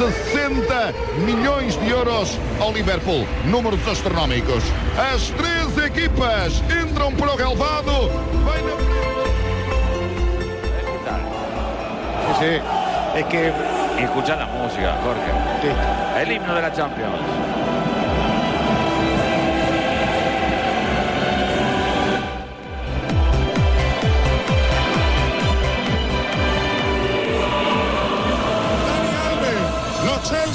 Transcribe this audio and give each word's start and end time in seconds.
160 0.00 0.94
milhões 1.26 1.78
de 1.78 1.90
euros 1.90 2.38
ao 2.58 2.72
Liverpool. 2.72 3.26
Números 3.44 3.86
astronómicos. 3.86 4.64
As 5.12 5.28
três 5.28 5.76
equipas 5.76 6.62
entram 6.82 7.14
para 7.14 7.34
o 7.34 7.36
relvado. 7.36 8.08
Vem 8.46 8.64
na... 8.64 8.70
Sí, 12.38 12.46
sí. 12.46 12.62
Es 13.18 13.26
que 13.26 13.52
escuchar 14.02 14.38
la 14.38 14.46
música, 14.46 14.96
Jorge. 15.04 15.30
El 16.22 16.32
himno 16.32 16.54
de 16.54 16.62
la 16.62 16.72
Champions. 16.72 17.69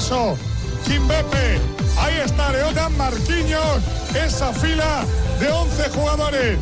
Celso, 0.06 0.38
Kimbepe, 0.86 1.60
ahí 1.98 2.18
está 2.24 2.52
Leotan 2.52 2.96
Marquinhos, 2.96 3.82
esa 4.14 4.52
fila 4.52 5.04
de 5.40 5.50
11 5.50 5.90
jugadores. 5.90 6.58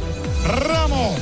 Ramos, 0.47 1.15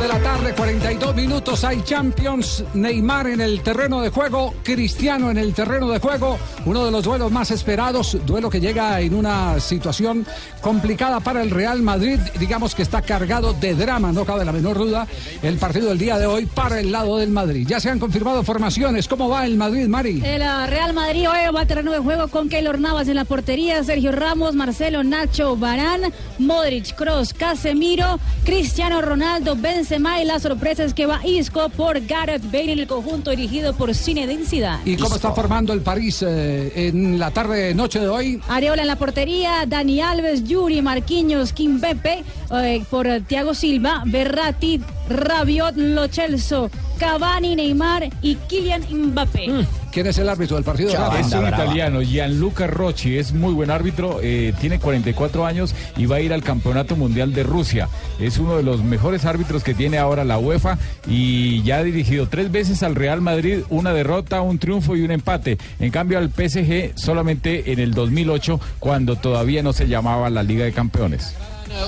De 0.00 0.06
la 0.06 0.20
tarde, 0.20 0.54
42 0.54 1.16
minutos. 1.16 1.64
Hay 1.64 1.82
Champions. 1.82 2.62
Neymar 2.72 3.26
en 3.26 3.40
el 3.40 3.62
terreno 3.62 4.00
de 4.00 4.10
juego. 4.10 4.54
Cristiano 4.62 5.28
en 5.28 5.38
el 5.38 5.52
terreno 5.52 5.88
de 5.88 5.98
juego. 5.98 6.38
Uno 6.66 6.84
de 6.84 6.92
los 6.92 7.02
duelos 7.02 7.32
más 7.32 7.50
esperados. 7.50 8.16
Duelo 8.24 8.48
que 8.48 8.60
llega 8.60 9.00
en 9.00 9.12
una 9.12 9.58
situación 9.58 10.24
complicada 10.60 11.18
para 11.18 11.42
el 11.42 11.50
Real 11.50 11.82
Madrid. 11.82 12.20
Digamos 12.38 12.76
que 12.76 12.82
está 12.82 13.02
cargado 13.02 13.54
de 13.54 13.74
drama, 13.74 14.12
no 14.12 14.24
cabe 14.24 14.44
la 14.44 14.52
menor 14.52 14.78
duda. 14.78 15.08
El 15.42 15.56
partido 15.56 15.88
del 15.88 15.98
día 15.98 16.16
de 16.16 16.26
hoy 16.26 16.46
para 16.46 16.78
el 16.78 16.92
lado 16.92 17.16
del 17.16 17.30
Madrid. 17.30 17.66
Ya 17.68 17.80
se 17.80 17.90
han 17.90 17.98
confirmado 17.98 18.44
formaciones. 18.44 19.08
¿Cómo 19.08 19.28
va 19.28 19.46
el 19.46 19.56
Madrid, 19.56 19.88
Mari? 19.88 20.22
El 20.24 20.42
uh, 20.42 20.66
Real 20.68 20.92
Madrid 20.92 21.28
hoy 21.28 21.52
va 21.52 21.62
al 21.62 21.66
terreno 21.66 21.90
de 21.90 21.98
juego 21.98 22.28
con 22.28 22.48
Keylor 22.48 22.78
Navas 22.78 23.08
en 23.08 23.16
la 23.16 23.24
portería, 23.24 23.82
Sergio 23.82 24.12
Ramos, 24.12 24.54
Marcelo, 24.54 25.02
Nacho, 25.02 25.56
Barán, 25.56 26.12
Modric, 26.38 26.94
Cross, 26.94 27.34
Casemiro, 27.34 28.20
Cristiano 28.44 29.02
Ronaldo, 29.02 29.56
Benzema 29.56 29.87
y 29.90 30.24
la 30.26 30.38
sorpresa 30.38 30.84
es 30.84 30.92
que 30.92 31.06
va 31.06 31.26
Isco 31.26 31.70
por 31.70 32.04
Gareth 32.04 32.42
Bale 32.52 32.72
en 32.72 32.78
el 32.80 32.86
conjunto 32.86 33.30
dirigido 33.30 33.72
por 33.72 33.94
Zinedine 33.94 34.44
Zidane. 34.44 34.82
¿Y 34.84 34.96
cómo 34.96 35.16
está 35.16 35.32
formando 35.32 35.72
el 35.72 35.80
París 35.80 36.22
eh, 36.26 36.70
en 36.74 37.18
la 37.18 37.30
tarde 37.30 37.74
noche 37.74 37.98
de 37.98 38.08
hoy? 38.08 38.38
Areola 38.48 38.82
en 38.82 38.88
la 38.88 38.96
portería, 38.96 39.64
Dani 39.66 40.02
Alves, 40.02 40.44
Yuri, 40.44 40.82
Marquinhos, 40.82 41.54
Kim 41.54 41.80
Pepe, 41.80 42.22
eh, 42.50 42.84
por 42.90 43.06
Thiago 43.26 43.54
Silva, 43.54 44.02
Berratti, 44.04 44.78
Rabiot, 45.08 45.76
Lo 45.76 46.06
Celso, 46.08 46.70
Cavani, 46.98 47.56
Neymar 47.56 48.08
y 48.22 48.34
Kylian 48.34 48.82
Mbappé. 48.90 49.66
¿Quién 49.92 50.06
es 50.06 50.18
el 50.18 50.28
árbitro 50.28 50.56
del 50.56 50.64
partido? 50.64 50.92
Rafa? 50.92 51.20
Es 51.20 51.32
un 51.32 51.46
italiano, 51.48 52.02
Gianluca 52.02 52.66
Rocci, 52.66 53.16
es 53.16 53.32
muy 53.32 53.54
buen 53.54 53.70
árbitro, 53.70 54.20
eh, 54.22 54.52
tiene 54.60 54.78
44 54.78 55.46
años 55.46 55.74
y 55.96 56.06
va 56.06 56.16
a 56.16 56.20
ir 56.20 56.32
al 56.32 56.42
Campeonato 56.42 56.94
Mundial 56.96 57.32
de 57.32 57.42
Rusia. 57.42 57.88
Es 58.20 58.38
uno 58.38 58.56
de 58.56 58.62
los 58.62 58.82
mejores 58.82 59.24
árbitros 59.24 59.64
que 59.64 59.74
tiene 59.74 59.98
ahora 59.98 60.24
la 60.24 60.38
UEFA 60.38 60.78
y 61.06 61.62
ya 61.62 61.78
ha 61.78 61.82
dirigido 61.82 62.28
tres 62.28 62.52
veces 62.52 62.82
al 62.82 62.94
Real 62.94 63.20
Madrid, 63.20 63.60
una 63.70 63.92
derrota, 63.92 64.42
un 64.42 64.58
triunfo 64.58 64.94
y 64.94 65.02
un 65.02 65.10
empate. 65.10 65.58
En 65.80 65.90
cambio 65.90 66.18
al 66.18 66.30
PSG 66.30 66.92
solamente 66.96 67.72
en 67.72 67.78
el 67.78 67.94
2008, 67.94 68.60
cuando 68.78 69.16
todavía 69.16 69.62
no 69.62 69.72
se 69.72 69.88
llamaba 69.88 70.28
la 70.30 70.42
Liga 70.42 70.64
de 70.64 70.72
Campeones. 70.72 71.34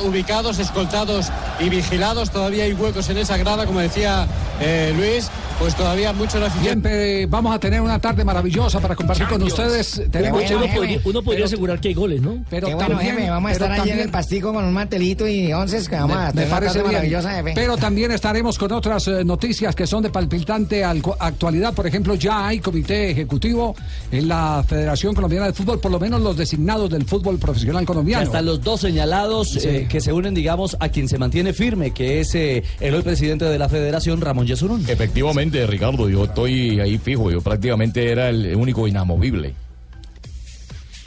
Ubicados, 0.05 0.59
escoltados 0.59 1.31
y 1.59 1.69
vigilados. 1.69 2.31
Todavía 2.31 2.65
hay 2.65 2.73
huecos 2.73 3.09
en 3.09 3.19
esa 3.19 3.37
grada, 3.37 3.67
como 3.67 3.81
decía 3.81 4.27
eh, 4.61 4.93
Luis. 4.97 5.31
Pues 5.61 5.75
todavía 5.77 6.11
muchos. 6.15 6.41
Siempre 6.63 7.27
vamos 7.27 7.55
a 7.55 7.59
tener 7.61 7.83
una 7.83 7.99
tarde 7.99 8.25
maravillosa 8.25 8.81
para 8.81 8.97
compartir 8.97 9.27
con 9.29 9.43
ustedes. 9.43 10.01
Tenemos 10.11 10.43
uno, 10.51 10.67
podría, 10.75 11.01
uno 11.05 11.23
podría 11.23 11.45
asegurar 11.45 11.79
que 11.79 11.89
hay 11.89 11.95
goles, 11.95 12.23
¿no? 12.23 12.43
Pero 12.49 12.69
Qué 12.69 12.75
bueno, 12.75 12.89
también, 12.95 13.17
jefe, 13.17 13.31
vamos 13.31 13.51
a 13.51 13.53
estar 13.53 13.73
allí 13.73 13.91
en 13.91 13.99
el 14.01 14.09
pastico 14.11 14.55
con 14.55 14.65
un 14.65 14.73
mantelito 14.73 15.29
y 15.29 15.53
once 15.53 15.79
que 15.87 15.97
vamos 15.97 16.17
a 16.17 16.27
me 16.29 16.33
tener 16.33 16.47
una 16.49 16.57
parece 16.57 16.73
tarde 16.73 16.81
bien. 16.89 16.93
maravillosa, 16.95 17.35
jefe. 17.35 17.53
Pero 17.55 17.77
también 17.77 18.11
estaremos 18.11 18.59
con 18.59 18.73
otras 18.73 19.07
eh, 19.09 19.23
noticias 19.23 19.75
que 19.75 19.87
son 19.87 20.03
de 20.03 20.09
palpitante 20.09 20.83
actualidad. 20.83 21.75
Por 21.75 21.87
ejemplo, 21.87 22.15
ya 22.15 22.47
hay 22.49 22.61
comité 22.61 23.11
ejecutivo 23.11 23.77
en 24.11 24.29
la 24.29 24.65
Federación 24.67 25.15
Colombiana 25.15 25.47
de 25.47 25.53
Fútbol, 25.53 25.79
por 25.79 25.91
lo 25.93 26.01
menos 26.01 26.23
los 26.23 26.39
designados 26.39 26.89
del 26.89 27.05
fútbol 27.05 27.39
profesional 27.39 27.85
colombiano. 27.85 28.23
están 28.25 28.47
los 28.47 28.63
dos 28.63 28.81
señalados 28.81 29.51
Sí. 29.51 29.61
eh, 29.69 29.87
que 29.91 30.01
se 30.01 30.11
unen, 30.13 30.33
digamos, 30.33 30.75
a 30.81 30.89
quien 30.89 31.07
se 31.07 31.19
mantiene 31.19 31.53
firme, 31.53 31.91
que 31.91 32.21
es 32.21 32.35
eh, 32.35 32.63
el 32.81 32.95
hoy 32.95 33.03
presidente 33.03 33.45
de 33.45 33.59
la 33.59 33.69
federación, 33.69 34.23
Ramón 34.23 34.47
Yesurún. 34.47 34.85
Efectivamente, 34.89 35.50
Ricardo, 35.51 36.09
yo 36.09 36.25
estoy 36.25 36.81
ahí 36.81 36.99
fijo, 36.99 37.31
yo 37.31 37.41
prácticamente 37.41 38.11
era 38.11 38.29
el 38.31 38.55
único 38.57 38.87
inamovible. 38.89 39.55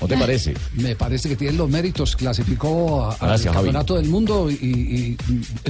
¿No 0.02 0.08
te 0.08 0.18
parece? 0.18 0.54
Me 0.74 0.96
parece 0.98 1.30
que 1.30 1.38
tiene 1.38 1.54
los 1.58 1.70
méritos, 1.70 2.16
clasificó 2.18 3.06
a- 3.06 3.14
al 3.14 3.40
Javi. 3.40 3.44
campeonato 3.46 3.96
del 3.96 4.09
mundo 4.09 4.52
y- 4.52 4.56
y, 4.56 5.18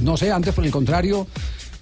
no 0.02 0.16
sé, 0.16 0.32
antes 0.32 0.52
por 0.52 0.64
el 0.64 0.72
contrario, 0.72 1.28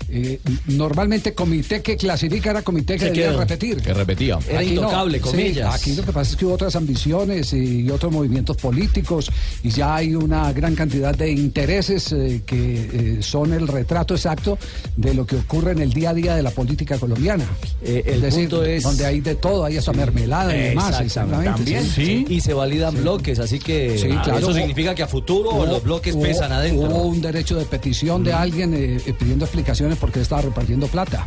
eh, 0.09 0.41
normalmente 0.67 1.35
comité 1.35 1.83
que 1.83 1.97
clasifica 1.97 2.51
era 2.51 2.63
comité 2.63 2.95
que 2.95 3.01
Se 3.01 3.05
debía 3.07 3.33
repetir. 3.33 3.81
Que 3.81 3.95
repetía. 3.95 4.39
Era 4.49 4.61
Aquí 4.61 4.71
no. 4.71 4.83
intocable, 4.83 5.19
Sí, 5.19 5.25
comillas. 5.25 5.75
aquí 5.75 5.95
lo 5.95 6.05
que 6.05 6.13
pasa 6.13 6.31
es 6.33 6.37
que 6.37 6.45
hubo 6.47 6.55
otras 6.55 6.77
ambiciones 6.77 7.53
y, 7.53 7.89
otros 7.91 8.13
movimientos 8.13 8.57
políticos 8.57 9.31
y 9.63 9.69
ya 9.71 9.97
hay 9.97 10.15
una 10.15 10.53
gran 10.53 10.75
cantidad 10.75 11.15
de 11.15 11.31
intereses 11.31 12.13
eh, 12.13 12.43
que 12.47 13.17
eh, 13.19 13.23
son 13.23 13.53
el 13.53 13.69
retrato 13.69 14.15
exacto 14.15 14.59
de 14.97 15.15
lo 15.15 15.27
que 15.27 15.37
ocurre 15.37 15.73
en 15.73 15.79
el 15.81 15.93
día 15.93 16.11
a 16.11 16.15
día 16.15 16.37
de 16.37 16.43
la 16.43 16.51
política 16.51 16.99
colombiana. 16.99 17.45
Eh, 17.83 18.03
el 18.07 18.15
es 18.17 18.23
decir, 18.23 18.49
punto 18.49 18.65
es- 18.65 18.83
donde 18.83 19.05
hay 19.07 19.21
de 19.21 19.35
todo, 19.35 19.65
hay 19.65 19.77
hasta 19.77 19.93
mermelada 19.93 20.57
y 20.57 20.61
demás. 20.71 21.01
Exactamente. 21.01 21.49
Exactamente. 21.51 21.91
Sí. 21.95 22.25
Y 22.29 22.41
se 22.41 22.55
validan 22.55 22.95
bloques, 22.97 23.39
así 23.39 23.59
que 23.59 23.99
Sí, 23.99 24.09
ah, 24.11 24.23
claro. 24.23 24.39
eso 24.39 24.53
significa 24.55 24.95
que 24.95 25.03
a 25.03 25.07
futuro 25.09 25.51
Hubo- 25.51 25.67
los 25.67 25.83
bloques 25.83 26.15
hubo- 26.15 26.23
pesan 26.23 26.53
adentro. 26.53 26.89
Hubo 26.89 27.03
un 27.05 27.21
derecho 27.21 27.57
de 27.57 27.65
petición 27.67 28.25
de 28.25 28.33
alguien 28.33 28.73
eh, 28.75 28.99
eh, 29.07 29.15
pidiendo 29.19 29.45
explicaciones 29.45 29.92
porque 29.97 30.21
estaba 30.21 30.43
repartiendo 30.43 30.87
plata. 30.89 31.27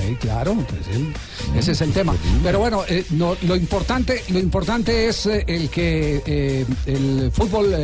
Sí, 0.00 0.16
claro, 0.20 0.54
pues, 0.68 0.96
él- 0.96 1.12
ese 1.56 1.72
es 1.72 1.80
el 1.80 1.92
tema. 1.92 2.14
Pero 2.42 2.58
bueno, 2.58 2.82
eh, 2.88 3.04
no, 3.10 3.36
lo 3.42 3.56
importante, 3.56 4.22
lo 4.28 4.38
importante 4.38 5.08
es 5.08 5.26
eh, 5.26 5.44
el 5.46 5.70
que 5.70 6.22
eh, 6.26 6.66
el 6.86 7.30
fútbol 7.32 7.74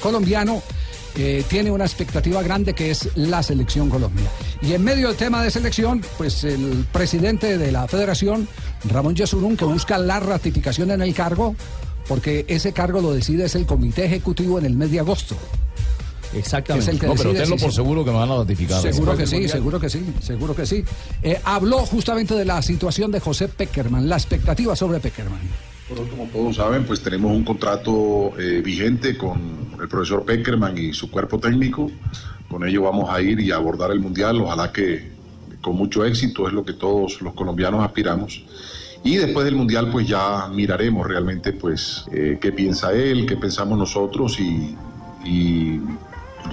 colombiano 0.00 0.62
tiene 1.48 1.72
una 1.72 1.84
expectativa 1.84 2.40
grande 2.44 2.74
que 2.74 2.92
es 2.92 3.08
la 3.16 3.42
selección 3.42 3.90
Colombia. 3.90 4.30
Y 4.62 4.72
en 4.74 4.84
medio 4.84 5.08
del 5.08 5.16
tema 5.16 5.42
de 5.42 5.50
selección, 5.50 6.00
pues 6.16 6.44
el 6.44 6.86
presidente 6.92 7.58
de 7.58 7.72
la 7.72 7.88
federación, 7.88 8.46
Ramón 8.84 9.16
Yesurún, 9.16 9.56
que 9.56 9.64
busca 9.64 9.98
la 9.98 10.20
ratificación 10.20 10.92
en 10.92 11.02
el 11.02 11.12
cargo, 11.14 11.56
porque 12.06 12.44
ese 12.46 12.72
cargo 12.72 13.00
lo 13.00 13.12
decide 13.12 13.46
es 13.46 13.56
el 13.56 13.66
comité 13.66 14.04
ejecutivo 14.04 14.60
en 14.60 14.66
el 14.66 14.74
mes 14.74 14.92
de 14.92 15.00
agosto. 15.00 15.36
Exactamente. 16.34 16.88
Es 16.90 16.94
el 16.94 17.00
que 17.00 17.06
No, 17.06 17.14
pero 17.14 17.32
tenlo 17.32 17.56
por 17.56 17.70
se- 17.70 17.76
seguro 17.76 18.04
que 18.04 18.10
me 18.10 18.16
van 18.18 18.30
a 18.30 18.36
ratificar. 18.38 18.80
Seguro 18.82 19.16
que 19.16 19.26
sí, 19.26 19.48
seguro 19.48 19.80
que 19.80 19.88
sí, 19.90 20.04
seguro 20.20 20.54
que 20.54 20.66
sí. 20.66 20.84
Eh, 21.22 21.40
habló 21.44 21.78
justamente 21.86 22.34
de 22.34 22.44
la 22.44 22.60
situación 22.62 23.10
de 23.10 23.20
José 23.20 23.48
Peckerman, 23.48 24.08
la 24.08 24.16
expectativa 24.16 24.76
sobre 24.76 25.00
Peckerman. 25.00 25.40
Bueno, 25.88 26.04
como 26.10 26.24
todos 26.26 26.56
saben, 26.56 26.84
pues 26.84 27.02
tenemos 27.02 27.32
un 27.32 27.44
contrato 27.44 28.32
eh, 28.38 28.60
vigente 28.62 29.16
con 29.16 29.38
el 29.80 29.88
profesor 29.88 30.24
Peckerman 30.24 30.76
y 30.76 30.92
su 30.92 31.10
cuerpo 31.10 31.38
técnico. 31.38 31.90
Con 32.50 32.66
ello 32.66 32.82
vamos 32.82 33.08
a 33.10 33.20
ir 33.22 33.40
y 33.40 33.50
a 33.50 33.56
abordar 33.56 33.90
el 33.90 34.00
Mundial. 34.00 34.40
Ojalá 34.40 34.70
que 34.72 35.10
con 35.62 35.76
mucho 35.76 36.04
éxito 36.04 36.46
es 36.46 36.52
lo 36.52 36.64
que 36.64 36.74
todos 36.74 37.20
los 37.22 37.32
colombianos 37.34 37.82
aspiramos. 37.84 38.44
Y 39.04 39.16
después 39.16 39.44
del 39.46 39.54
Mundial 39.54 39.90
pues 39.90 40.06
ya 40.06 40.48
miraremos 40.52 41.06
realmente 41.06 41.52
pues 41.52 42.04
eh, 42.12 42.38
qué 42.40 42.52
piensa 42.52 42.92
él, 42.92 43.24
qué 43.26 43.36
pensamos 43.36 43.78
nosotros 43.78 44.38
y, 44.40 44.76
y 45.24 45.80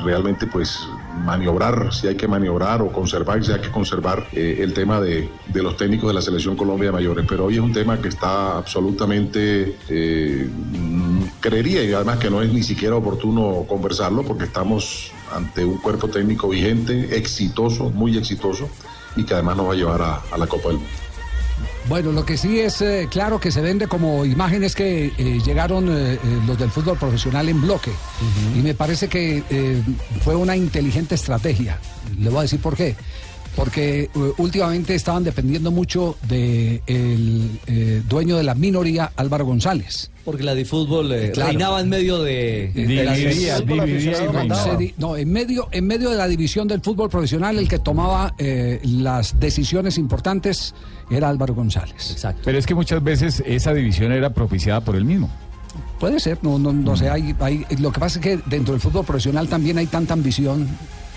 realmente 0.04 0.48
pues 0.48 0.80
maniobrar 1.24 1.94
si 1.94 2.08
hay 2.08 2.16
que 2.16 2.28
maniobrar 2.28 2.82
o 2.82 2.92
conservar 2.92 3.44
si 3.44 3.52
hay 3.52 3.62
que 3.62 3.72
conservar 3.72 4.28
eh, 4.34 4.58
el 4.60 4.74
tema 4.74 5.00
de, 5.00 5.30
de 5.48 5.64
los 5.64 5.78
técnicos 5.78 6.10
de 6.10 6.14
la 6.14 6.22
selección 6.22 6.56
Colombia 6.56 6.92
mayores. 6.92 7.26
Pero 7.28 7.46
hoy 7.46 7.56
es 7.56 7.62
un 7.62 7.74
tema 7.74 8.02
que 8.02 8.10
está 8.10 8.58
absolutamente, 8.58 9.78
eh, 9.90 10.50
creería 11.40 11.84
y 11.84 11.94
además 11.94 12.18
que 12.20 12.30
no 12.30 12.42
es 12.42 12.52
ni 12.52 12.64
siquiera 12.64 12.96
oportuno 12.96 13.66
conversarlo 13.68 14.24
porque 14.24 14.46
estamos 14.46 15.12
ante 15.34 15.64
un 15.64 15.78
cuerpo 15.78 16.08
técnico 16.08 16.50
vigente, 16.50 17.18
exitoso, 17.18 17.90
muy 17.90 18.18
exitoso 18.18 18.70
y 19.16 19.24
que 19.24 19.34
además 19.34 19.58
nos 19.58 19.68
va 19.68 19.72
a 19.72 19.76
llevar 19.76 20.02
a, 20.02 20.22
a 20.32 20.38
la 20.38 20.48
Copa 20.48 20.70
del 20.70 20.78
Mundo. 20.78 21.05
Bueno, 21.88 22.12
lo 22.12 22.26
que 22.26 22.38
sí 22.38 22.60
es 22.60 22.82
eh, 22.82 23.08
claro 23.10 23.40
que 23.40 23.52
se 23.52 23.62
vende 23.62 23.88
como 23.88 24.26
imágenes 24.26 24.76
que 24.76 25.14
eh, 25.18 25.42
llegaron 25.46 25.88
eh, 25.90 26.18
los 26.48 26.58
del 26.58 26.72
fútbol 26.72 26.98
profesional 26.98 27.48
en 27.48 27.62
bloque. 27.62 27.92
Y 28.56 28.60
me 28.60 28.74
parece 28.74 29.08
que 29.08 29.84
fue 30.24 30.36
una 30.36 30.56
inteligente 30.56 31.16
estrategia. 31.16 31.80
Le 32.18 32.30
voy 32.30 32.40
a 32.40 32.42
decir 32.44 32.60
por 32.60 32.76
qué. 32.76 32.96
Porque 33.56 34.02
eh, 34.02 34.10
últimamente 34.38 34.96
estaban 34.96 35.24
dependiendo 35.24 35.72
mucho 35.72 36.18
del 36.28 36.82
dueño 38.08 38.38
de 38.38 38.44
la 38.44 38.54
minoría, 38.56 39.12
Álvaro 39.16 39.46
González. 39.46 40.12
Porque 40.26 40.44
la 40.44 40.56
de 40.56 40.66
fútbol 40.66 41.12
eh, 41.12 41.32
Claro. 41.34 41.52
reinaba 41.52 41.80
en 41.82 41.90
medio 41.90 42.22
de, 42.24 42.72
de 42.74 43.04
la 43.04 43.14
Dividía, 43.14 43.58
fútbol 43.58 43.86
dividía 43.86 43.86
y 43.86 43.96
aficionado 44.16 44.32
reinaba. 44.34 44.40
mandaba. 44.40 44.64
Se 44.72 44.78
di- 44.78 44.94
no, 44.98 45.16
en 45.18 45.32
medio, 45.32 45.68
en 45.72 45.86
medio 45.88 46.10
de 46.10 46.18
la 46.18 46.28
división 46.28 46.68
del 46.68 46.82
fútbol 46.82 47.10
profesional, 47.10 47.58
el 47.60 47.68
que 47.70 47.78
tomaba 47.80 48.34
eh, 48.40 48.80
las 48.84 49.40
decisiones 49.40 49.98
importantes 50.00 50.74
era 51.12 51.30
Álvaro 51.30 51.54
González. 51.54 52.12
Exacto. 52.12 52.42
Pero 52.44 52.58
es 52.58 52.66
que 52.66 52.74
muchas 52.76 53.04
veces 53.04 53.44
esa 53.46 53.74
división 53.74 54.12
era 54.12 54.32
propiciada 54.34 54.82
por 54.82 54.96
él 54.96 55.06
mismo. 55.06 55.30
Puede 56.00 56.20
ser, 56.20 56.40
no, 56.42 56.58
no, 56.60 56.74
no 56.74 56.98
sé, 56.98 57.10
hay, 57.10 57.36
hay- 57.40 57.66
lo 57.80 57.92
que 57.92 58.00
pasa 58.00 58.20
es 58.20 58.24
que 58.24 58.40
dentro 58.48 58.74
del 58.74 58.82
fútbol 58.82 59.06
profesional 59.06 59.48
también 59.48 59.78
hay 59.78 59.86
tanta 59.86 60.14
ambición. 60.14 60.68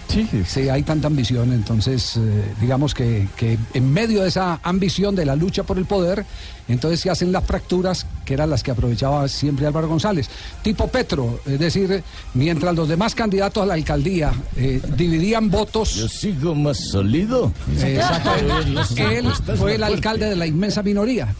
Sí, 0.08 0.68
hay 0.68 0.82
tanta 0.82 1.06
ambición, 1.06 1.52
entonces 1.52 2.16
eh, 2.16 2.54
digamos 2.60 2.94
que, 2.94 3.28
que 3.36 3.58
en 3.74 3.92
medio 3.92 4.22
de 4.22 4.28
esa 4.28 4.58
ambición 4.62 5.14
de 5.14 5.26
la 5.26 5.36
lucha 5.36 5.62
por 5.64 5.76
el 5.78 5.84
poder, 5.84 6.24
entonces 6.66 7.00
se 7.00 7.10
hacen 7.10 7.30
las 7.30 7.44
fracturas 7.44 8.06
que 8.24 8.34
eran 8.34 8.50
las 8.50 8.62
que 8.62 8.70
aprovechaba 8.70 9.26
siempre 9.28 9.66
Álvaro 9.66 9.88
González. 9.88 10.28
Tipo 10.62 10.88
Petro, 10.88 11.40
es 11.46 11.58
decir, 11.58 12.02
mientras 12.34 12.74
los 12.74 12.88
demás 12.88 13.14
candidatos 13.14 13.62
a 13.62 13.66
la 13.66 13.74
alcaldía 13.74 14.32
eh, 14.56 14.80
dividían 14.96 15.50
votos... 15.50 15.94
Yo 15.94 16.08
sigo 16.08 16.54
más 16.54 16.78
sólido. 16.90 17.52
Exactamente. 17.82 19.18
Él 19.18 19.26
fue 19.56 19.74
el 19.76 19.82
alcalde 19.82 20.28
de 20.28 20.36
la 20.36 20.46
inmensa 20.46 20.82
minoría. 20.82 21.34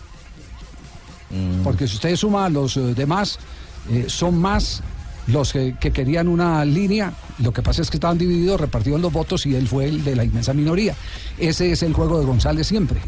Porque 1.63 1.87
si 1.87 1.97
ustedes 1.97 2.21
suman 2.21 2.45
a 2.45 2.49
los 2.49 2.77
eh, 2.77 2.95
demás, 2.95 3.39
eh, 3.91 4.07
son 4.09 4.39
más 4.39 4.83
los 5.29 5.53
que, 5.53 5.75
que 5.79 5.91
querían 5.93 6.27
una 6.29 6.65
línea. 6.65 7.13
Lo 7.39 7.53
que 7.53 7.63
pasa 7.63 7.83
es 7.83 7.91
que 7.91 7.97
estaban 7.99 8.19
divididos, 8.19 8.61
repartieron 8.61 9.01
los 9.03 9.13
votos 9.13 9.47
y 9.47 9.55
él 9.55 9.69
fue 9.69 9.87
el 9.87 10.03
de 10.05 10.17
la 10.17 10.25
inmensa 10.25 10.53
minoría. 10.55 10.95
Ese 11.39 11.71
es 11.73 11.83
el 11.83 11.93
juego 11.93 12.19
de 12.19 12.27
González 12.27 12.67
siempre. 12.67 12.99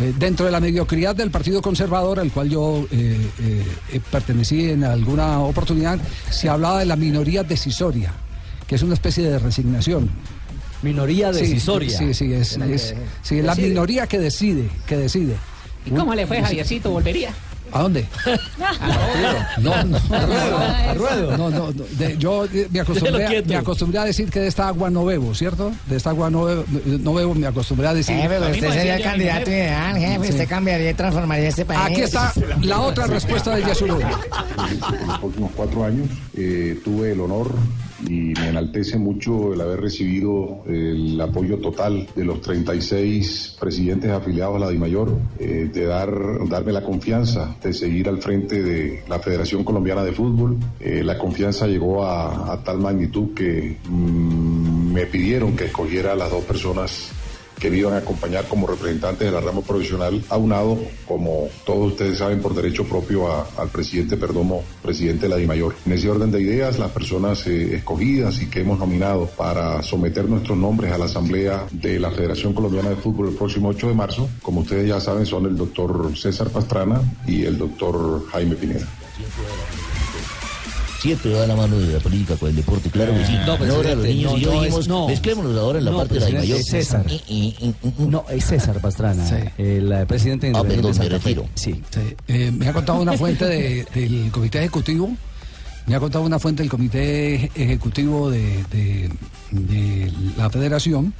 Eh, 0.00 0.14
dentro 0.18 0.46
de 0.46 0.52
la 0.52 0.60
mediocridad 0.60 1.14
del 1.14 1.30
Partido 1.30 1.60
Conservador, 1.60 2.18
al 2.18 2.32
cual 2.32 2.48
yo 2.48 2.86
eh, 2.90 3.18
eh, 3.92 4.00
pertenecí 4.10 4.70
en 4.70 4.82
alguna 4.82 5.40
oportunidad, 5.40 5.98
se 6.30 6.48
hablaba 6.48 6.78
de 6.78 6.86
la 6.86 6.96
minoría 6.96 7.42
decisoria, 7.42 8.12
que 8.66 8.76
es 8.76 8.82
una 8.82 8.94
especie 8.94 9.28
de 9.28 9.38
resignación. 9.38 10.08
Minoría 10.80 11.34
Sí, 11.34 11.40
decisoria. 11.40 11.98
Sí, 11.98 12.14
sí, 12.14 12.32
es, 12.32 12.56
La 12.56 12.66
que 12.66 12.74
es- 12.74 12.94
sí, 13.22 13.42
la 13.42 13.54
minoría 13.54 14.06
que 14.06 14.18
decide, 14.18 14.70
que 14.86 14.96
decide. 14.96 15.36
¿Y 15.84 15.90
cómo 15.90 16.14
le 16.14 16.26
fue, 16.26 16.40
Javiercito? 16.40 16.90
¿Volvería? 16.90 17.34
¿A 17.72 17.82
dónde? 17.82 18.06
No, 19.58 19.84
no, 19.84 19.96
A 19.96 20.94
ruedo. 20.94 21.36
No, 21.36 21.50
no, 21.50 21.72
no, 21.72 21.84
de- 21.98 22.16
yo 22.18 22.44
eh, 22.46 22.68
me 22.70 22.80
acostumbré, 22.80 23.26
quieto. 23.26 23.48
me 23.48 23.56
acostumbré 23.56 23.98
a 24.00 24.04
decir 24.04 24.30
que 24.30 24.40
de 24.40 24.48
esta 24.48 24.68
agua 24.68 24.90
no 24.90 25.04
bebo, 25.04 25.34
¿cierto? 25.34 25.72
De 25.86 25.96
esta 25.96 26.10
agua 26.10 26.30
no 26.30 26.44
bebo, 26.44 26.64
no 27.00 27.14
bebo 27.14 27.34
me 27.34 27.46
acostumbré 27.46 27.88
a 27.88 27.94
decir. 27.94 28.16
Jefe, 28.16 28.28
pero 28.40 28.50
usted 28.50 28.72
sería 28.72 28.96
el 28.96 29.02
candidato 29.02 29.50
ideal, 29.50 29.96
jefe. 29.98 30.24
Sí. 30.26 30.30
Usted 30.32 30.48
cambiaría 30.48 30.90
y 30.90 30.94
transformaría 30.94 31.48
este 31.48 31.64
país. 31.64 31.80
Aquí 31.84 32.00
está 32.02 32.32
la 32.62 32.80
otra 32.80 33.06
respuesta 33.06 33.54
de 33.54 33.62
Yasurú. 33.62 34.00
En 34.00 35.06
los 35.08 35.22
últimos 35.22 35.50
cuatro 35.54 35.84
años 35.84 36.08
eh, 36.36 36.80
tuve 36.84 37.12
el 37.12 37.20
honor 37.20 37.54
y 38.08 38.34
me 38.34 38.48
enaltece 38.48 38.98
mucho 38.98 39.52
el 39.52 39.60
haber 39.60 39.80
recibido 39.80 40.62
el 40.66 41.20
apoyo 41.20 41.58
total 41.58 42.06
de 42.14 42.24
los 42.24 42.40
36 42.40 43.56
presidentes 43.58 44.10
afiliados 44.10 44.56
a 44.56 44.58
la 44.60 44.70
DIMAYOR, 44.70 45.16
eh, 45.38 45.70
de 45.72 45.84
dar, 45.86 46.10
darme 46.48 46.72
la 46.72 46.82
confianza 46.82 47.56
de 47.62 47.72
seguir 47.72 48.08
al 48.08 48.20
frente 48.20 48.62
de 48.62 49.02
la 49.08 49.18
Federación 49.18 49.64
Colombiana 49.64 50.04
de 50.04 50.12
Fútbol. 50.12 50.56
Eh, 50.80 51.02
la 51.04 51.18
confianza 51.18 51.66
llegó 51.66 52.04
a, 52.04 52.60
tal 52.64 52.78
magnitud 52.78 53.34
que 53.34 53.76
mm, 53.88 54.92
me 54.92 55.06
pidieron 55.06 55.56
que 55.56 55.64
escogiera 55.66 56.12
a 56.12 56.16
las 56.16 56.30
dos 56.30 56.44
personas 56.44 57.12
que 57.62 57.70
me 57.70 57.80
a 57.84 57.98
acompañar 57.98 58.48
como 58.48 58.66
representantes 58.66 59.24
de 59.24 59.30
la 59.30 59.40
rama 59.40 59.60
profesional, 59.60 60.20
aunado, 60.30 60.76
como 61.06 61.48
todos 61.64 61.92
ustedes 61.92 62.18
saben, 62.18 62.42
por 62.42 62.56
derecho 62.56 62.84
propio 62.84 63.28
al 63.56 63.68
presidente 63.68 64.16
Perdomo, 64.16 64.64
presidente 64.82 65.26
de 65.26 65.28
la 65.28 65.36
DIMAYOR. 65.36 65.76
En 65.86 65.92
ese 65.92 66.10
orden 66.10 66.32
de 66.32 66.42
ideas, 66.42 66.80
las 66.80 66.90
personas 66.90 67.46
eh, 67.46 67.76
escogidas 67.76 68.42
y 68.42 68.50
que 68.50 68.62
hemos 68.62 68.80
nominado 68.80 69.26
para 69.26 69.80
someter 69.84 70.28
nuestros 70.28 70.58
nombres 70.58 70.90
a 70.90 70.98
la 70.98 71.04
Asamblea 71.04 71.68
de 71.70 72.00
la 72.00 72.10
Federación 72.10 72.52
Colombiana 72.52 72.88
de 72.88 72.96
Fútbol 72.96 73.28
el 73.28 73.36
próximo 73.36 73.68
8 73.68 73.88
de 73.90 73.94
marzo, 73.94 74.28
como 74.42 74.62
ustedes 74.62 74.88
ya 74.88 74.98
saben, 74.98 75.24
son 75.24 75.46
el 75.46 75.56
doctor 75.56 76.10
César 76.16 76.50
Pastrana 76.50 77.00
y 77.28 77.44
el 77.44 77.58
doctor 77.58 78.26
Jaime 78.32 78.56
Pineda. 78.56 78.88
Siempre 81.02 81.32
va 81.34 81.46
la 81.48 81.56
mano 81.56 81.76
de 81.80 81.92
la 81.94 81.98
política 81.98 82.36
con 82.36 82.48
el 82.50 82.54
deporte, 82.56 82.88
claro 82.88 83.12
que 83.12 83.26
sí. 83.26 83.32
No, 83.44 83.58
pero 83.58 83.74
ahora 83.74 83.94
los 83.96 84.04
niños 84.06 84.32
no, 84.32 84.38
y 84.38 84.40
yo 84.42 84.52
no, 84.54 84.60
dijimos, 84.62 84.86
no. 84.88 85.08
mezclémonos 85.08 85.58
ahora 85.58 85.78
en 85.80 85.84
la 85.84 85.90
No, 85.90 85.96
parte 85.98 86.14
de 86.14 86.20
la 86.20 86.38
mayor. 86.38 86.58
es 86.60 86.66
César. 86.66 87.04
No, 87.98 88.24
es 88.30 88.44
César 88.44 88.80
Pastrana, 88.80 89.28
el 89.58 89.90
eh, 89.92 90.06
presidente 90.06 90.46
Ah, 90.46 90.50
independiente 90.60 90.88
perdón, 90.88 91.02
de 91.02 91.10
me 91.10 91.18
retiro. 91.18 91.48
Sí. 91.56 91.82
Eh, 92.28 92.52
me 92.52 92.68
ha 92.68 92.72
contado 92.72 93.00
una 93.02 93.14
fuente 93.14 93.44
de- 93.46 93.84
del 93.92 94.30
comité 94.30 94.58
ejecutivo, 94.60 95.10
me 95.86 95.96
ha 95.96 95.98
contado 96.00 96.24
una 96.24 96.38
fuente 96.38 96.62
del 96.62 96.70
comité 96.70 97.50
ejecutivo 97.56 98.30
de, 98.30 98.62
de- 98.70 99.10
de 99.50 100.12
la 100.36 100.48
federación, 100.50 101.12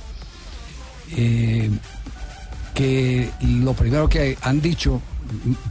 eh, 1.16 1.70
que 2.74 3.30
lo 3.42 3.74
primero 3.74 4.08
que 4.08 4.38
han 4.42 4.60
dicho, 4.60 5.02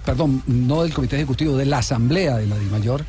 perdón, 0.05 0.41
no 0.47 0.83
del 0.83 0.93
comité 0.93 1.15
ejecutivo, 1.17 1.57
de 1.57 1.65
la 1.65 1.79
asamblea 1.79 2.37
de 2.37 2.47
la 2.47 2.57
DIMAYOR, 2.57 3.03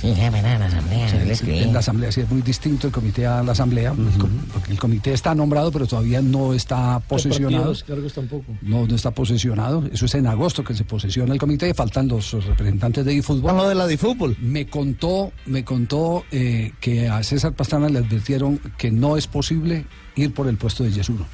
Sí, 0.00 0.14
jefe, 0.14 0.42
nada, 0.42 0.58
la 0.60 0.66
asamblea. 0.66 1.08
Sí, 1.08 1.34
sí, 1.44 1.58
en 1.58 1.72
la 1.72 1.78
asamblea 1.80 2.12
sí 2.12 2.20
es 2.20 2.30
muy 2.30 2.42
distinto 2.42 2.86
el 2.86 2.92
comité 2.92 3.26
a 3.26 3.42
la 3.42 3.52
asamblea, 3.52 3.90
el 3.92 4.18
com- 4.18 4.30
porque 4.52 4.72
el 4.72 4.78
comité 4.78 5.12
está 5.12 5.34
nombrado 5.34 5.72
pero 5.72 5.86
todavía 5.86 6.22
no 6.22 6.54
está 6.54 7.00
posesionado. 7.00 7.66
Los 7.66 7.82
cargos 7.84 8.12
tampoco. 8.12 8.44
No, 8.62 8.86
no 8.86 8.94
está 8.94 9.10
posesionado. 9.10 9.84
Eso 9.92 10.06
es 10.06 10.14
en 10.14 10.26
agosto 10.26 10.62
que 10.64 10.74
se 10.74 10.84
posesiona 10.84 11.32
el 11.32 11.38
comité. 11.38 11.74
Faltan 11.74 12.08
los 12.08 12.32
representantes 12.44 13.04
de 13.04 13.16
eFútbol. 13.18 13.56
lo 13.56 13.68
de 13.68 13.74
la 13.74 13.86
de 13.86 13.98
Me 14.40 14.66
contó, 14.66 15.32
me 15.46 15.64
contó 15.64 16.24
eh, 16.30 16.72
que 16.80 17.08
a 17.08 17.22
César 17.22 17.52
Pastrana 17.54 17.88
le 17.88 17.98
advirtieron 17.98 18.58
que 18.76 18.90
no 18.90 19.16
es 19.16 19.26
posible 19.26 19.84
ir 20.16 20.32
por 20.32 20.48
el 20.48 20.56
puesto 20.56 20.84
de 20.84 20.92
Yesuro. 20.92 21.26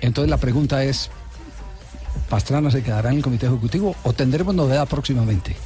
Entonces 0.00 0.30
la 0.30 0.38
pregunta 0.38 0.82
es, 0.84 1.10
¿Pastrana 2.30 2.70
se 2.70 2.80
quedará 2.80 3.10
en 3.10 3.16
el 3.16 3.22
comité 3.22 3.46
ejecutivo 3.46 3.96
o 4.04 4.12
tendremos 4.12 4.54
novedad 4.54 4.86
próximamente? 4.86 5.56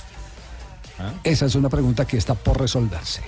Esa 1.22 1.44
es 1.44 1.54
una 1.56 1.68
pregunta 1.68 2.06
que 2.06 2.16
está 2.16 2.34
por 2.34 2.58
resolverse. 2.58 3.20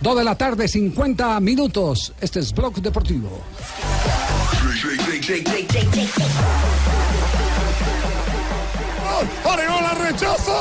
Dos 0.00 0.16
de 0.18 0.24
la 0.24 0.34
tarde, 0.34 0.66
50 0.66 1.38
minutos. 1.38 2.12
Este 2.20 2.40
es 2.40 2.52
Blog 2.52 2.74
Deportivo. 2.82 3.40
Areola 10.12 10.36
rechaza. 10.36 10.52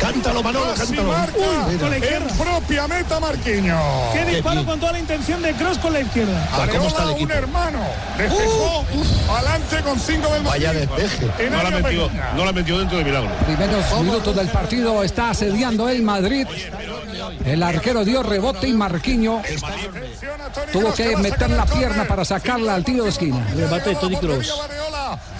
Cántalo, 0.00 0.42
Manolo, 0.42 0.74
cántalo. 0.74 1.04
marca 1.04 1.36
Uy, 1.36 1.78
mira. 1.78 2.16
en 2.16 2.28
propia 2.36 2.88
meta 2.88 3.20
Marquinhos. 3.20 4.12
Que 4.12 4.24
disparo 4.24 4.64
con 4.64 4.80
toda 4.80 4.92
la 4.92 4.98
intención 4.98 5.42
de 5.42 5.52
Cross 5.54 5.78
con 5.78 5.92
la 5.92 6.00
izquierda. 6.00 6.48
¿cómo 6.50 6.64
está 6.64 6.72
el 6.72 6.80
Areola, 6.80 7.04
un 7.04 7.16
equipo? 7.16 7.32
hermano. 7.32 7.78
Despejó 8.18 8.84
adelante 9.30 9.82
con 9.82 10.00
cinco 10.00 10.32
del 10.32 10.42
Vaya 10.42 10.72
despeje. 10.72 11.50
No 11.50 11.62
la 11.62 11.70
metió, 11.70 12.10
no 12.36 12.44
la 12.44 12.52
metió 12.52 12.78
dentro 12.78 12.98
de 12.98 13.04
Milagro. 13.04 13.30
Primeros 13.46 14.00
minutos 14.00 14.36
del 14.36 14.48
partido 14.48 15.02
está 15.02 15.30
asediando 15.30 15.88
el 15.88 16.02
Madrid. 16.02 16.46
El 17.44 17.62
arquero 17.62 18.04
dio 18.04 18.22
rebote 18.22 18.68
y 18.68 18.72
Marquinho 18.72 19.42
tuvo 20.72 20.92
que 20.94 21.16
meter 21.16 21.50
la 21.50 21.64
pierna 21.66 22.04
para 22.06 22.24
sacarla 22.24 22.74
al 22.74 22.84
tiro 22.84 23.04
de 23.04 23.10
esquina. 23.10 23.44
Remate 23.54 23.90
de 23.90 23.96
Tony 23.96 24.16
Cross. 24.16 24.52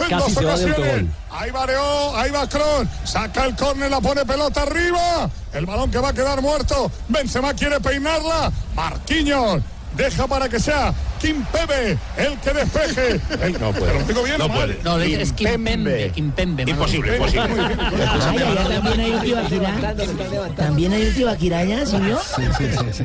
Casi 0.09 0.33
se 0.33 0.45
va 0.45 0.57
de 0.57 0.69
autogol. 0.69 1.09
Ahí 1.31 1.51
vareó, 1.51 2.17
ahí 2.17 2.31
va 2.31 2.47
Kroos, 2.47 2.87
saca 3.13 3.45
el 3.45 3.55
córner, 3.55 3.91
la 3.91 4.01
pone 4.01 4.25
pelota 4.25 4.63
arriba. 4.63 5.29
El 5.53 5.67
balón 5.67 5.91
que 5.91 5.99
va 5.99 6.09
a 6.09 6.13
quedar 6.15 6.41
muerto. 6.41 6.91
Benzema 7.09 7.53
quiere 7.53 7.79
peinarla. 7.79 8.51
Marquinhos 8.75 9.63
deja 9.95 10.27
para 10.27 10.49
que 10.49 10.59
sea 10.59 10.95
Kim 11.23 11.45
Pebe 11.53 11.97
el 12.17 12.37
que 12.41 12.51
despeje. 12.51 13.21
El, 13.47 13.61
no 13.61 13.73
puede. 13.73 13.95
¿Lo 13.95 14.05
digo 14.07 14.23
bien 14.25 14.43
o 14.43 14.49
mal? 14.49 14.77
No, 14.83 14.99
es 14.99 15.33
Kimpembe. 15.33 16.11
Kimpembe. 16.11 16.65
Imposible, 16.67 17.17
imposible. 17.17 17.47
También 18.67 19.01
hay 19.01 19.13
un 19.13 19.21
Tibaquirá. 19.23 19.95
También 20.57 20.93
hay 20.93 21.03
un 21.07 21.15
Tibaquirá 21.15 21.65
ya, 21.65 21.87
¿sí 21.87 21.97
vio? 21.99 22.19
Sí, 22.19 22.43
sí, 22.59 22.65
sí, 22.73 22.93
sí. 22.93 23.05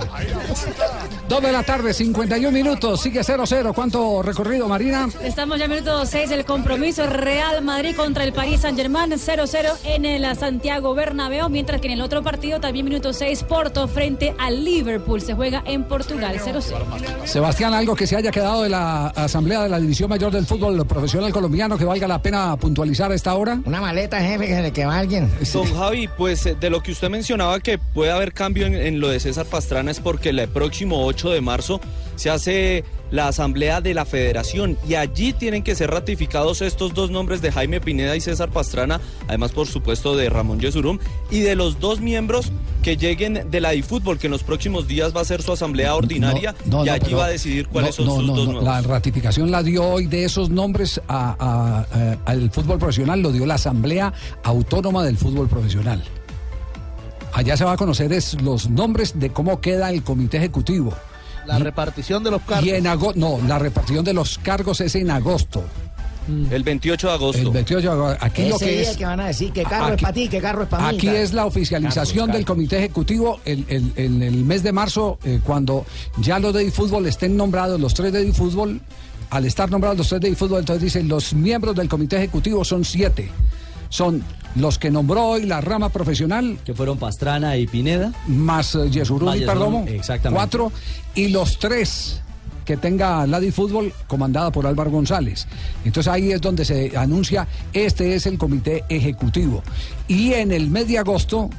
Dos 1.30 1.42
de 1.44 1.52
la 1.52 1.62
tarde, 1.62 1.94
51 1.94 2.52
minutos, 2.52 3.02
sigue 3.02 3.22
0-0. 3.22 3.74
¿Cuánto 3.76 4.24
recorrido, 4.24 4.68
Marina? 4.68 5.08
Estamos 5.22 5.60
ya 5.60 5.66
en 5.66 5.72
minuto 5.72 6.04
6 6.04 6.30
del 6.30 6.44
compromiso 6.44 7.06
Real 7.06 7.64
Madrid 7.64 7.96
contra 7.96 8.24
el 8.24 8.34
Paris 8.34 8.62
Saint-Germain 8.62 9.12
0-0 9.12 9.76
en 9.84 10.06
el 10.06 10.36
Santiago 10.36 10.96
Bernabéu, 10.96 11.50
mientras 11.50 11.82
que 11.82 11.88
en 11.88 11.94
el 11.94 12.02
otro 12.02 12.24
partido 12.24 12.60
también 12.60 12.86
minuto 12.86 13.14
6 13.14 13.44
Porto 13.44 13.88
frente 13.88 14.34
al 14.40 14.66
Liverpool 14.66 15.22
se 15.22 15.36
juega 15.36 15.62
en 15.68 15.84
Portugal 15.84 16.40
0-0. 16.44 17.26
Sebastián, 17.26 17.76
algo 17.76 17.96
que 17.96 18.07
se 18.08 18.16
haya 18.16 18.32
quedado 18.32 18.64
de 18.64 18.70
la 18.70 19.08
Asamblea 19.08 19.64
de 19.64 19.70
la 19.70 19.82
División 19.82 20.10
Mayor 20.10 20.32
del 20.32 20.46
Fútbol 20.46 20.88
Profesional 20.88 21.34
Colombiano 21.34 21.78
que 21.78 21.84
valga 21.84 22.08
la 22.08 22.22
pena 22.22 22.56
puntualizar 22.56 23.12
a 23.12 23.16
esta 23.16 23.36
hora. 23.36 23.60
Una 23.66 23.82
maleta, 23.82 24.22
jefe, 24.22 24.48
que 24.48 24.56
se 24.56 24.62
le 24.62 24.72
quema 24.72 24.96
a 24.96 25.00
alguien. 25.00 25.30
Don 25.52 25.66
Javi, 25.76 26.08
pues 26.08 26.46
eh, 26.46 26.56
de 26.58 26.70
lo 26.70 26.82
que 26.82 26.94
usted 26.94 27.10
mencionaba 27.10 27.60
que 27.60 27.78
puede 27.78 28.12
haber 28.12 28.32
cambio 28.32 28.66
en, 28.66 28.76
en 28.76 29.02
lo 29.02 29.10
de 29.10 29.20
César 29.20 29.46
Pastrana 29.46 29.92
es 29.92 30.00
porque 30.00 30.30
el 30.30 30.48
próximo 30.48 31.06
8 31.06 31.32
de 31.32 31.42
marzo 31.42 31.82
se 32.16 32.30
hace 32.30 32.86
la 33.12 33.28
asamblea 33.28 33.82
de 33.82 33.94
la 33.94 34.06
federación 34.06 34.78
y 34.88 34.96
allí 34.96 35.34
tienen 35.34 35.64
que 35.64 35.76
ser 35.76 35.92
ratificados 35.92 36.62
estos 36.62 36.94
dos 36.94 37.12
nombres 37.12 37.42
de 37.42 37.52
Jaime 37.52 37.82
Pineda 37.82 38.16
y 38.16 38.22
César 38.22 38.50
Pastrana, 38.50 39.02
además 39.28 39.52
por 39.52 39.68
supuesto 39.68 40.16
de 40.16 40.30
Ramón 40.30 40.60
Yesurum 40.60 41.00
y 41.30 41.40
de 41.40 41.56
los 41.56 41.80
dos 41.80 42.00
miembros 42.00 42.52
que 42.88 42.96
lleguen 42.96 43.52
de 43.52 43.60
la 43.60 43.72
DiFútbol, 43.72 44.18
que 44.18 44.28
en 44.28 44.32
los 44.32 44.44
próximos 44.44 44.88
días 44.88 45.14
va 45.14 45.20
a 45.20 45.26
ser 45.26 45.42
su 45.42 45.52
asamblea 45.52 45.94
ordinaria 45.94 46.56
No, 46.66 46.84
y 46.84 46.88
no, 46.88 46.94
allí 46.94 47.02
pero- 47.08 47.18
va 47.18 47.26
a 47.26 47.30
decidir 47.30 47.68
cuáles 47.68 48.00
no, 48.00 48.06
son 48.06 48.06
no, 48.06 48.16
sus 48.16 48.26
no, 48.28 48.34
dos 48.36 48.46
no, 48.46 48.52
nuevos. 48.54 48.64
La 48.64 48.82
ratificación 48.82 49.52
la 49.52 49.62
dio 49.62 49.84
hoy 49.84 50.06
de 50.06 50.24
esos 50.24 50.50
nombres 50.50 51.02
a- 51.10 51.36
a- 51.38 51.80
a- 51.82 52.18
al 52.32 52.50
fútbol 52.50 52.78
profesional, 52.80 53.20
lo 53.22 53.34
dio 53.34 53.46
la 53.46 53.56
Asamblea 53.56 54.14
Autónoma 54.44 55.04
del 55.04 55.18
Fútbol 55.18 55.50
Profesional. 55.50 56.02
Allá 57.34 57.58
se 57.58 57.66
va 57.66 57.74
a 57.74 57.78
conocer 57.78 58.14
es 58.14 58.42
los 58.42 58.70
nombres 58.70 59.20
de 59.20 59.32
cómo 59.32 59.60
queda 59.60 59.90
el 59.90 60.02
comité 60.02 60.38
ejecutivo. 60.38 60.94
La 61.46 61.60
repartición 61.60 62.24
de 62.24 62.32
los 62.32 62.42
cargos. 62.44 62.66
Y 62.66 62.70
en 62.70 62.88
agosto, 62.88 63.20
no, 63.20 63.40
la 63.48 63.60
repartición 63.60 64.06
de 64.06 64.14
los 64.14 64.38
cargos 64.38 64.80
es 64.80 64.96
en 64.96 65.12
agosto. 65.12 65.62
El 66.52 66.64
28 66.64 67.08
de 67.08 67.14
agosto. 67.14 67.42
El 67.42 67.50
28 67.52 67.88
de 67.88 67.94
agosto. 67.94 68.26
Aquí 68.26 68.42
Ese 68.44 68.50
lo 68.50 68.60
que 68.60 68.66
día 68.72 68.82
es. 68.92 68.98
que 68.98 69.06
van 69.06 69.20
a 69.20 69.28
decir 69.28 69.52
que 69.52 69.64
carro 69.64 69.94
es 69.94 70.02
para 70.02 70.14
ti, 70.14 70.28
que 70.28 70.40
carro 70.42 70.64
es 70.64 70.70
para 70.70 70.92
mí. 70.92 70.98
Aquí 70.98 71.08
es 71.08 71.34
la 71.34 71.46
oficialización 71.46 72.32
del 72.32 72.46
comité 72.46 72.78
ejecutivo 72.80 73.40
el- 73.46 73.66
el- 73.70 73.92
en 73.96 74.22
el 74.22 74.44
mes 74.44 74.64
de 74.64 74.72
marzo, 74.72 75.20
eh, 75.24 75.40
cuando 75.44 75.86
ya 76.18 76.40
los 76.40 76.54
de 76.54 76.70
fútbol 76.72 77.06
estén 77.08 77.38
nombrados, 77.38 77.80
los 77.80 77.94
tres 77.94 78.12
de 78.14 78.32
fútbol, 78.34 78.82
al 79.30 79.46
estar 79.46 79.70
nombrados 79.70 79.98
los 79.98 80.08
tres 80.10 80.22
de 80.22 80.36
fútbol, 80.36 80.60
entonces 80.60 80.84
dicen 80.84 81.08
los 81.08 81.34
miembros 81.34 81.76
del 81.76 81.88
comité 81.90 82.18
ejecutivo 82.18 82.64
son 82.66 82.84
siete. 82.86 83.30
Son 83.90 84.22
los 84.56 84.78
que 84.78 84.92
nombró 84.92 85.24
hoy 85.28 85.46
la 85.46 85.62
rama 85.62 85.88
profesional. 85.90 86.58
Que 86.66 86.74
fueron 86.74 86.98
Pastrana 86.98 87.56
y 87.56 87.68
Pineda. 87.68 88.12
Más 88.28 88.76
Más 88.76 89.38
y 89.38 89.46
Perdomo. 89.46 89.86
exactamente. 89.88 90.36
Cuatro. 90.38 90.72
Y 91.16 91.30
los 91.30 91.58
tres 91.58 92.22
que 92.68 92.76
tenga 92.76 93.26
la 93.26 93.40
de 93.40 93.54
fútbol 93.54 93.94
comandada 94.08 94.52
por 94.52 94.68
Álvaro 94.68 94.92
González. 94.92 95.48
Entonces 95.86 96.12
ahí 96.12 96.34
es 96.34 96.42
donde 96.42 96.66
se 96.66 96.98
anuncia, 96.98 97.48
este 97.72 98.14
es 98.14 98.26
el 98.26 98.38
comité 98.38 98.84
ejecutivo. 98.90 99.64
Y 100.10 100.34
en 100.34 100.52
el 100.52 100.70
mes 100.70 100.90
de 100.90 100.98
agosto, 100.98 101.50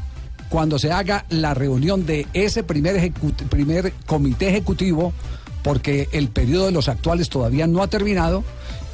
cuando 0.51 0.79
se 0.79 0.93
haga 0.93 1.25
la 1.31 1.55
reunión 1.55 2.05
de 2.05 2.27
ese 2.35 2.63
primer, 2.63 3.11
primer 3.49 3.95
comité 4.05 4.51
ejecutivo, 4.51 5.15
porque 5.63 6.09
el 6.13 6.29
periodo 6.29 6.67
de 6.67 6.73
los 6.73 6.91
actuales 6.91 7.31
todavía 7.31 7.67
no 7.67 7.83
ha 7.83 7.89
terminado, 7.89 8.45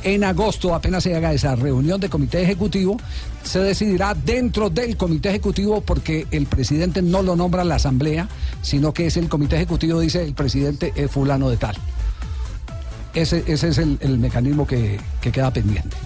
en 0.05 0.23
agosto 0.23 0.73
apenas 0.73 1.03
se 1.03 1.17
haga 1.17 1.33
esa 1.33 1.57
reunión 1.57 2.01
de 2.01 2.11
comité 2.11 2.43
ejecutivo, 2.43 2.97
se 3.43 3.59
decidirá 3.59 4.15
dentro 4.15 4.71
del 4.71 4.97
comité 4.97 5.31
ejecutivo 5.31 5.81
porque 5.81 6.29
el 6.31 6.47
presidente 6.47 7.03
no 7.03 7.23
lo 7.23 7.35
nombra 7.35 7.65
la 7.65 7.77
asamblea, 7.77 8.29
sino 8.63 8.95
que 8.95 9.07
es 9.07 9.17
el 9.17 9.29
comité 9.29 9.57
ejecutivo, 9.57 9.99
dice 9.99 10.23
el 10.23 10.35
presidente 10.35 10.93
es 10.95 11.11
fulano 11.11 11.51
de 11.51 11.57
tal. 11.57 11.77
Ese, 13.15 13.45
ese 13.47 13.69
es 13.69 13.79
el, 13.79 13.99
el 14.01 14.19
mecanismo 14.19 14.67
que, 14.67 14.99
que 15.21 15.31
queda 15.33 15.51
pendiente. 15.53 15.97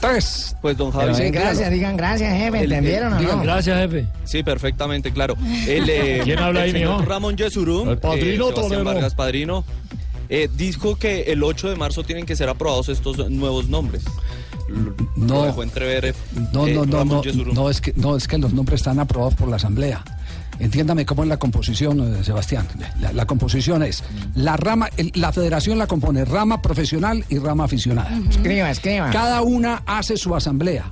Tres. 0.00 0.56
Pues 0.62 0.76
don 0.78 0.90
Javi. 0.90 1.06
Pero 1.12 1.16
digan 1.18 1.32
gracias, 1.32 1.70
digan 1.70 1.96
gracias, 1.96 2.32
jefe, 2.34 2.58
El- 2.60 2.72
¿entendieron 2.72 3.12
o 3.12 3.18
digan 3.18 3.36
no? 3.38 3.42
gracias, 3.42 3.78
jefe. 3.80 4.06
Sí, 4.24 4.42
perfectamente, 4.42 5.12
claro. 5.12 5.36
El, 5.68 5.90
eh, 5.90 6.20
¿Quién 6.24 6.38
habla 6.38 6.62
ahí, 6.62 6.70
el 6.70 6.76
señor 6.76 7.00
mijo? 7.00 7.10
Ramón 7.10 7.36
Yesurum, 7.36 7.90
El 7.90 7.98
padrino 7.98 8.44
eh, 8.48 8.52
Sebastián 8.54 8.68
Torero. 8.70 8.84
Vargas 8.84 9.14
Padrino, 9.14 9.64
eh, 10.30 10.48
dijo 10.56 10.96
que 10.96 11.24
el 11.24 11.42
8 11.42 11.68
de 11.68 11.76
marzo 11.76 12.02
tienen 12.02 12.24
que 12.24 12.34
ser 12.34 12.48
aprobados 12.48 12.88
estos 12.88 13.28
nuevos 13.30 13.68
nombres. 13.68 14.02
Lo 14.68 14.94
No. 15.16 15.42
dejó 15.44 15.62
entrever 15.64 16.06
eh, 16.06 16.14
No, 16.52 16.66
eh, 16.66 16.72
no, 16.74 16.86
no, 16.86 16.96
Ramón 16.98 17.16
no, 17.18 17.22
Yesurum. 17.22 17.54
no, 17.54 17.68
es 17.68 17.80
que, 17.82 17.92
no, 17.96 18.16
es 18.16 18.26
que 18.26 18.38
los 18.38 18.54
nombres 18.54 18.80
están 18.80 19.00
aprobados 19.00 19.34
por 19.34 19.48
la 19.48 19.56
Asamblea. 19.56 20.02
Entiéndame 20.60 21.06
cómo 21.06 21.22
es 21.22 21.28
la 21.28 21.38
composición, 21.38 22.14
eh, 22.16 22.22
Sebastián. 22.24 22.66
La, 23.00 23.12
la 23.12 23.26
composición 23.26 23.82
es, 23.82 24.04
la 24.34 24.56
rama, 24.56 24.88
el- 24.96 25.10
la 25.14 25.32
federación 25.32 25.78
la 25.78 25.86
compone 25.86 26.24
rama 26.24 26.60
profesional 26.62 27.24
y 27.28 27.38
rama 27.38 27.64
aficionada. 27.64 28.10
Escriba, 28.28 28.70
escriba. 28.70 29.10
Cada 29.10 29.40
una 29.42 29.82
hace 29.86 30.16
su 30.16 30.34
asamblea. 30.36 30.84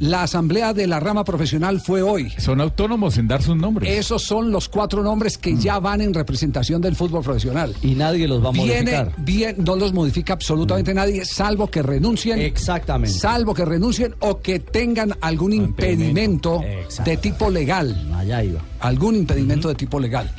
La 0.00 0.22
asamblea 0.22 0.72
de 0.72 0.86
la 0.86 0.98
rama 0.98 1.24
profesional 1.24 1.78
fue 1.78 2.00
hoy. 2.00 2.30
Son 2.38 2.58
autónomos 2.62 3.18
en 3.18 3.28
dar 3.28 3.42
sus 3.42 3.54
nombres. 3.54 3.92
Esos 3.98 4.22
son 4.22 4.50
los 4.50 4.66
cuatro 4.70 5.02
nombres 5.02 5.36
que 5.36 5.54
ya 5.56 5.78
van 5.78 6.00
en 6.00 6.14
representación 6.14 6.80
del 6.80 6.96
fútbol 6.96 7.22
profesional. 7.22 7.74
Y 7.82 7.94
nadie 7.96 8.26
los 8.26 8.42
va 8.42 8.48
a 8.48 8.52
Viene, 8.52 8.72
modificar. 8.92 9.12
bien, 9.18 9.56
no 9.58 9.76
los 9.76 9.92
modifica 9.92 10.32
absolutamente 10.32 10.94
nadie, 10.94 11.26
salvo 11.26 11.66
que 11.70 11.82
renuncien. 11.82 12.40
Exactamente. 12.40 13.18
Salvo 13.18 13.52
que 13.52 13.66
renuncien 13.66 14.14
o 14.20 14.40
que 14.40 14.58
tengan 14.58 15.14
algún 15.20 15.52
impedimento 15.52 16.62
de 17.04 17.16
tipo 17.18 17.50
legal. 17.50 17.94
Allá 18.14 18.42
iba. 18.42 18.60
Algún 18.80 19.16
impedimento 19.16 19.68
de 19.68 19.74
tipo 19.74 20.00
legal. 20.00 20.30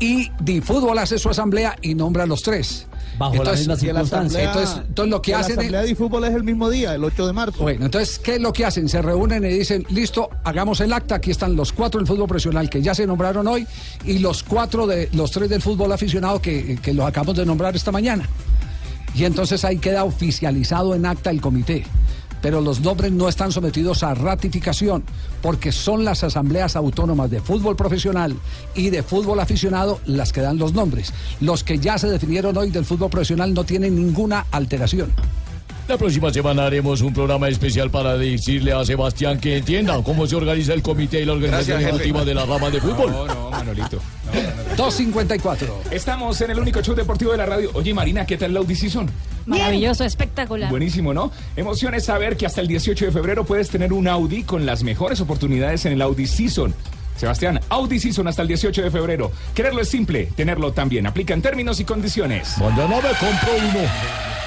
Y 0.00 0.30
Difútbol 0.40 0.96
hace 0.96 1.18
su 1.18 1.28
asamblea 1.28 1.76
y 1.82 1.94
nombra 1.94 2.22
a 2.22 2.26
los 2.26 2.42
tres. 2.42 2.86
Bajo 3.18 3.42
la 3.42 3.52
misma 3.52 3.74
Y 3.80 3.86
la 3.86 4.00
asamblea- 4.00 4.44
Entonces, 4.48 4.76
entonces 4.88 5.10
lo 5.10 5.22
que 5.22 5.32
la 5.32 5.38
hacen 5.38 5.52
es- 5.52 5.58
asamblea 5.58 5.82
de 5.82 5.94
fútbol 5.94 6.24
es 6.24 6.34
el 6.34 6.44
mismo 6.44 6.68
día, 6.70 6.94
el 6.94 7.02
8 7.04 7.26
de 7.26 7.32
marzo. 7.32 7.62
Bueno, 7.62 7.86
entonces, 7.86 8.18
¿qué 8.18 8.34
es 8.34 8.40
lo 8.40 8.52
que 8.52 8.64
hacen? 8.66 8.88
Se 8.88 9.00
reúnen 9.00 9.44
y 9.44 9.48
dicen, 9.48 9.86
listo, 9.90 10.28
hagamos 10.44 10.80
el 10.80 10.92
acta, 10.92 11.14
aquí 11.16 11.30
están 11.30 11.56
los 11.56 11.72
cuatro 11.72 11.98
del 11.98 12.06
fútbol 12.06 12.28
profesional 12.28 12.68
que 12.68 12.82
ya 12.82 12.94
se 12.94 13.06
nombraron 13.06 13.46
hoy 13.48 13.66
y 14.04 14.18
los 14.18 14.42
cuatro 14.42 14.86
de 14.86 15.08
los 15.12 15.30
tres 15.30 15.48
del 15.48 15.62
fútbol 15.62 15.92
aficionado 15.92 16.40
que, 16.42 16.78
que 16.82 16.92
los 16.92 17.06
acabamos 17.06 17.36
de 17.36 17.46
nombrar 17.46 17.74
esta 17.74 17.90
mañana. 17.92 18.28
Y 19.14 19.24
entonces 19.24 19.64
ahí 19.64 19.78
queda 19.78 20.04
oficializado 20.04 20.94
en 20.94 21.06
acta 21.06 21.30
el 21.30 21.40
comité. 21.40 21.84
Pero 22.42 22.60
los 22.60 22.80
nombres 22.80 23.12
no 23.12 23.28
están 23.28 23.52
sometidos 23.52 24.02
a 24.02 24.14
ratificación 24.14 25.04
porque 25.42 25.72
son 25.72 26.04
las 26.04 26.22
asambleas 26.24 26.76
autónomas 26.76 27.30
de 27.30 27.40
fútbol 27.40 27.76
profesional 27.76 28.36
y 28.74 28.90
de 28.90 29.02
fútbol 29.02 29.40
aficionado 29.40 30.00
las 30.06 30.32
que 30.32 30.42
dan 30.42 30.58
los 30.58 30.72
nombres. 30.72 31.12
Los 31.40 31.64
que 31.64 31.78
ya 31.78 31.98
se 31.98 32.08
definieron 32.08 32.56
hoy 32.56 32.70
del 32.70 32.84
fútbol 32.84 33.10
profesional 33.10 33.54
no 33.54 33.64
tienen 33.64 33.96
ninguna 33.96 34.46
alteración. 34.50 35.10
La 35.88 35.96
próxima 35.96 36.32
semana 36.32 36.66
haremos 36.66 37.00
un 37.00 37.14
programa 37.14 37.48
especial 37.48 37.90
para 37.90 38.18
decirle 38.18 38.72
a 38.72 38.84
Sebastián 38.84 39.38
que 39.38 39.58
entienda 39.58 39.96
cómo 40.02 40.26
se 40.26 40.34
organiza 40.34 40.74
el 40.74 40.82
comité 40.82 41.20
y 41.20 41.24
la 41.24 41.34
organización 41.34 41.80
ejecutiva 41.80 42.24
de 42.24 42.34
la 42.34 42.44
rama 42.44 42.70
de 42.70 42.80
fútbol. 42.80 43.12
No, 43.12 43.26
no, 43.26 43.50
Manolito. 43.50 44.00
254. 44.76 45.82
Estamos 45.92 46.40
en 46.40 46.50
el 46.50 46.58
único 46.58 46.82
show 46.82 46.96
deportivo 46.96 47.30
de 47.30 47.38
la 47.38 47.46
radio. 47.46 47.70
Oye, 47.74 47.94
Marina, 47.94 48.26
¿qué 48.26 48.36
tal 48.36 48.52
la 48.52 48.58
Audi 48.58 48.74
Season? 48.74 49.08
Maravilloso, 49.46 50.02
espectacular. 50.02 50.70
Buenísimo, 50.70 51.14
¿no? 51.14 51.30
Emoción 51.54 51.94
es 51.94 52.06
saber 52.06 52.36
que 52.36 52.46
hasta 52.46 52.60
el 52.60 52.66
18 52.66 53.06
de 53.06 53.12
febrero 53.12 53.44
puedes 53.44 53.70
tener 53.70 53.92
un 53.92 54.08
Audi 54.08 54.42
con 54.42 54.66
las 54.66 54.82
mejores 54.82 55.20
oportunidades 55.20 55.86
en 55.86 55.92
el 55.92 56.02
Audi 56.02 56.26
Season. 56.26 56.74
Sebastián, 57.16 57.60
Audi 57.68 58.00
Season 58.00 58.26
hasta 58.26 58.42
el 58.42 58.48
18 58.48 58.82
de 58.82 58.90
febrero. 58.90 59.30
Quererlo 59.54 59.82
es 59.82 59.88
simple, 59.88 60.26
tenerlo 60.34 60.72
también. 60.72 61.06
Aplica 61.06 61.32
en 61.32 61.42
términos 61.42 61.78
y 61.78 61.84
condiciones. 61.84 62.58
Mañana 62.58 62.96
me 62.96 63.10
compro 63.10 63.52
uno. 63.56 64.45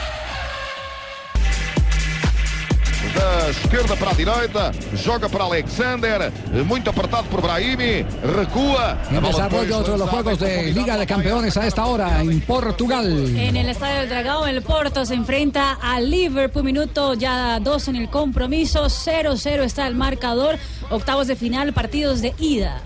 Da 3.49 3.53
esquerda 3.53 3.95
para 3.95 4.11
a 4.11 4.13
direita, 4.13 4.71
joga 4.95 5.27
para 5.27 5.45
Alexander, 5.45 6.31
muito 6.67 6.87
apertado 6.87 7.27
por 7.29 7.41
Brahimi, 7.41 8.05
recua. 8.35 8.95
En 9.09 9.23
desarrollo 9.23 9.81
de 9.81 9.97
los 9.97 10.07
juegos 10.07 10.39
em 10.43 10.65
de 10.67 10.71
Liga 10.71 10.95
de 10.95 11.07
Campeones 11.07 11.57
a 11.57 11.65
esta 11.65 11.87
hora 11.87 12.21
en 12.21 12.41
Portugal. 12.41 13.07
En 13.35 13.57
el 13.57 13.69
Estadio 13.69 14.01
del 14.01 14.09
Dragao, 14.09 14.45
el 14.45 14.61
Porto 14.61 15.03
se 15.03 15.15
enfrenta 15.15 15.79
al 15.81 16.11
Liverpool, 16.11 16.63
minuto 16.63 17.15
ya 17.15 17.59
dos 17.59 17.87
en 17.87 17.95
el 17.95 18.07
compromiso, 18.11 18.85
0-0 18.85 19.63
está 19.63 19.87
el 19.87 19.95
marcador, 19.95 20.59
octavos 20.91 21.25
de 21.25 21.35
final, 21.35 21.73
partidos 21.73 22.21
de 22.21 22.35
ida. 22.37 22.83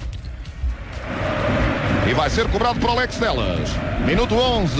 E 2.09 2.13
vai 2.13 2.29
ser 2.29 2.47
cobrado 2.49 2.79
por 2.79 2.89
Alex 2.89 3.15
Teles. 3.17 3.69
Minuto 4.05 4.35
11 4.35 4.75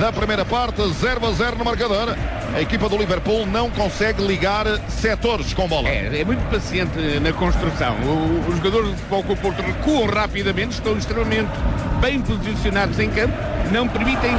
da 0.00 0.10
primeira 0.12 0.44
parte, 0.44 0.80
0 0.94 1.26
a 1.26 1.32
0 1.32 1.56
no 1.58 1.64
marcador. 1.64 2.16
A 2.54 2.60
equipa 2.60 2.88
do 2.88 2.96
Liverpool 2.96 3.46
não 3.46 3.70
consegue 3.70 4.22
ligar 4.22 4.66
setores 4.88 5.52
com 5.54 5.66
bola. 5.68 5.88
É, 5.88 6.20
é 6.20 6.24
muito 6.24 6.40
paciente 6.50 6.98
na 7.20 7.32
construção. 7.32 7.94
O- 8.04 8.48
os 8.48 8.56
jogadores 8.56 8.88
do 8.90 8.96
Futebol 8.96 9.22
Clube 9.36 9.62
recuam 9.62 10.06
rapidamente, 10.06 10.72
estão 10.74 10.96
extremamente 10.96 11.50
bem 12.00 12.20
posicionados 12.20 12.98
em 12.98 13.08
campo, 13.10 13.32
não 13.70 13.86
permitem 13.88 14.32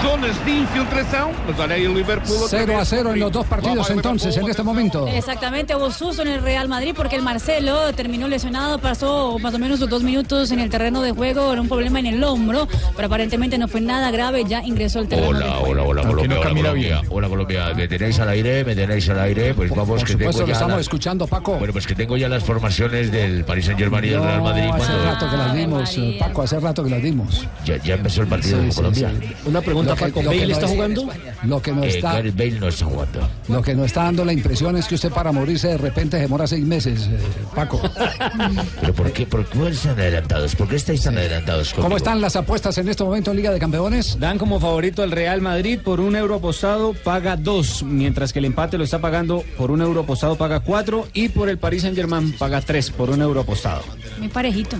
zonas 0.00 0.34
de 0.44 0.50
infiltração, 0.60 1.30
mas 1.46 1.60
olha 1.60 1.74
aí 1.76 1.86
o 1.86 1.92
Liverpool... 1.94 2.34
outra 2.40 2.58
0 2.58 2.72
a 2.72 2.76
vez 2.76 2.88
0 2.88 3.12
en 3.14 3.20
los 3.20 3.30
dos 3.30 3.46
partidos 3.46 3.74
Vamos, 3.76 3.90
entonces 3.90 4.34
en 4.36 4.48
este 4.48 4.62
momento. 4.62 5.06
Exactamente, 5.06 5.76
hubo 5.76 5.90
susto 5.90 6.22
en 6.22 6.28
el 6.28 6.42
Real 6.42 6.68
Madrid 6.68 6.94
porque 6.96 7.14
el 7.16 7.22
Marcelo 7.22 7.92
terminó 7.92 8.26
lesionado, 8.28 8.78
pasó 8.78 9.38
más 9.38 9.52
o 9.54 9.58
menos 9.58 9.78
dos 9.80 10.02
minutos 10.02 10.50
en 10.52 10.58
el 10.60 10.70
terreno 10.70 11.02
de 11.02 11.12
juego, 11.12 11.52
era 11.52 11.60
un 11.60 11.68
problema 11.72 12.00
en 12.00 12.06
el 12.06 12.22
hombro, 12.24 12.68
pero 12.94 13.06
aparentemente 13.06 13.56
no 13.58 13.66
fue 13.68 13.80
nada 13.80 14.10
grave, 14.10 14.44
ya 14.46 14.62
ingresó 14.62 14.98
al 15.00 15.08
terreno 15.08 15.28
Hola, 15.30 15.58
hola, 15.60 15.82
hola, 15.82 16.02
Colombia, 16.02 16.28
no 16.28 16.40
hola, 16.40 16.50
Colombia. 16.50 17.02
Hola, 17.08 17.28
Colombia. 17.28 17.74
¿Me 17.74 17.88
tenéis 17.88 18.18
al 18.20 18.28
aire? 18.28 18.64
¿Me 18.64 18.74
tenéis 18.74 19.08
al 19.08 19.20
aire? 19.20 19.54
Pues 19.54 19.70
vamos, 19.70 19.88
Por 19.88 20.06
que 20.06 20.14
tengo 20.16 20.32
supuesto 20.32 20.46
ya 20.46 20.52
estamos 20.52 20.80
escuchando, 20.80 21.26
Paco. 21.26 21.56
Bueno, 21.56 21.72
pues 21.72 21.86
que 21.86 21.94
tengo 21.94 22.16
ya 22.16 22.28
las 22.28 22.44
formaciones 22.44 23.10
del 23.10 23.44
Paris 23.44 23.64
Saint 23.66 23.80
Germain 23.80 24.04
y 24.04 24.08
del 24.08 24.18
No, 24.18 24.24
Real 24.26 24.42
Madrid. 24.42 24.62
hace 24.72 24.78
cuando- 24.86 25.04
rato 25.04 25.30
que 25.30 25.36
las 25.36 25.54
dimos, 25.54 25.96
eh, 25.98 26.16
Paco, 26.18 26.42
hace 26.42 26.60
rato 26.60 26.84
que 26.84 26.90
las 26.90 27.02
dimos. 27.02 27.46
Ya, 27.64 27.76
ya 27.78 27.94
empezó 27.94 28.22
el 28.22 28.28
partido 28.28 28.58
Sí, 28.58 28.64
de 28.66 28.70
sí, 28.70 28.76
Colombia. 28.76 29.10
sí. 29.20 29.34
Una 29.46 29.60
pregunta, 29.60 29.94
que- 29.94 30.04
Paco. 30.06 30.22
¿Bale 30.22 30.46
no 30.46 30.52
está 30.52 30.66
es- 30.66 30.72
jugando? 30.72 31.08
Lo 31.44 31.62
que 31.62 31.72
nos 31.72 31.84
Eh, 31.86 31.88
está, 31.88 32.12
Gareth 32.14 32.36
Bale 32.36 32.60
no 32.60 32.68
está 32.68 32.84
jugando. 32.84 33.28
lo 33.48 33.62
que 33.62 33.74
nos 33.74 33.86
está 33.86 34.02
dando 34.04 34.24
la 34.24 34.32
impresión 34.32 34.76
es 34.76 34.86
que 34.86 34.94
usted 34.96 35.10
para 35.10 35.32
morirse 35.32 35.68
de 35.68 35.78
repente 35.78 36.16
demora 36.18 36.46
seis 36.46 36.64
meses, 36.64 37.08
eh, 37.10 37.18
Paco. 37.54 37.80
¿Pero 38.80 38.92
por 38.94 39.10
qué? 39.12 39.26
¿Por 39.26 39.44
qué 39.46 39.68
están 39.68 39.98
adelantados? 39.98 40.54
¿Por 40.54 40.68
qué 40.68 40.76
estáis 40.76 41.02
tan 41.02 41.16
adelantados 41.16 41.61
¿Cómo 41.70 41.82
conmigo? 41.82 41.96
están 41.96 42.20
las 42.20 42.36
apuestas 42.36 42.76
en 42.78 42.88
este 42.88 43.04
momento 43.04 43.30
en 43.30 43.36
Liga 43.36 43.50
de 43.50 43.58
Campeones? 43.58 44.18
Dan 44.18 44.38
como 44.38 44.58
favorito 44.58 45.02
al 45.02 45.10
Real 45.10 45.40
Madrid 45.40 45.78
por 45.82 46.00
un 46.00 46.16
euro 46.16 46.36
apostado 46.36 46.94
paga 46.94 47.36
dos, 47.36 47.82
mientras 47.82 48.32
que 48.32 48.40
el 48.40 48.46
empate 48.46 48.78
lo 48.78 48.84
está 48.84 49.00
pagando 49.00 49.44
por 49.56 49.70
un 49.70 49.82
euro 49.82 50.00
apostado 50.00 50.36
paga 50.36 50.60
cuatro 50.60 51.06
y 51.12 51.28
por 51.28 51.48
el 51.48 51.58
Paris 51.58 51.82
Saint 51.82 51.96
Germain 51.96 52.32
paga 52.32 52.60
tres 52.60 52.90
por 52.90 53.10
un 53.10 53.22
euro 53.22 53.40
apostado. 53.40 53.82
Muy 54.18 54.28
parejito. 54.28 54.76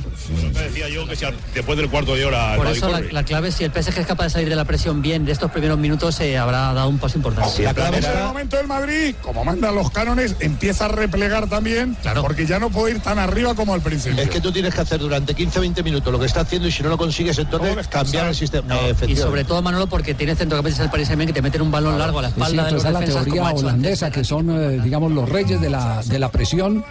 decía 0.53 0.89
yo 0.89 1.07
que 1.07 1.17
si 1.17 1.27
después 1.55 1.79
del 1.79 1.89
cuarto 1.89 2.15
de 2.15 2.25
hora 2.25 2.57
Por 2.57 2.67
eso 2.67 2.89
la, 2.89 3.01
la 3.01 3.25
clave, 3.25 3.53
si 3.53 3.65
el 3.65 3.71
PSG 3.71 4.01
es 4.01 4.07
capaz 4.07 4.25
de 4.25 4.31
salir 4.31 4.49
de 4.49 4.57
la 4.57 4.65
presión 4.65 5.03
bien 5.03 5.25
de 5.25 5.33
estos 5.33 5.51
primeros 5.51 5.79
minutos, 5.79 6.15
se 6.15 6.37
habrá 6.37 6.73
dado 6.73 6.89
un 6.89 6.99
paso 6.99 7.19
importante. 7.19 7.63
En 7.63 7.95
este 7.95 8.23
momento 8.23 8.59
el 8.59 8.67
Madrid, 8.67 9.15
como 9.23 9.45
mandan 9.45 9.75
los 9.75 9.91
cánones, 9.91 10.37
empieza 10.41 10.87
a 10.87 10.89
replegar 10.89 11.49
también, 11.49 11.97
porque 12.21 12.47
ya 12.47 12.59
no 12.59 12.71
puede 12.71 12.95
ir 12.95 13.01
tan 13.01 13.19
arriba 13.19 13.55
como 13.55 13.75
al 13.75 13.81
principio. 13.81 14.23
Es 14.23 14.31
que 14.31 14.41
tú 14.41 14.53
tienes 14.53 14.75
que 14.75 14.81
hacer 14.81 15.01
durante 15.01 15.35
15-20 15.35 15.83
minutos 15.85 16.13
lo 16.13 16.19
que 16.19 16.27
está 16.27 16.41
haciendo 16.41 16.69
y 16.73 16.77
si 16.77 16.83
no 16.83 16.89
lo 16.89 16.99
consigues 16.99 17.39
entonces 17.39 17.87
cambiar 17.89 18.29
el 18.29 18.35
sistema. 18.35 18.75
No, 18.75 19.07
y 19.07 19.17
sobre 19.17 19.45
todo, 19.45 19.61
Manolo, 19.61 19.87
porque 19.87 20.15
tienes 20.15 20.39
centrocampistas 20.39 20.81
del 20.81 20.91
Paris 20.91 21.07
Saint-Germain 21.09 21.27
que 21.27 21.35
te 21.35 21.43
meten 21.43 21.63
un 21.63 21.71
balón 21.71 21.99
largo 21.99 22.19
a 22.19 22.23
la 22.23 22.29
Es 22.29 22.35
espalda 22.35 22.65
de 22.65 22.71
cierto, 22.71 22.75
los 22.75 22.83
esa 22.83 22.89
es 22.89 22.95
la 22.95 23.01
defensas, 23.01 23.25
teoría 23.25 23.51
holandesa, 23.53 24.11
que 24.11 24.25
son, 24.25 24.51
eh, 24.51 24.81
digamos, 24.83 25.13
los 25.13 25.29
reyes 25.29 25.61
de 25.61 25.71
la, 25.71 26.03
de 26.03 26.19
la 26.19 26.31
presión. 26.31 26.85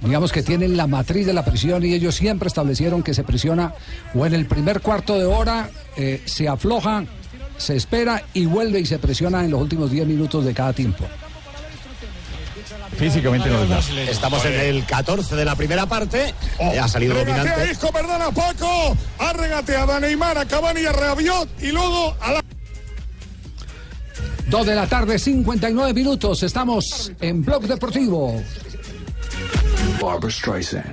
Digamos 0.00 0.32
que 0.32 0.42
tienen 0.42 0.76
la 0.76 0.86
matriz 0.86 1.26
de 1.26 1.32
la 1.32 1.44
presión 1.44 1.84
y 1.84 1.92
ellos 1.92 2.14
siempre 2.14 2.46
establecieron 2.46 3.02
que 3.02 3.12
se 3.12 3.22
presiona 3.22 3.74
o 4.14 4.24
en 4.24 4.32
el 4.32 4.46
primer 4.46 4.80
cuarto 4.80 5.18
de 5.18 5.26
hora 5.26 5.68
eh, 5.96 6.22
se 6.24 6.48
afloja, 6.48 7.04
se 7.58 7.76
espera 7.76 8.22
y 8.32 8.46
vuelve 8.46 8.80
y 8.80 8.86
se 8.86 8.98
presiona 8.98 9.44
en 9.44 9.50
los 9.50 9.60
últimos 9.60 9.90
10 9.90 10.06
minutos 10.06 10.44
de 10.44 10.54
cada 10.54 10.72
tiempo. 10.72 11.04
Físicamente 12.96 13.48
no 13.48 13.60
les 13.60 13.68
da. 13.68 13.78
Estamos 14.10 14.44
en 14.44 14.54
el 14.54 14.84
14 14.84 15.34
de 15.34 15.44
la 15.44 15.56
primera 15.56 15.86
parte. 15.86 16.34
Oh, 16.58 16.72
ha 16.80 16.88
salido 16.88 17.14
regatea 17.14 17.42
dominante. 17.42 17.72
Isco, 17.72 17.90
perdona 17.92 18.30
Paco. 18.30 18.96
Ha 19.18 19.32
regateado 19.32 19.92
a 19.92 20.00
Neymar, 20.00 20.38
a 20.38 20.44
Cavani 20.44 20.82
y 20.82 20.86
a 20.86 20.92
Rabiot 20.92 21.48
y 21.62 21.72
luego 21.72 22.16
a 22.20 22.32
la... 22.32 22.44
2 24.46 24.66
de 24.66 24.74
la 24.74 24.86
tarde, 24.86 25.18
59 25.18 25.94
minutos. 25.94 26.42
Estamos 26.42 27.12
en 27.20 27.44
Blog 27.44 27.62
Deportivo. 27.62 28.42
Barbara 30.00 30.30
Streisand. 30.30 30.92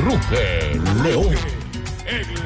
Ruge 0.00 0.80
León. 1.02 1.36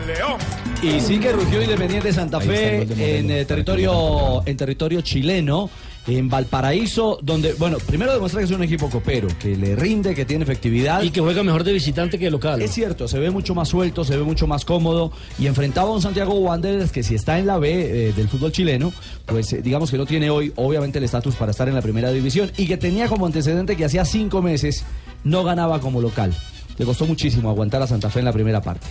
León. 0.07 0.39
Y 0.83 1.01
sí 1.01 1.19
que 1.19 1.33
rugió 1.33 1.63
Independiente 1.63 2.13
Santa 2.13 2.41
Fe 2.41 2.83
en 2.83 3.31
eh, 3.31 3.45
territorio, 3.45 4.43
en 4.47 4.57
territorio 4.57 5.01
chileno, 5.01 5.71
en 6.07 6.29
Valparaíso, 6.29 7.19
donde, 7.23 7.55
bueno, 7.55 7.79
primero 7.79 8.13
demuestra 8.13 8.41
que 8.41 8.45
es 8.45 8.51
un 8.51 8.63
equipo 8.63 8.89
copero, 8.89 9.27
que 9.41 9.57
le 9.57 9.75
rinde, 9.75 10.15
que 10.15 10.25
tiene 10.25 10.45
efectividad. 10.45 11.03
Y 11.03 11.11
que 11.11 11.21
juega 11.21 11.43
mejor 11.43 11.65
de 11.65 11.73
visitante 11.73 12.19
que 12.19 12.27
de 12.27 12.31
local. 12.31 12.63
Es 12.63 12.73
cierto, 12.73 13.09
se 13.09 13.19
ve 13.19 13.31
mucho 13.31 13.55
más 13.55 13.69
suelto, 13.69 14.05
se 14.05 14.17
ve 14.17 14.23
mucho 14.23 14.47
más 14.47 14.65
cómodo 14.65 15.13
y 15.39 15.47
enfrentaba 15.47 15.89
a 15.89 15.93
un 15.93 16.03
Santiago 16.03 16.35
Wanderers 16.35 16.93
que 16.93 17.03
si 17.03 17.15
está 17.15 17.39
en 17.39 17.47
la 17.47 17.59
B 17.59 18.09
eh, 18.09 18.13
del 18.13 18.29
fútbol 18.29 18.53
chileno, 18.53 18.93
pues 19.25 19.53
eh, 19.53 19.63
digamos 19.63 19.91
que 19.91 19.99
no 19.99 20.07
tiene 20.07 20.31
hoy 20.31 20.53
obviamente 20.57 20.99
el 20.99 21.05
estatus 21.05 21.35
para 21.35 21.51
estar 21.51 21.69
en 21.69 21.75
la 21.75 21.83
primera 21.83 22.13
división 22.13 22.51
y 22.57 22.67
que 22.67 22.77
tenía 22.77 23.09
como 23.09 23.27
antecedente 23.27 23.77
que 23.77 23.85
hacía 23.85 24.05
cinco 24.05 24.43
meses 24.43 24.85
no 25.25 25.43
ganaba 25.43 25.81
como 25.81 26.01
local. 26.01 26.33
Le 26.79 26.85
costó 26.85 27.07
muchísimo 27.07 27.49
aguantar 27.51 27.81
a 27.83 27.87
Santa 27.87 28.11
Fe 28.11 28.19
en 28.19 28.25
la 28.27 28.33
primera 28.33 28.61
parte. 28.61 28.87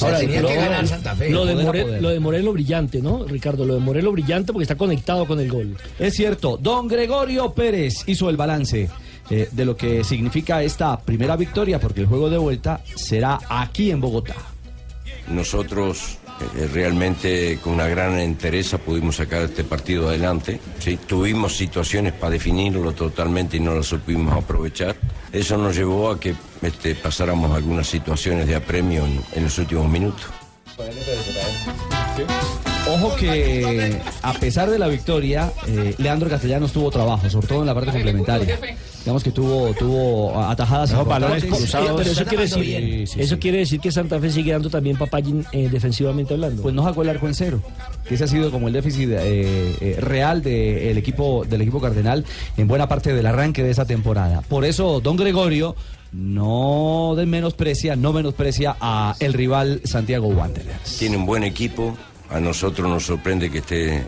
Ahora, 0.00 0.18
tenía 0.18 0.42
lo, 0.42 0.48
que 0.48 0.54
ganar 0.56 0.86
Santa 0.86 1.14
Fe. 1.16 1.30
Lo 1.30 1.44
de, 1.46 1.52
Poder 1.54 1.66
a 1.66 1.70
More- 1.72 1.82
poder. 1.84 2.02
lo 2.02 2.08
de 2.10 2.20
Morelo 2.20 2.52
brillante, 2.52 3.00
¿no, 3.02 3.24
Ricardo? 3.24 3.64
Lo 3.64 3.74
de 3.74 3.80
Morelo 3.80 4.12
brillante 4.12 4.52
porque 4.52 4.64
está 4.64 4.76
conectado 4.76 5.26
con 5.26 5.40
el 5.40 5.50
gol. 5.50 5.76
Es 5.98 6.14
cierto, 6.14 6.58
don 6.60 6.88
Gregorio 6.88 7.52
Pérez 7.52 8.04
hizo 8.06 8.28
el 8.28 8.36
balance 8.36 8.90
eh, 9.30 9.48
de 9.50 9.64
lo 9.64 9.76
que 9.76 10.04
significa 10.04 10.62
esta 10.62 10.98
primera 11.00 11.36
victoria, 11.36 11.80
porque 11.80 12.00
el 12.00 12.06
juego 12.06 12.28
de 12.28 12.38
vuelta 12.38 12.80
será 12.96 13.38
aquí 13.48 13.90
en 13.90 14.00
Bogotá. 14.00 14.34
Nosotros 15.28 16.18
realmente 16.72 17.58
con 17.62 17.74
una 17.74 17.86
gran 17.86 18.18
entereza 18.18 18.78
pudimos 18.78 19.16
sacar 19.16 19.42
este 19.42 19.64
partido 19.64 20.08
adelante. 20.08 20.60
¿sí? 20.78 20.96
Tuvimos 20.96 21.56
situaciones 21.56 22.12
para 22.12 22.30
definirlo 22.30 22.92
totalmente 22.92 23.56
y 23.56 23.60
no 23.60 23.74
las 23.74 23.86
supimos 23.86 24.34
aprovechar. 24.36 24.96
Eso 25.32 25.56
nos 25.56 25.76
llevó 25.76 26.10
a 26.10 26.20
que 26.20 26.34
este, 26.62 26.94
pasáramos 26.94 27.50
algunas 27.52 27.86
situaciones 27.86 28.46
de 28.46 28.56
apremio 28.56 29.06
en 29.34 29.44
los 29.44 29.58
últimos 29.58 29.88
minutos. 29.88 30.26
Ojo 32.88 33.14
que 33.16 33.96
a 34.22 34.32
pesar 34.34 34.68
de 34.68 34.78
la 34.78 34.88
victoria, 34.88 35.52
eh, 35.68 35.94
Leandro 35.98 36.28
Castellanos 36.28 36.72
tuvo 36.72 36.90
trabajo, 36.90 37.28
sobre 37.30 37.46
todo 37.46 37.60
en 37.60 37.66
la 37.66 37.74
parte 37.74 37.92
complementaria. 37.92 38.58
Digamos 39.04 39.22
que 39.24 39.30
tuvo, 39.30 39.72
tuvo 39.74 40.38
atajadas 40.44 40.92
No, 40.92 41.04
balones 41.04 41.44
importantes. 41.44 41.70
cruzados. 41.72 42.00
Pero 42.00 42.10
eso 42.12 42.24
quiere 42.24 42.42
decir, 42.44 42.64
Sí, 42.64 43.06
sí, 43.06 43.20
eso 43.20 43.34
sí. 43.34 43.40
quiere 43.40 43.58
decir 43.58 43.80
que 43.80 43.90
Santa 43.92 44.18
Fe 44.20 44.30
sigue 44.30 44.52
dando 44.52 44.68
también 44.68 44.96
papayín 44.96 45.44
eh, 45.52 45.68
defensivamente 45.70 46.34
hablando. 46.34 46.62
Pues 46.62 46.74
no 46.74 46.84
sacó 46.84 47.02
el 47.02 47.08
arco 47.08 47.26
en 47.28 47.34
cero. 47.34 47.62
Que 48.06 48.14
ese 48.16 48.24
ha 48.24 48.28
sido 48.28 48.50
como 48.50 48.66
el 48.68 48.72
déficit 48.74 49.10
eh, 49.10 49.76
eh, 49.80 49.96
real 50.00 50.42
del 50.42 50.98
equipo, 50.98 51.44
del 51.48 51.62
equipo 51.62 51.80
cardenal 51.80 52.24
en 52.56 52.68
buena 52.68 52.88
parte 52.88 53.14
del 53.14 53.26
arranque 53.26 53.62
de 53.62 53.70
esa 53.70 53.86
temporada. 53.86 54.42
Por 54.42 54.64
eso, 54.64 55.00
don 55.00 55.16
Gregorio 55.16 55.76
no 56.12 57.14
de 57.16 57.26
menosprecia, 57.26 57.96
no 57.96 58.12
menosprecia 58.12 58.76
a 58.80 59.14
el 59.18 59.32
rival 59.32 59.80
Santiago 59.84 60.26
Wanderers. 60.28 60.98
Tiene 60.98 61.16
un 61.16 61.24
buen 61.26 61.42
equipo, 61.42 61.96
a 62.32 62.40
nosotros 62.40 62.88
nos 62.88 63.04
sorprende 63.04 63.50
que 63.50 63.58
esté 63.58 64.02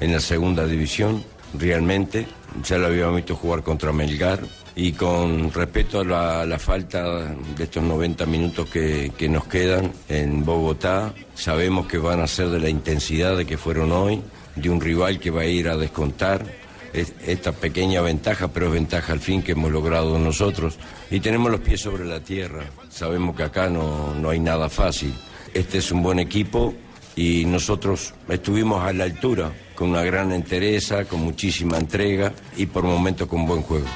en 0.00 0.12
la 0.12 0.20
segunda 0.20 0.66
división, 0.66 1.24
realmente. 1.58 2.26
Ya 2.64 2.78
lo 2.78 2.86
habíamos 2.86 3.16
visto 3.16 3.36
jugar 3.36 3.62
contra 3.62 3.92
Melgar. 3.92 4.40
Y 4.76 4.92
con 4.92 5.52
respecto 5.52 6.00
a 6.00 6.44
la, 6.46 6.58
falta 6.58 7.24
de 7.56 7.64
estos 7.64 7.82
90 7.82 8.24
minutos 8.26 8.68
que, 8.70 9.28
nos 9.28 9.46
quedan 9.46 9.92
en 10.08 10.44
Bogotá, 10.44 11.12
sabemos 11.34 11.86
que 11.86 11.98
van 11.98 12.20
a 12.20 12.26
ser 12.26 12.48
de 12.50 12.60
la 12.60 12.68
intensidad 12.68 13.36
de 13.36 13.44
que 13.44 13.58
fueron 13.58 13.92
hoy, 13.92 14.22
de 14.56 14.70
un 14.70 14.80
rival 14.80 15.18
que 15.18 15.30
va 15.30 15.42
a 15.42 15.46
ir 15.46 15.68
a 15.68 15.76
descontar 15.76 16.46
es- 16.92 17.12
esta 17.26 17.52
pequeña 17.52 18.00
ventaja, 18.00 18.48
pero 18.48 18.66
es 18.66 18.72
ventaja 18.72 19.12
al 19.12 19.20
fin 19.20 19.42
que 19.42 19.52
hemos 19.52 19.70
logrado 19.70 20.18
nosotros. 20.18 20.78
Y 21.10 21.20
tenemos 21.20 21.50
los 21.50 21.60
pies 21.60 21.80
sobre 21.80 22.04
la 22.04 22.20
tierra. 22.20 22.64
Sabemos 22.90 23.36
que 23.36 23.42
acá 23.42 23.68
no, 23.68 24.14
no 24.14 24.30
hay 24.30 24.38
nada 24.40 24.68
fácil. 24.68 25.12
Este 25.52 25.78
es 25.78 25.90
un 25.90 26.02
buen 26.02 26.20
equipo 26.20 26.74
y 27.16 27.44
nosotros 27.44 28.14
estuvimos 28.28 28.84
a 28.84 28.92
la 28.92 29.04
altura, 29.04 29.52
con 29.74 29.90
una 29.90 30.02
gran 30.02 30.32
entereza, 30.32 31.04
con 31.04 31.20
muchísima 31.20 31.78
entrega 31.78 32.32
y 32.56 32.66
por 32.66 32.84
momentos 32.84 33.28
con 33.28 33.46
buen 33.46 33.62
juego. 33.62 33.86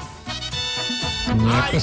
Que 1.71 1.79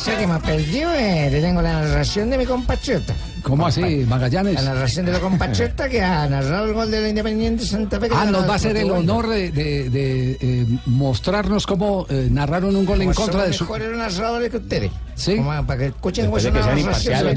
eh, 0.94 1.40
tengo 1.40 1.62
la 1.62 1.80
narración 1.82 2.30
de 2.30 2.38
mi 2.38 2.46
compatriota. 2.46 3.14
¿Cómo 3.42 3.66
así, 3.66 4.04
Magallanes? 4.08 4.54
La 4.54 4.74
narración 4.74 5.06
de 5.06 5.12
la 5.12 5.20
compatriota 5.20 5.88
que 5.88 6.00
ha 6.02 6.26
narrado 6.28 6.66
el 6.66 6.72
gol 6.74 6.90
de 6.90 7.00
la 7.02 7.08
Independiente 7.08 7.64
Santa 7.66 7.98
Fe. 8.00 8.08
que 8.08 8.14
Ah, 8.16 8.24
nos 8.26 8.48
va 8.48 8.52
a 8.52 8.56
hacer 8.56 8.76
el 8.76 8.90
honor 8.90 9.28
de, 9.28 9.50
de- 9.50 9.90
de, 9.90 10.38
eh, 10.40 10.66
mostrarnos 10.86 11.66
cómo 11.66 12.06
eh, 12.08 12.28
narraron 12.30 12.74
un 12.76 12.84
gol 12.86 13.02
en 13.02 13.12
contra 13.12 13.44
de 13.44 13.52
su... 13.52 13.64
mejores 13.64 13.96
narradores 13.96 14.50
que 14.50 14.56
ustedes. 14.58 14.90
Sí. 15.14 15.36
Como 15.36 15.66
para 15.66 15.78
que 15.78 15.86
escuchen 15.86 16.26
cómo. 16.30 16.38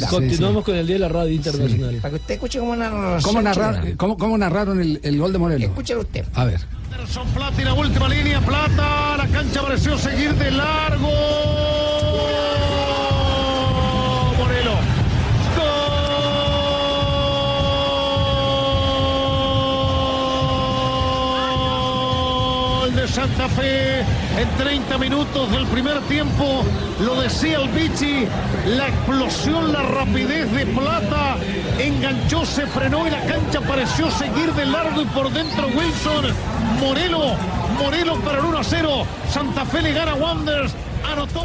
Continuamos 0.09 0.63
con 0.63 0.75
el 0.75 0.87
Día 0.87 0.95
de 0.95 0.99
la 0.99 1.09
Radio 1.09 1.31
Internacional. 1.31 1.95
Para 1.95 2.09
que 2.11 2.15
usted 2.15 2.33
escuche 2.35 2.59
cómo 2.59 2.71
una 2.71 2.89
narración. 2.89 3.21
¿Cómo, 3.23 3.41
narrar- 3.41 3.75
chilena. 3.79 3.97
cómo- 3.97 4.17
cómo 4.17 4.37
narraron 4.37 4.79
el, 4.81 4.99
el 5.03 5.17
gol 5.19 5.31
de 5.33 5.37
Morelos? 5.39 5.69
Escuche 5.69 5.95
usted. 5.95 6.25
A 6.35 6.45
ver. 6.45 6.61
Son 7.09 7.27
Plata 7.29 7.61
y 7.61 7.65
la 7.65 7.73
última 7.73 8.07
línea, 8.07 8.39
Plata, 8.41 9.17
la 9.17 9.27
cancha 9.27 9.61
pareció 9.61 9.97
seguir 9.97 10.33
de 10.35 10.49
largo. 10.51 11.09
Morelo. 14.37 14.71
Gol. 21.65 22.94
Santa 23.07 23.47
Fe 23.49 23.99
en 23.99 24.49
30 24.57 24.97
minutos 24.97 25.51
del 25.51 25.65
primer 25.67 25.99
tiempo. 26.01 26.63
Lo 27.01 27.21
decía 27.21 27.59
el 27.59 27.69
Vichy, 27.69 28.27
la 28.67 28.87
explosión, 28.87 29.71
la 29.71 29.83
rapidez 29.83 30.51
de 30.51 30.65
Plata. 30.65 31.37
Enganchó, 31.79 32.45
se 32.45 32.65
frenó 32.67 33.07
y 33.07 33.11
la 33.11 33.21
cancha 33.25 33.61
pareció 33.61 34.09
seguir 34.11 34.53
de 34.53 34.65
largo 34.65 35.01
y 35.01 35.05
por 35.05 35.31
dentro 35.31 35.67
Wilson. 35.67 36.25
Morelo, 36.79 37.35
Morelo 37.79 38.19
para 38.21 38.39
el 38.39 38.45
1 38.45 38.57
a 38.57 38.63
0. 38.63 39.05
Santa 39.31 39.65
Fe 39.65 39.81
le 39.81 39.93
gana 39.93 40.13
a 40.13 40.15
Morelo. 40.15 40.85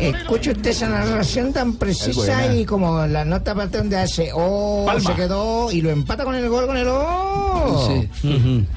Escuche 0.00 0.52
usted 0.52 0.70
esa 0.70 0.88
narración 0.88 1.52
tan 1.52 1.74
precisa 1.74 2.52
y 2.52 2.64
como 2.64 3.06
la 3.06 3.24
nota 3.24 3.54
parte 3.54 3.78
donde 3.78 3.98
hace 3.98 4.30
oh, 4.34 4.84
Palma. 4.86 5.10
se 5.10 5.14
quedó 5.14 5.70
y 5.70 5.82
lo 5.82 5.90
empata 5.90 6.24
con 6.24 6.34
el 6.34 6.48
gol 6.48 6.66
con 6.66 6.76
el 6.76 6.88
oh. 6.88 7.29
Sí. 7.86 8.08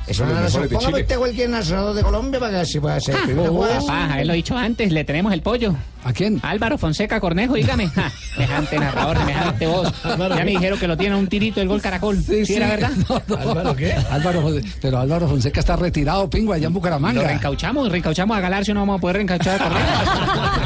Es 0.08 0.18
Son 0.18 0.28
una 0.30 0.42
los 0.42 0.54
narración. 0.56 0.62
mejores 0.64 0.70
de 0.70 0.76
Póngame 0.76 1.02
usted 1.02 1.18
cualquier 1.18 1.50
narrador 1.50 1.96
de 1.96 2.02
Colombia 2.04 2.40
para 2.40 2.52
que 2.52 2.58
así 2.58 2.80
pueda 2.80 2.96
hacer 2.96 3.16
primera 3.24 3.50
jugada. 3.50 3.80
Papá, 3.80 4.22
él 4.22 4.28
lo 4.28 4.34
he 4.34 4.38
dicho 4.38 4.58
antes, 4.58 4.92
le 4.92 5.04
tenemos 5.04 5.34
el 5.34 5.42
pollo. 5.42 5.76
¿A 6.06 6.12
quién? 6.12 6.40
Álvaro 6.44 6.78
Fonseca 6.78 7.20
Cornejo, 7.22 7.54
dígame. 7.54 7.88
Ja, 7.88 8.12
Semejante 8.36 8.78
narrador, 8.78 9.18
semejante 9.18 9.68
voz. 9.68 9.94
Ya 10.04 10.44
me 10.44 10.52
dijeron 10.52 10.78
que 10.80 10.88
lo 10.88 10.98
tiene 10.98 11.16
un 11.16 11.28
tirito 11.28 11.62
el 11.62 11.68
gol 11.70 11.82
Caracol. 11.82 12.22
¿Sí, 12.22 12.44
era 12.54 12.68
verdad? 12.68 12.92
¿Álvaro 13.40 13.76
qué? 13.76 13.94
Álvaro, 14.12 14.50
pero 14.82 15.00
Álvaro 15.00 15.28
Fonseca 15.30 15.62
está 15.62 15.76
retirado, 15.78 16.30
pingo, 16.30 16.52
allá 16.54 16.68
en 16.68 16.74
Bucaramanga. 16.74 17.22
Lo 17.22 17.28
reencauchamos, 17.28 17.90
reencauchamos 17.90 18.36
a 18.36 18.40
Galarcio, 18.42 18.74
no 18.74 18.82
vamos 18.82 18.98
a 18.98 19.02
poder 19.02 19.16
reencauchar 19.18 19.62
a 19.62 19.64
Cornejo. 19.64 19.88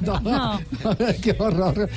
No, 0.00 0.60
qué 1.22 1.36
horror, 1.38 1.88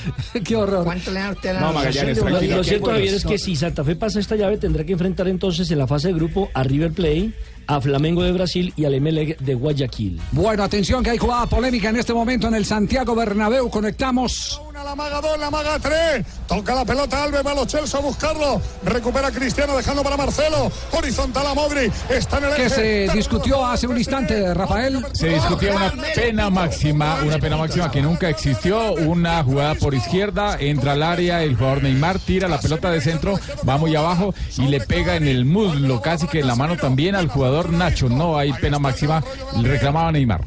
qué 0.43 0.55
horror. 0.55 0.83
¿Cuánto 0.83 1.11
le 1.11 1.19
da 1.19 1.31
usted 1.31 1.53
la 1.53 1.59
No, 1.59 1.81
de 1.81 2.15
Lo, 2.15 2.57
lo 2.57 2.63
cierto, 2.63 2.91
Javier, 2.91 3.13
es 3.13 3.25
que 3.25 3.37
si 3.37 3.55
Santa 3.55 3.83
Fe 3.83 3.95
pasa 3.95 4.19
esta 4.19 4.35
llave, 4.35 4.57
tendrá 4.57 4.83
que 4.83 4.93
enfrentar 4.93 5.27
entonces 5.27 5.69
en 5.71 5.77
la 5.77 5.87
fase 5.87 6.09
de 6.09 6.13
grupo 6.13 6.49
a 6.53 6.63
River 6.63 6.91
Plate, 6.91 7.31
a 7.67 7.79
Flamengo 7.81 8.23
de 8.23 8.31
Brasil 8.31 8.73
y 8.75 8.85
al 8.85 8.93
Emelec 8.93 9.39
de 9.39 9.53
Guayaquil. 9.53 10.19
Bueno, 10.31 10.63
atención 10.63 11.03
que 11.03 11.11
hay 11.11 11.17
jugada 11.17 11.45
polémica 11.45 11.89
en 11.89 11.97
este 11.97 12.13
momento 12.13 12.47
en 12.47 12.55
el 12.55 12.65
Santiago 12.65 13.15
Bernabéu. 13.15 13.69
Conectamos. 13.69 14.61
La 14.83 14.95
maga 14.95 15.21
2, 15.21 15.39
la 15.39 15.51
maga 15.51 15.79
3. 15.79 16.25
Toca 16.47 16.73
la 16.73 16.83
pelota 16.83 17.23
Alves, 17.23 17.45
va 17.45 17.51
a 17.51 17.55
los 17.55 17.67
Chelsea 17.67 17.99
a 17.99 18.03
buscarlo. 18.03 18.59
Recupera 18.83 19.27
a 19.27 19.31
Cristiano, 19.31 19.77
dejando 19.77 20.03
para 20.03 20.17
Marcelo. 20.17 20.71
Horizontal 20.91 21.45
a 21.47 21.53
Modri. 21.53 21.91
Está 22.09 22.39
en 22.39 22.43
el 22.45 22.55
Que 22.55 22.69
se 22.69 23.07
discutió 23.13 23.65
hace 23.65 23.87
un 23.87 23.97
instante, 23.97 24.53
Rafael. 24.53 25.05
Se 25.13 25.29
discutía 25.29 25.75
una 25.75 25.93
pena 26.15 26.49
máxima, 26.49 27.19
una 27.23 27.37
pena 27.37 27.57
máxima 27.57 27.91
que 27.91 28.01
nunca 28.01 28.27
existió, 28.29 28.93
una 28.93 29.43
jugada 29.43 29.75
por 29.75 29.93
izquierda, 29.93 30.57
entra 30.59 30.93
al 30.93 31.03
área, 31.03 31.43
el 31.43 31.55
jugador 31.55 31.83
Neymar 31.83 32.19
tira 32.19 32.47
la 32.47 32.59
pelota 32.59 32.89
de 32.89 33.01
centro, 33.01 33.39
va 33.67 33.77
muy 33.77 33.95
abajo 33.95 34.33
y 34.57 34.63
le 34.63 34.81
pega 34.81 35.15
en 35.15 35.27
el 35.27 35.45
muslo, 35.45 36.01
casi 36.01 36.27
que 36.27 36.39
en 36.39 36.47
la 36.47 36.55
mano 36.55 36.75
también 36.75 37.15
al 37.15 37.27
jugador 37.27 37.71
Nacho. 37.71 38.09
No 38.09 38.37
hay 38.37 38.51
pena 38.53 38.79
máxima, 38.79 39.23
reclamaba 39.61 40.11
Neymar. 40.11 40.41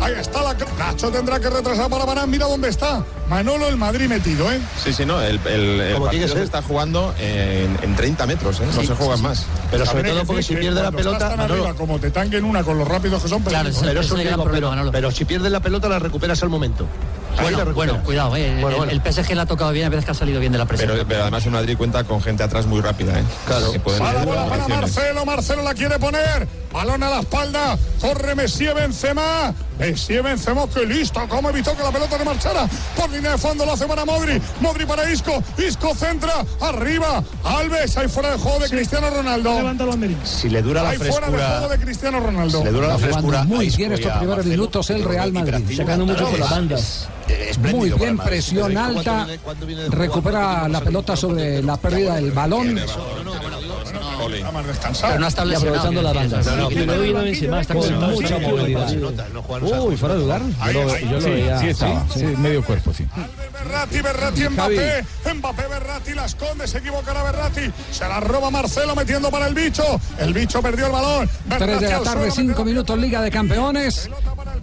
Ahí 0.00 0.14
está 0.18 0.42
la. 0.42 0.54
Nacho 0.78 1.10
tendrá 1.10 1.38
que 1.40 1.50
retrasar 1.50 1.88
para 1.90 2.04
Barán. 2.04 2.30
Mira 2.30 2.46
dónde 2.46 2.68
está. 2.68 3.02
Manolo, 3.28 3.68
el 3.68 3.76
Madrid 3.76 4.06
metido, 4.08 4.50
¿eh? 4.52 4.60
Sí, 4.82 4.92
sí, 4.92 5.06
no, 5.06 5.20
el, 5.20 5.40
el, 5.46 5.80
el 5.80 5.96
partido 6.00 6.28
se 6.28 6.42
está 6.42 6.60
jugando 6.62 7.14
en, 7.18 7.76
en 7.82 7.96
30 7.96 8.26
metros, 8.26 8.60
¿eh? 8.60 8.64
no 8.66 8.80
Sí, 8.80 8.86
se 8.86 8.94
juega 8.94 9.14
sí, 9.14 9.18
sí. 9.18 9.22
más. 9.28 9.46
Pero 9.70 9.86
sobre 9.86 10.10
todo 10.10 10.20
que 10.20 10.26
porque 10.26 10.42
si 10.42 10.56
pierde 10.56 10.82
la 10.82 10.92
pelota, 10.92 11.30
tan 11.30 11.40
arriba, 11.40 11.56
Manolo, 11.58 11.76
como 11.76 11.98
te 11.98 12.10
tanguen 12.10 12.44
una 12.44 12.62
con 12.62 12.78
los 12.78 12.86
rápidos 12.86 13.22
que 13.22 13.28
son, 13.28 13.42
Claro, 13.42 13.64
peligrosos. 13.70 13.86
pero, 13.88 14.00
eso 14.00 14.16
digo, 14.16 14.44
pero, 14.44 14.92
pero 14.92 15.10
si 15.10 15.24
pierdes 15.24 15.50
la 15.50 15.60
pelota 15.60 15.88
la 15.88 15.98
recuperas 15.98 16.42
al 16.42 16.50
momento. 16.50 16.86
Bueno, 17.74 18.00
cuidado, 18.04 18.36
eh. 18.36 18.58
Bueno, 18.60 18.68
el, 18.68 18.76
bueno. 18.76 18.92
el 18.92 19.12
PSG 19.12 19.34
le 19.34 19.40
ha 19.40 19.46
tocado 19.46 19.72
bien, 19.72 19.86
a 19.86 19.88
veces 19.88 20.04
que 20.04 20.12
ha 20.12 20.14
salido 20.14 20.38
bien 20.38 20.52
de 20.52 20.58
la 20.58 20.66
presión. 20.66 20.90
Pero, 20.92 21.04
pero 21.06 21.22
además 21.22 21.44
el 21.44 21.50
Madrid 21.50 21.76
cuenta 21.76 22.04
con 22.04 22.22
gente 22.22 22.44
atrás 22.44 22.66
muy 22.66 22.80
rápida, 22.80 23.18
¿eh? 23.18 23.24
Claro. 23.46 23.72
Que 23.72 23.80
pueden 23.80 24.00
para. 24.00 24.68
Marcelo, 24.68 25.24
Marcelo 25.24 25.62
la 25.62 25.74
quiere 25.74 25.98
poner. 25.98 26.46
Balón 26.72 27.02
a 27.02 27.10
la 27.10 27.20
espalda. 27.20 27.76
Corre 28.00 28.34
Messi 28.36 28.66
Benzema. 28.66 29.52
Messi 29.78 30.18
Benzema 30.18 30.66
que 30.68 30.86
listo. 30.86 31.20
Cómo 31.28 31.50
evitó 31.50 31.76
que 31.76 31.82
la 31.82 31.90
pelota 31.90 32.18
le 32.18 32.24
marchara. 32.24 32.68
Por 32.96 33.10
línea 33.10 33.32
de 33.32 33.38
fondo 33.38 33.64
lo 33.66 33.72
hace 33.72 33.86
para 33.86 34.04
Modri. 34.04 34.40
Modri 34.60 34.86
para 34.86 35.10
Isco. 35.10 35.42
Isco 35.58 35.94
centra. 35.94 36.44
Arriba. 36.60 37.22
Alves. 37.44 37.96
Ahí 37.96 38.08
fuera 38.08 38.32
de 38.32 38.38
juego 38.38 38.58
de 38.60 38.68
Cristiano 38.68 39.10
Ronaldo. 39.10 39.50
Si 40.24 40.48
le 40.48 40.62
dura 40.62 40.82
la 40.82 40.90
Ahí 40.90 40.96
fuera 40.98 41.12
de 41.14 41.20
frescura. 41.22 41.48
juego 41.58 41.68
de 41.68 41.78
Cristiano 41.78 42.20
Ronaldo. 42.20 42.58
Si 42.58 42.64
le 42.64 42.70
dura 42.70 42.88
la 42.88 42.94
Está 42.94 43.06
jugando 43.08 43.28
frescura. 43.28 43.44
muy 43.44 43.70
bien 43.70 43.92
estos 43.92 44.12
primeros 44.12 44.36
Marcelo, 44.36 44.52
minutos 44.56 44.90
el 44.90 45.04
Real 45.04 45.32
Madrid. 45.32 45.76
Sacando 45.76 46.06
mucho 46.06 46.28
por 46.30 46.38
las 46.38 46.50
bandas. 46.50 47.08
Muy 47.72 47.90
bien, 47.90 48.18
presión 48.18 48.76
alta. 48.76 49.26
Recupera 49.88 50.68
la 50.68 50.80
pelota 50.80 51.16
sobre 51.16 51.62
la 51.62 51.76
pérdida 51.76 52.16
del 52.16 52.32
balón. 52.32 52.78
Más 54.54 54.66
descansado. 54.68 55.08
Pero 55.08 55.20
no 55.20 55.26
está 55.26 55.42
aprovechando 55.42 56.02
las 56.02 56.14
bandas. 56.14 56.46
decir. 56.46 56.78
Y 56.78 56.86
luego 56.86 57.02
viene 57.02 57.22
Benzema, 57.22 57.60
está 57.60 57.74
con 57.74 58.10
mucha 58.12 58.38
movilidad. 58.38 58.88
Uy, 59.82 59.96
fuera 59.96 60.14
de 60.14 60.20
lugar. 60.20 60.42
Yo 60.72 61.20
lo, 61.20 61.20
veía. 61.20 61.58
sí 61.58 61.66
estaba, 61.66 62.06
medio 62.38 62.64
cuerpo, 62.64 62.94
sí. 62.94 63.04
Berratti, 63.52 64.00
Berratti, 64.00 64.48
Mbappé. 64.48 65.04
Mbappé, 65.34 65.62
Berratti, 65.66 66.14
la 66.14 66.26
esconde, 66.26 66.68
se 66.68 66.78
equivocará 66.78 67.24
Berratti. 67.24 67.72
Se 67.90 68.06
la 68.06 68.20
roba 68.20 68.50
Marcelo 68.50 68.94
metiendo 68.94 69.28
para 69.28 69.48
el 69.48 69.54
bicho. 69.54 70.00
El 70.18 70.32
bicho 70.32 70.62
perdió 70.62 70.86
el 70.86 70.92
balón. 70.92 71.28
3 71.48 71.80
de 71.80 71.90
la 71.90 72.00
tarde, 72.00 72.30
suelo, 72.30 72.48
5 72.52 72.64
minutos, 72.64 72.96
Liga 72.96 73.22
de 73.22 73.30
Campeones. 73.32 74.08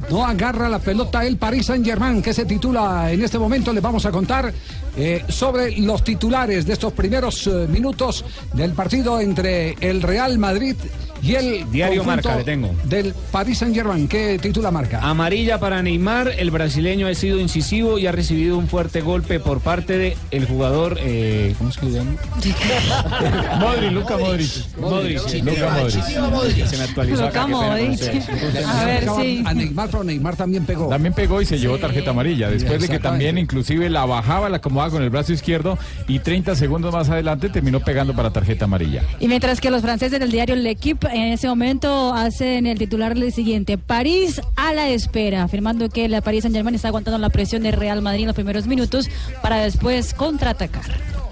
No 0.09 0.25
agarra 0.25 0.67
la 0.67 0.79
pelota 0.79 1.25
el 1.25 1.37
Paris 1.37 1.67
Saint 1.67 1.85
Germain, 1.85 2.21
que 2.21 2.33
se 2.33 2.45
titula 2.45 3.11
en 3.11 3.21
este 3.23 3.37
momento. 3.37 3.71
Les 3.71 3.83
vamos 3.83 4.05
a 4.05 4.11
contar 4.11 4.51
eh, 4.97 5.23
sobre 5.27 5.77
los 5.77 6.03
titulares 6.03 6.65
de 6.65 6.73
estos 6.73 6.93
primeros 6.93 7.47
eh, 7.47 7.67
minutos 7.69 8.25
del 8.53 8.73
partido 8.73 9.19
entre 9.19 9.75
el 9.79 10.01
Real 10.01 10.37
Madrid 10.37 10.75
el 11.23 11.71
Diario 11.71 12.03
Marca, 12.03 12.35
le 12.35 12.43
tengo. 12.43 12.73
del 12.85 13.13
Paris 13.31 13.59
Saint 13.59 13.75
Germain. 13.75 14.07
¿Qué 14.07 14.39
titula 14.41 14.71
Marca? 14.71 14.99
Amarilla 15.01 15.59
para 15.59 15.81
Neymar, 15.81 16.29
el 16.37 16.51
brasileño 16.51 17.07
ha 17.07 17.15
sido 17.15 17.39
incisivo 17.39 17.97
y 17.97 18.07
ha 18.07 18.11
recibido 18.11 18.57
un 18.57 18.67
fuerte 18.67 19.01
golpe 19.01 19.39
por 19.39 19.61
parte 19.61 19.97
del 19.97 20.17
el 20.31 20.45
jugador, 20.45 20.97
eh, 20.99 21.53
¿cómo 21.57 21.69
es 21.69 21.77
que 21.77 21.85
le 21.85 21.91
llama? 21.93 22.11
Modric, 23.59 23.91
Luca 23.91 24.17
Modric. 24.17 24.77
Modric, 24.77 25.19
sí, 25.27 25.41
Luca 25.41 25.69
Modric. 25.69 26.65
Se 26.65 26.77
me 26.77 26.83
actualizó 26.83 27.29
con 27.31 27.53
ustedes. 27.53 28.29
A 28.65 28.85
ver, 28.85 29.09
A 29.45 29.53
Neymar, 29.53 29.89
pero 29.89 30.03
Neymar 30.03 30.35
también 30.35 30.65
pegó. 30.65 30.87
También 30.89 31.13
pegó 31.13 31.41
y 31.41 31.45
se 31.45 31.59
llevó 31.59 31.77
tarjeta 31.77 32.11
amarilla, 32.11 32.49
después 32.49 32.81
de 32.81 32.89
que 32.89 32.99
también 32.99 33.37
inclusive 33.37 33.89
la 33.89 34.05
bajaba, 34.05 34.49
la 34.49 34.57
acomodaba 34.57 34.91
con 34.91 35.03
el 35.03 35.09
brazo 35.09 35.33
izquierdo 35.33 35.77
y 36.07 36.19
30 36.19 36.55
segundos 36.55 36.93
más 36.93 37.09
adelante 37.09 37.49
terminó 37.49 37.79
pegando 37.79 38.13
para 38.15 38.31
tarjeta 38.31 38.65
amarilla. 38.65 39.03
Y 39.19 39.27
mientras 39.27 39.61
que 39.61 39.69
los 39.69 39.81
franceses 39.81 40.19
del 40.19 40.31
diario 40.31 40.55
L'Equipe 40.55 41.07
en 41.13 41.33
ese 41.33 41.47
momento 41.47 42.13
hacen 42.13 42.67
el 42.67 42.77
titular 42.77 43.17
del 43.17 43.31
siguiente, 43.31 43.77
París 43.77 44.41
a 44.55 44.73
la 44.73 44.89
espera, 44.89 45.43
afirmando 45.43 45.89
que 45.89 46.07
la 46.07 46.21
París 46.21 46.43
Saint 46.43 46.55
Germain 46.55 46.75
está 46.75 46.87
aguantando 46.87 47.17
la 47.17 47.29
presión 47.29 47.63
de 47.63 47.71
Real 47.71 48.01
Madrid 48.01 48.21
en 48.21 48.27
los 48.27 48.35
primeros 48.35 48.67
minutos 48.67 49.09
para 49.41 49.57
después 49.57 50.13
contraatacar. 50.13 51.30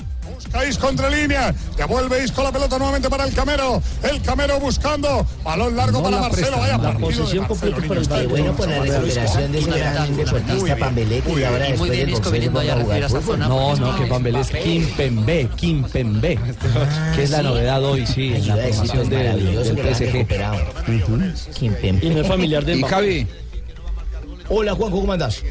Caís 0.51 0.77
contra 0.77 1.09
línea. 1.09 1.53
Devuelve 1.77 2.23
Isco 2.23 2.43
la 2.43 2.51
pelota 2.51 2.77
nuevamente 2.77 3.09
para 3.09 3.25
el 3.25 3.33
Camero. 3.33 3.81
El 4.03 4.21
Camero 4.21 4.59
buscando. 4.59 5.25
Balón 5.43 5.75
largo 5.75 5.99
No 5.99 6.03
para 6.03 6.15
la 6.17 6.21
Marcelo. 6.23 6.47
presta. 6.47 6.59
Vaya 6.59 6.77
La 6.77 6.99
Marcelo, 6.99 7.47
completa 7.47 7.81
para 7.87 8.01
el 8.01 8.07
Qué 8.07 8.27
bueno 8.27 8.55
por 8.55 8.69
la 8.69 8.79
recuperación 8.79 9.51
de 9.51 9.59
ese 9.59 9.69
gran 9.69 10.17
deportista 10.17 10.75
Pambelete 10.77 11.31
y 11.31 11.43
ahora 11.43 11.65
después 11.65 11.91
bien 11.91 12.05
del 12.05 12.09
Isco 12.09 12.23
boxeo 12.23 12.31
viniendo 12.33 12.59
a 12.59 12.81
jugar 12.81 13.09
zona. 13.09 13.47
No, 13.47 13.67
porque 13.69 13.81
no, 13.81 13.89
es 13.93 14.01
que 14.01 14.07
Pambelé 14.07 14.39
es 14.39 14.49
Kimpembe, 14.49 15.49
Kimpembe, 15.55 16.39
que 17.15 17.23
es 17.23 17.29
la 17.29 17.41
novedad 17.41 17.83
hoy, 17.83 18.05
sí, 18.05 18.33
en 18.33 18.47
la 18.47 18.55
formación 18.55 19.09
del, 19.09 19.75
que 19.75 19.95
PSG. 19.95 20.11
recuperado. 20.11 20.57
Kimpembe. 21.55 22.05
Y 22.05 22.09
no 22.09 22.21
es 22.21 22.27
familiar 22.27 22.65
de 22.65 22.75
Y. 22.77 22.83
Javi, 22.83 23.27
Hola 24.51 24.73
Juanjo, 24.73 25.01
¿cómo 25.01 25.13
andás? 25.13 25.43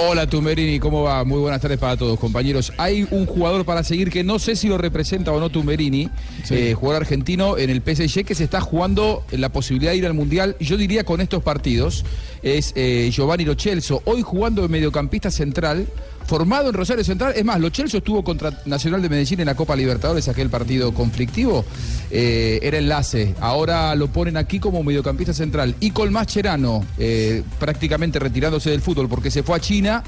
Hola 0.00 0.28
Tumberini, 0.28 0.78
¿cómo 0.78 1.02
va? 1.02 1.24
Muy 1.24 1.40
buenas 1.40 1.60
tardes 1.60 1.76
para 1.76 1.96
todos, 1.96 2.20
compañeros. 2.20 2.72
Hay 2.78 3.04
un 3.10 3.26
jugador 3.26 3.64
para 3.64 3.82
seguir 3.82 4.10
que 4.10 4.22
no 4.22 4.38
sé 4.38 4.54
si 4.54 4.68
lo 4.68 4.78
representa 4.78 5.32
o 5.32 5.40
no 5.40 5.50
Tumberini, 5.50 6.08
eh, 6.50 6.74
jugador 6.74 7.02
argentino 7.02 7.58
en 7.58 7.68
el 7.68 7.82
PSG 7.82 8.24
que 8.24 8.36
se 8.36 8.44
está 8.44 8.60
jugando 8.60 9.24
la 9.32 9.48
posibilidad 9.48 9.90
de 9.90 9.98
ir 9.98 10.06
al 10.06 10.14
Mundial, 10.14 10.54
yo 10.60 10.76
diría 10.76 11.02
con 11.02 11.20
estos 11.20 11.42
partidos, 11.42 12.04
es 12.44 12.72
eh, 12.76 13.10
Giovanni 13.12 13.44
Lo 13.44 13.56
Celso, 13.56 14.00
hoy 14.04 14.22
jugando 14.22 14.62
de 14.62 14.68
mediocampista 14.68 15.32
central, 15.32 15.88
formado 16.28 16.68
en 16.68 16.74
Rosario 16.74 17.02
Central. 17.02 17.32
Es 17.34 17.44
más, 17.44 17.58
Lo 17.58 17.70
Celso 17.70 17.96
estuvo 17.98 18.22
contra 18.22 18.52
Nacional 18.66 19.00
de 19.00 19.08
Medellín 19.08 19.40
en 19.40 19.46
la 19.46 19.54
Copa 19.56 19.74
Libertadores, 19.74 20.28
aquel 20.28 20.50
partido 20.50 20.92
conflictivo. 20.92 21.64
Eh, 22.10 22.60
era 22.62 22.78
enlace. 22.78 23.34
Ahora 23.40 23.94
lo 23.94 24.08
ponen 24.08 24.36
aquí 24.36 24.60
como 24.60 24.82
mediocampista 24.84 25.32
central. 25.32 25.74
Y 25.80 25.90
con 25.90 26.12
Mascherano, 26.12 26.84
eh, 26.98 27.42
prácticamente 27.58 28.18
retirándose 28.18 28.70
del 28.70 28.82
fútbol 28.82 29.08
porque 29.08 29.30
se 29.30 29.42
fue 29.42 29.56
a 29.56 29.60
China. 29.60 30.04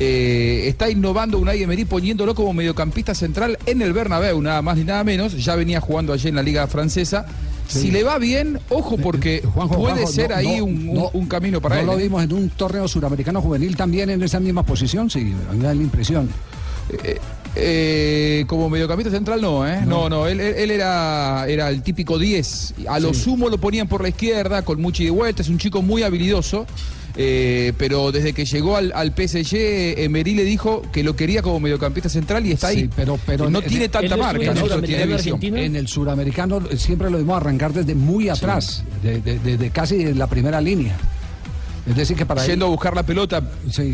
eh, 0.00 0.68
está 0.68 0.88
innovando 0.88 1.38
Unai 1.38 1.62
Emery 1.62 1.84
poniéndolo 1.84 2.34
como 2.34 2.52
mediocampista 2.52 3.14
central 3.16 3.58
en 3.66 3.82
el 3.82 3.92
Bernabéu, 3.92 4.40
nada 4.40 4.62
más 4.62 4.76
ni 4.78 4.84
nada 4.84 5.04
menos. 5.04 5.44
Ya 5.44 5.54
venía 5.54 5.80
jugando 5.80 6.12
allí 6.12 6.28
en 6.28 6.36
la 6.36 6.42
Liga 6.42 6.66
Francesa. 6.66 7.26
Sí. 7.68 7.80
Si 7.82 7.90
le 7.90 8.02
va 8.02 8.18
bien, 8.18 8.58
ojo, 8.70 8.96
porque 8.96 9.42
Juanjo, 9.54 9.76
puede 9.76 9.92
Juanjo, 9.94 10.10
ser 10.12 10.30
no, 10.30 10.36
ahí 10.36 10.56
no, 10.58 10.64
un, 10.64 10.88
un- 10.88 10.94
no, 10.94 11.10
un 11.12 11.26
camino 11.26 11.60
para 11.60 11.76
¿No 11.76 11.80
él. 11.82 11.86
lo 11.86 11.98
¿eh? 11.98 12.02
vimos 12.04 12.24
en 12.24 12.32
un 12.32 12.48
torneo 12.50 12.88
suramericano 12.88 13.40
juvenil 13.42 13.76
también 13.76 14.08
en 14.10 14.22
esa 14.22 14.40
misma 14.40 14.62
posición? 14.64 15.10
Sí, 15.10 15.34
a 15.48 15.52
mí 15.52 15.58
me 15.58 15.64
da 15.64 15.74
la 15.74 15.82
impresión. 15.82 16.28
Eh, 17.04 17.18
Eh, 17.60 18.44
como 18.46 18.68
mediocampista 18.70 19.10
central 19.10 19.40
no, 19.40 19.66
¿eh? 19.66 19.80
No, 19.84 20.08
no, 20.08 20.26
él, 20.28 20.38
él- 20.38 20.54
él 20.56 20.70
era, 20.70 21.44
era 21.48 21.70
el 21.70 21.82
típico 21.82 22.18
10. 22.18 22.74
A 22.86 23.00
lo 23.00 23.12
Sí. 23.14 23.22
sumo 23.22 23.48
lo 23.48 23.58
ponían 23.58 23.88
por 23.88 24.02
la 24.02 24.10
izquierda, 24.10 24.62
con 24.62 24.80
mucho 24.80 25.02
de 25.02 25.10
vuelta, 25.10 25.42
es 25.42 25.48
un 25.48 25.58
chico 25.58 25.82
muy 25.82 26.02
habilidoso. 26.02 26.66
Eh, 27.16 27.72
pero 27.78 28.12
desde 28.12 28.32
que 28.32 28.44
llegó 28.44 28.76
al, 28.76 28.92
al 28.94 29.08
PSG, 29.12 29.54
Emery 29.98 30.34
le 30.34 30.44
dijo 30.44 30.82
que 30.92 31.02
lo 31.02 31.16
quería 31.16 31.42
como 31.42 31.58
mediocampista 31.60 32.08
central 32.08 32.46
y 32.46 32.52
está 32.52 32.68
ahí. 32.68 32.82
Sí, 32.82 32.90
pero, 32.94 33.18
pero 33.26 33.50
no 33.50 33.60
en- 33.60 33.64
tiene 33.66 33.84
en- 33.86 33.90
tanta 33.90 34.16
marca, 34.16 34.54
¿no? 34.54 34.80
Tiene 34.82 35.06
visión. 35.06 35.38
En 35.42 35.76
el 35.76 35.88
suramericano 35.88 36.60
siempre 36.76 37.10
lo 37.10 37.18
vimos 37.18 37.36
arrancar 37.36 37.72
desde 37.72 37.94
muy 37.94 38.28
atrás, 38.28 38.84
de, 39.02 39.20
de- 39.20 39.38
de- 39.38 39.56
de 39.58 39.70
casi 39.70 39.96
de 40.04 40.14
la 40.14 40.26
primera 40.28 40.60
línea. 40.60 40.96
Es 41.88 41.96
decir, 41.96 42.16
que 42.18 42.26
para 42.26 42.44
Yendo 42.44 42.66
a 42.66 42.68
buscar 42.68 42.94
la 42.94 43.02
pelota, 43.02 43.42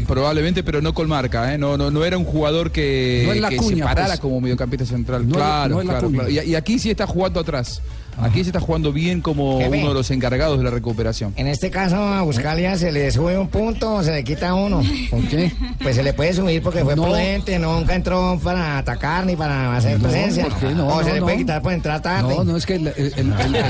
probablemente, 0.09 0.65
pero 0.65 0.83
no 0.83 0.93
con 0.93 1.09
marca. 1.09 1.55
¿eh? 1.55 1.59
No, 1.59 1.77
no, 1.77 1.93
no 1.93 2.05
era 2.05 2.19
un 2.19 2.25
jugador 2.25 2.73
que, 2.73 3.23
No 3.25 3.33
es 3.33 3.41
la 3.41 3.51
que 3.51 3.57
cuña, 3.57 3.77
se 3.77 3.83
parara 3.85 4.07
pues. 4.09 4.21
como 4.21 4.41
mediocampista 4.41 4.85
central. 4.85 5.29
No 5.29 5.37
claro, 5.37 5.81
es 5.81 5.87
claro, 5.89 6.11
claro. 6.11 6.29
Y, 6.29 6.41
y 6.41 6.55
aquí 6.57 6.81
sí 6.81 6.91
está 6.91 7.07
jugando 7.07 7.39
atrás. 7.39 7.81
Aquí 8.21 8.43
se 8.43 8.51
está 8.51 8.61
jugando 8.61 8.93
bien 8.93 9.21
como 9.21 9.59
Jefe. 9.59 9.79
uno 9.79 9.89
de 9.89 9.95
los 9.95 10.11
encargados 10.11 10.59
de 10.59 10.65
la 10.65 10.71
recuperación. 10.71 11.33
En 11.37 11.47
este 11.47 11.71
caso 11.71 11.97
a 11.97 12.23
Buscalia 12.23 12.77
se 12.77 12.93
le 12.93 13.11
sube 13.11 13.37
un 13.39 13.49
punto 13.49 13.95
o 13.95 14.03
se 14.03 14.13
le 14.13 14.25
quita 14.25 14.55
uno. 14.55 14.83
¿Por 15.11 15.23
qué? 15.29 15.53
Pues 15.83 15.97
se 15.97 16.03
le 16.03 16.13
puede 16.13 16.33
subir 16.33 16.63
porque 16.63 16.85
fue 16.85 16.97
No. 16.97 17.03
prudente, 17.05 17.59
nunca 17.59 17.95
entró 17.95 18.39
para 18.43 18.79
atacar 18.79 19.27
ni 19.27 19.37
para 19.37 19.77
hacer 19.77 19.99
No, 20.01 20.09
presencia. 20.09 20.45
¿por 20.47 20.55
qué? 20.59 20.67
No, 20.75 20.87
o 20.89 21.03
se 21.03 21.09
no, 21.11 21.15
le 21.17 21.21
puede 21.23 21.37
quitar 21.39 21.63
por 21.63 21.73
entrar 21.73 22.01
tarde. 22.03 22.35
No, 22.35 22.45
no, 22.45 22.57
es 22.57 22.65
que 22.67 22.75
el, 22.77 22.87
el- 22.89 22.95
el- 22.97 23.13
el- 23.17 23.57
el 23.57 23.65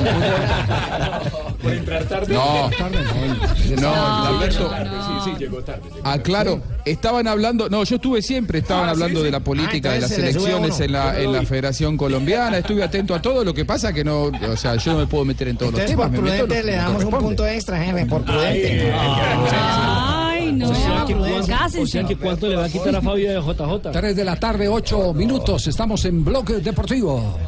Por 1.62 1.72
entrar 1.72 2.04
tarde. 2.04 2.34
No. 2.34 2.70
No, 2.70 3.80
No, 3.80 4.24
Lamberto. 4.24 4.70
Sí, 4.70 5.30
sí, 5.30 5.30
llegó 5.38 5.62
tarde. 5.62 5.82
Ah, 6.04 6.18
claro, 6.18 6.60
estaban 6.84 7.26
hablando, 7.26 7.68
no, 7.68 7.84
yo 7.84 7.96
estuve 7.96 8.22
siempre, 8.22 8.58
estaban 8.60 8.88
Ah, 8.88 8.92
hablando 8.92 9.20
sí, 9.20 9.24
de 9.26 9.30
la 9.30 9.40
política 9.40 9.90
Ah, 9.90 9.94
de 9.94 10.00
las 10.00 10.10
se 10.10 10.20
elecciones 10.20 10.78
en 10.80 10.92
la, 10.92 11.18
en 11.20 11.32
la. 11.32 11.44
Federación 11.44 11.96
Colombiana, 11.98 12.58
estuve 12.58 12.82
atento 12.82 13.14
a 13.14 13.20
todo, 13.20 13.44
lo 13.44 13.52
que 13.52 13.64
pasa 13.66 13.92
que 13.92 14.02
no, 14.02 14.30
o 14.50 14.56
sea, 14.56 14.76
yo 14.76 14.92
no 14.92 14.98
me 14.98 15.06
puedo 15.06 15.24
meter 15.24 15.48
en 15.48 15.56
todos 15.56 15.72
Entonces 15.72 15.96
los 15.96 16.06
por 16.06 16.14
temas. 16.14 16.22
me 16.22 16.30
meto 16.30 16.42
en 16.44 16.48
prudente 16.48 16.62
lo 16.62 16.66
le 16.66 16.72
me 16.72 16.82
damos 16.82 17.04
un 17.04 17.10
punto 17.10 17.46
extra, 17.46 17.82
jefe, 17.82 18.06
por 18.06 18.24
prudente. 18.24 18.92
Ay, 18.92 20.52
no. 20.52 20.70
O 20.70 20.74
sea, 20.74 21.04
que 21.06 21.14
cuánto, 21.14 21.82
o 21.82 21.86
sea 21.86 22.04
que 22.04 22.16
cuánto 22.16 22.48
le 22.48 22.56
va 22.56 22.64
a 22.64 22.68
quitar 22.68 22.94
a 22.96 23.00
Fabio 23.00 23.28
de 23.30 23.40
JJ. 23.40 23.90
3 23.92 24.16
de 24.16 24.24
la 24.24 24.36
tarde, 24.36 24.68
8 24.68 25.14
minutos. 25.14 25.66
Estamos 25.66 26.04
en 26.04 26.24
Bloque 26.24 26.54
Deportivo. 26.54 27.38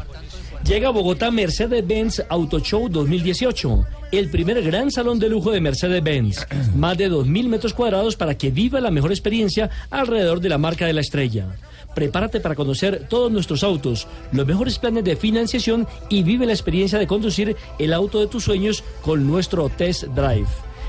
Llega 0.64 0.88
a 0.88 0.90
Bogotá 0.90 1.30
Mercedes-Benz 1.30 2.24
Auto 2.28 2.58
Show 2.58 2.88
2018, 2.88 3.84
el 4.12 4.30
primer 4.30 4.62
gran 4.62 4.90
salón 4.90 5.18
de 5.18 5.28
lujo 5.28 5.50
de 5.50 5.60
Mercedes-Benz. 5.60 6.46
Más 6.74 6.96
de 6.96 7.10
2.000 7.10 7.48
metros 7.48 7.74
cuadrados 7.74 8.16
para 8.16 8.36
que 8.36 8.50
viva 8.50 8.80
la 8.80 8.90
mejor 8.90 9.10
experiencia 9.10 9.70
alrededor 9.90 10.40
de 10.40 10.48
la 10.48 10.58
marca 10.58 10.86
de 10.86 10.92
la 10.92 11.00
estrella. 11.00 11.46
Prepárate 11.94 12.40
para 12.40 12.54
conocer 12.54 13.06
todos 13.08 13.32
nuestros 13.32 13.62
autos, 13.62 14.06
los 14.32 14.46
mejores 14.46 14.78
planes 14.78 15.04
de 15.04 15.16
financiación 15.16 15.86
y 16.08 16.22
vive 16.22 16.46
la 16.46 16.52
experiencia 16.52 16.98
de 16.98 17.06
conducir 17.06 17.56
el 17.78 17.92
auto 17.92 18.20
de 18.20 18.26
tus 18.26 18.44
sueños 18.44 18.84
con 19.02 19.26
nuestro 19.26 19.68
test 19.70 20.04
drive. 20.04 20.46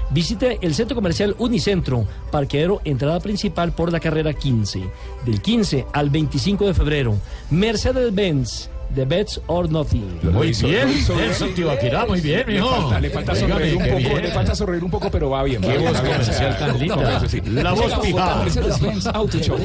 Visite 0.09 0.59
el 0.61 0.73
centro 0.73 0.95
comercial 0.95 1.35
Unicentro, 1.37 2.05
parqueadero 2.31 2.81
entrada 2.85 3.19
principal 3.19 3.73
por 3.73 3.91
la 3.91 3.99
carrera 3.99 4.33
15, 4.33 4.89
del 5.25 5.41
15 5.41 5.85
al 5.91 6.09
25 6.09 6.65
de 6.67 6.73
febrero. 6.73 7.17
Mercedes-Benz, 7.49 8.69
The 8.95 9.05
Bets 9.05 9.39
or 9.47 9.69
Nothing. 9.69 10.19
Muy 10.23 10.51
bien, 10.53 10.89
eso, 10.89 11.45
Tibaquirá, 11.55 12.05
muy 12.07 12.19
bien, 12.19 12.43
Le 12.47 12.53
mijo. 12.55 12.69
falta, 12.69 12.99
le 12.99 13.09
falta 13.11 13.35
sonreír 13.35 13.75
un 13.75 13.83
poco, 13.83 13.97
bien. 13.97 14.21
le 14.23 14.31
falta 14.31 14.55
sonreír 14.55 14.83
un 14.83 14.89
poco, 14.91 15.11
pero 15.11 15.29
va 15.29 15.43
bien. 15.43 15.61
Qué 15.61 15.77
voz 15.77 15.99
comercial 16.01 16.57
tan 16.57 16.79
linda. 16.79 17.17
eso 17.17 17.29
sí. 17.29 17.41
La 17.45 17.73
voz 17.73 17.81
Llega 17.83 17.95
a 17.95 17.97
Bogotá, 17.99 18.01
pijada. 18.17 18.43
Mercedes-Benz 18.43 19.07
Auto 19.07 19.37
Show. 19.39 19.57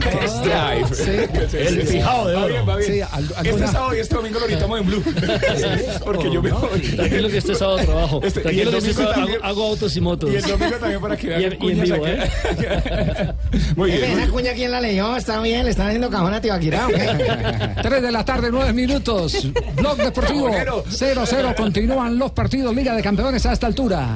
Test 0.00 0.36
Drive. 0.44 1.68
El 1.68 1.78
pijado 1.86 2.28
de 2.28 2.34
Va 2.34 2.40
oro. 2.44 2.48
bien, 2.48 2.68
va 2.68 2.76
bien. 2.76 3.06
Este 3.44 3.66
sábado 3.66 3.94
y 3.96 3.98
este 4.00 4.14
domingo 4.14 4.40
lo 4.40 4.46
gritamos 4.46 4.80
en 4.80 4.86
Blue. 4.86 5.02
Porque 6.04 6.30
yo 6.32 6.42
me 6.42 6.52
voy. 6.52 6.80
Tranquilo 6.80 7.28
que 7.28 7.38
este 7.38 7.54
sábado 7.54 7.78
trabajo. 7.78 8.20
Este- 8.22 8.40
Tranquilo 8.40 8.70
el 8.70 8.82
que 8.82 8.90
este 8.90 9.02
domingo 9.02 9.14
sábado 9.26 9.44
hago, 9.44 9.64
autos 9.68 9.96
y 9.96 10.00
motos. 10.00 10.30
Y 10.32 10.36
el 10.36 10.42
domingo 10.42 10.76
también 10.76 11.00
para 11.00 11.16
que 11.16 11.28
vean 11.28 11.56
cuñas 11.56 11.90
vivo, 11.90 12.04
aquí. 12.04 12.14
¿eh? 12.16 13.32
Muy 13.76 13.90
bien. 13.90 14.04
Esa 14.20 14.30
cuña 14.30 14.52
quién 14.54 14.70
la 14.70 14.80
leyó, 14.80 15.16
está 15.16 15.40
bien, 15.40 15.64
le 15.64 15.70
están 15.70 15.86
haciendo 15.86 16.10
cajón 16.10 16.34
a 16.34 16.40
Tibaquirá. 16.40 16.86
3 17.82 18.02
de 18.02 18.12
la 18.12 18.24
tarde, 18.24 18.48
9 18.50 18.72
minutos. 18.72 19.48
Blog 19.76 19.96
Deportivo 19.96 20.48
0-0. 20.50 21.54
Continúan 21.54 22.18
los 22.18 22.30
partidos 22.32 22.74
Liga 22.74 22.94
de 22.94 23.02
Campeones 23.02 23.44
a 23.46 23.52
esta 23.52 23.66
altura. 23.66 24.08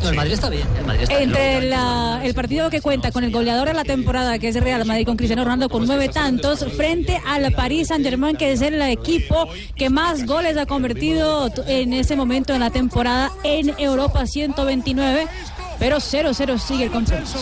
No, 0.00 0.10
el 0.10 0.14
Madrid 0.14 0.34
está 0.34 0.48
bien. 0.48 0.62
El 0.78 0.86
Madrid 0.86 1.02
está 1.02 1.16
bien. 1.16 1.30
Entre 1.30 1.62
la- 1.70 2.20
el 2.22 2.32
partido 2.32 2.70
que 2.70 2.80
cuenta 2.80 3.10
con 3.10 3.24
el 3.24 3.32
goleador 3.32 3.66
de 3.66 3.74
la 3.74 3.82
temporada, 3.82 4.38
que 4.38 4.46
es 4.48 4.54
el 4.54 4.62
Real 4.62 4.84
Madrid, 4.84 5.04
con 5.04 5.16
Cristiano 5.16 5.42
Ronaldo 5.42 5.68
con 5.68 5.86
nueve 5.88 6.08
tantos, 6.08 6.64
frente 6.76 7.20
al 7.26 7.50
Paris 7.52 7.88
Saint 7.88 8.04
Germain, 8.04 8.36
que 8.36 8.52
es 8.52 8.60
el 8.62 8.80
equipo 8.82 9.48
que 9.74 9.90
más 9.90 10.24
goles 10.24 10.56
ha 10.56 10.66
convertido 10.66 11.50
en 11.66 11.92
ese 11.94 12.14
momento 12.14 12.54
en 12.54 12.60
la 12.60 12.70
temporada 12.70 13.32
en 13.42 13.74
Europa, 13.78 14.24
129. 14.24 15.26
Pero 15.80 15.96
0-0 15.98 16.58
sigue 16.58 16.84
el 16.84 16.90
compromiso. 16.92 17.38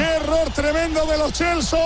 error 0.00 0.50
tremendo 0.54 1.04
de 1.06 1.18
los 1.18 1.32
Chelsea. 1.32 1.78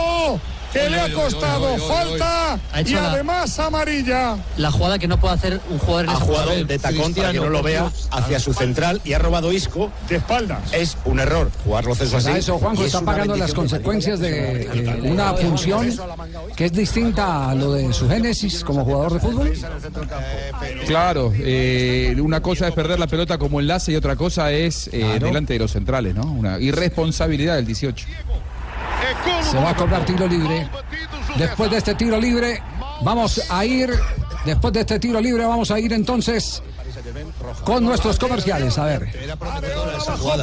Que 0.74 0.90
le 0.90 1.00
ha 1.00 1.12
costado 1.12 1.78
falta 1.78 2.58
y 2.84 2.90
la- 2.92 3.12
además 3.12 3.58
amarilla. 3.58 4.36
La 4.58 4.70
jugada 4.70 4.98
que 4.98 5.06
no 5.08 5.18
puede 5.18 5.34
hacer 5.34 5.60
un 5.70 5.78
jugador 5.78 6.04
en 6.06 6.10
Ha 6.10 6.14
jugado 6.16 6.50
de 6.64 6.78
tacón 6.78 7.14
para 7.14 7.32
que 7.32 7.38
no 7.40 7.48
lo 7.48 7.62
vea 7.62 7.90
hacia 8.10 8.38
su 8.40 8.52
central 8.52 9.00
y 9.04 9.12
ha 9.12 9.18
robado 9.18 9.52
Isco. 9.52 9.90
De 10.08 10.16
espaldas. 10.16 10.72
Es 10.72 10.96
un 11.04 11.20
error 11.20 11.50
jugarlo 11.64 11.94
Celso 11.94 12.12
Pues 12.14 12.26
así. 12.26 12.34
a 12.34 12.38
eso, 12.38 12.58
Juanjo, 12.58 12.84
está 12.84 13.00
pagando 13.02 13.36
las 13.36 13.54
consecuencias 13.54 14.18
de 14.20 14.62
eh, 14.62 15.00
una 15.04 15.32
función 15.34 15.90
que 16.56 16.66
es 16.66 16.72
distinta 16.72 17.50
a 17.50 17.54
lo 17.54 17.72
de 17.72 17.92
su 17.92 18.08
génesis 18.08 18.64
como 18.64 18.84
jugador 18.84 19.14
de 19.14 19.20
fútbol. 19.20 19.52
Claro, 20.86 21.32
eh, 21.36 22.16
una 22.20 22.40
cosa 22.40 22.68
es 22.68 22.74
perder 22.74 22.98
la 22.98 23.06
pelota 23.06 23.38
como 23.38 23.60
enlace 23.60 23.92
y 23.92 23.96
otra 23.96 24.16
cosa 24.16 24.50
es 24.52 24.88
eh, 24.92 25.18
delante 25.20 25.52
de 25.54 25.58
los 25.60 25.70
centrales, 25.72 26.14
¿no? 26.14 26.22
Una 26.24 26.58
irresponsabilidad 26.58 27.56
del 27.56 27.66
18. 27.66 28.06
Se 29.42 29.56
va 29.56 29.70
a 29.70 29.76
cobrar 29.76 30.04
tiro 30.04 30.26
libre. 30.26 30.68
Después 31.36 31.70
de 31.70 31.78
este 31.78 31.94
tiro 31.94 32.18
libre, 32.18 32.62
vamos 33.02 33.40
a 33.50 33.64
ir. 33.64 33.90
Después 34.44 34.72
de 34.72 34.80
este 34.80 34.98
tiro 34.98 35.20
libre, 35.20 35.44
vamos 35.44 35.70
a 35.70 35.78
ir 35.78 35.92
entonces 35.92 36.62
con 37.64 37.84
nuestros 37.84 38.18
comerciales. 38.18 38.78
A 38.78 38.84
ver. 38.84 39.08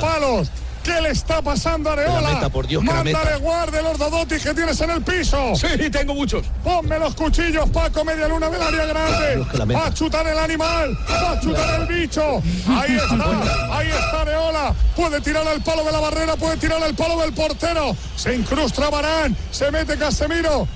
Palos. 0.02 0.50
¿Qué 0.84 1.00
le 1.00 1.10
está 1.10 1.42
pasando 1.42 1.90
a 1.90 1.94
Areola? 1.94 2.18
Que 2.20 2.24
la 2.24 2.34
meta, 2.34 2.50
por 2.50 2.68
Dios, 2.68 2.82
que 2.82 2.88
la 2.88 2.94
Mándale 2.96 3.26
meta. 3.26 3.38
guarde 3.38 3.82
los 3.84 3.98
dodotis 3.98 4.44
que 4.44 4.54
tienes 4.54 4.82
en 4.82 4.90
el 4.90 5.02
piso. 5.04 5.54
Sí, 5.56 5.90
tengo 5.92 6.16
muchos. 6.16 6.46
Ponme 6.64 6.98
los 6.98 7.14
cuchillos, 7.16 7.70
Paco, 7.70 8.04
media 8.04 8.28
luna 8.28 8.50
del 8.50 8.62
área 8.62 8.86
grande. 8.86 9.36
Dios. 9.36 9.76
Va 9.76 9.86
a 9.86 9.94
chutar 9.94 10.28
el 10.28 10.38
animal, 10.40 10.98
va 11.10 11.32
a 11.34 11.40
chutar 11.40 11.82
el 11.82 11.88
bicho. 11.88 12.42
Ahí 12.68 12.96
está, 12.96 13.78
ahí 13.78 13.90
está 13.90 14.22
Areola. 14.22 14.74
Puede 14.96 15.22
tirar 15.22 15.48
al 15.48 15.62
palo 15.62 15.84
de 15.84 15.92
la 15.92 16.00
barrera, 16.00 16.36
puede 16.36 16.58
tirar 16.58 16.82
al 16.82 16.96
palo 16.96 17.20
del 17.22 17.34
portero. 17.34 17.96
Se 18.16 18.34
incrusta 18.36 18.90
Barán, 18.90 19.36
se 19.52 19.72
mete 19.72 19.98
Casemiro. 19.98 20.68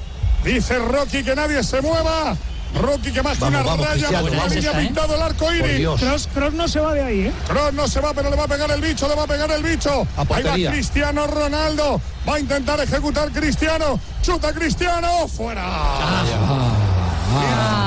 Dice 0.43 0.77
Rocky 0.77 1.23
que 1.23 1.35
nadie 1.35 1.63
se 1.63 1.81
mueva. 1.81 2.35
Rocky 2.75 3.11
que 3.11 3.23
más 3.23 3.41
una 3.41 3.63
vamos, 3.63 3.85
raya, 3.85 4.07
Cristiano, 4.07 4.27
ha 4.27 4.47
vamos. 4.47 4.83
pintado 4.85 5.15
el 5.15 5.21
arco 5.21 5.53
iris. 5.53 5.87
Cross, 5.99 6.29
Cross 6.33 6.53
no 6.53 6.67
se 6.67 6.79
va 6.79 6.93
de 6.93 7.03
ahí, 7.03 7.19
¿eh? 7.27 7.33
Cross 7.47 7.73
no 7.73 7.87
se 7.87 8.01
va, 8.01 8.13
pero 8.13 8.29
le 8.29 8.35
va 8.35 8.43
a 8.43 8.47
pegar 8.47 8.69
el 8.71 8.81
bicho, 8.81 9.07
le 9.07 9.15
va 9.15 9.23
a 9.23 9.27
pegar 9.27 9.49
el 9.51 9.63
bicho. 9.63 10.07
Ahí 10.17 10.63
va. 10.63 10.71
Cristiano 10.71 11.27
Ronaldo. 11.27 12.01
Va 12.27 12.35
a 12.35 12.39
intentar 12.39 12.79
ejecutar 12.79 13.31
Cristiano. 13.31 13.99
Chuta 14.21 14.53
Cristiano. 14.53 15.27
Fuera. 15.27 15.63
Bien 17.39 17.84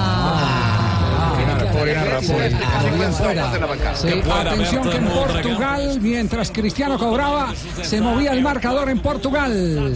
atención 4.41 4.91
que 4.91 4.97
en 4.97 5.05
Portugal, 5.07 5.99
mientras 6.01 6.51
Cristiano 6.51 6.99
cobraba, 6.99 7.55
se 7.83 8.01
movía 8.01 8.33
el 8.33 8.43
marcador 8.43 8.89
en 8.91 9.01
Portugal. 9.01 9.95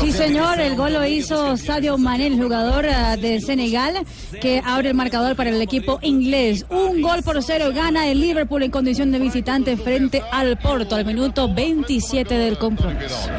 Sí, 0.00 0.12
señor, 0.12 0.60
el 0.60 0.76
gol 0.76 0.94
lo 0.94 1.04
hizo 1.06 1.56
Sadio 1.56 1.98
Mané, 1.98 2.28
el 2.28 2.36
jugador 2.36 2.86
ah, 2.86 3.16
de 3.16 3.40
Senegal, 3.40 4.04
que 4.40 4.62
abre 4.64 4.90
el 4.90 4.94
marcador 4.94 5.36
para 5.36 5.50
el 5.50 5.60
equipo 5.60 5.98
inglés. 6.02 6.66
Un 6.70 7.02
gol 7.02 7.22
por 7.22 7.42
cero 7.42 7.70
gana 7.74 8.08
el 8.08 8.20
Liverpool 8.20 8.62
en 8.62 8.70
condición 8.70 9.10
de 9.12 9.18
visitante 9.18 9.76
frente 9.76 10.22
al 10.32 10.58
Porto 10.58 10.96
al 10.96 11.04
minuto 11.04 11.52
27 11.52 12.34
del 12.34 12.58
compromiso. 12.58 13.30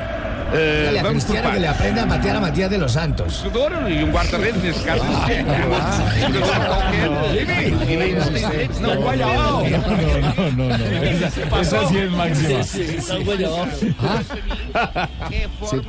Eh, 0.54 0.86
Dile 0.88 1.00
a 1.00 1.04
vamos 1.04 1.24
Cristiano 1.24 1.52
que 1.54 1.60
le 1.60 1.68
aprenda 1.68 2.04
a 2.04 2.08
patear 2.08 2.36
a 2.36 2.40
Matías 2.40 2.70
de 2.70 2.78
los 2.78 2.92
Santos. 2.92 3.42
Jogador 3.44 3.92
e 3.92 4.04
um 4.04 4.12
guarda-redes, 4.12 4.62
neste 4.62 4.84
caso. 4.84 5.04
Um. 5.04 5.26
E. 7.36 8.70
No, 8.82 8.96
no, 8.96 10.66
no. 10.68 10.76
Esa, 11.62 11.88
sí 11.88 11.98
es 11.98 12.12
máxima. 12.12 12.64
Sí, 12.64 12.86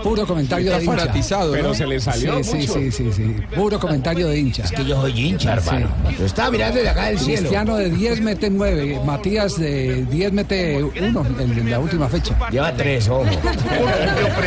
puro 0.02 0.26
comentario 0.26 0.76
de 0.76 0.84
hincha. 0.84 1.12
Pero 1.52 1.74
se 1.74 1.86
le 1.86 2.00
salió 2.00 2.42
Sí, 2.42 2.66
sí, 2.66 2.68
sí, 2.68 2.92
sí, 2.92 3.12
sí. 3.12 3.36
Puro 3.54 3.78
comentario 3.78 4.28
de 4.28 4.38
hincha. 4.38 4.62
Que 4.64 4.84
yo 4.84 5.00
soy 5.00 5.18
hincha, 5.18 5.54
hermano. 5.54 5.88
Lo 6.18 6.26
estaba 6.26 6.50
mirando 6.50 6.80
de 6.80 6.88
acá 6.88 7.06
del 7.06 7.18
cielo. 7.18 7.40
Cristiano 7.40 7.76
de 7.76 7.90
10 7.90 8.20
mete 8.20 8.50
9, 8.50 9.00
Matías 9.04 9.58
de 9.58 10.04
10 10.04 10.32
mete 10.32 10.82
1 10.82 11.26
en, 11.40 11.58
en 11.58 11.70
la 11.70 11.78
última 11.78 12.08
fecha. 12.08 12.34
Lleva 12.50 12.72
tres, 12.72 13.08
ojo. 13.08 13.24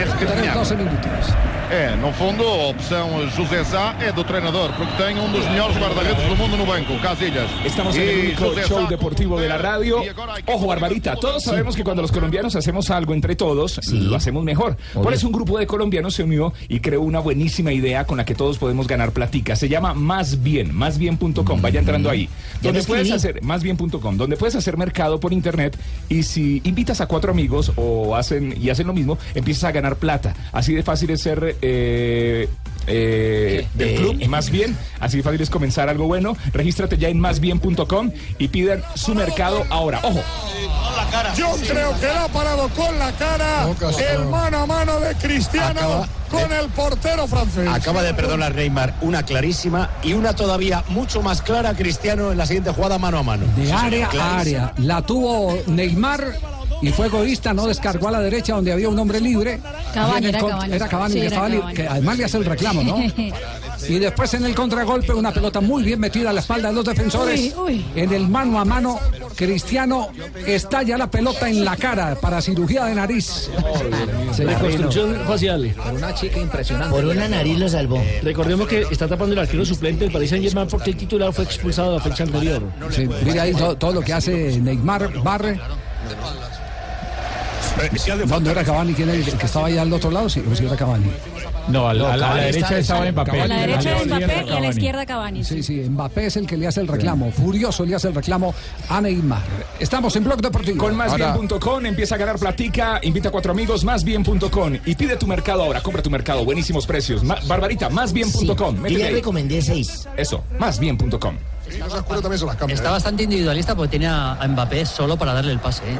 Parece 0.05 0.41
tinha 0.41 0.53
12 0.53 0.75
minutos. 0.75 1.09
É, 1.71 1.95
no 1.97 2.11
fundo, 2.13 2.43
a 2.43 2.69
opção 2.69 3.29
José 3.35 3.63
Sá 3.63 3.93
é 4.01 4.11
do 4.11 4.23
treinador, 4.23 4.71
porque 4.75 4.91
tem 5.03 5.19
um 5.19 5.31
dos 5.31 5.45
melhores 5.49 5.77
guarda-redes 5.77 6.27
do 6.27 6.35
mundo 6.35 6.57
no 6.57 6.65
banco, 6.65 6.97
Casillas. 6.99 7.47
Estamos 7.63 7.95
en 7.95 8.01
el 8.01 8.09
E 8.09 8.19
único 8.29 8.45
José 8.45 8.63
show 8.67 8.81
Sá- 8.81 8.87
deportivo 8.89 9.39
de 9.39 9.47
la 9.47 9.59
radio. 9.59 10.01
Ojo, 10.47 10.65
Barbarita, 10.65 11.15
todos 11.15 11.43
sabemos 11.43 11.75
que 11.75 11.83
cuando 11.83 12.01
los 12.01 12.11
colombianos 12.11 12.55
hacemos 12.55 12.89
algo 12.89 13.13
entre 13.13 13.35
todos, 13.35 13.79
lo 13.93 14.15
hacemos 14.15 14.43
mejor. 14.43 14.77
Por 14.93 15.13
eso 15.13 15.27
un 15.27 15.33
grupo 15.33 15.59
de 15.59 15.67
colombianos 15.67 16.15
se 16.15 16.23
unió 16.23 16.53
y 16.67 16.79
creó 16.79 17.01
una 17.01 17.19
buenísima 17.19 17.71
idea 17.71 18.05
con 18.05 18.17
la 18.17 18.25
que 18.25 18.33
todos 18.33 18.57
podemos 18.57 18.87
ganar 18.87 19.11
platica. 19.11 19.55
Se 19.55 19.69
llama 19.69 19.93
Más 19.93 20.41
Bien, 20.41 20.73
másbien.com. 20.73 21.61
Vaya 21.61 21.81
entrando 21.81 22.09
ahí. 22.09 22.27
Ya 22.61 22.71
Donde 22.71 22.83
puedes 22.83 23.09
escribí. 23.11 23.15
hacer, 23.35 23.43
másbien.com, 23.43 24.17
donde 24.17 24.37
puedes 24.37 24.55
hacer 24.55 24.75
mercado 24.75 25.19
por 25.19 25.33
internet 25.33 25.77
y 26.09 26.23
si 26.23 26.61
invitas 26.63 26.99
a 26.99 27.05
cuatro 27.05 27.31
amigos 27.31 27.71
o 27.75 28.15
hacen 28.15 28.55
y 28.59 28.71
hacen 28.71 28.87
lo 28.87 28.93
mismo, 28.93 29.19
empiezas 29.35 29.65
a 29.65 29.71
ganar 29.71 29.88
plata. 29.97 30.35
Así 30.51 30.73
de 30.73 30.83
fácil 30.83 31.09
es 31.11 31.21
ser 31.21 31.57
eh, 31.61 32.49
eh, 32.87 33.67
del 33.73 33.89
Eh, 33.89 33.95
club, 33.95 34.27
más 34.27 34.49
bien, 34.49 34.75
así 34.99 35.17
de 35.17 35.23
fácil 35.23 35.41
es 35.41 35.49
comenzar 35.49 35.89
algo 35.89 36.05
bueno. 36.05 36.35
Regístrate 36.53 36.97
ya 36.97 37.09
en 37.09 37.19
másbien.com 37.19 38.11
y 38.37 38.47
pidan 38.47 38.83
su 38.95 39.13
mercado 39.15 39.65
ahora. 39.69 39.99
Ojo, 40.03 40.21
Yo 41.35 41.55
creo 41.67 41.99
que 41.99 42.07
la 42.07 42.25
ha 42.25 42.27
parado 42.29 42.69
con 42.69 42.97
la 42.97 43.11
cara 43.13 43.67
el 44.13 44.25
mano 44.25 44.59
a 44.59 44.65
mano 44.65 44.99
de 44.99 45.15
Cristiano 45.15 45.79
Acaba 45.79 46.07
con 46.29 46.51
el 46.51 46.67
portero 46.69 47.27
francés. 47.27 47.67
Acaba 47.67 48.01
de 48.03 48.13
perdonar 48.13 48.55
Neymar 48.55 48.95
una 49.01 49.23
clarísima 49.23 49.89
y 50.03 50.13
una 50.13 50.35
todavía 50.35 50.83
mucho 50.89 51.21
más 51.21 51.41
clara 51.41 51.73
Cristiano 51.73 52.31
en 52.31 52.37
la 52.37 52.45
siguiente 52.45 52.71
jugada 52.71 52.97
mano 52.97 53.17
a 53.19 53.23
mano. 53.23 53.45
De 53.55 53.71
área 53.71 54.09
a 54.19 54.39
área. 54.39 54.73
La 54.77 55.01
tuvo 55.01 55.57
Neymar 55.67 56.35
y 56.81 56.89
fue 56.89 57.07
egoísta, 57.07 57.53
no 57.53 57.67
descargó 57.67 58.07
a 58.07 58.11
la 58.11 58.21
derecha 58.21 58.55
donde 58.55 58.71
había 58.71 58.89
un 58.89 58.97
hombre 58.99 59.19
libre. 59.19 59.59
Cavani, 59.93 60.27
era 60.27 60.39
Cavani. 60.39 60.73
Era 60.75 60.87
Cavani, 60.87 61.13
Sí, 61.13 61.19
que, 61.19 61.25
era 61.25 61.35
estaba 61.35 61.49
Cavani. 61.49 61.73
que 61.73 61.87
además 61.87 62.17
le 62.17 62.25
hace 62.25 62.37
el 62.37 62.45
reclamo, 62.45 62.83
¿no? 62.83 62.97
Y 63.87 63.97
después 63.97 64.33
en 64.33 64.43
el 64.43 64.53
contragolpe, 64.53 65.13
una 65.13 65.31
pelota 65.31 65.61
muy 65.61 65.83
bien 65.83 66.01
metida 66.01 66.31
a 66.31 66.33
la 66.33 66.41
espalda 66.41 66.67
de 66.67 66.75
los 66.75 66.83
defensores. 66.83 67.39
Uy, 67.39 67.53
uy. 67.57 67.85
En 67.95 68.11
el 68.11 68.27
mano 68.27 68.59
a 68.59 68.65
mano, 68.65 68.99
Cristiano 69.35 70.09
estalla 70.45 70.97
la 70.97 71.09
pelota 71.09 71.49
en 71.49 71.63
la 71.63 71.77
cara 71.77 72.15
para 72.15 72.41
cirugía 72.41 72.83
de 72.85 72.95
nariz. 72.95 73.49
Reconstrucción 74.37 75.15
facial. 75.25 75.73
Por 75.81 75.93
una 75.93 76.13
chica 76.13 76.39
impresionante. 76.39 76.93
Por 76.93 77.05
una 77.05 77.27
nariz 77.29 77.57
lo 77.57 77.69
salvó. 77.69 78.03
Recordemos 78.21 78.67
que 78.67 78.81
está 78.91 79.07
tapando 79.07 79.31
el 79.33 79.39
arquero 79.39 79.63
suplente 79.63 80.03
del 80.03 80.11
Paris 80.11 80.29
Saint 80.31 80.43
Germain 80.43 80.67
porque 80.67 80.89
el 80.89 80.97
titular 80.97 81.31
fue 81.31 81.45
expulsado 81.45 81.95
la 81.95 82.03
fecha 82.03 82.23
anterior. 82.23 82.61
Sí, 82.91 83.07
mire 83.23 83.39
ahí 83.39 83.53
todo, 83.53 83.77
todo 83.77 83.93
lo 83.93 84.01
que 84.01 84.11
hace 84.11 84.59
Neymar, 84.59 85.23
barre. 85.23 85.59
No 88.41 88.51
era 88.51 88.63
Cavani, 88.63 88.93
¿quién 88.93 89.09
era 89.09 89.17
el 89.17 89.37
que 89.37 89.45
estaba 89.45 89.67
allá 89.67 89.81
al 89.83 89.93
otro 89.93 90.11
lado? 90.11 90.29
Sí, 90.29 90.43
o 90.51 90.55
sí 90.55 90.65
era 90.65 90.75
Cavani. 90.75 91.05
No, 91.67 91.87
a 91.87 91.93
la, 91.93 92.13
a 92.13 92.17
la 92.17 92.27
Cavani 92.27 92.45
derecha 92.45 92.65
está- 92.65 92.79
estaba 92.79 93.11
Mbappé. 93.11 93.41
A 93.41 93.47
la 93.47 93.55
derecha 93.57 93.89
de 93.91 93.95
izquierda 93.97 94.17
Mbappé 94.27 94.45
y 94.45 94.53
a 94.55 94.59
la 94.59 94.67
izquierda 94.67 95.05
Cavani. 95.05 95.43
Sí, 95.43 95.63
sí, 95.63 95.73
Mbappé 95.89 96.25
es 96.25 96.37
el 96.37 96.47
que 96.47 96.57
le 96.57 96.67
hace 96.67 96.81
el 96.81 96.87
reclamo. 96.87 97.31
Furioso 97.31 97.85
le 97.85 97.95
hace 97.95 98.07
el 98.07 98.15
reclamo 98.15 98.53
a 98.89 99.01
Neymar. 99.01 99.41
Estamos 99.79 100.15
en 100.15 100.23
Blog 100.23 100.41
Deportivo. 100.41 100.77
Con 100.79 100.95
másbien.com 100.95 101.85
empieza 101.85 102.15
a 102.15 102.17
ganar 102.17 102.37
platica, 102.39 102.99
invita 103.03 103.29
a 103.29 103.31
cuatro 103.31 103.51
amigos, 103.51 103.83
másbien.com 103.83 104.77
y 104.85 104.95
pide 104.95 105.15
tu 105.17 105.27
mercado 105.27 105.63
ahora, 105.63 105.81
compra 105.81 106.01
tu 106.01 106.09
mercado, 106.09 106.43
buenísimos 106.43 106.85
precios. 106.87 107.23
Ma- 107.23 107.37
Barbarita, 107.47 107.89
másbien.com. 107.89 108.83
Sí, 108.87 108.97
ya 108.97 109.07
ahí. 109.07 109.13
recomendé 109.13 109.61
seis. 109.61 110.07
Eso, 110.17 110.43
másbien.com. 110.59 111.35
Está 112.73 112.89
bastante 112.91 113.23
individualista 113.23 113.75
porque 113.75 113.91
tiene 113.91 114.07
a 114.07 114.33
a 114.33 114.47
Mbappé 114.47 114.85
solo 114.87 115.17
para 115.17 115.33
darle 115.33 115.51
el 115.51 115.59
pase. 115.59 115.83
¿eh? 115.85 115.99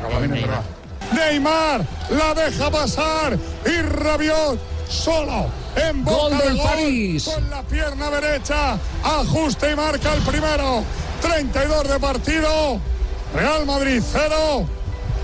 Neymar. 1.13 1.85
La 2.09 2.33
deja 2.33 2.69
pasar 2.71 3.37
y 3.65 3.81
Rabiot 3.81 4.59
solo 4.89 5.47
en 5.75 6.03
boca 6.03 6.21
Gol 6.21 6.37
de 6.37 6.43
del 6.45 6.57
gol, 6.57 6.65
París. 6.67 7.29
con 7.33 7.49
la 7.49 7.61
pierna 7.63 8.09
derecha 8.09 8.77
ajusta 9.03 9.69
y 9.69 9.75
marca 9.75 10.13
el 10.13 10.21
primero 10.23 10.83
32 11.21 11.87
de 11.87 11.99
partido 11.99 12.79
Real 13.35 13.65
Madrid 13.67 14.01
0 14.11 14.67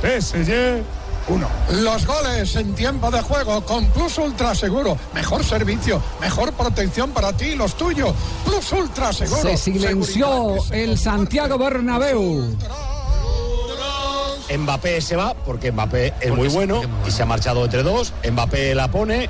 PSG 0.01 0.83
1 1.27 1.47
Los 1.81 2.05
goles 2.05 2.55
en 2.55 2.75
tiempo 2.75 3.09
de 3.09 3.21
juego 3.23 3.61
con 3.65 3.87
Plus 3.87 4.19
Ultra 4.19 4.53
Seguro. 4.53 4.95
Mejor 5.15 5.43
servicio, 5.43 5.99
mejor 6.21 6.53
protección 6.53 7.09
para 7.11 7.33
ti 7.35 7.45
y 7.45 7.55
los 7.55 7.75
tuyos. 7.75 8.13
Plus 8.45 8.71
Ultra 8.73 9.11
Seguro. 9.11 9.41
Se 9.41 9.57
silenció 9.57 10.57
el 10.71 10.99
Santiago 10.99 11.57
Bernabéu. 11.57 12.55
Mbappé 14.57 15.01
se 15.01 15.15
va 15.15 15.33
porque 15.33 15.71
Mbappé 15.71 16.13
es 16.21 16.31
muy 16.33 16.47
bueno 16.49 16.81
y 17.07 17.11
se 17.11 17.23
ha 17.23 17.25
marchado 17.25 17.65
entre 17.65 17.83
dos. 17.83 18.13
Mbappé 18.29 18.75
la 18.75 18.87
pone. 18.89 19.29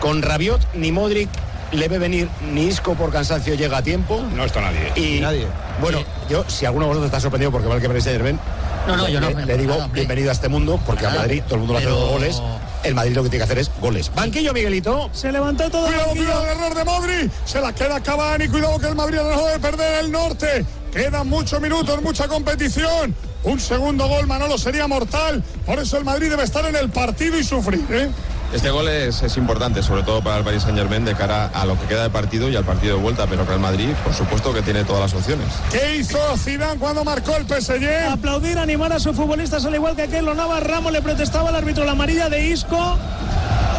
Con 0.00 0.20
Rabiot 0.22 0.60
ni 0.74 0.90
Modric 0.92 1.28
le 1.72 1.88
ve 1.88 1.98
venir 1.98 2.28
ni 2.52 2.64
Isco 2.66 2.94
por 2.94 3.10
cansancio 3.12 3.54
llega 3.54 3.78
a 3.78 3.82
tiempo. 3.82 4.22
No 4.34 4.44
está 4.44 4.60
nadie. 4.60 4.92
Y 4.96 5.20
Nadie. 5.20 5.46
bueno, 5.80 6.00
yo 6.28 6.44
si 6.48 6.66
alguno 6.66 6.84
de 6.86 6.88
vosotros 6.88 7.06
está 7.06 7.20
sorprendido 7.20 7.50
porque 7.50 7.68
va 7.68 7.76
el 7.76 7.80
que 7.80 7.88
Paris 7.88 8.04
Saint-Germain, 8.04 8.38
No, 8.86 8.96
no, 8.96 9.08
yo 9.08 9.20
no, 9.20 9.30
le, 9.30 9.46
le 9.46 9.56
digo 9.58 9.72
nada, 9.74 9.86
bienvenido 9.88 10.30
a 10.30 10.32
este 10.32 10.48
mundo 10.48 10.78
porque 10.84 11.06
a. 11.06 11.10
Madrid 11.10 11.42
todo 11.44 11.54
el 11.54 11.60
mundo 11.60 11.74
le 11.74 11.78
hace 11.78 11.86
Pero- 11.88 12.00
dos 12.00 12.10
goles. 12.10 12.42
El 12.84 12.94
Madrid 12.96 13.14
lo 13.14 13.22
que 13.22 13.28
tiene 13.30 13.38
que 13.46 13.52
hacer 13.52 13.58
es 13.60 13.70
goles. 13.80 14.10
Banquillo, 14.12 14.52
Miguelito. 14.52 15.08
Se 15.12 15.30
levantó 15.30 15.70
todo 15.70 15.86
cuidado, 15.86 16.10
cuidado, 16.10 16.44
el 16.44 16.50
error 16.58 16.74
de 16.74 16.84
Modri. 16.84 17.30
Se 17.44 17.60
la 17.60 17.72
queda 17.72 18.00
Cavani. 18.00 18.48
Cuidado 18.48 18.76
que 18.80 18.88
el 18.88 18.96
Madrid 18.96 19.18
ha 19.18 19.22
dejado 19.24 19.46
de 19.46 19.58
perder 19.60 20.04
el 20.04 20.10
norte. 20.10 20.64
Quedan 20.92 21.28
muchos 21.28 21.60
minutos, 21.60 22.02
mucha 22.02 22.26
competición. 22.26 23.14
Un 23.44 23.58
segundo 23.58 24.06
gol, 24.06 24.26
Manolo, 24.26 24.56
sería 24.58 24.86
mortal. 24.86 25.42
Por 25.66 25.78
eso 25.78 25.96
el 25.98 26.04
Madrid 26.04 26.30
debe 26.30 26.44
estar 26.44 26.64
en 26.64 26.76
el 26.76 26.90
partido 26.90 27.38
y 27.38 27.44
sufrir, 27.44 27.84
¿eh? 27.90 28.08
Este 28.52 28.70
gol 28.70 28.86
es, 28.86 29.22
es 29.22 29.38
importante, 29.38 29.82
sobre 29.82 30.02
todo 30.02 30.22
para 30.22 30.36
el 30.36 30.44
Paris 30.44 30.62
Saint 30.62 30.76
Germain, 30.76 31.06
de 31.06 31.14
cara 31.14 31.46
a 31.54 31.64
lo 31.64 31.80
que 31.80 31.86
queda 31.86 32.02
de 32.02 32.10
partido 32.10 32.50
y 32.50 32.56
al 32.56 32.64
partido 32.64 32.96
de 32.96 33.02
vuelta. 33.02 33.26
Pero 33.26 33.46
Real 33.46 33.60
Madrid, 33.60 33.88
por 34.04 34.12
supuesto, 34.12 34.52
que 34.52 34.60
tiene 34.60 34.84
todas 34.84 35.00
las 35.00 35.14
opciones. 35.14 35.46
¿Qué 35.70 35.96
hizo 35.96 36.18
Zidane 36.36 36.78
cuando 36.78 37.02
marcó 37.02 37.34
el 37.36 37.46
PSG? 37.46 38.10
Aplaudir, 38.10 38.58
animar 38.58 38.92
a 38.92 39.00
sus 39.00 39.16
futbolistas, 39.16 39.64
al 39.64 39.74
igual 39.74 39.96
que 39.96 40.02
aquel 40.02 40.26
Navas 40.26 40.62
Ramos 40.62 40.92
le 40.92 41.00
protestaba 41.00 41.48
al 41.48 41.56
árbitro 41.56 41.84
la 41.84 41.92
amarilla 41.92 42.28
de 42.28 42.48
Isco 42.48 42.98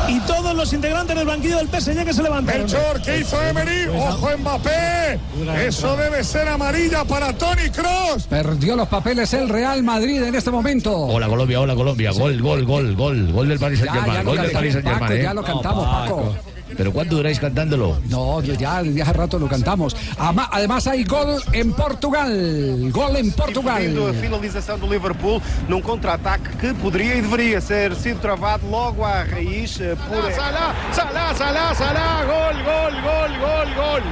y 0.07 0.19
todos 0.21 0.55
los 0.55 0.71
integrantes 0.73 1.15
del 1.15 1.25
banquillo 1.27 1.57
del 1.57 1.67
PSG 1.67 2.05
que 2.05 2.13
se 2.13 2.23
levantaron. 2.23 2.61
Melchor, 2.63 3.01
¿qué 3.01 3.19
hizo 3.19 3.41
Emery? 3.41 3.87
¡Ojo 3.87 4.29
Mbappé! 4.37 5.19
Eso 5.65 5.95
debe 5.95 6.23
ser 6.23 6.47
amarilla 6.47 7.03
para 7.05 7.33
Tony 7.33 7.69
Cross. 7.69 8.27
Perdió 8.29 8.75
los 8.75 8.87
papeles 8.87 9.33
el 9.33 9.49
Real 9.49 9.81
Madrid 9.83 10.21
en 10.23 10.35
este 10.35 10.51
momento. 10.51 10.95
Hola 10.95 11.27
Colombia, 11.27 11.59
hola 11.61 11.75
Colombia. 11.75 12.11
Gol, 12.11 12.41
gol, 12.41 12.65
gol, 12.65 12.95
gol. 12.95 13.31
Gol 13.31 13.47
del 13.49 13.59
Paris 13.59 13.79
Saint 13.79 13.93
Ya, 13.93 13.99
ya 13.99 14.05
Germain. 14.13 14.25
lo 14.25 14.31
Gol 14.31 14.41
del 14.41 14.51
Paris 14.51 14.73
Saint 14.73 14.85
Paco, 14.85 14.99
Germain. 15.05 15.23
ya 15.23 15.33
lo 15.33 15.43
cantamos, 15.43 15.85
Paco. 15.87 16.35
Pero 16.77 16.91
¿cuánto 16.91 17.15
duráis 17.17 17.39
cantándolo? 17.39 17.97
No, 18.09 18.41
ya, 18.41 18.55
ya 18.55 18.79
hace 18.79 19.13
rato 19.13 19.39
lo 19.39 19.47
cantamos. 19.47 19.95
Además 20.17 20.87
hay 20.87 21.03
gol 21.03 21.41
en 21.51 21.73
Portugal. 21.73 22.91
Gol 22.91 23.15
en 23.17 23.25
Impedindo 23.27 23.43
a 23.43 23.45
Portugal. 23.45 24.15
finalização 24.21 24.77
do 24.77 24.87
Liverpool 24.87 25.41
num 25.67 25.81
contra-ataque 25.81 26.49
que 26.57 26.73
poderia 26.75 27.15
e 27.15 27.21
deveria 27.21 27.59
ser 27.61 27.95
sido 27.95 28.19
travado 28.19 28.67
logo 28.69 29.03
à 29.03 29.23
raiz 29.23 29.79
eh, 29.79 29.95
por. 30.07 30.31
Salah, 30.31 30.75
Salah, 30.91 31.33
Salah, 31.35 31.75
Salah, 31.75 32.23
gol, 32.25 32.55
gol, 32.63 32.93
gol, 33.01 33.31
gol, 33.39 33.69
gol. 33.75 34.03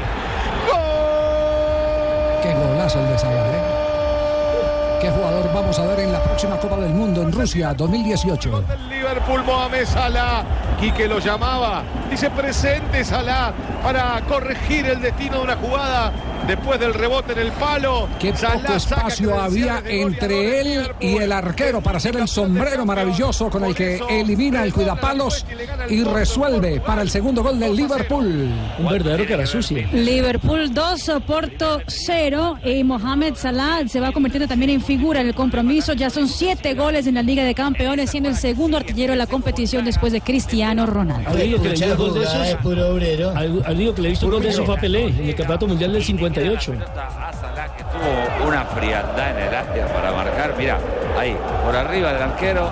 Qué 2.42 2.54
golazo 2.54 3.00
el 3.00 3.08
de 3.08 3.18
Salah, 3.20 3.48
¿eh? 3.48 3.71
¿Qué 5.02 5.10
jugador 5.10 5.52
vamos 5.52 5.80
a 5.80 5.88
ver 5.88 6.02
en 6.02 6.14
la 6.14 6.22
próxima 6.22 6.60
Copa 6.60 6.78
del 6.78 6.94
Mundo 6.94 7.24
en 7.24 7.32
Rusia 7.32 7.74
2018? 7.74 8.64
Liverpool, 8.88 9.44
Mohamed 9.44 9.86
Salah. 9.86 10.44
Quique 10.80 11.08
lo 11.08 11.18
llamaba. 11.18 11.82
Dice 12.08 12.30
presente 12.30 13.04
Salah 13.04 13.52
para 13.82 14.22
corregir 14.30 14.86
el 14.86 15.02
destino 15.02 15.38
de 15.38 15.44
una 15.44 15.56
jugada 15.56 16.12
después 16.48 16.80
del 16.80 16.94
rebote 16.94 17.34
en 17.34 17.40
el 17.40 17.52
palo. 17.54 18.08
Qué 18.20 18.36
Salah 18.36 18.62
poco 18.62 18.74
espacio 18.74 19.40
había 19.40 19.82
entre 19.86 20.62
él 20.62 20.92
y 21.00 21.18
el 21.18 21.32
arquero 21.32 21.82
para 21.82 21.98
hacer 21.98 22.16
el 22.18 22.28
sombrero 22.28 22.86
maravilloso 22.86 23.50
con 23.50 23.64
el 23.66 23.74
que 23.76 24.00
elimina 24.10 24.64
el 24.64 24.74
cuidapalos 24.74 25.46
y 25.90 26.04
resuelve 26.04 26.80
para 26.82 27.02
el 27.02 27.10
segundo 27.10 27.42
gol 27.44 27.60
del 27.60 27.76
Liverpool. 27.76 28.50
Un 28.80 28.90
verdadero 28.90 29.26
cara 29.28 29.46
sucia. 29.46 29.88
Liverpool 29.92 30.74
2, 30.74 31.12
Porto 31.26 31.82
0 31.88 32.60
y 32.66 32.84
Mohamed 32.84 33.36
Salah 33.36 33.88
se 33.88 34.00
va 34.00 34.12
convirtiendo 34.12 34.48
también 34.48 34.72
en 34.72 34.82
figura 34.82 35.22
en 35.22 35.28
el 35.28 35.36
compromiso. 35.36 35.94
Ya 35.94 36.10
son 36.10 36.28
siete 36.28 36.74
goles 36.74 37.08
en 37.08 37.16
la 37.16 37.24
Liga 37.24 37.44
de 37.44 37.56
Campeones, 37.56 38.12
siendo 38.12 38.30
el 38.30 38.36
segundo 38.36 38.78
artillero 38.78 39.14
de 39.14 39.18
la 39.18 39.28
competición 39.28 39.86
después 39.86 40.14
de 40.14 40.22
Cristiano 40.22 40.86
Ronaldo. 40.86 41.30
Al 41.30 41.36
único 41.36 41.62
que 41.62 41.70
le 41.70 41.76
que 41.76 41.86
he 41.86 41.88
visto 44.10 44.30
gol 44.30 44.42
de 44.42 44.50
esos 44.50 44.66
fue 44.66 44.76
a 44.76 44.80
Pelé 44.80 45.08
en 45.08 45.30
el 45.30 45.36
Campeonato 45.36 45.68
Mundial 45.68 45.94
del 45.94 46.04
58. 46.34 46.74
tuvo 47.92 48.48
una 48.48 48.64
frialdad 48.66 49.32
en 49.32 49.38
el 49.48 49.56
área 49.56 49.88
para 49.88 50.12
marcar. 50.12 50.54
Mira, 50.58 50.78
ahí, 51.20 51.38
por 51.66 51.76
arriba 51.76 52.14
del 52.14 52.24
arquero 52.24 52.70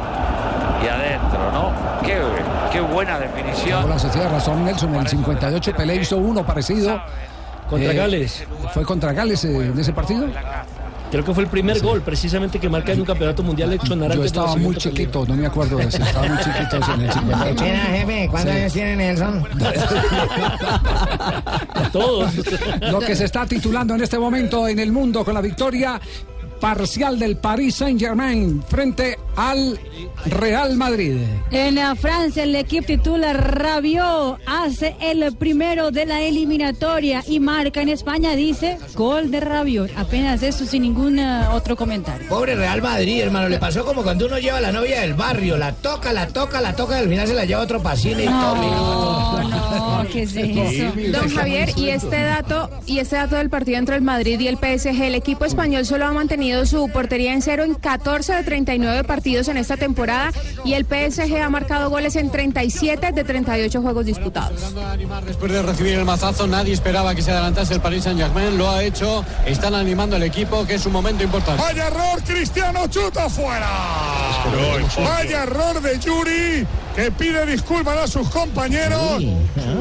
y 0.83 0.87
adentro, 0.87 1.51
¿no? 1.51 1.71
Qué, 2.05 2.17
qué 2.71 2.79
buena 2.81 3.19
definición. 3.19 3.83
Hola, 3.83 3.99
se 3.99 4.09
tiene 4.09 4.29
razón 4.29 4.63
Nelson. 4.65 4.93
En 4.95 5.01
el 5.01 5.07
58 5.07 5.73
Pelé 5.75 5.95
hizo 5.95 6.17
uno 6.17 6.45
parecido. 6.45 7.01
Contra 7.69 7.91
Eh, 7.91 7.95
Gales. 7.95 8.47
¿Fue 8.73 8.83
contra 8.83 9.13
Gales 9.13 9.45
eh, 9.45 9.67
en 9.67 9.77
ese 9.79 9.93
partido? 9.93 10.25
Creo 11.11 11.25
que 11.25 11.33
fue 11.33 11.43
el 11.43 11.49
primer 11.49 11.79
gol 11.81 12.01
precisamente 12.01 12.59
que 12.59 12.69
marca 12.69 12.91
en 12.91 12.99
un 12.99 13.05
campeonato 13.05 13.41
mundial 13.41 13.73
hecho 13.73 13.93
en 13.93 14.11
Yo 14.13 14.23
estaba 14.23 14.55
muy 14.55 14.75
chiquito, 14.75 15.25
no 15.27 15.35
me 15.35 15.47
acuerdo 15.47 15.77
de 15.77 15.85
eso. 15.85 16.03
Estaba 16.03 16.27
muy 16.27 16.37
chiquito 16.37 16.75
en 16.93 17.01
el 17.01 17.11
58. 17.13 17.63
Mira, 17.63 17.77
jefe, 17.85 18.27
¿cuántos 18.29 18.53
Sí. 18.53 18.59
años 18.59 18.73
tiene 18.73 18.95
Nelson? 18.95 19.47
Todos. 21.91 22.31
Lo 22.91 22.99
que 22.99 23.15
se 23.15 23.25
está 23.25 23.45
titulando 23.45 23.95
en 23.95 24.01
este 24.01 24.19
momento 24.19 24.67
en 24.67 24.79
el 24.79 24.91
mundo 24.91 25.25
con 25.25 25.33
la 25.33 25.41
victoria 25.41 25.99
parcial 26.59 27.19
del 27.19 27.37
Paris 27.37 27.75
Saint-Germain 27.75 28.61
frente 28.67 29.17
al 29.35 29.79
Real 30.25 30.75
Madrid. 30.75 31.17
En 31.51 31.75
la 31.75 31.95
Francia, 31.95 32.43
el 32.43 32.55
equipo 32.55 32.87
titular 32.87 33.55
Rabiot 33.59 34.39
hace 34.45 34.95
el 34.99 35.35
primero 35.35 35.91
de 35.91 36.05
la 36.05 36.21
eliminatoria 36.21 37.23
y 37.27 37.39
marca 37.39 37.81
en 37.81 37.89
España, 37.89 38.35
dice 38.35 38.77
gol 38.95 39.31
de 39.31 39.39
Rabiot. 39.39 39.91
Apenas 39.97 40.43
eso, 40.43 40.65
sin 40.65 40.81
ningún 40.83 41.19
eh, 41.19 41.47
otro 41.53 41.75
comentario. 41.75 42.27
Pobre 42.27 42.55
Real 42.55 42.81
Madrid, 42.81 43.21
hermano, 43.21 43.49
le 43.49 43.57
pasó 43.57 43.85
como 43.85 44.03
cuando 44.03 44.25
uno 44.25 44.39
lleva 44.39 44.57
a 44.57 44.61
la 44.61 44.71
novia 44.71 45.01
del 45.01 45.13
barrio, 45.13 45.57
la 45.57 45.73
toca, 45.73 46.11
la 46.13 46.27
toca, 46.27 46.61
la 46.61 46.75
toca 46.75 46.97
y 46.97 46.99
al 47.03 47.09
final 47.09 47.27
se 47.27 47.33
la 47.33 47.45
lleva 47.45 47.61
a 47.61 47.63
otro 47.63 47.81
pasillo 47.81 48.21
y 48.21 48.25
todo. 48.25 49.28
No, 49.71 50.05
¿qué 50.11 50.23
es 50.23 50.35
eso? 50.35 50.93
Don 51.11 51.29
Javier, 51.29 51.71
y 51.75 51.89
este 51.89 52.21
dato 52.21 52.69
y 52.85 52.99
este 52.99 53.15
dato 53.15 53.35
del 53.35 53.49
partido 53.49 53.77
entre 53.77 53.95
el 53.95 54.01
Madrid 54.01 54.39
y 54.39 54.47
el 54.47 54.57
PSG, 54.57 55.01
el 55.01 55.15
equipo 55.15 55.45
español 55.45 55.85
solo 55.85 56.05
ha 56.05 56.13
mantenido 56.13 56.65
su 56.65 56.89
portería 56.89 57.33
en 57.33 57.41
cero 57.41 57.63
en 57.63 57.75
14 57.75 58.33
de 58.33 58.43
39 58.43 59.03
partidos 59.03 59.47
en 59.47 59.57
esta 59.57 59.77
temporada 59.77 60.31
y 60.65 60.73
el 60.73 60.85
PSG 60.85 61.41
ha 61.41 61.49
marcado 61.49 61.89
goles 61.89 62.15
en 62.15 62.29
37 62.29 63.11
de 63.11 63.23
38 63.23 63.81
juegos 63.81 64.05
disputados. 64.05 64.73
Después 65.25 65.51
de 65.51 65.61
recibir 65.61 65.93
el 65.93 66.05
mazazo, 66.05 66.47
nadie 66.47 66.73
esperaba 66.73 67.15
que 67.15 67.21
se 67.21 67.31
adelantase 67.31 67.73
el 67.73 67.81
Paris 67.81 68.03
Saint-Germain. 68.03 68.57
Lo 68.57 68.69
ha 68.69 68.83
hecho. 68.83 69.23
Están 69.45 69.75
animando 69.75 70.15
al 70.15 70.23
equipo, 70.23 70.65
que 70.65 70.75
es 70.75 70.85
un 70.85 70.93
momento 70.93 71.23
importante. 71.23 71.61
Vaya 71.61 71.87
error, 71.87 72.21
Cristiano 72.25 72.87
chuta 72.87 73.29
fuera. 73.29 73.69
Vaya 74.97 75.43
error 75.43 75.81
de 75.81 75.99
Yuri, 75.99 76.67
que 76.99 77.11
pide 77.11 77.45
disculpas 77.45 77.97
a 77.97 78.07
sus 78.07 78.27
compañeros. 78.29 78.99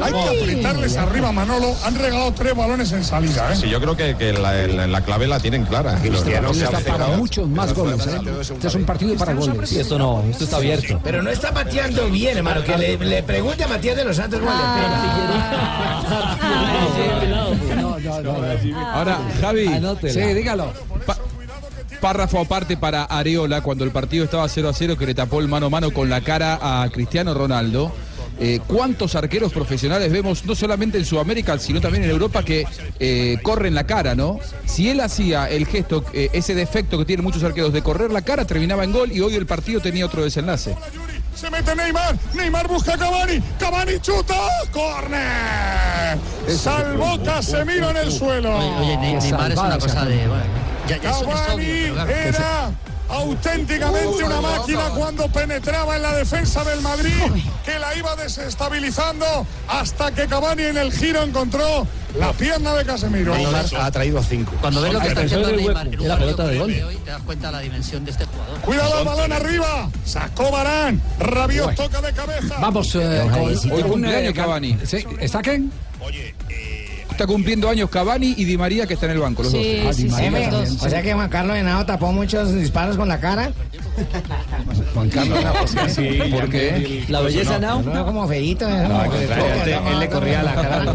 Hay 0.01 0.13
que 0.13 0.41
apretarles 0.41 0.95
arriba, 0.95 1.31
Manolo. 1.33 1.75
Han 1.83 1.95
regalado 1.95 2.33
tres 2.33 2.55
balones 2.55 2.91
en 2.93 3.03
salida, 3.03 3.51
¿eh? 3.51 3.55
Sí, 3.57 3.69
yo 3.69 3.81
creo 3.81 3.97
que, 3.97 4.15
que 4.15 4.31
la, 4.31 4.53
la- 4.67 4.87
la 4.87 5.01
clave 5.01 5.27
la 5.27 5.39
tienen 5.39 5.65
clara. 5.65 5.95
Cristiano 6.01 6.51
está 6.51 6.79
para 6.79 7.07
muchos 7.17 7.47
más 7.49 7.73
goles. 7.73 8.07
¿eh? 8.07 8.21
Este 8.53 8.67
es 8.67 8.75
un 8.75 8.85
partido 8.85 9.15
para 9.15 9.33
goles. 9.33 9.71
esto 9.71 9.97
no, 9.99 10.23
esto 10.29 10.45
está 10.45 10.57
abierto. 10.57 10.99
Pero 11.03 11.21
no 11.21 11.29
está 11.29 11.51
pateando 11.53 12.09
bien, 12.09 12.37
hermano, 12.37 12.63
que 12.63 12.77
le, 12.77 12.97
le 12.97 13.23
pregunte 13.23 13.63
a 13.65 13.67
Matías 13.67 13.97
de 13.97 14.05
los 14.05 14.15
Santos 14.15 14.39
cómo 14.39 14.51
le 14.51 14.59
Ahora, 18.93 19.19
Javi. 19.41 19.69
Sí, 20.09 20.21
dígalo. 20.33 20.71
Párrafo 21.99 22.39
aparte 22.39 22.77
para 22.77 23.03
Areola 23.03 23.61
cuando 23.61 23.83
el 23.83 23.91
partido 23.91 24.23
estaba 24.25 24.47
0 24.47 24.69
a 24.69 24.73
0 24.73 24.97
que 24.97 25.05
le 25.05 25.13
tapó 25.13 25.39
el 25.39 25.47
mano 25.47 25.67
a 25.67 25.69
mano 25.69 25.91
con 25.91 26.09
la 26.09 26.21
cara 26.21 26.59
a 26.83 26.89
Cristiano 26.89 27.33
Ronaldo. 27.33 27.91
Eh, 28.41 28.61
¿Cuántos 28.67 29.15
arqueros 29.15 29.51
profesionales 29.51 30.09
vemos 30.13 30.45
no 30.45 30.55
solamente 30.55 30.97
en 30.97 31.03
Sudamérica, 31.03 31.59
sino 31.59 31.81
también 31.81 32.05
en 32.05 32.09
Europa 32.09 32.41
que 32.41 32.65
eh, 32.97 33.37
corren 33.43 33.75
la 33.75 33.83
cara, 33.85 34.15
¿no? 34.15 34.39
Si 34.65 34.89
él 34.89 35.01
hacía 35.01 35.49
el 35.49 35.65
gesto, 35.67 36.05
eh, 36.13 36.29
ese 36.31 36.55
defecto 36.55 36.97
que 36.97 37.03
tienen 37.03 37.25
muchos 37.25 37.43
arqueros 37.43 37.73
de 37.73 37.81
correr 37.81 38.11
la 38.11 38.21
cara, 38.21 38.45
terminaba 38.45 38.85
en 38.85 38.93
gol 38.93 39.11
y 39.11 39.19
hoy 39.19 39.35
el 39.35 39.45
partido 39.45 39.81
tenía 39.81 40.05
otro 40.05 40.23
desenlace. 40.23 40.73
Se 41.35 41.49
mete 41.49 41.75
Neymar. 41.75 42.15
Neymar 42.33 42.67
busca 42.69 42.93
a 42.93 42.97
Cavani. 42.97 43.41
Cavani 43.59 43.99
chuta. 43.99 44.35
¡Corner! 44.71 46.17
Salvó 46.57 47.21
Casemiro 47.23 47.89
en 47.91 47.97
el 47.97 48.11
suelo. 48.11 48.57
Oye, 48.57 48.75
oye, 48.79 48.97
Ne- 48.97 49.19
Neymar 49.19 49.51
es 49.51 49.57
una 49.59 49.77
cosa 49.79 50.05
de. 50.05 50.15
bueno, 50.27 50.43
ya, 50.89 50.97
ya 50.97 51.09
eso 51.11 51.19
es 51.21 51.27
Cavani 51.27 51.63
obvio, 51.63 51.93
pero 51.93 52.05
claro. 52.05 52.11
era 52.11 52.71
auténticamente 53.09 54.23
una 54.23 54.41
máquina 54.41 54.89
cuando 54.95 55.27
penetraba 55.29 55.95
en 55.95 56.01
la 56.03 56.15
defensa 56.15 56.63
del 56.63 56.81
Madrid, 56.81 57.11
que 57.65 57.79
la 57.79 57.95
iba 57.95 58.15
desestabilizando 58.15 59.25
hasta 59.67 60.11
que 60.11 60.27
Cavani 60.27 60.63
en 60.63 60.77
el 60.77 60.91
giro 60.91 61.23
encontró 61.23 61.87
la 62.17 62.31
pierna 62.33 62.73
de 62.73 62.85
Casemiro. 62.85 63.35
Neymar 63.35 63.65
ha 63.79 63.91
traído 63.91 64.21
cinco. 64.23 64.51
Cuando 64.61 64.81
ves 64.81 64.93
lo 64.93 64.99
que 64.99 65.07
está 65.07 65.21
haciendo 65.21 65.51
Neymar 65.51 65.87
en 65.87 65.99
un 65.99 66.05
Era 66.05 66.17
partido 66.17 66.35
pelota 66.35 66.43
de 66.43 66.57
como 66.57 66.61
gol. 66.65 66.69
el 66.71 66.77
de 66.77 66.83
hoy, 66.85 66.95
te 66.97 67.11
das 67.11 67.21
cuenta 67.23 67.47
de 67.47 67.53
la 67.53 67.59
dimensión 67.59 68.05
de 68.05 68.11
este 68.11 68.25
jugador. 68.25 68.59
Cuidado 68.61 68.99
el 68.99 69.05
balón 69.05 69.31
arriba. 69.31 69.89
Sacó 70.05 70.51
Barán. 70.51 71.01
Rabiot 71.19 71.75
toca 71.75 72.01
de 72.01 72.13
cabeza. 72.13 72.57
Vamos 72.59 72.95
eh, 72.95 73.21
Hoy 73.39 73.81
con, 73.81 73.91
cumpleaños 73.91 74.31
eh, 74.31 74.33
Cavani. 74.35 74.77
Sí, 74.85 75.05
¿Está 75.19 75.41
quién? 75.41 75.71
Está 77.19 77.27
cumpliendo 77.27 77.67
años 77.67 77.89
Cavani 77.89 78.33
y 78.37 78.45
Di 78.45 78.57
María 78.57 78.87
que 78.87 78.93
está 78.93 79.05
en 79.07 79.11
el 79.11 79.19
banco, 79.19 79.43
los 79.43 79.51
Sí, 79.51 79.81
dos. 79.83 79.93
sí, 79.93 80.09
sí, 80.09 80.25
dos. 80.49 80.81
o 80.81 80.89
sea 80.89 81.01
que 81.01 81.13
Juan 81.13 81.27
Carlos 81.27 81.57
Henao 81.57 81.85
tapó 81.85 82.13
muchos 82.13 82.55
disparos 82.55 82.95
con 82.95 83.09
la 83.09 83.19
cara. 83.19 83.51
Juan 84.93 85.09
Carlos. 85.09 85.39
¿Por 86.31 86.49
qué? 86.49 87.05
La 87.09 87.21
belleza 87.21 87.59
No, 87.59 87.81
now. 87.81 88.05
como 88.05 88.27
feíto. 88.27 88.67
¿eh? 88.67 88.87
él 89.91 89.99
le 89.99 90.09
corría 90.09 90.43
la 90.43 90.55
cara. 90.55 90.93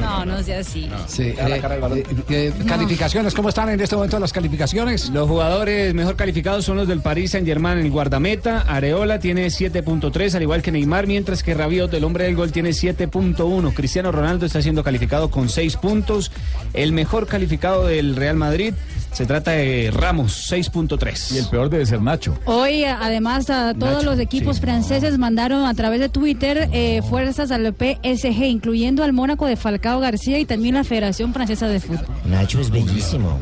No, 0.00 0.24
no 0.24 0.42
sea 0.42 0.60
así. 0.60 0.88
Sí, 1.08 1.34
eh, 1.36 2.52
calificaciones, 2.66 3.34
¿cómo 3.34 3.48
están 3.48 3.70
en 3.70 3.80
este 3.80 3.96
momento 3.96 4.18
las 4.20 4.32
calificaciones? 4.32 5.10
Los 5.10 5.28
jugadores 5.28 5.92
mejor 5.94 6.14
calificados 6.16 6.64
son 6.64 6.76
los 6.76 6.86
del 6.86 7.00
Paris 7.00 7.32
Saint 7.32 7.46
Germain, 7.46 7.78
el 7.78 7.90
guardameta, 7.90 8.60
Areola 8.68 9.18
tiene 9.18 9.46
7.3, 9.46 10.34
al 10.34 10.42
igual 10.42 10.62
que 10.62 10.70
Neymar, 10.70 11.06
mientras 11.06 11.42
que 11.42 11.54
Rabiot, 11.54 11.92
el 11.94 12.04
hombre 12.04 12.24
del 12.24 12.36
gol, 12.36 12.52
tiene 12.52 12.70
7.1. 12.70 13.74
Cristiano 13.74 14.12
Ronaldo 14.12 14.46
está 14.46 14.62
siendo 14.62 14.84
calificado 14.84 15.30
con 15.30 15.48
6 15.48 15.76
puntos. 15.78 16.30
El 16.72 16.92
mejor 16.92 17.26
calificado 17.26 17.86
del 17.86 18.14
Real 18.16 18.36
Madrid 18.36 18.74
se 19.16 19.24
trata 19.24 19.52
de 19.52 19.90
Ramos, 19.90 20.52
6.3. 20.52 21.34
Y 21.34 21.38
el 21.38 21.46
peor 21.46 21.70
debe 21.70 21.86
ser 21.86 22.02
Nacho. 22.02 22.38
Hoy, 22.44 22.84
además, 22.84 23.48
a 23.48 23.72
todos 23.72 23.94
Nacho, 23.94 24.10
los 24.10 24.18
equipos 24.18 24.60
franceses 24.60 25.16
mandaron 25.16 25.64
a 25.64 25.72
través 25.72 26.00
de 26.00 26.10
Twitter 26.10 26.68
eh, 26.70 27.00
fuerzas 27.08 27.50
al 27.50 27.74
PSG, 27.74 28.44
incluyendo 28.44 29.02
al 29.02 29.14
Mónaco 29.14 29.46
de 29.46 29.56
Falcao 29.56 30.00
García 30.00 30.38
y 30.38 30.44
también 30.44 30.74
la 30.74 30.84
Federación 30.84 31.32
Francesa 31.32 31.66
de 31.66 31.80
Fútbol. 31.80 32.04
Nacho 32.26 32.60
es 32.60 32.68
bellísimo. 32.68 33.38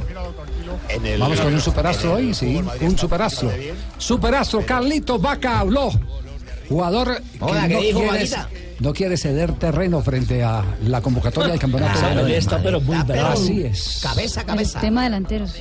Vamos 1.19 1.41
con 1.41 1.53
un 1.53 1.61
superastro 1.61 2.15
hoy, 2.15 2.33
sí, 2.35 2.63
un 2.81 2.97
superastro. 2.97 3.51
Superastro, 3.99 4.65
Carlito 4.65 5.19
Vaca 5.19 5.59
habló. 5.59 5.91
Jugador 6.69 7.17
que 7.17 7.39
Hola, 7.41 7.67
¿qué 7.67 7.75
no, 7.75 7.81
dijo? 7.81 8.01
No 8.81 8.93
quiere 8.93 9.17
ceder 9.17 9.53
terreno 9.55 10.03
frente 10.03 10.43
a 10.43 10.65
la 10.85 11.01
convocatoria 11.01 11.51
del 11.53 11.61
campeonato. 11.61 12.01
Pelea 12.01 12.15
Mundo. 12.17 12.29
está, 12.29 12.63
pero 12.63 12.81
muy 12.81 12.97
brava. 13.05 13.33
Así 13.33 13.63
es. 13.63 14.01
Cabeza, 14.03 14.41
El 14.41 14.47
cabeza. 14.47 14.81
tema 14.81 15.05
delanteros. 15.05 15.55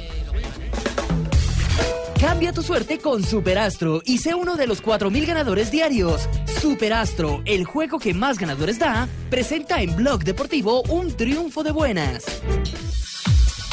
Cambia 2.20 2.54
tu 2.54 2.64
suerte 2.64 3.00
con 3.00 3.22
Superastro 3.24 4.02
y 4.06 4.18
sé 4.20 4.34
uno 4.34 4.56
de 4.56 4.66
los 4.66 4.82
4.000 4.82 5.26
ganadores 5.26 5.72
diarios. 5.72 6.22
Superastro, 6.62 7.42
el 7.46 7.66
juego 7.66 8.00
que 8.00 8.14
más 8.14 8.40
ganadores 8.40 8.80
da, 8.80 9.10
presenta 9.30 9.82
en 9.82 9.94
Blog 9.96 10.24
Deportivo 10.24 10.84
un 10.84 11.12
triunfo 11.18 11.64
de 11.64 11.72
buenas. 11.72 12.24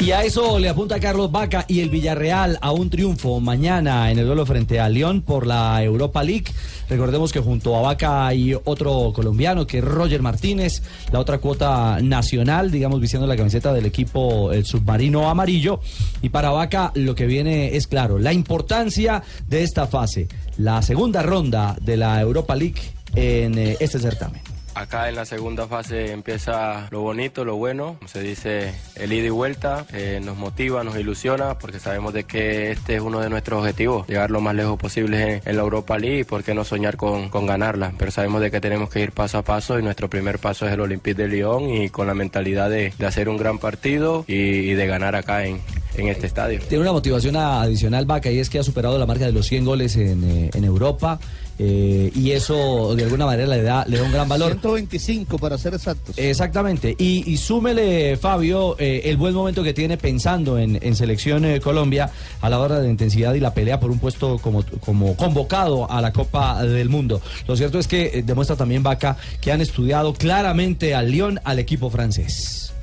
Y 0.01 0.13
a 0.13 0.23
eso 0.23 0.57
le 0.57 0.67
apunta 0.67 0.99
Carlos 0.99 1.31
Vaca 1.31 1.63
y 1.67 1.81
el 1.81 1.91
Villarreal 1.91 2.57
a 2.59 2.71
un 2.71 2.89
triunfo 2.89 3.39
mañana 3.39 4.09
en 4.09 4.17
el 4.17 4.25
duelo 4.25 4.47
frente 4.47 4.79
a 4.79 4.89
León 4.89 5.21
por 5.21 5.45
la 5.45 5.83
Europa 5.83 6.23
League. 6.23 6.45
Recordemos 6.89 7.31
que 7.31 7.39
junto 7.39 7.75
a 7.77 7.81
Vaca 7.81 8.25
hay 8.25 8.55
otro 8.63 9.13
colombiano 9.13 9.67
que 9.67 9.77
es 9.77 9.83
Roger 9.83 10.23
Martínez, 10.23 10.81
la 11.11 11.19
otra 11.19 11.37
cuota 11.37 11.99
nacional, 12.01 12.71
digamos, 12.71 12.99
vistiendo 12.99 13.27
la 13.27 13.37
camiseta 13.37 13.73
del 13.73 13.85
equipo 13.85 14.51
el 14.51 14.65
submarino 14.65 15.29
amarillo. 15.29 15.81
Y 16.23 16.29
para 16.29 16.49
Vaca 16.49 16.91
lo 16.95 17.13
que 17.13 17.27
viene 17.27 17.75
es 17.75 17.85
claro, 17.85 18.17
la 18.17 18.33
importancia 18.33 19.21
de 19.47 19.61
esta 19.61 19.85
fase, 19.85 20.27
la 20.57 20.81
segunda 20.81 21.21
ronda 21.21 21.77
de 21.79 21.97
la 21.97 22.19
Europa 22.19 22.55
League 22.55 22.81
en 23.13 23.55
eh, 23.55 23.77
este 23.79 23.99
certamen. 23.99 24.50
Acá 24.81 25.09
en 25.09 25.15
la 25.15 25.25
segunda 25.25 25.67
fase 25.67 26.11
empieza 26.11 26.87
lo 26.89 27.01
bonito, 27.01 27.45
lo 27.45 27.55
bueno, 27.55 27.99
se 28.05 28.19
dice 28.23 28.73
el 28.95 29.13
ida 29.13 29.27
y 29.27 29.29
vuelta, 29.29 29.85
eh, 29.93 30.19
nos 30.23 30.37
motiva, 30.37 30.83
nos 30.83 30.97
ilusiona 30.97 31.59
porque 31.59 31.79
sabemos 31.79 32.15
de 32.15 32.23
que 32.23 32.71
este 32.71 32.95
es 32.95 33.01
uno 33.01 33.19
de 33.19 33.29
nuestros 33.29 33.59
objetivos, 33.59 34.07
llegar 34.07 34.31
lo 34.31 34.41
más 34.41 34.55
lejos 34.55 34.79
posible 34.79 35.43
en, 35.45 35.55
la 35.55 35.61
Europa 35.61 35.99
League 35.99 36.21
y 36.21 36.23
por 36.23 36.43
qué 36.43 36.55
no 36.55 36.63
soñar 36.63 36.97
con, 36.97 37.29
con 37.29 37.45
ganarla, 37.45 37.93
pero 37.95 38.09
sabemos 38.09 38.41
de 38.41 38.49
que 38.49 38.59
tenemos 38.59 38.89
que 38.89 39.01
ir 39.01 39.11
paso 39.11 39.37
a 39.37 39.43
paso 39.43 39.77
y 39.77 39.83
nuestro 39.83 40.09
primer 40.09 40.39
paso 40.39 40.65
es 40.65 40.73
el 40.73 40.79
Olympique 40.79 41.13
de 41.13 41.27
Lyon 41.27 41.69
y 41.69 41.89
con 41.91 42.07
la 42.07 42.15
mentalidad 42.15 42.71
de, 42.71 42.91
de 42.97 43.05
hacer 43.05 43.29
un 43.29 43.37
gran 43.37 43.59
partido 43.59 44.25
y, 44.27 44.33
y 44.33 44.73
de 44.73 44.87
ganar 44.87 45.15
acá 45.15 45.45
en, 45.45 45.61
en 45.95 46.07
este 46.07 46.25
estadio. 46.27 46.59
Tiene 46.67 46.81
una 46.81 46.91
motivación 46.91 47.35
adicional 47.35 48.05
Vaca 48.05 48.31
y 48.31 48.39
es 48.39 48.49
que 48.49 48.59
ha 48.59 48.63
superado 48.63 48.97
la 48.97 49.05
marca 49.05 49.25
de 49.25 49.31
los 49.31 49.45
100 49.45 49.65
goles 49.65 49.95
en, 49.95 50.23
eh, 50.23 50.49
en 50.53 50.63
Europa 50.63 51.19
eh, 51.63 52.11
y 52.15 52.31
eso 52.31 52.95
de 52.95 53.03
alguna 53.03 53.27
manera 53.27 53.47
le 53.47 53.61
da, 53.61 53.85
le 53.87 53.97
da 53.99 54.03
un 54.03 54.11
gran 54.11 54.27
valor. 54.27 54.53
125 54.53 55.37
para 55.37 55.59
ser 55.59 55.75
exactos. 55.75 56.17
Exactamente. 56.17 56.95
Y, 56.97 57.23
y 57.31 57.37
súmele, 57.37 58.17
Fabio, 58.17 58.75
eh, 58.79 59.01
el 59.05 59.17
buen 59.17 59.35
momento 59.35 59.61
que 59.61 59.71
tiene 59.71 59.95
pensando 59.95 60.57
en, 60.57 60.79
en 60.81 60.95
selección 60.95 61.45
eh, 61.45 61.59
Colombia 61.59 62.09
a 62.41 62.49
la 62.49 62.59
hora 62.59 62.79
de 62.79 62.89
intensidad 62.89 63.35
y 63.35 63.39
la 63.39 63.53
pelea 63.53 63.79
por 63.79 63.91
un 63.91 63.99
puesto 63.99 64.39
como, 64.39 64.63
como 64.79 65.15
convocado 65.15 65.89
a 65.91 66.01
la 66.01 66.11
Copa 66.11 66.63
del 66.63 66.89
Mundo. 66.89 67.21
Lo 67.47 67.55
cierto 67.55 67.77
es 67.77 67.87
que 67.87 68.05
eh, 68.11 68.23
demuestra 68.25 68.55
también 68.55 68.81
Vaca 68.81 69.17
que 69.39 69.51
han 69.51 69.61
estudiado 69.61 70.13
claramente 70.15 70.95
al 70.95 71.11
Lyon, 71.11 71.39
al 71.43 71.59
equipo 71.59 71.91
francés. 71.91 72.73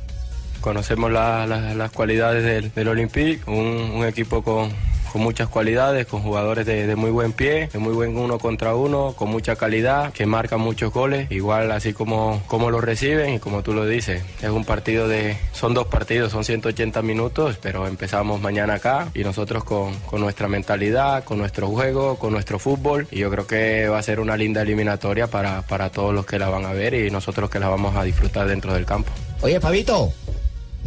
conocemos 0.60 1.10
la- 1.10 1.46
la- 1.46 1.74
las 1.74 1.90
cualidades 1.90 2.44
del, 2.44 2.72
del 2.74 2.88
Olympique, 2.88 3.40
un, 3.48 3.56
un 3.96 4.04
equipo 4.06 4.42
con, 4.42 4.70
con 5.12 5.22
muchas 5.22 5.48
cualidades, 5.48 6.06
con 6.06 6.22
jugadores 6.22 6.66
de, 6.66 6.94
muy 6.96 7.10
buen 7.10 7.32
pie, 7.32 7.68
de 7.72 7.78
muy 7.78 7.92
buen 7.92 8.16
uno 8.16 8.38
contra 8.38 8.74
uno, 8.74 9.14
con 9.16 9.30
mucha 9.30 9.56
calidad, 9.56 10.12
que 10.12 10.26
marcan 10.26 10.60
muchos 10.60 10.92
goles, 10.92 11.30
igual 11.30 11.70
así 11.72 11.92
como, 11.92 12.42
como 12.46 12.70
lo 12.70 12.80
reciben 12.80 13.34
y 13.34 13.38
como 13.38 13.62
tú 13.62 13.72
lo 13.72 13.86
dices, 13.86 14.22
es 14.42 14.50
un 14.50 14.64
partido 14.64 15.08
de, 15.08 15.36
son 15.52 15.74
dos 15.74 15.86
partidos, 15.86 16.32
son 16.32 16.44
180 16.44 17.02
minutos, 17.02 17.58
pero 17.60 17.86
empezamos 17.86 18.40
mañana 18.40 18.74
acá 18.74 19.08
y 19.14 19.24
nosotros 19.24 19.64
con, 19.64 19.94
con 20.00 20.20
nuestra 20.20 20.48
mentalidad, 20.48 21.24
con 21.24 21.38
nuestro 21.38 21.68
juego, 21.68 22.16
con 22.16 22.32
nuestro 22.32 22.58
fútbol 22.58 23.06
y 23.10 23.18
yo 23.18 23.30
creo 23.30 23.46
que 23.46 23.88
va 23.88 23.98
a 23.98 24.02
ser 24.02 24.20
una 24.20 24.36
linda 24.36 24.62
eliminatoria 24.62 25.26
para, 25.26 25.62
para 25.62 25.90
todos 25.90 26.14
los 26.14 26.26
que 26.26 26.38
la 26.38 26.48
van 26.48 26.64
a 26.64 26.72
ver 26.72 26.94
y 26.94 27.10
nosotros 27.10 27.50
que 27.50 27.58
la 27.58 27.68
vamos 27.68 27.96
a 27.96 28.04
disfrutar 28.04 28.48
dentro 28.48 28.74
del 28.74 28.84
campo. 28.84 29.12
Oye, 29.40 29.60
Fabito, 29.60 30.12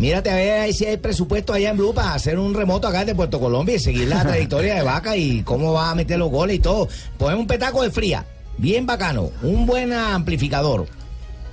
mírate 0.02 0.32
a 0.32 0.36
ver 0.36 0.74
si 0.74 0.88
hay 0.88 0.98
presupuesto 0.98 1.54
allá 1.54 1.70
en 1.70 1.78
Blue 1.78 1.94
para 1.94 2.16
hacer 2.16 2.40
un 2.40 2.56
remoto 2.56 2.88
acá 2.88 3.06
de 3.06 3.14
Puerto 3.14 3.40
Colombia 3.40 3.76
y 3.76 3.80
seguir 3.80 4.08
la 4.08 4.22
trayectoria 4.26 4.74
de 4.74 4.82
Vaca 4.82 5.16
y 5.16 5.44
cómo 5.44 5.74
va 5.74 5.92
a 5.92 5.96
meter 5.96 6.18
los 6.18 6.32
goles 6.32 6.56
y 6.56 6.60
todo. 6.60 6.90
Ponemos 7.20 7.42
un 7.42 7.48
petaco 7.48 7.84
de 7.84 7.92
fría, 7.92 8.26
bien 8.58 8.88
bacano, 8.88 9.30
un 9.44 9.68
buen 9.68 9.94
amplificador. 9.94 10.88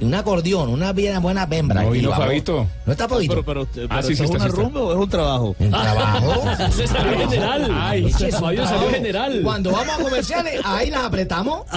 Un 0.00 0.14
acordeón, 0.14 0.68
una 0.68 0.92
bien 0.92 1.20
buena 1.20 1.44
bembra. 1.44 1.82
No 1.82 1.92
Y 1.94 2.04
vamos. 2.06 2.24
Fabito. 2.26 2.66
¿No 2.86 2.92
está 2.92 3.08
Fabito? 3.08 3.34
Pero- 3.42 3.44
pero- 3.44 3.66
pero 3.74 3.86
Ah, 3.90 3.98
¿eso 4.00 4.12
es 4.12 4.20
una 4.30 4.46
rumba 4.46 4.80
o 4.80 4.92
es 4.92 4.98
un 4.98 5.08
trabajo? 5.10 5.56
¿Un 5.58 5.70
trabajo? 5.70 6.44
Se 6.70 6.86
salió 6.86 7.18
general. 7.18 7.68
Ay, 7.74 8.06
Ese 8.06 8.28
eso, 8.28 8.38
Fabio 8.38 8.62
salió 8.64 8.78
trabajo. 8.78 8.90
general. 8.96 9.40
Cuando 9.42 9.72
vamos 9.72 9.94
a 9.98 10.02
comerciales, 10.02 10.60
ahí 10.64 10.90
las 10.90 11.02
apretamos. 11.04 11.62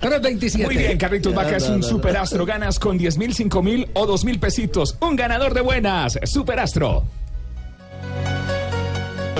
327. 0.00 0.64
Muy 0.66 0.76
bien, 0.76 0.98
Carlitos 0.98 1.34
Vaca 1.34 1.56
es 1.56 1.68
un 1.68 1.82
superastro. 1.82 2.44
Ganas 2.44 2.78
con 2.78 2.98
10 2.98 3.16
mil, 3.18 3.34
5 3.34 3.62
mil 3.62 3.88
o 3.94 4.06
2 4.06 4.24
mil 4.24 4.38
pesitos. 4.38 4.96
Un 5.00 5.16
ganador 5.16 5.54
de 5.54 5.60
buenas. 5.62 6.18
Superastro. 6.24 7.04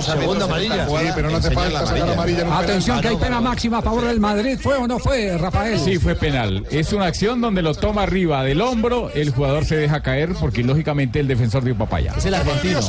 Segunda 0.04 0.44
amarilla. 0.44 0.86
Sí, 0.86 0.94
pero 1.14 1.30
no 1.30 1.36
hace 1.36 1.50
falta 1.50 1.86
sacar 1.86 2.10
amarilla 2.10 2.40
en 2.42 2.46
un 2.48 2.52
Atención, 2.54 3.00
que 3.00 3.08
hay 3.08 3.16
pena 3.16 3.40
máxima 3.40 3.78
a 3.78 3.82
favor 3.82 4.04
del 4.06 4.20
Madrid. 4.20 4.58
¿Fue 4.60 4.76
o 4.76 4.86
no 4.86 4.98
fue, 4.98 5.36
Rafael? 5.38 5.78
Sí, 5.80 5.98
fue 5.98 6.14
penal. 6.14 6.64
Es 6.70 6.92
una 6.92 7.06
acción 7.06 7.40
donde 7.40 7.62
lo 7.62 7.74
toma 7.74 8.02
arriba 8.02 8.42
del 8.44 8.60
hombro, 8.60 9.10
el 9.14 9.30
jugador 9.30 9.64
se 9.64 9.76
deja 9.76 10.00
caer 10.02 10.30
porque 10.38 10.62
lógicamente 10.62 11.20
el 11.20 11.28
defensor 11.28 11.64
dio 11.64 11.76
papaya. 11.76 12.12
Es 12.16 12.24
el 12.26 12.34
argentino. 12.34 12.80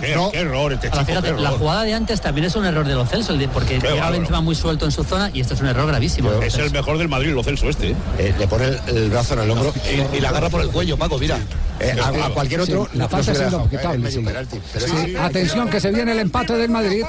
Qué, 0.00 0.14
qué 0.32 0.38
error 0.38 0.72
este 0.72 0.90
chico. 0.90 1.04
fíjate, 1.04 1.34
qué 1.34 1.40
la 1.40 1.50
jugada 1.50 1.82
de 1.84 1.94
antes 1.94 2.20
también 2.20 2.46
es 2.46 2.56
un 2.56 2.64
error 2.64 2.86
de 2.86 2.94
Lo 2.94 3.06
Celso, 3.06 3.34
porque 3.52 3.74
Qué 3.78 3.80
llega 3.80 3.94
bárbaro. 3.94 4.12
Benzema 4.12 4.40
muy 4.40 4.54
suelto 4.54 4.84
en 4.84 4.92
su 4.92 5.04
zona 5.04 5.30
y 5.32 5.40
esto 5.40 5.54
es 5.54 5.60
un 5.60 5.66
error 5.66 5.86
gravísimo. 5.86 6.30
Es 6.42 6.54
el 6.56 6.70
mejor 6.70 6.98
del 6.98 7.08
Madrid, 7.08 7.32
lo 7.32 7.42
Celso 7.42 7.68
este. 7.68 7.90
¿eh? 8.18 8.34
le 8.38 8.46
pone 8.46 8.66
el, 8.66 8.78
el 8.96 9.10
brazo 9.10 9.34
en 9.34 9.40
el 9.40 9.50
hombro 9.50 9.72
y, 10.12 10.16
y 10.16 10.20
la 10.20 10.28
agarra 10.30 10.48
por 10.50 10.60
el 10.60 10.68
cuello, 10.68 10.96
Paco, 10.96 11.18
mira. 11.18 11.38
Eh, 11.80 11.94
a, 12.00 12.26
a 12.26 12.30
cualquier 12.30 12.60
otro. 12.60 12.84
Sí, 12.90 12.96
la 12.98 13.04
no 13.04 13.08
falta 13.10 13.24
se 13.24 13.32
es 13.32 13.38
le 13.38 13.44
deja. 13.46 13.56
inobjetable, 13.56 13.96
Es 13.96 14.02
medio 14.02 14.20
sí. 14.20 14.26
penalti, 14.26 14.60
pero 14.72 14.86
Sí, 14.86 14.92
sí. 15.06 15.16
Atención, 15.16 15.68
que 15.70 15.80
se 15.80 15.90
viene 15.90 16.12
el 16.12 16.18
empate 16.24 16.56
del 16.56 16.70
Madrid. 16.70 17.04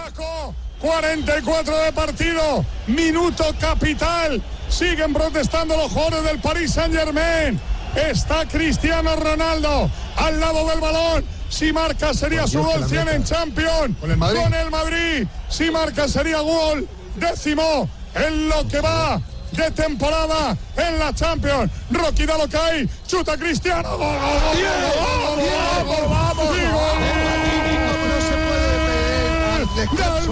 44 0.82 1.78
de 1.78 1.94
partido, 1.94 2.66
minuto 2.88 3.46
capital. 3.60 4.42
Siguen 4.70 5.14
protestando 5.14 5.78
los 5.78 5.92
jugadores 5.92 6.24
del 6.24 6.40
Paris 6.40 6.74
Saint 6.74 6.94
Germain. 6.94 7.60
Está 7.96 8.46
Cristiano 8.46 9.16
Ronaldo 9.16 9.90
al 10.18 10.40
lado 10.40 10.68
del 10.68 10.82
balón. 10.82 11.26
Si 11.50 11.72
marca 11.72 12.14
sería 12.14 12.46
su 12.46 12.62
gol 12.62 12.84
100 12.88 13.08
en 13.08 13.24
Champions. 13.24 13.98
Con 14.02 14.12
el 14.12 14.18
Madrid. 14.18 14.42
Con 14.42 14.54
el 14.54 14.70
Madrid. 14.70 15.28
Si 15.48 15.72
marca 15.72 16.08
sería 16.08 16.40
gol 16.40 16.88
décimo 17.16 17.88
en 18.14 18.50
lo 18.50 18.68
que 18.68 18.82
va 18.82 19.22
de 19.52 19.72
temporada 19.72 20.58
en 20.76 21.00
la 21.00 21.14
Champions. 21.14 21.72
Rocky 21.90 22.26
da 22.26 22.38
lo 22.38 22.48
que 22.50 22.58
hay. 22.58 22.90
Chuta 23.08 23.38
Cristiano. 23.38 23.98
Vamos, 23.98 24.18
vamos, 26.36 27.05
Del 29.76 29.90
bicho. 29.90 30.32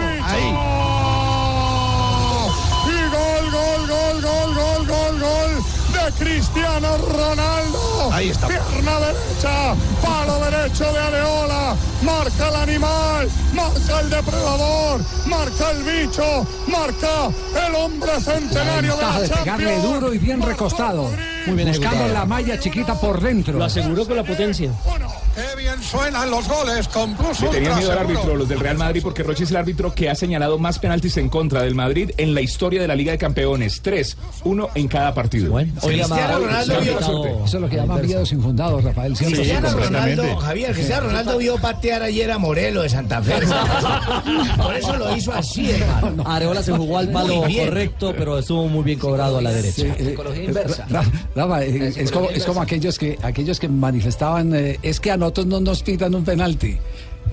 Y 2.85 3.09
gol, 3.11 3.51
gol, 3.51 3.87
gol, 3.87 4.21
gol, 4.21 4.55
gol, 4.55 4.87
gol, 4.87 5.19
gol 5.19 5.63
de 5.93 6.23
Cristiano 6.23 6.97
Ronaldo. 6.97 8.09
Ahí 8.11 8.29
está. 8.29 8.47
Pierna 8.47 8.99
derecha, 8.99 9.75
palo 10.01 10.39
derecho 10.45 10.91
de 10.93 10.99
Areola. 10.99 11.75
Marca 12.03 12.49
el 12.49 12.55
animal, 12.55 13.29
marca 13.53 13.99
el 13.99 14.09
depredador, 14.09 15.01
marca 15.25 15.71
el 15.71 15.83
bicho, 15.83 16.45
marca 16.67 17.29
el 17.67 17.75
hombre 17.75 18.11
centenario 18.21 18.95
de 18.95 19.03
Ventaja 19.03 19.19
la 19.19 19.27
de 19.27 19.29
pegarle 19.29 19.81
duro 19.81 20.13
y 20.13 20.17
bien 20.19 20.41
recostado. 20.41 21.09
Muy 21.45 21.55
bien 21.55 21.67
Buscando 21.67 21.97
ejecutado. 21.97 22.13
la 22.13 22.25
malla 22.25 22.59
chiquita 22.59 22.95
por 22.99 23.19
dentro. 23.21 23.57
Lo 23.57 23.65
aseguró 23.65 24.05
con 24.05 24.15
la 24.15 24.23
potencia. 24.23 24.71
Qué 25.35 25.52
bien 25.63 25.81
suenan 25.81 26.29
los 26.29 26.47
goles 26.47 26.87
con 26.89 27.15
Plus 27.15 27.39
Le 27.41 27.47
tenían 27.49 27.77
miedo 27.77 27.91
al 27.93 27.99
árbitro, 27.99 28.35
los 28.35 28.49
del 28.49 28.59
Real 28.59 28.77
Madrid, 28.77 29.01
porque 29.01 29.23
Roche 29.23 29.45
es 29.45 29.51
el 29.51 29.57
árbitro 29.57 29.93
que 29.93 30.09
ha 30.09 30.15
señalado 30.15 30.57
más 30.59 30.77
penaltis 30.79 31.15
en 31.17 31.29
contra 31.29 31.61
del 31.61 31.73
Madrid 31.75 32.11
en 32.17 32.33
la 32.33 32.41
historia 32.41 32.81
de 32.81 32.87
la 32.87 32.95
Liga 32.95 33.11
de 33.13 33.17
Campeones. 33.17 33.81
Tres, 33.81 34.17
uno 34.43 34.69
en 34.75 34.87
cada 34.87 35.13
partido. 35.13 35.53
Hoy 35.53 35.65
llama- 35.97 36.15
Cristiano 36.15 36.39
Ronaldo 36.39 36.81
vio- 36.81 36.99
Eso 37.45 37.57
es 37.57 37.61
lo 37.61 37.69
que 37.69 37.75
llaman 37.77 38.05
miedos 38.05 38.31
infundados, 38.33 38.83
Rafael. 38.83 39.15
Siempre. 39.15 39.39
Cristiano. 39.39 39.69
Ronaldo, 39.71 40.35
Javier, 40.37 40.73
Cristiano 40.73 41.07
Ronaldo 41.07 41.37
vio 41.37 41.57
patear 41.57 42.03
ayer 42.03 42.29
a 42.31 42.37
Morelo 42.37 42.81
de 42.81 42.89
Santa 42.89 43.21
Fe. 43.21 43.33
Por 44.61 44.75
eso 44.75 44.95
lo 44.97 45.15
hizo 45.15 45.31
así, 45.33 45.71
hermano. 45.71 46.23
Areola 46.25 46.61
se 46.63 46.71
jugó 46.73 46.97
al 46.97 47.09
palo 47.09 47.41
correcto, 47.41 48.13
pero 48.17 48.39
estuvo 48.39 48.67
muy 48.67 48.83
bien 48.83 48.99
cobrado 48.99 49.37
a 49.37 49.41
la 49.41 49.51
derecha. 49.51 49.83
Eh, 49.97 50.15
Ra- 50.89 51.03
Rafa, 51.35 51.63
eh, 51.63 51.93
es, 51.95 52.11
como, 52.11 52.29
es 52.29 52.43
como 52.45 52.61
aquellos 52.61 52.97
que 52.99 53.17
aquellos 53.21 53.59
que 53.59 53.67
manifestaban 53.69 54.53
eh, 54.55 54.79
es 54.81 54.99
que 54.99 55.11
a 55.11 55.17
nosotros 55.17 55.45
no 55.53 55.59
nos 55.59 55.83
pitan 55.83 56.15
un 56.15 56.23
penalti. 56.23 56.77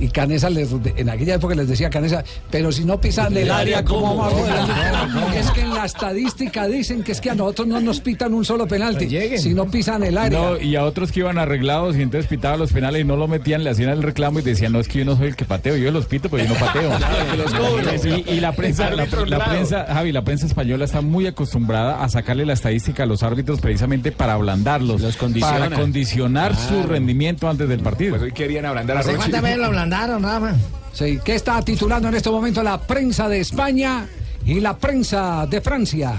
Y 0.00 0.08
Canesa 0.08 0.50
les, 0.50 0.70
en 0.96 1.08
aquella 1.08 1.34
época 1.34 1.54
les 1.54 1.68
decía 1.68 1.90
Canesa, 1.90 2.24
pero 2.50 2.72
si 2.72 2.84
no 2.84 3.00
pisan 3.00 3.36
el 3.36 3.50
área, 3.50 3.84
¿cómo 3.84 4.16
vamos 4.16 4.32
a 4.32 4.36
jugar? 4.36 5.36
Es 5.36 5.50
que 5.50 5.60
en 5.60 5.74
la 5.74 5.84
estadística 5.84 6.66
dicen 6.66 7.02
que 7.02 7.12
es 7.12 7.20
que 7.20 7.30
a 7.30 7.34
nosotros 7.34 7.68
no 7.68 7.80
nos 7.80 8.00
pitan 8.00 8.34
un 8.34 8.44
solo 8.44 8.66
penalti. 8.66 9.08
Si 9.38 9.54
no 9.54 9.66
pisan 9.66 10.02
el 10.02 10.16
área. 10.16 10.38
No, 10.38 10.58
y 10.58 10.76
a 10.76 10.84
otros 10.84 11.12
que 11.12 11.20
iban 11.20 11.38
arreglados 11.38 11.96
y 11.96 12.02
entonces 12.02 12.28
pitaban 12.28 12.58
los 12.58 12.72
penales 12.72 13.02
y 13.02 13.04
no 13.04 13.16
lo 13.16 13.28
metían, 13.28 13.62
le 13.64 13.70
hacían 13.70 13.90
el 13.90 14.02
reclamo 14.02 14.40
y 14.40 14.42
decían, 14.42 14.72
no, 14.72 14.80
es 14.80 14.88
que 14.88 15.00
yo 15.00 15.04
no 15.04 15.16
soy 15.16 15.28
el 15.28 15.36
que 15.36 15.44
pateo, 15.44 15.76
yo 15.76 15.90
los 15.90 16.06
pito, 16.06 16.28
pero 16.28 16.44
yo 16.44 16.50
no 16.50 16.56
pateo. 16.58 16.90
y, 18.26 18.30
y 18.30 18.40
la 18.40 18.52
prensa, 18.52 18.90
la, 18.90 19.06
la 19.06 19.44
prensa, 19.44 19.86
Javi, 19.86 20.12
la 20.12 20.22
prensa 20.22 20.46
española 20.46 20.84
está 20.84 21.00
muy 21.00 21.26
acostumbrada 21.26 22.02
a 22.02 22.08
sacarle 22.08 22.46
la 22.46 22.54
estadística 22.54 23.02
a 23.02 23.06
los 23.06 23.22
árbitros 23.22 23.60
precisamente 23.60 24.12
para 24.12 24.34
ablandarlos, 24.34 25.02
condiciona. 25.16 25.58
para 25.58 25.76
condicionar 25.76 26.56
su 26.56 26.82
rendimiento 26.84 27.48
antes 27.48 27.68
del 27.68 27.80
partido. 27.80 28.10
Pues 28.12 28.22
hoy 28.22 28.32
querían 28.32 28.64
ablandar 28.64 28.96
a 28.98 29.00
¿Hace 29.00 29.16
Ablandaron, 29.92 30.22
Rafa? 30.22 30.56
Sí, 30.92 31.18
¿Qué 31.24 31.34
está 31.34 31.60
titulando 31.62 32.08
en 32.08 32.14
este 32.14 32.30
momento 32.30 32.62
la 32.62 32.78
prensa 32.80 33.28
de 33.28 33.40
España 33.40 34.06
y 34.46 34.60
la 34.60 34.76
prensa 34.76 35.46
de 35.48 35.60
Francia? 35.60 36.12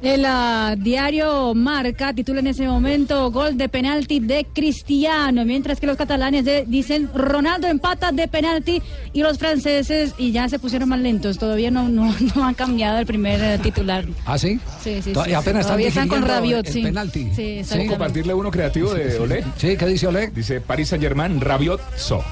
El 0.00 0.24
ah, 0.26 0.74
diario 0.78 1.54
Marca 1.54 2.12
titula 2.14 2.40
en 2.40 2.46
ese 2.46 2.66
momento 2.66 3.30
gol 3.30 3.56
de 3.58 3.68
penalti 3.68 4.20
de 4.20 4.46
Cristiano, 4.54 5.44
mientras 5.44 5.78
que 5.80 5.86
los 5.86 5.96
catalanes 5.96 6.44
de- 6.44 6.64
dicen 6.66 7.10
Ronaldo 7.14 7.66
empata 7.66 8.12
de 8.12 8.28
penalti 8.28 8.80
y 9.12 9.22
los 9.22 9.38
franceses 9.38 10.14
y 10.18 10.30
ya 10.32 10.48
se 10.48 10.58
pusieron 10.58 10.88
más 10.88 11.00
lentos, 11.00 11.36
todavía 11.38 11.70
no, 11.70 11.88
no, 11.88 12.14
no 12.36 12.44
han 12.46 12.54
cambiado 12.54 12.98
el 12.98 13.06
primer 13.06 13.42
eh, 13.42 13.58
titular. 13.58 14.04
¿Ah, 14.24 14.38
sí? 14.38 14.58
Sí, 14.82 15.02
sí, 15.02 15.12
sí, 15.14 15.32
apenas 15.34 15.66
sí. 15.66 15.72
Están 15.72 16.04
están 16.04 16.08
con 16.08 16.22
Rabiot, 16.22 16.66
el 16.66 16.72
sí. 16.72 16.82
penalti. 16.82 17.24
Sí, 17.24 17.34
¿Puedo 17.34 17.48
exactamente. 17.60 17.90
compartirle 17.90 18.34
uno 18.34 18.50
creativo 18.50 18.94
de 18.94 19.18
Olé? 19.18 19.44
Sí, 19.56 19.76
¿qué 19.76 19.86
dice 19.86 20.06
Oleg? 20.06 20.32
Dice 20.32 20.60
Paris 20.60 20.88
Saint 20.88 21.02
Germain, 21.02 21.40
Rabiot, 21.40 21.80
So. 21.96 22.22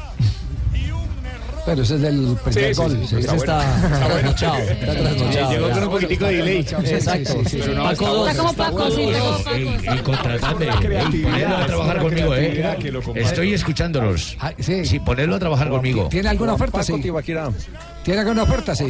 Pero 1.67 1.83
ese 1.83 1.97
es 1.97 2.01
del 2.01 2.37
primer 2.45 2.75
Sí, 2.75 2.81
gol. 2.81 2.91
sí, 2.93 3.07
Sí, 3.09 3.17
está 3.17 3.35
ese 3.35 3.45
bueno. 3.45 3.61
Está, 3.61 3.87
está 3.87 4.07
trasnochado, 4.09 4.57
está 4.59 4.93
trasnochado. 4.95 5.51
Llegó 5.53 5.71
con 5.71 5.83
un 5.83 5.91
poquitico 5.91 6.25
de 6.27 6.37
delay. 6.37 6.59
Exacto. 6.59 7.33
Sí, 7.33 7.39
sí, 7.45 7.51
sí. 7.51 7.59
Pero 7.61 7.75
no, 7.75 7.83
Paco 7.85 8.29
está 8.29 8.43
como 8.43 8.53
Paco, 8.55 8.91
sí, 8.93 9.03
El, 9.89 10.03
contratante, 10.03 10.67
ponerlo 11.23 11.57
a 11.57 11.67
trabajar 11.67 11.99
conmigo, 12.03 12.35
¿eh? 12.37 12.77
Estoy 13.17 13.55
escuchándolos. 13.55 14.37
Ah, 14.41 14.53
sí. 14.59 14.85
Sí, 14.87 15.01
ponerlo 15.01 15.35
a 15.35 15.39
trabajar 15.41 15.69
conmigo. 15.69 16.09
¿Tiene 16.09 16.29
alguna 16.29 16.55
oferta? 16.55 16.83
Sí. 16.83 16.95
¿Tiene 18.05 18.21
alguna 18.21 18.45
oferta? 18.45 18.75
Sí. 18.75 18.87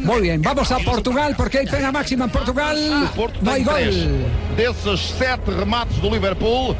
Muy 0.00 0.20
bien, 0.22 0.42
vamos 0.42 0.70
a 0.72 0.78
Portugal 0.78 1.34
porque 1.36 1.58
hay 1.58 1.66
pena 1.66 1.92
máxima 1.92 2.24
en 2.26 2.30
Portugal. 2.30 3.10
No 3.42 3.50
hay 3.50 3.64
gol. 3.64 4.24
Desses 4.56 5.00
sete 5.18 5.50
remates 5.52 6.00
do 6.00 6.10
Liverpool, 6.10 6.74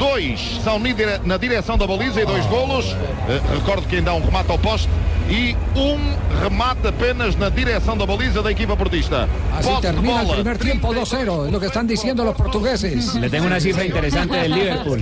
dois 0.00 0.58
são 0.64 0.80
na 1.24 1.36
direção 1.36 1.76
da 1.76 1.86
baliza 1.86 2.22
e 2.22 2.24
dois 2.24 2.44
golos. 2.46 2.86
Eh, 3.28 3.40
recordo 3.54 3.86
que 3.86 3.96
ainda 3.96 4.10
há 4.10 4.14
um 4.14 4.24
remate 4.24 4.50
ao 4.50 4.58
poste 4.58 4.88
e 5.30 5.56
um 5.76 5.98
remate 6.42 6.88
apenas 6.88 7.36
na 7.36 7.48
direção 7.48 7.96
da 7.96 8.04
baliza 8.04 8.42
da 8.42 8.50
equipa 8.50 8.76
portista. 8.76 9.28
Así 9.56 9.70
termina 9.80 10.22
el 10.22 10.28
primer 10.28 10.58
tiempo 10.58 10.92
2-0, 10.92 11.46
es 11.46 11.52
lo 11.52 11.60
que 11.60 11.66
están 11.66 11.86
diciendo 11.86 12.24
los 12.24 12.34
portugueses. 12.34 13.14
Le 13.14 13.30
tengo 13.30 13.46
una 13.46 13.60
cifra 13.60 13.84
interesante 13.84 14.36
del 14.36 14.52
Liverpool. 14.52 15.00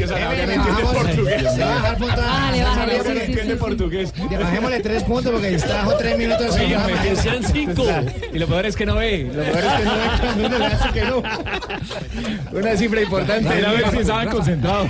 Bájale, 1.99 2.62
bájale, 2.62 3.03
sí, 3.03 3.26
sí, 3.26 3.33
sí, 3.35 3.41
sí. 3.49 3.55
portugués. 3.55 4.12
Bajémosle 4.39 4.81
tres 4.81 5.03
puntos 5.05 5.33
porque 5.33 5.49
distrajo 5.51 5.95
tres 5.97 6.18
minutos. 6.18 6.57
programa. 6.57 7.03
que 7.03 7.16
sean 7.16 7.43
cinco. 7.45 7.85
Y 8.33 8.39
lo 8.39 8.47
peor 8.47 8.66
es 8.66 8.76
que 8.76 8.87
no 8.87 8.95
ve. 8.97 9.31
Lo 9.35 9.43
peor 9.43 9.57
es 9.59 9.72
que 9.72 9.85
no 9.85 9.93
ve 9.93 10.09
cuando 10.20 10.47
uno 10.47 10.59
le 10.59 10.66
hace 10.66 10.89
que 10.91 11.05
no. 11.05 11.22
Una 12.59 12.76
cifra 12.76 13.01
importante. 13.03 13.49
Rafa, 13.61 13.68
A 13.68 13.72
ver 13.72 13.91
si 13.91 13.97
estaban 13.99 14.29
concentrados. 14.29 14.89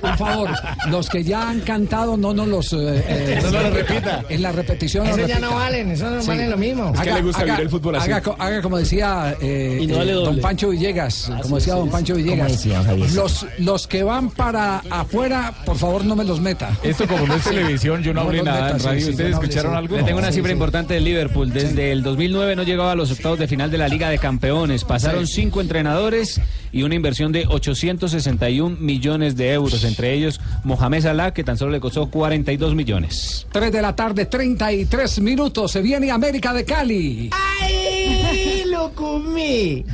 Por 0.00 0.16
favor, 0.16 0.50
los 0.88 1.08
que 1.08 1.24
ya 1.24 1.48
han 1.50 1.60
cantado 1.60 2.16
no 2.16 2.32
nos 2.32 2.48
los... 2.48 2.72
eh, 2.72 3.04
eh, 3.06 3.38
No 3.42 3.50
nos 3.50 3.62
lo 3.64 3.70
repita. 3.70 4.21
En 4.28 4.42
la 4.42 4.52
repetición 4.52 5.06
Esos 5.06 5.18
nos 5.18 5.28
ya 5.28 5.38
no 5.40 5.54
valen, 5.54 5.90
esos 5.90 6.10
no 6.12 6.20
Sí. 6.22 6.28
valen 6.28 6.50
lo 6.50 6.56
mismo. 6.56 6.92
Es 6.94 7.00
que 7.00 7.12
le 7.12 7.22
gusta 7.22 7.44
vivir 7.44 7.60
el 7.60 7.70
fútbol 7.70 7.96
así. 7.96 8.10
Haga, 8.10 8.20
co- 8.22 8.36
haga 8.38 8.62
como 8.62 8.78
decía 8.78 9.36
eh, 9.40 9.78
Y 9.82 9.86
no 9.86 9.98
vale 9.98 10.12
eh, 10.12 10.14
don. 10.14 10.40
Pancho 10.40 10.68
Villegas, 10.70 11.30
como 11.42 11.56
decía 11.56 11.74
don 11.74 11.88
Pancho 11.90 12.14
Villegas. 12.14 12.52
decía? 12.52 12.82
Los, 13.14 13.46
los 13.58 13.86
que 13.86 14.02
van 14.02 14.30
para 14.30 14.78
afuera, 14.90 15.52
por 15.64 15.76
favor 15.76 16.04
no 16.04 16.16
me 16.16 16.24
los 16.24 16.40
meta. 16.40 16.76
Esto 16.82 17.06
como 17.06 17.26
no 17.26 17.34
es 17.34 17.44
televisión, 17.44 18.02
yo 18.02 18.12
no 18.14 18.22
No 18.22 18.28
hablé 18.28 18.42
nada 18.42 18.70
en 18.70 18.78
radio. 18.80 19.00
sí, 19.04 19.10
¿Ustedes 19.10 19.32
escucharon 19.32 19.72
sí. 19.72 19.78
algo? 19.78 19.96
Le 19.96 20.02
tengo 20.04 20.18
una 20.18 20.28
Sí, 20.28 20.34
cifra 20.34 20.48
sí. 20.50 20.52
importante 20.52 20.94
del 20.94 21.04
Liverpool. 21.04 21.52
Desde 21.52 21.92
el 21.92 22.02
2009 22.02 22.56
no 22.56 22.62
llegaba 22.62 22.92
a 22.92 22.94
los 22.94 23.10
octavos 23.10 23.38
de 23.38 23.48
final 23.48 23.70
de 23.70 23.78
la 23.78 23.88
Liga 23.88 24.08
de 24.10 24.18
Campeones. 24.18 24.84
Pasaron 24.84 25.26
cinco 25.26 25.60
entrenadores 25.60 26.40
y 26.72 26.82
una 26.84 26.94
inversión 26.94 27.32
de 27.32 27.46
861 27.46 28.76
millones 28.80 29.36
de 29.36 29.52
euros. 29.52 29.84
Entre 29.84 30.12
ellos 30.12 30.40
Mohamed 30.64 31.02
Salah, 31.02 31.32
que 31.32 31.44
tan 31.44 31.56
solo 31.58 31.72
le 31.72 31.80
costó 31.80 32.06
42 32.10 32.74
millones. 32.74 33.46
3 33.52 33.72
de 33.72 33.82
la 33.82 33.94
tarde, 33.94 34.01
33 34.10 35.20
minutos. 35.20 35.70
Se 35.70 35.80
viene 35.80 36.10
América 36.10 36.52
de 36.52 36.64
Cali. 36.64 37.30
¡Ay, 37.32 38.64
lo 38.66 38.92
comí! 38.94 39.84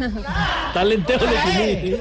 Talenteo 0.72 1.18
le 1.18 1.26
comí. 1.26 1.96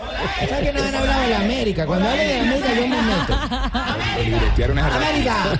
¿Sabes 0.47 0.71
que 0.71 0.73
no 0.73 0.83
han 0.83 0.95
hablado 0.95 1.21
de 1.21 1.29
la 1.29 1.39
América? 1.39 1.85
Cuando 1.85 2.07
hablen 2.07 2.27
de 2.27 2.39
América 2.39 2.73
yo 2.75 2.87
me 2.87 3.01
meto. 3.01 3.33
Esa 4.23 4.95
¡América! 4.95 5.59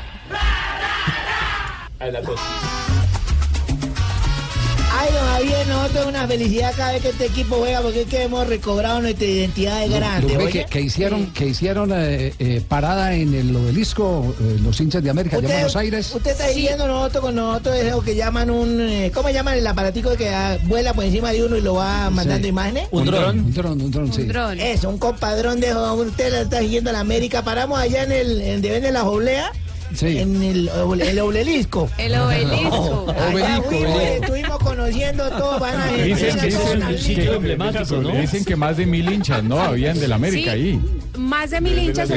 Ay, 5.08 5.14
don 5.14 5.26
Javier, 5.28 5.68
nosotros 5.68 6.02
es 6.02 6.08
una 6.08 6.28
felicidad 6.28 6.74
cada 6.76 6.92
vez 6.94 7.02
que 7.02 7.10
este 7.10 7.26
equipo 7.28 7.56
juega 7.58 7.82
porque 7.82 8.02
es 8.02 8.08
que 8.08 8.24
hemos 8.24 8.48
recobrado 8.48 9.02
nuestra 9.02 9.26
identidad 9.26 9.80
de 9.82 9.90
grande. 9.90 10.34
Lo 10.34 10.44
oye. 10.44 10.52
que, 10.52 10.66
que 10.66 10.82
hicieron, 10.82 11.28
que 11.34 11.48
hicieron 11.48 11.92
eh, 11.94 12.34
eh, 12.40 12.62
parada 12.68 13.14
en 13.14 13.34
el 13.34 13.56
obelisco 13.56 14.36
eh, 14.42 14.58
los 14.62 14.80
hinchas 14.82 15.04
de 15.04 15.10
América 15.10 15.40
de 15.40 15.48
Buenos 15.48 15.76
Aires. 15.76 16.12
Usted 16.14 16.32
está 16.32 16.48
diciendo 16.48 16.88
nosotros 16.88 17.24
con 17.24 17.36
nosotros 17.36 17.76
es 17.78 17.92
lo 17.92 18.02
que 18.02 18.16
llaman 18.16 18.50
un... 18.50 18.82
eh, 18.82 19.12
¿Cómo 19.14 19.30
llaman 19.30 19.58
el 19.58 19.68
aparatico 19.68 20.16
que 20.18 20.30
ah, 20.30 20.58
vuela 20.64 20.94
por 20.94 21.06
encima 21.06 21.32
de 21.32 21.44
uno 21.46 21.56
y 21.58 21.62
lo 21.62 21.76
va 21.76 22.10
mandando 22.10 22.44
Sí. 22.46 22.50
imágenes? 22.50 22.88
Un 22.92 23.06
dron. 23.06 23.40
Un 23.40 23.54
dron, 23.54 23.82
un 23.82 23.92
dron, 23.92 24.14
sí. 24.14 24.24
Dron. 24.24 24.60
Eso, 24.60 24.90
un 24.90 24.98
compadrón 24.98 25.60
de 25.60 25.74
usted 25.76 26.32
lo 26.32 26.38
está 26.40 26.60
siguiendo 26.60 26.90
a 26.90 26.94
la 26.94 27.00
América. 27.00 27.44
Paramos 27.44 27.80
allá 27.80 28.04
en 28.04 28.12
el 28.12 28.42
en 28.42 28.52
donde 28.54 28.70
venden 28.72 28.94
las 28.94 29.04
obleas. 29.04 29.52
Sí. 29.98 30.20
En 30.20 30.42
el, 30.44 30.70
el 31.02 31.20
obelisco. 31.20 31.90
El 31.98 32.16
obelisco. 32.16 33.08
Allá 33.18 33.62
fuimos, 33.64 34.00
eh, 34.02 34.20
estuvimos 34.22 34.58
conociendo 34.60 35.30
todo. 35.32 35.60
Van 35.60 35.76
a 35.82 35.88
Dicen, 35.88 36.38
dicen- 36.40 36.80
que- 36.80 37.96
¿no? 38.02 38.12
dicen 38.22 38.46
que 38.46 38.56
más 38.56 38.78
de 38.78 38.86
mil 38.86 39.12
hinchas, 39.12 39.44
¿no? 39.44 39.60
Habían 39.60 40.00
del 40.00 40.14
América 40.14 40.52
Sí. 40.54 40.58
ahí. 40.58 40.82
Más 41.18 41.50
de 41.50 41.62
mil 41.62 41.78
hinchas, 41.80 42.10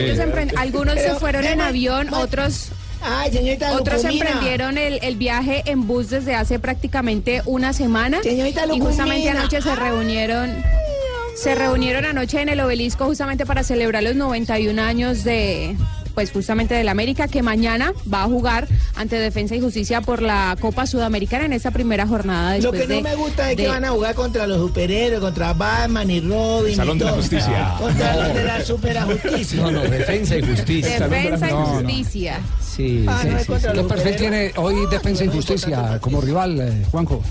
algunos 0.57 0.95
se 0.97 1.15
fueron 1.15 1.45
en 1.47 1.61
avión, 1.63 2.13
otros 2.13 2.69
Ay, 3.03 3.33
señorita 3.33 3.73
otros 3.77 4.03
Lucumina. 4.03 4.27
emprendieron 4.27 4.77
el, 4.77 4.99
el 5.03 5.17
viaje 5.17 5.63
en 5.65 5.87
bus 5.87 6.11
desde 6.11 6.35
hace 6.35 6.59
prácticamente 6.59 7.41
una 7.47 7.73
semana. 7.73 8.23
Señorita 8.23 8.65
y 8.75 8.79
justamente 8.79 9.31
anoche 9.31 9.63
se 9.63 9.75
reunieron 9.75 10.53
se 11.35 11.55
reunieron 11.55 12.05
anoche 12.05 12.43
en 12.43 12.51
el 12.51 12.61
obelisco 12.61 13.07
justamente 13.07 13.47
para 13.47 13.63
celebrar 13.63 14.03
los 14.03 14.17
91 14.17 14.83
años 14.83 15.25
de 15.25 15.75
pues 16.15 16.31
justamente 16.33 16.75
del 16.75 16.89
América 16.89 17.29
que 17.29 17.43
mañana 17.43 17.93
va 18.13 18.23
a 18.23 18.27
jugar 18.27 18.67
ante 18.97 19.17
Defensa 19.17 19.55
y 19.55 19.61
Justicia 19.61 20.01
por 20.01 20.23
la 20.23 20.57
Copa 20.61 20.87
Sudamericana 20.87 21.45
en 21.45 21.53
esta 21.53 21.71
primera 21.71 22.07
jornada 22.07 22.59
Lo 22.59 22.73
que 22.73 22.87
no 22.87 22.95
de- 22.97 23.03
me 23.03 23.15
gusta 23.15 23.51
es 23.51 23.57
que 23.57 23.69
van 23.69 23.85
a 23.85 23.91
jugar 23.91 24.15
contra 24.15 24.47
los 24.47 24.59
superhéroes, 24.59 25.21
contra 25.21 25.53
Batman 25.53 26.11
y 26.11 26.21
Robin. 26.21 26.77
Salón 26.77 26.97
y 26.97 27.01
de 27.01 27.05
la. 27.07 27.13
Justicia. 27.13 27.75
Contra 27.79 28.17
los 28.17 28.35
de 28.35 28.45
la 28.45 28.65
superajusticia. 28.65 29.63
No, 29.63 29.71
no, 29.71 29.81
defensa 29.83 30.37
y 30.37 30.43
justicia. 30.43 31.09
Defensa 31.09 31.47
y 31.49 31.51
No, 31.53 31.61
no. 31.61 31.67
Justicia. 31.67 32.41
Sí, 32.61 33.05
Ah, 33.09 33.19
sí, 33.23 33.29
no 33.29 33.39
sí, 33.41 33.45
contra 33.47 33.73
¿Qué 33.73 33.83
perfil 33.85 34.17
tiene 34.17 34.53
hoy 34.57 34.75
Defensa 34.91 35.25
y 35.25 35.29
Justicia 35.29 35.99
como 36.01 36.21
rival, 36.21 36.61
eh, 36.61 36.85
Juanjo? 36.91 37.23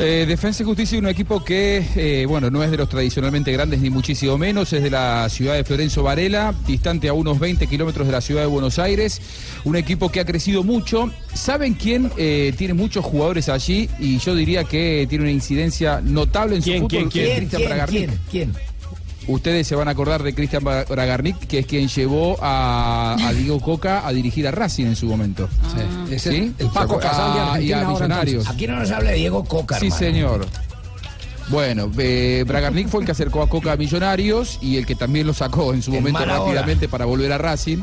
Eh, 0.00 0.26
Defensa 0.28 0.62
y 0.62 0.66
Justicia 0.66 0.96
es 0.96 1.02
un 1.02 1.08
equipo 1.08 1.42
que, 1.42 1.84
eh, 1.96 2.24
bueno, 2.26 2.50
no 2.50 2.62
es 2.62 2.70
de 2.70 2.76
los 2.76 2.88
tradicionalmente 2.88 3.50
grandes 3.50 3.80
ni 3.80 3.90
muchísimo 3.90 4.38
menos, 4.38 4.72
es 4.72 4.82
de 4.84 4.90
la 4.90 5.28
ciudad 5.28 5.54
de 5.54 5.64
Florenzo 5.64 6.04
Varela, 6.04 6.54
distante 6.68 7.08
a 7.08 7.12
unos 7.14 7.40
20 7.40 7.66
kilómetros 7.66 8.06
de 8.06 8.12
la 8.12 8.20
ciudad 8.20 8.42
de 8.42 8.46
Buenos 8.46 8.78
Aires, 8.78 9.20
un 9.64 9.74
equipo 9.74 10.08
que 10.08 10.20
ha 10.20 10.24
crecido 10.24 10.62
mucho. 10.62 11.10
¿Saben 11.34 11.74
quién 11.74 12.12
eh, 12.16 12.54
tiene 12.56 12.74
muchos 12.74 13.04
jugadores 13.04 13.48
allí? 13.48 13.90
Y 13.98 14.18
yo 14.18 14.36
diría 14.36 14.62
que 14.62 15.04
tiene 15.08 15.24
una 15.24 15.32
incidencia 15.32 16.00
notable 16.00 16.56
en 16.56 16.62
su 16.62 16.70
¿Quién, 16.70 16.82
fútbol, 16.82 17.08
quién, 17.08 17.10
¿Quién, 17.10 17.48
Cristian 17.48 17.86
quién, 17.88 18.20
quién? 18.30 18.52
Ustedes 19.28 19.66
se 19.66 19.74
van 19.76 19.88
a 19.88 19.90
acordar 19.92 20.22
de 20.22 20.34
Cristian 20.34 20.62
Bra- 20.64 20.86
Bragarnik, 20.88 21.36
que 21.46 21.58
es 21.60 21.66
quien 21.66 21.86
llevó 21.88 22.36
a, 22.42 23.14
a 23.20 23.32
Diego 23.34 23.60
Coca 23.60 24.06
a 24.06 24.12
dirigir 24.12 24.48
a 24.48 24.50
Racing 24.50 24.86
en 24.86 24.96
su 24.96 25.06
momento. 25.06 25.48
Sí. 26.18 26.28
El, 26.28 26.54
el 26.58 26.68
Paco 26.72 26.98
Casal 26.98 27.32
Ah, 27.52 27.60
y 27.60 27.70
a 27.72 27.86
Millonarios. 27.86 28.48
Aquí 28.48 28.66
no 28.66 28.76
nos 28.76 28.90
habla 28.90 29.10
de 29.10 29.16
Diego 29.16 29.44
Coca, 29.44 29.78
Sí, 29.78 29.86
hermano. 29.86 29.98
señor. 30.00 30.46
Bueno, 31.50 31.90
eh, 31.98 32.44
Bragarnik 32.46 32.88
fue 32.88 33.00
el 33.00 33.06
que 33.06 33.12
acercó 33.12 33.40
a 33.42 33.48
Coca 33.48 33.72
a 33.72 33.76
Millonarios 33.76 34.58
y 34.60 34.76
el 34.76 34.84
que 34.84 34.94
también 34.94 35.26
lo 35.26 35.32
sacó 35.32 35.72
en 35.72 35.82
su 35.82 35.90
En 35.90 35.96
momento 35.98 36.20
hora. 36.22 36.38
rápidamente 36.38 36.88
para 36.88 37.04
volver 37.06 37.32
a 37.32 37.38
Racing. 37.38 37.78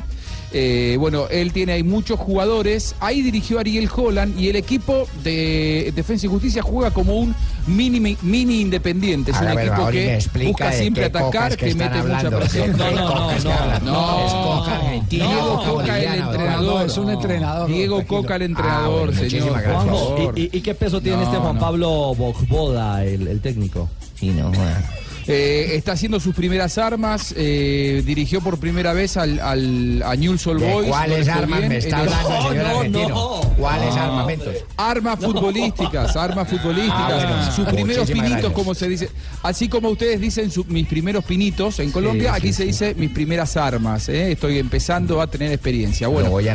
Eh, 0.53 0.95
bueno, 0.99 1.27
él 1.29 1.51
tiene 1.51 1.73
ahí 1.73 1.83
muchos 1.83 2.17
jugadores. 2.19 2.95
Ahí 2.99 3.21
dirigió 3.21 3.57
a 3.57 3.61
Ariel 3.61 3.89
Holland 3.93 4.39
y 4.39 4.47
el 4.49 4.55
equipo 4.55 5.07
de 5.23 5.91
Defensa 5.95 6.27
y 6.27 6.29
Justicia 6.29 6.61
juega 6.61 6.91
como 6.91 7.15
un 7.17 7.35
mini, 7.67 8.15
mini 8.21 8.61
independiente. 8.61 9.31
Es 9.31 9.37
Ahora, 9.37 9.49
un 9.51 9.55
ver, 9.57 9.67
equipo 9.67 9.87
que 9.87 10.45
busca 10.47 10.71
siempre 10.71 11.05
atacar, 11.05 11.57
que 11.57 11.65
que, 11.67 11.75
mete 11.75 11.89
mucha 11.89 11.99
hablando. 11.99 12.39
presión. 12.39 12.71
¿De 12.71 12.77
No, 12.77 12.91
no, 12.91 13.05
no, 13.43 13.51
hablan? 13.51 13.85
no, 13.85 14.25
Es 14.25 14.33
Coca 14.33 14.75
argentino, 14.77 15.25
Diego 15.27 15.57
Coca 15.57 15.69
Coca 15.71 15.97
el 15.99 16.19
entrenador. 16.21 16.63
No, 16.63 16.81
es 16.81 16.97
un 16.97 17.09
entrenador. 17.09 17.67
Diego 17.67 17.95
tranquilo. 17.97 18.21
Coca 18.21 18.35
el 18.35 18.41
Ah, 18.41 18.45
entrenador, 18.45 19.05
bueno, 19.13 19.29
señor. 19.29 20.33
¿Y, 20.39 20.57
y- 20.57 20.61
qué 20.61 20.73
peso 20.75 21.01
tiene 21.01 21.17
No, 21.17 21.23
este 21.23 21.37
Juan 21.37 21.55
no. 21.55 21.61
Pablo 21.61 21.89
Bogboda, 22.15 23.03
el, 23.03 23.27
el 23.27 23.41
técnico? 23.41 23.89
Sí, 24.19 24.29
no, 24.29 24.53
joda. 24.53 24.83
Eh, 25.27 25.75
está 25.75 25.93
haciendo 25.93 26.19
sus 26.19 26.35
primeras 26.35 26.77
armas, 26.77 27.33
eh, 27.37 28.03
dirigió 28.05 28.41
por 28.41 28.59
primera 28.59 28.93
vez 28.93 29.17
al, 29.17 29.39
al 29.39 30.03
a 30.05 30.15
Newell's 30.15 30.45
Old 30.45 30.61
¿De 30.61 30.71
Boys. 30.71 30.87
cuáles 30.87 31.27
armas 31.27 31.59
bien. 31.59 31.69
me 31.69 31.77
está 31.77 32.03
el- 32.03 32.13
hablando 32.13 32.29
el 32.37 32.43
señor 32.49 32.63
no, 32.71 32.77
argentino? 32.77 33.09
no. 33.09 33.41
¿Cuáles 33.57 33.95
No. 33.95 34.01
armamentos? 34.01 34.55
Armas 34.77 35.19
futbolísticas, 35.19 36.15
armas 36.15 36.47
futbolísticas. 36.49 36.95
Ah, 36.95 37.27
bueno. 37.41 37.51
sus 37.55 37.65
primeros 37.65 37.97
Muchísimas 38.01 38.07
pinitos, 38.25 38.41
gracias. 38.41 38.53
como 38.53 38.75
se 38.75 38.87
dice. 38.89 39.09
Así 39.43 39.67
como 39.69 39.89
ustedes 39.89 40.21
dicen 40.21 40.51
su- 40.51 40.65
mis 40.65 40.85
primeros 40.87 41.23
pinitos 41.25 41.79
en 41.79 41.91
Colombia, 41.91 42.31
sí, 42.33 42.37
aquí 42.37 42.53
se 42.53 42.63
sí. 42.63 42.67
dice 42.67 42.95
mis 42.95 43.09
primeras 43.11 43.57
armas. 43.57 44.07
¿eh? 44.09 44.31
Estoy 44.33 44.59
empezando 44.59 45.21
a 45.21 45.27
tener 45.27 45.51
experiencia. 45.51 46.07
Bueno, 46.07 46.29
voy 46.29 46.47
a 46.47 46.53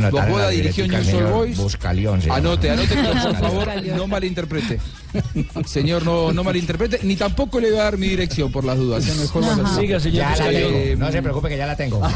dirigió 0.50 0.84
Old 0.84 1.04
señor 1.04 1.30
Boys. 1.32 1.56
Buscalión. 1.56 2.20
Anote, 2.30 2.70
anote, 2.70 2.94
por 2.94 3.36
favor, 3.40 3.68
no 3.96 4.06
malinterprete. 4.06 4.78
Señor, 5.66 6.04
no, 6.04 6.32
no 6.32 6.44
malinterprete, 6.44 7.00
ni 7.02 7.16
tampoco 7.16 7.58
le 7.60 7.70
voy 7.70 7.80
a 7.80 7.84
dar 7.84 7.98
mi 7.98 8.08
dirección 8.08 8.52
por 8.60 8.64
las 8.66 8.78
dudas. 8.78 9.04
Siga, 9.78 9.98
señor 9.98 10.36
Ya 10.36 10.36
la 10.36 10.50
tengo. 10.50 10.96
No 10.98 11.12
se 11.12 11.22
preocupe 11.22 11.48
que 11.48 11.56
ya 11.56 11.66
la 11.66 11.76
tengo. 11.76 12.00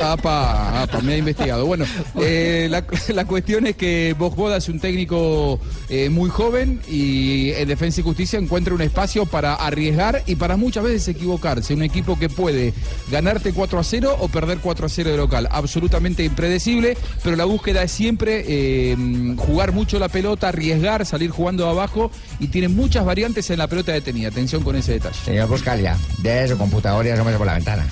Apa, 0.00 0.82
apa, 0.82 1.00
me 1.00 1.14
ha 1.14 1.16
investigado. 1.16 1.66
Bueno, 1.66 1.84
eh, 2.20 2.66
la, 2.70 2.84
la 3.08 3.24
cuestión 3.24 3.66
es 3.66 3.76
que 3.76 4.14
Bosboda 4.18 4.56
es 4.56 4.68
un 4.68 4.80
técnico 4.80 5.60
eh, 5.88 6.08
muy 6.08 6.30
joven 6.30 6.80
y 6.88 7.50
en 7.52 7.68
Defensa 7.68 8.00
y 8.00 8.04
Justicia 8.04 8.38
encuentra 8.38 8.74
un 8.74 8.80
espacio 8.80 9.26
para 9.26 9.54
arriesgar 9.54 10.22
y 10.26 10.36
para 10.36 10.56
muchas 10.56 10.84
veces 10.84 11.08
equivocarse. 11.08 11.74
Un 11.74 11.82
equipo 11.82 12.18
que 12.18 12.28
puede 12.28 12.74
ganarte 13.10 13.52
4 13.52 13.78
a 13.78 13.84
0 13.84 14.16
o 14.20 14.28
perder 14.28 14.58
4 14.58 14.86
a 14.86 14.88
0 14.88 15.10
de 15.10 15.16
local. 15.16 15.48
Absolutamente 15.50 16.24
impredecible, 16.24 16.96
pero 17.22 17.36
la 17.36 17.44
búsqueda 17.44 17.82
es 17.82 17.92
siempre 17.92 18.44
eh, 18.46 18.96
jugar 19.36 19.72
mucho 19.72 19.98
la 19.98 20.08
pelota, 20.08 20.48
arriesgar, 20.48 21.06
salir 21.06 21.30
jugando 21.30 21.68
abajo 21.68 22.10
y 22.40 22.48
tiene 22.48 22.68
muchas 22.68 23.04
variantes 23.04 23.50
en 23.50 23.58
la 23.58 23.68
pelota 23.68 23.92
detenida. 23.92 24.28
Atención 24.28 24.62
con 24.62 24.76
ese 24.76 24.92
detalle. 24.92 25.18
Señor 25.24 25.48
Buscalia, 25.48 25.96
de 26.18 26.48
su 26.48 26.58
computador 26.58 27.06
y 27.06 27.10
asómese 27.10 27.38
por 27.38 27.46
la 27.46 27.54
ventana. 27.54 27.86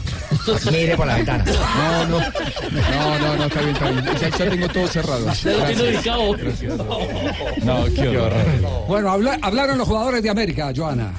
Mire 0.72 0.96
por 0.96 1.06
la 1.06 1.14
ventana. 1.16 1.44
No, 1.44 2.06
no, 2.06 2.18
no, 2.20 3.18
no, 3.18 3.36
no, 3.36 3.44
está 3.44 3.60
bien, 3.60 3.70
está 3.74 3.90
bien. 3.90 4.04
Ya, 4.20 4.28
ya 4.28 4.50
tengo 4.50 4.68
todo 4.68 4.86
cerrado. 4.88 5.24
Gracias. 5.26 6.06
No, 7.64 7.84
qué 7.94 8.08
horror. 8.08 8.84
Bueno, 8.88 9.10
habla- 9.10 9.38
hablaron 9.42 9.78
los 9.78 9.86
jugadores 9.86 10.22
de 10.22 10.30
América, 10.30 10.72
Joana. 10.74 11.12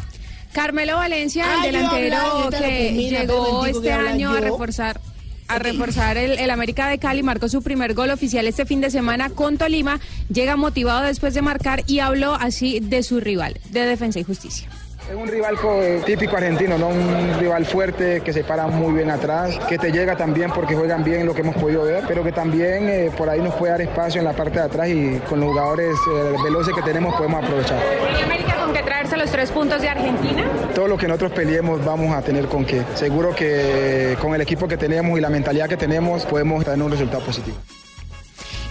Carmelo 0.53 0.97
Valencia, 0.97 1.45
Ay, 1.47 1.69
el 1.69 1.75
yo 1.75 1.79
delantero 1.79 2.15
hablar, 2.17 2.43
yo 2.43 2.49
te 2.49 2.57
lo 2.59 2.65
que 2.65 2.91
llegó 3.09 3.65
este 3.67 3.93
habla 3.93 4.09
año 4.11 4.31
a 4.31 4.39
yo. 4.39 4.41
reforzar 4.41 4.99
a 5.47 5.59
reforzar 5.59 6.15
el, 6.17 6.39
el 6.39 6.49
América 6.49 6.87
de 6.87 6.97
Cali, 6.97 7.23
marcó 7.23 7.49
su 7.49 7.61
primer 7.61 7.93
gol 7.93 8.09
oficial 8.09 8.47
este 8.47 8.65
fin 8.65 8.79
de 8.79 8.89
semana 8.89 9.29
con 9.29 9.57
Tolima, 9.57 9.99
llega 10.31 10.55
motivado 10.55 11.01
después 11.03 11.33
de 11.33 11.41
marcar 11.41 11.83
y 11.87 11.99
habló 11.99 12.35
así 12.35 12.79
de 12.79 13.03
su 13.03 13.19
rival, 13.19 13.59
de 13.69 13.81
Defensa 13.85 14.19
y 14.19 14.23
Justicia. 14.23 14.69
Es 15.11 15.17
un 15.17 15.27
rival 15.27 15.57
co- 15.57 15.81
típico 16.05 16.37
argentino, 16.37 16.77
¿no? 16.77 16.87
Un 16.87 17.37
rival 17.37 17.65
fuerte 17.65 18.21
que 18.21 18.31
se 18.31 18.45
para 18.45 18.67
muy 18.67 18.93
bien 18.93 19.11
atrás, 19.11 19.59
que 19.67 19.77
te 19.77 19.91
llega 19.91 20.15
también 20.15 20.51
porque 20.51 20.73
juegan 20.73 21.03
bien 21.03 21.25
lo 21.25 21.33
que 21.33 21.41
hemos 21.41 21.55
podido 21.57 21.83
ver, 21.83 22.05
pero 22.07 22.23
que 22.23 22.31
también 22.31 22.87
eh, 22.87 23.11
por 23.17 23.29
ahí 23.29 23.41
nos 23.41 23.53
puede 23.55 23.73
dar 23.73 23.81
espacio 23.81 24.19
en 24.19 24.25
la 24.25 24.31
parte 24.31 24.59
de 24.59 24.65
atrás 24.65 24.87
y 24.87 25.19
con 25.27 25.41
los 25.41 25.49
jugadores 25.49 25.93
eh, 26.15 26.35
veloces 26.45 26.73
que 26.73 26.81
tenemos 26.81 27.13
podemos 27.15 27.43
aprovechar. 27.43 27.77
¿Y 28.17 28.23
América 28.23 28.55
con 28.63 28.73
qué 28.73 28.83
traerse 28.83 29.17
los 29.17 29.29
tres 29.29 29.51
puntos 29.51 29.81
de 29.81 29.89
Argentina? 29.89 30.45
Todo 30.73 30.87
lo 30.87 30.97
que 30.97 31.07
nosotros 31.09 31.33
peleemos 31.33 31.83
vamos 31.83 32.15
a 32.15 32.21
tener 32.21 32.45
con 32.47 32.63
qué. 32.63 32.81
Seguro 32.95 33.35
que 33.35 34.15
con 34.21 34.33
el 34.33 34.39
equipo 34.39 34.65
que 34.69 34.77
tenemos 34.77 35.17
y 35.17 35.21
la 35.21 35.29
mentalidad 35.29 35.67
que 35.67 35.75
tenemos 35.75 36.25
podemos 36.25 36.63
tener 36.63 36.81
un 36.81 36.89
resultado 36.91 37.21
positivo. 37.25 37.57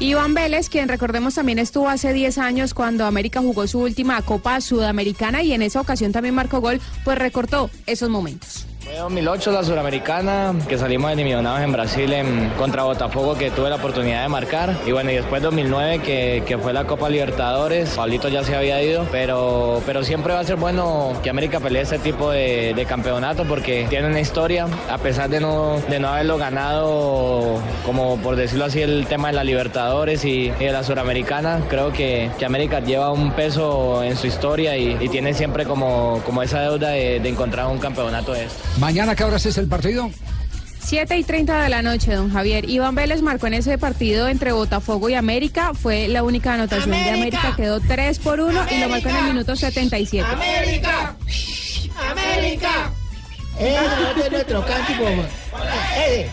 Iván 0.02 0.32
Vélez, 0.32 0.70
quien 0.70 0.88
recordemos 0.88 1.34
también 1.34 1.58
estuvo 1.58 1.86
hace 1.86 2.14
10 2.14 2.38
años 2.38 2.72
cuando 2.72 3.04
América 3.04 3.40
jugó 3.40 3.66
su 3.66 3.80
última 3.80 4.22
Copa 4.22 4.62
Sudamericana 4.62 5.42
y 5.42 5.52
en 5.52 5.60
esa 5.60 5.78
ocasión 5.78 6.10
también 6.10 6.34
marcó 6.34 6.62
gol, 6.62 6.80
pues 7.04 7.18
recortó 7.18 7.68
esos 7.84 8.08
momentos. 8.08 8.66
Fue 8.82 8.96
2008 8.96 9.52
la 9.52 9.62
Suramericana, 9.62 10.54
que 10.66 10.78
salimos 10.78 11.12
eliminados 11.12 11.60
en 11.60 11.70
Brasil 11.70 12.10
en, 12.14 12.48
contra 12.56 12.84
Botafogo, 12.84 13.36
que 13.36 13.50
tuve 13.50 13.68
la 13.68 13.76
oportunidad 13.76 14.22
de 14.22 14.28
marcar. 14.30 14.74
Y 14.86 14.92
bueno, 14.92 15.10
y 15.10 15.16
después 15.16 15.42
2009, 15.42 15.98
que, 15.98 16.42
que 16.46 16.56
fue 16.56 16.72
la 16.72 16.86
Copa 16.86 17.10
Libertadores, 17.10 17.90
Pablito 17.90 18.28
ya 18.28 18.42
se 18.42 18.56
había 18.56 18.82
ido, 18.82 19.06
pero, 19.12 19.82
pero 19.84 20.02
siempre 20.02 20.32
va 20.32 20.40
a 20.40 20.44
ser 20.44 20.56
bueno 20.56 21.12
que 21.22 21.28
América 21.28 21.60
pelee 21.60 21.82
este 21.82 21.98
tipo 21.98 22.30
de, 22.30 22.72
de 22.74 22.86
campeonato 22.86 23.44
porque 23.44 23.86
tiene 23.90 24.06
una 24.08 24.20
historia, 24.20 24.66
a 24.88 24.96
pesar 24.96 25.28
de 25.28 25.40
no, 25.40 25.78
de 25.90 26.00
no 26.00 26.08
haberlo 26.08 26.38
ganado, 26.38 27.60
como 27.84 28.16
por 28.16 28.36
decirlo 28.36 28.64
así, 28.64 28.80
el 28.80 29.06
tema 29.06 29.28
de 29.28 29.34
la 29.34 29.44
Libertadores 29.44 30.24
y, 30.24 30.48
de 30.48 30.72
la 30.72 30.84
Suramericana, 30.84 31.60
creo 31.68 31.92
que, 31.92 32.30
que 32.38 32.46
América 32.46 32.80
lleva 32.80 33.12
un 33.12 33.32
peso 33.32 34.02
en 34.02 34.16
su 34.16 34.26
historia 34.26 34.78
y, 34.78 34.96
y 34.98 35.10
tiene 35.10 35.34
siempre 35.34 35.66
como, 35.66 36.22
como 36.24 36.42
esa 36.42 36.62
deuda 36.62 36.88
de, 36.88 37.20
de 37.20 37.28
encontrar 37.28 37.66
un 37.66 37.78
campeonato 37.78 38.32
de 38.32 38.44
esto. 38.44 38.69
¿Mañana 38.78 39.14
qué 39.14 39.24
horas 39.24 39.44
es 39.46 39.58
el 39.58 39.68
partido? 39.68 40.10
7 40.82 41.18
y 41.18 41.24
30 41.24 41.62
de 41.62 41.68
la 41.68 41.82
noche, 41.82 42.14
don 42.14 42.32
Javier. 42.32 42.68
Iván 42.68 42.94
Vélez 42.94 43.22
marcó 43.22 43.46
en 43.46 43.54
ese 43.54 43.78
partido 43.78 44.28
entre 44.28 44.52
Botafogo 44.52 45.08
y 45.08 45.14
América. 45.14 45.72
Fue 45.74 46.08
la 46.08 46.22
única 46.22 46.54
anotación 46.54 46.90
de 46.90 47.10
América. 47.10 47.54
Quedó 47.56 47.80
3 47.80 48.18
por 48.18 48.40
1 48.40 48.66
y 48.70 48.78
lo 48.80 48.88
marcó 48.88 49.08
en 49.10 49.16
el 49.16 49.24
minuto 49.24 49.54
77. 49.54 50.26
¡América! 50.26 51.16
¡América! 52.10 52.92
Eh, 53.58 53.76
es 54.24 54.30
nuestro 54.32 54.64
cántico. 54.64 55.04
Eh. 55.04 56.30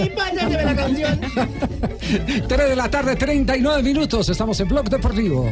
¡Ay, 0.00 0.10
pásateme 0.10 0.64
la 0.64 0.76
canción! 0.76 1.20
3 2.48 2.68
de 2.68 2.76
la 2.76 2.90
tarde, 2.90 3.16
39 3.16 3.82
minutos. 3.82 4.28
Estamos 4.28 4.58
en 4.60 4.68
Blog 4.68 4.88
Deportivo. 4.88 5.50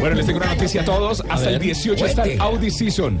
Bueno, 0.00 0.14
les 0.16 0.24
tengo 0.26 0.38
una 0.38 0.54
noticia 0.54 0.80
a 0.80 0.84
todos. 0.84 1.22
Hasta 1.28 1.46
ver, 1.46 1.54
el 1.54 1.60
18 1.60 2.06
está 2.06 2.22
el 2.22 2.40
Audi 2.40 2.70
Season. 2.70 3.20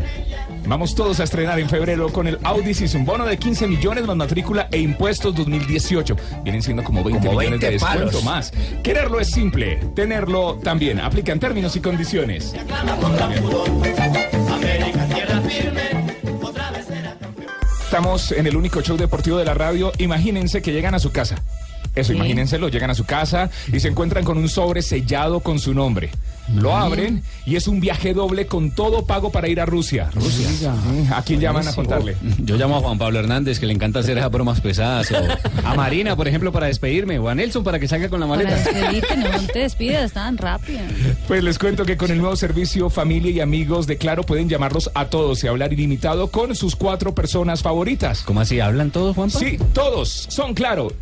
Vamos 0.66 0.94
todos 0.94 1.20
a 1.20 1.24
estrenar 1.24 1.58
en 1.58 1.68
febrero 1.68 2.08
con 2.10 2.26
el 2.26 2.38
Audi 2.42 2.72
Season. 2.72 3.04
Bono 3.04 3.26
de 3.26 3.36
15 3.36 3.66
millones 3.66 4.06
más 4.06 4.16
matrícula 4.16 4.68
e 4.72 4.78
impuestos 4.78 5.34
2018. 5.34 6.16
Vienen 6.42 6.62
siendo 6.62 6.82
como 6.82 7.04
20 7.04 7.26
Como 7.26 7.38
millones 7.38 7.60
de 7.60 7.68
20 7.68 7.84
descuento 7.84 8.06
palos. 8.20 8.24
más. 8.24 8.52
Quererlo 8.82 9.20
es 9.20 9.30
simple. 9.30 9.76
Tenerlo 9.94 10.58
también. 10.62 11.00
Aplican 11.00 11.38
términos 11.38 11.76
y 11.76 11.80
condiciones. 11.80 12.54
Estamos 17.90 18.30
en 18.30 18.46
el 18.46 18.56
único 18.56 18.82
show 18.82 18.96
deportivo 18.96 19.36
de 19.36 19.44
la 19.44 19.52
radio. 19.52 19.90
Imagínense 19.98 20.62
que 20.62 20.72
llegan 20.72 20.94
a 20.94 21.00
su 21.00 21.10
casa. 21.10 21.42
Eso, 21.94 22.12
imagínenselo, 22.12 22.68
llegan 22.68 22.90
a 22.90 22.94
su 22.94 23.04
casa 23.04 23.50
y 23.72 23.80
se 23.80 23.88
encuentran 23.88 24.24
con 24.24 24.38
un 24.38 24.48
sobre 24.48 24.82
sellado 24.82 25.40
con 25.40 25.58
su 25.58 25.74
nombre. 25.74 26.10
Lo 26.54 26.74
abren 26.76 27.22
y 27.46 27.54
es 27.54 27.68
un 27.68 27.78
viaje 27.78 28.12
doble 28.12 28.46
con 28.46 28.72
todo 28.72 29.06
pago 29.06 29.30
para 29.30 29.46
ir 29.48 29.60
a 29.60 29.66
Rusia. 29.66 30.10
Rusia. 30.14 30.72
¿A 31.14 31.22
quién 31.22 31.38
llaman 31.38 31.68
a 31.68 31.72
contarle? 31.72 32.16
Yo 32.38 32.56
llamo 32.56 32.76
a 32.76 32.80
Juan 32.80 32.98
Pablo 32.98 33.20
Hernández, 33.20 33.60
que 33.60 33.66
le 33.66 33.72
encanta 33.74 34.00
hacer 34.00 34.18
esas 34.18 34.30
bromas 34.32 34.60
pesadas. 34.60 35.12
o- 35.12 35.66
A 35.68 35.74
Marina, 35.76 36.16
por 36.16 36.26
ejemplo, 36.26 36.50
para 36.50 36.66
despedirme, 36.66 37.20
o 37.20 37.28
a 37.28 37.34
Nelson 37.36 37.62
para 37.62 37.78
que 37.78 37.86
salga 37.86 38.08
con 38.08 38.18
la 38.18 38.26
maleta. 38.26 38.50
Para 38.50 38.62
despedirte, 38.90 39.16
no 39.16 39.28
te 39.52 39.58
despidas 39.60 40.12
tan 40.12 40.38
rápido. 40.38 40.80
Pues 41.28 41.44
les 41.44 41.56
cuento 41.58 41.84
que 41.84 41.96
con 41.96 42.10
el 42.10 42.18
nuevo 42.18 42.34
servicio 42.34 42.90
Familia 42.90 43.30
y 43.30 43.40
Amigos 43.40 43.86
de 43.86 43.96
Claro 43.96 44.24
pueden 44.24 44.48
llamarlos 44.48 44.90
a 44.94 45.04
todos 45.06 45.44
y 45.44 45.46
hablar 45.46 45.72
ilimitado 45.72 46.28
con 46.32 46.56
sus 46.56 46.74
cuatro 46.74 47.14
personas 47.14 47.62
favoritas. 47.62 48.22
¿Cómo 48.22 48.40
así? 48.40 48.58
¿Hablan 48.58 48.90
todos, 48.90 49.14
Juanpa? 49.14 49.38
Sí, 49.38 49.56
todos 49.72 50.26
son 50.30 50.54
Claro. 50.54 50.92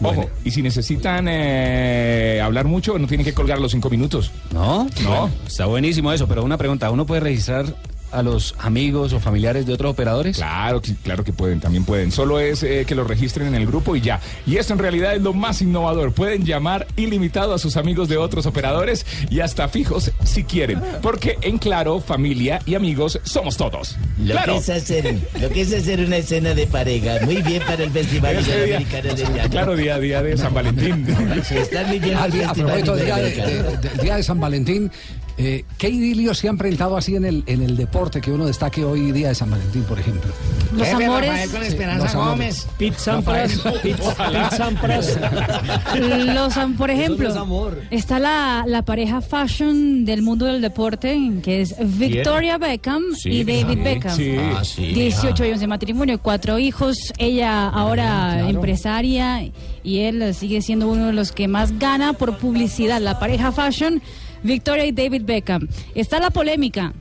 Ojo, 0.00 0.30
y 0.44 0.50
si 0.50 0.62
necesitan 0.62 1.26
eh, 1.28 2.40
hablar 2.42 2.66
mucho, 2.66 2.98
no 2.98 3.06
tienen 3.06 3.24
que 3.24 3.34
colgar 3.34 3.58
los 3.58 3.72
cinco 3.72 3.90
minutos. 3.90 4.30
¿No? 4.52 4.84
No. 4.84 5.08
Bueno, 5.08 5.30
está 5.46 5.66
buenísimo 5.66 6.12
eso, 6.12 6.28
pero 6.28 6.44
una 6.44 6.56
pregunta, 6.56 6.90
¿uno 6.90 7.04
puede 7.04 7.20
registrar 7.20 7.66
a 8.12 8.22
los 8.22 8.54
amigos 8.58 9.12
o 9.12 9.20
familiares 9.20 9.66
de 9.66 9.72
otros 9.74 9.90
operadores? 9.92 10.36
Claro, 10.36 10.80
que- 10.82 10.94
claro 10.96 11.24
que 11.24 11.32
pueden, 11.32 11.60
también 11.60 11.84
pueden. 11.84 12.10
Solo 12.12 12.40
es 12.40 12.62
eh, 12.62 12.84
que 12.86 12.94
los 12.94 13.06
registren 13.06 13.48
en 13.48 13.54
el 13.54 13.66
grupo 13.66 13.94
y 13.96 14.00
ya. 14.00 14.20
Y 14.46 14.56
esto 14.56 14.72
en 14.72 14.78
realidad 14.78 15.14
es 15.14 15.22
lo 15.22 15.32
más 15.34 15.62
innovador. 15.62 16.12
Pueden 16.12 16.44
llamar 16.44 16.86
ilimitado 16.96 17.54
a 17.54 17.58
sus 17.58 17.76
amigos 17.76 18.08
de 18.08 18.16
otros 18.16 18.46
operadores 18.46 19.06
y 19.30 19.40
hasta 19.40 19.68
fijos 19.68 20.10
si 20.24 20.44
quieren. 20.44 20.80
Porque 21.02 21.36
en 21.42 21.58
Claro, 21.58 22.00
familia 22.00 22.60
y 22.66 22.74
amigos 22.76 23.20
somos 23.24 23.56
todos. 23.56 23.96
Lo 24.24 24.32
claro. 24.32 24.54
que 24.54 24.58
es 24.60 24.68
hacer, 24.70 25.18
lo 25.40 25.50
que 25.50 25.60
es 25.60 25.72
hacer 25.74 26.00
una 26.00 26.16
escena 26.16 26.54
de 26.54 26.66
pareja. 26.66 27.18
Muy 27.24 27.42
bien 27.42 27.62
para 27.66 27.84
el 27.84 27.90
Festival 27.90 28.38
Interamericano 28.38 29.14
Llano. 29.14 29.50
Claro, 29.50 29.76
día 29.76 29.94
a 29.96 30.00
día 30.00 30.22
de 30.22 30.36
San 30.38 30.54
Valentín. 30.54 31.02
Muy 31.88 31.98
bien 31.98 32.16
Ah, 32.16 32.24
el 32.26 32.32
Festival 32.32 32.82
de, 32.84 33.78
de- 33.88 34.02
día 34.02 34.16
de 34.16 34.22
San 34.22 34.40
Valentín, 34.40 34.90
eh, 35.38 35.64
¿qué 35.78 35.88
idilio 35.88 36.34
se 36.34 36.48
han 36.48 36.58
presentado 36.58 36.96
así 36.96 37.14
en 37.16 37.24
el, 37.24 37.44
en 37.46 37.62
el 37.62 37.76
deporte 37.76 38.20
que 38.20 38.32
uno 38.32 38.44
destaque 38.46 38.84
hoy 38.84 39.12
día 39.12 39.28
de 39.28 39.34
San 39.34 39.50
Valentín, 39.50 39.84
por 39.84 39.98
ejemplo? 39.98 40.32
Los 40.76 40.86
Jefe, 40.86 41.04
amores. 41.06 41.30
Rafael 41.30 41.50
con 41.50 41.60
Sí, 41.62 41.66
Esperanza 41.68 42.04
los 42.04 42.14
amores. 42.14 42.30
Gómez. 42.30 42.66
Pete 42.78 42.98
Sampras, 42.98 43.52
Pete, 43.82 43.94
Pete 43.94 44.56
Sampras. 44.56 45.18
Los, 46.34 46.56
am- 46.56 46.76
por 46.76 46.90
ejemplo, 46.90 47.28
no 47.28 47.34
es 47.34 47.40
amor. 47.40 47.82
está 47.90 48.18
la, 48.18 48.64
la 48.66 48.82
pareja 48.82 49.20
fashion 49.20 50.04
del 50.04 50.22
mundo 50.22 50.46
del 50.46 50.60
deporte, 50.60 51.16
que 51.42 51.60
es 51.62 51.74
Victoria 51.98 52.58
Beckham 52.58 53.02
Sí, 53.16 53.30
y 53.30 53.44
David 53.44 53.74
sí, 53.78 53.82
Beckham. 53.82 54.16
sí. 54.16 54.36
Ah, 54.38 54.64
sí. 54.64 54.86
18 54.92 55.44
años 55.44 55.60
de 55.60 55.66
matrimonio, 55.66 56.18
cuatro 56.20 56.58
hijos, 56.58 56.96
ella 57.18 57.68
ahora 57.68 58.48
empresaria 58.48 59.42
y 59.82 60.00
él 60.00 60.34
sigue 60.34 60.62
siendo 60.62 60.88
uno 60.88 61.06
de 61.06 61.12
los 61.12 61.32
que 61.32 61.48
más 61.48 61.78
gana 61.78 62.12
por 62.12 62.38
publicidad. 62.38 63.00
La 63.00 63.18
pareja 63.18 63.52
fashion, 63.52 64.02
Victoria 64.42 64.84
y 64.86 64.92
David 64.92 65.22
Beckham. 65.24 65.68
Está 65.94 66.18
la 66.20 66.30
polémica. 66.30 66.92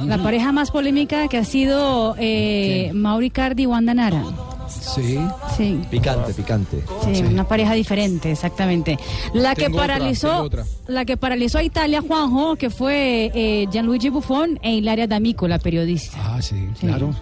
La 0.00 0.18
pareja 0.20 0.50
más 0.52 0.70
polémica 0.70 1.28
que 1.28 1.38
ha 1.38 1.44
sido 1.44 2.16
eh, 2.18 2.90
Mauri 2.94 3.30
Cardi 3.30 3.64
y 3.64 3.66
Wanda 3.66 3.94
Nara. 3.94 4.24
Sí. 4.68 5.18
Sí. 5.56 5.80
Picante, 5.90 6.32
picante. 6.34 6.82
Sí, 7.04 7.22
una 7.22 7.46
pareja 7.46 7.74
diferente, 7.74 8.32
exactamente. 8.32 8.98
La 9.34 9.54
que 9.54 9.64
Tengo 9.64 9.78
paralizó, 9.78 10.42
otra. 10.44 10.64
la 10.88 11.04
que 11.04 11.16
paralizó 11.16 11.58
a 11.58 11.62
Italia, 11.62 12.00
Juanjo, 12.00 12.56
que 12.56 12.70
fue 12.70 13.30
eh, 13.34 13.66
Gianluigi 13.70 14.08
Buffon 14.08 14.58
e 14.62 14.72
Hilaria 14.74 15.06
D'Amico, 15.06 15.46
la 15.46 15.58
periodista. 15.58 16.16
Ah, 16.20 16.42
sí, 16.42 16.68
claro. 16.80 17.14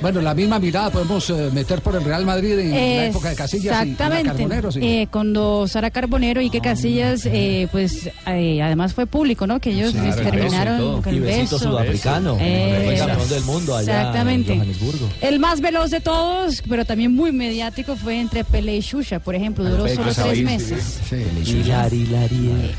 Bueno, 0.00 0.20
la 0.20 0.34
misma 0.34 0.58
mirada 0.58 0.90
podemos 0.90 1.28
eh, 1.30 1.50
meter 1.52 1.80
por 1.82 1.94
el 1.96 2.04
Real 2.04 2.24
Madrid 2.24 2.58
en 2.58 2.70
la 2.70 3.04
época 3.06 3.30
de 3.30 3.36
Casillas 3.36 3.84
y- 3.84 3.88
y, 3.88 3.92
Exactamente. 3.92 4.28
Carbonero, 4.30 4.72
sí. 4.72 4.80
Eh, 4.82 5.08
cuando 5.10 5.66
Sara 5.68 5.90
Carbonero 5.90 6.40
y 6.40 6.48
que 6.50 6.60
Casillas, 6.60 7.26
eh, 7.26 7.68
pues 7.70 8.08
eh, 8.26 8.62
además 8.62 8.94
fue 8.94 9.06
público, 9.06 9.46
¿no? 9.46 9.60
Que 9.60 9.70
ellos 9.72 9.92
Claro, 9.92 10.06
el 10.08 10.14
beso 10.16 10.22
y 10.22 10.30
terminaron 10.30 11.02
con 11.02 11.12
Y 11.14 11.16
el 11.18 11.22
beso. 11.22 11.58
sudafricano. 11.58 12.36
Eh, 12.40 12.82
Fue 12.86 12.96
campeón 12.96 13.28
del 13.28 13.44
mundo 13.44 13.76
allá 13.76 13.98
Exactamente. 13.98 14.52
en 14.52 14.58
Johannesburgo. 14.60 15.08
El 15.20 15.38
más 15.38 15.60
veloz 15.60 15.90
de 15.90 16.00
todos, 16.00 16.62
pero 16.68 16.84
también 16.84 17.14
muy 17.14 17.32
mediático, 17.32 17.96
fue 17.96 18.18
entre 18.20 18.44
Pelé 18.44 18.76
y 18.76 18.82
Xuxa, 18.82 19.18
por 19.20 19.34
ejemplo. 19.34 19.64
Duró 19.68 19.86
solo 19.88 20.12
tres 20.14 20.42
meses. 20.42 21.00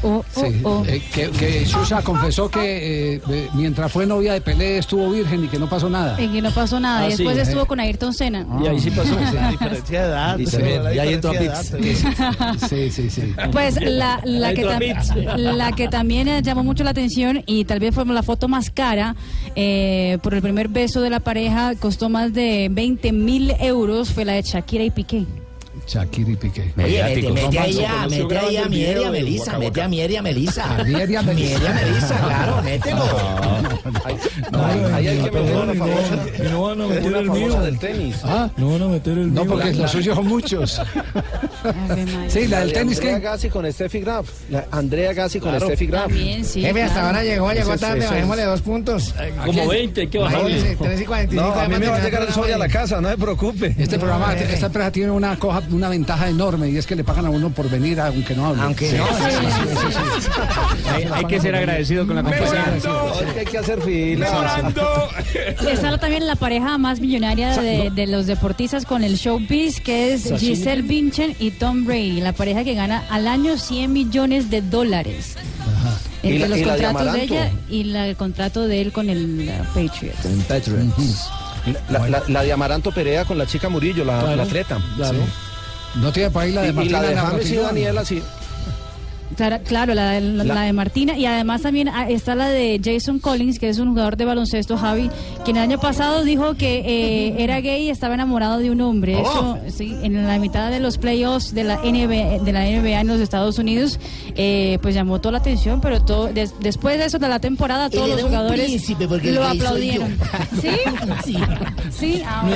Oh, 0.04 0.08
oh, 0.36 0.42
Sí, 0.42 0.60
oh. 0.64 0.84
eh, 0.88 1.02
que, 1.14 1.30
que 1.32 1.66
Xuxa 1.66 2.02
confesó 2.02 2.50
que 2.50 3.16
eh, 3.16 3.22
eh, 3.30 3.48
mientras 3.54 3.92
fue 3.92 4.06
novia 4.06 4.34
de 4.34 4.42
Pelé 4.42 4.78
estuvo 4.80 5.10
virgen 5.12 5.46
y 5.46 5.48
que 5.48 5.60
no 5.60 5.70
pasó 5.70 5.90
nada. 5.90 6.20
En 6.20 6.32
que 6.32 6.42
no 6.42 6.52
pasó 6.52 6.80
nada. 6.80 7.08
Ah, 7.12 7.16
después 7.18 7.36
sí. 7.36 7.42
estuvo 7.42 7.66
con 7.66 7.80
Ayrton 7.80 8.14
Senna. 8.14 8.46
Y 8.64 8.68
ahí 8.68 8.80
sí 8.80 8.92
pasó. 8.92 9.16
diferencia 9.52 10.02
de 10.02 10.08
edad. 10.08 10.40
Y 10.40 10.46
también, 10.46 10.88
ahí 10.88 11.14
entró 11.14 11.32
a 11.32 11.36
edad. 11.36 11.64
Sí, 12.70 12.92
sí, 12.92 13.10
sí. 13.10 13.34
Pues 13.52 13.76
la, 13.82 14.22
la, 14.24 14.54
que, 14.54 14.64
la 15.38 15.72
que 15.74 15.88
también 15.88 16.28
eh, 16.28 16.42
llamó 16.42 16.64
mucho 16.64 16.84
la 16.84 16.92
atención 16.92 17.44
y 17.46 17.66
tal 17.66 17.80
vez 17.80 17.94
fue 17.94 18.06
la 18.06 18.24
foto 18.24 18.48
más 18.48 18.70
cara 18.70 19.16
eh, 19.56 20.18
por 20.22 20.34
el 20.34 20.42
primer 20.42 20.68
beso 20.68 21.02
de 21.02 21.10
la 21.10 21.20
pareja, 21.20 21.76
costó 21.76 22.10
más 22.10 22.34
de 22.34 22.70
20 22.72 23.12
mil 23.12 23.54
euros, 23.60 24.12
fue 24.12 24.26
la 24.26 24.34
de 24.34 24.42
Shakira 24.42 24.84
y 24.84 24.92
Piqué. 24.92 25.26
Shakira 25.92 26.32
y 26.32 26.36
Piqué. 26.38 26.74
Oye, 26.78 27.04
mete, 27.04 27.32
mete 27.34 27.60
ahí 27.60 27.84
a, 27.84 28.08
mete 28.08 28.38
ahí 28.38 28.56
a 28.56 28.66
Mieri 28.70 29.04
a 29.04 29.12
Melisa, 29.12 29.58
mete 29.60 29.82
a 29.82 29.88
Mieri 29.90 30.16
a 30.16 30.22
Melisa. 30.22 30.84
Mieri 30.86 31.16
a 31.18 31.22
Melisa. 31.22 32.18
Claro, 32.18 32.62
mételo. 32.64 33.04
Ahí 34.94 35.08
hay 35.08 35.18
que 35.18 35.32
meter 35.32 35.56
una 35.58 35.74
famosa. 35.74 36.26
No 36.50 36.62
van 36.64 36.82
a 36.82 36.88
meter 36.88 37.14
el 37.18 37.30
mío. 37.30 37.62
del 37.62 37.78
tenis. 37.80 38.16
Ah, 38.24 38.50
No 38.56 38.72
van 38.72 38.84
a 38.84 38.88
meter 38.88 39.18
el 39.18 39.34
no, 39.34 39.44
mío. 39.44 39.54
porque 39.54 39.74
los 39.74 39.92
suyos 39.92 40.16
son 40.16 40.28
muchos. 40.28 40.82
Sí, 42.28 42.48
la 42.48 42.60
del 42.60 42.70
de 42.70 42.74
tenis 42.74 42.98
Andrea 42.98 43.16
que. 43.18 43.24
Gassi 43.24 43.50
con 43.50 43.72
Steffi 43.72 44.00
Graf. 44.00 44.30
La 44.50 44.66
Andrea 44.72 45.14
Gassi 45.14 45.40
con 45.40 45.50
Claro. 45.52 45.68
Steffi 45.68 45.86
Graf. 45.88 46.08
También, 46.08 46.46
sí. 46.46 46.62
Jefe, 46.62 46.82
hasta 46.84 46.94
claro. 46.94 47.08
ahora 47.08 47.24
llegó, 47.24 47.52
llegó 47.52 47.78
tarde, 47.78 48.00
es- 48.00 48.10
bajémosle 48.10 48.44
dos 48.44 48.62
puntos. 48.62 49.14
Como 49.46 49.68
20, 49.68 50.02
hay 50.02 50.08
que 50.08 50.18
bajarle. 50.18 50.76
3 50.76 51.02
y 51.02 51.06
45. 51.06 51.56
No, 51.56 51.60
a 51.60 51.68
mí 51.68 51.76
me 51.78 51.88
va 51.88 51.98
a 51.98 52.04
llegar 52.04 52.24
el 52.24 52.34
sol 52.34 52.52
a 52.52 52.58
la 52.58 52.68
casa, 52.68 53.02
no 53.02 53.10
se 53.10 53.18
preocupe. 53.18 53.76
Este 53.78 53.98
programa, 53.98 54.28
jefe. 54.32 54.54
esta 54.54 54.66
empresa 54.68 54.92
tiene 54.92 55.12
una, 55.12 55.38
cosa, 55.38 55.66
una 55.72 55.90
ventaja 55.90 56.30
enorme 56.30 56.70
y 56.70 56.78
es 56.78 56.86
que 56.86 56.96
le 56.96 57.04
pagan 57.04 57.26
a 57.26 57.30
uno 57.30 57.50
por 57.50 57.70
venir 57.70 58.00
aunque 58.00 58.36
no 58.36 58.48
hable. 58.48 58.62
Aunque 58.62 58.92
no, 58.94 59.06
sí, 59.08 59.14
sí, 59.24 59.76
sí, 59.76 59.94
sí. 60.22 60.90
Hay, 60.90 61.08
hay 61.14 61.26
que 61.26 61.40
ser 61.40 61.56
agradecido 61.56 62.08
con 62.08 62.16
la 62.16 62.24
compañía. 62.24 62.74
Hay 63.38 63.46
que 63.46 63.58
hacer 63.58 63.82
fila. 63.82 64.72
Está 65.72 65.98
también 65.98 66.26
la 66.26 66.36
pareja 66.36 66.78
más 66.78 67.00
millonaria 67.00 67.56
de, 67.58 68.08
los 68.08 68.26
deportistas 68.26 68.86
con 68.86 69.04
el 69.04 69.16
showbiz, 69.16 69.80
que 69.80 70.14
es 70.14 70.34
Giselle 70.38 70.82
Bündchen 70.82 71.36
y 71.40 71.51
Tom 71.52 71.86
Brady, 71.86 72.22
la 72.22 72.34
pareja 72.34 72.64
que 72.64 72.74
gana 72.74 73.04
al 73.10 73.28
año 73.28 73.58
100 73.58 73.92
millones 73.94 74.50
de 74.50 74.62
dólares. 74.62 75.36
¿Y 76.24 76.28
Entre 76.34 76.40
la- 76.40 76.48
los 76.50 76.58
y 76.60 76.66
la 76.66 76.76
de 76.76 76.84
contratos 76.84 77.14
de, 77.14 77.24
ella 77.24 77.52
y 77.70 77.84
la- 77.86 78.08
el 78.08 78.16
contrato 78.16 78.68
de 78.68 78.82
él 78.82 78.92
con 78.92 79.10
el 79.10 79.50
uh, 79.50 79.66
Patriots. 79.74 80.20
La, 81.90 82.08
la, 82.08 82.24
la 82.28 82.44
de 82.44 82.52
Amaranto 82.52 82.92
Perea 82.92 83.26
con 83.26 83.38
la 83.38 83.46
chica 83.46 83.70
Murillo, 83.70 84.04
la, 84.04 84.36
la 84.36 84.44
atleta. 84.44 84.80
Claro. 84.98 85.20
No 85.96 86.12
tiene 86.12 86.30
para 86.32 86.46
ahí 86.46 86.52
la 86.54 86.62
de 86.64 86.70
y 86.70 86.74
Martina 86.74 87.02
la 87.02 87.10
de 87.10 87.16
James 87.16 87.52
y. 87.52 87.56
Daniela, 87.56 88.06
sí. 88.06 88.22
Claro, 89.36 89.60
claro, 89.66 89.94
la, 89.94 90.12
de- 90.12 90.22
la- 90.22 90.44
La- 90.44 90.54
la 90.56 90.62
de 90.64 90.74
Martina 90.74 91.18
y 91.18 91.26
además 91.26 91.62
también 91.62 91.88
ah, 91.90 92.10
está 92.10 92.36
la 92.36 92.50
de 92.50 92.80
Jason 92.84 93.20
Collins, 93.20 93.60
que 93.60 93.70
es 93.70 93.80
un 93.80 93.90
jugador 93.90 94.18
de 94.18 94.26
baloncesto, 94.26 94.78
Javi, 94.78 95.10
quien 95.46 95.58
el 95.58 95.64
año 95.64 95.80
pasado 95.80 96.24
dijo 96.24 96.56
que 96.56 96.80
eh, 96.86 97.36
era 97.44 97.60
gay 97.62 97.84
y 97.88 97.90
estaba 97.90 98.14
enamorado 98.14 98.58
de 98.60 98.70
un 98.72 98.82
hombre. 98.82 99.20
Eso, 99.22 99.58
sí, 99.70 99.96
en 100.04 100.28
la 100.28 100.38
mitad 100.40 100.70
de 100.70 100.80
los 100.80 100.98
playoffs 100.98 101.54
de 101.54 101.64
la 101.64 101.78
NBA, 101.78 102.44
de 102.44 102.52
la 102.54 102.66
NBA 102.66 103.02
en 103.02 103.08
los 103.08 103.20
Estados 103.20 103.58
Unidos, 103.60 104.00
eh, 104.36 104.78
pues 104.82 104.96
llamó 104.96 105.20
toda 105.22 105.34
la 105.34 105.38
atención, 105.40 105.82
pero 105.82 106.02
todo, 106.02 106.28
des- 106.28 106.54
después 106.60 106.98
de 106.98 107.06
eso 107.06 107.20
de 107.20 107.28
la 107.28 107.40
temporada 107.40 107.90
todos 107.90 108.10
los 108.10 108.18
jugadores 108.30 108.70
lo 109.32 109.42
aplaudieron. 109.66 110.18
¿Sí? 110.62 110.70
Sí. 111.26 111.38
Sí, 111.92 112.24
ah, 112.26 112.44
No. 112.46 112.52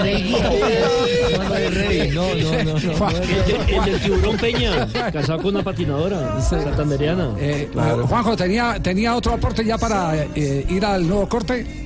No, 2.13 2.35
no. 2.35 2.35
No, 2.35 2.35
no, 2.35 2.63
no. 2.63 2.79
no. 2.79 3.09
El, 3.09 3.73
el 3.75 3.85
del 3.85 3.99
tiburón 4.01 4.37
Peña, 4.37 4.87
casado 5.11 5.37
con 5.41 5.55
una 5.55 5.63
patinadora 5.63 6.39
santanderiana. 6.65 7.29
Eh, 7.39 7.69
Juanjo, 8.09 8.35
¿tenía, 8.35 8.81
¿tenía 8.81 9.15
otro 9.15 9.33
aporte 9.33 9.63
ya 9.63 9.77
para 9.77 10.15
eh, 10.35 10.65
ir 10.67 10.83
al 10.83 11.07
nuevo 11.07 11.27
corte? 11.29 11.84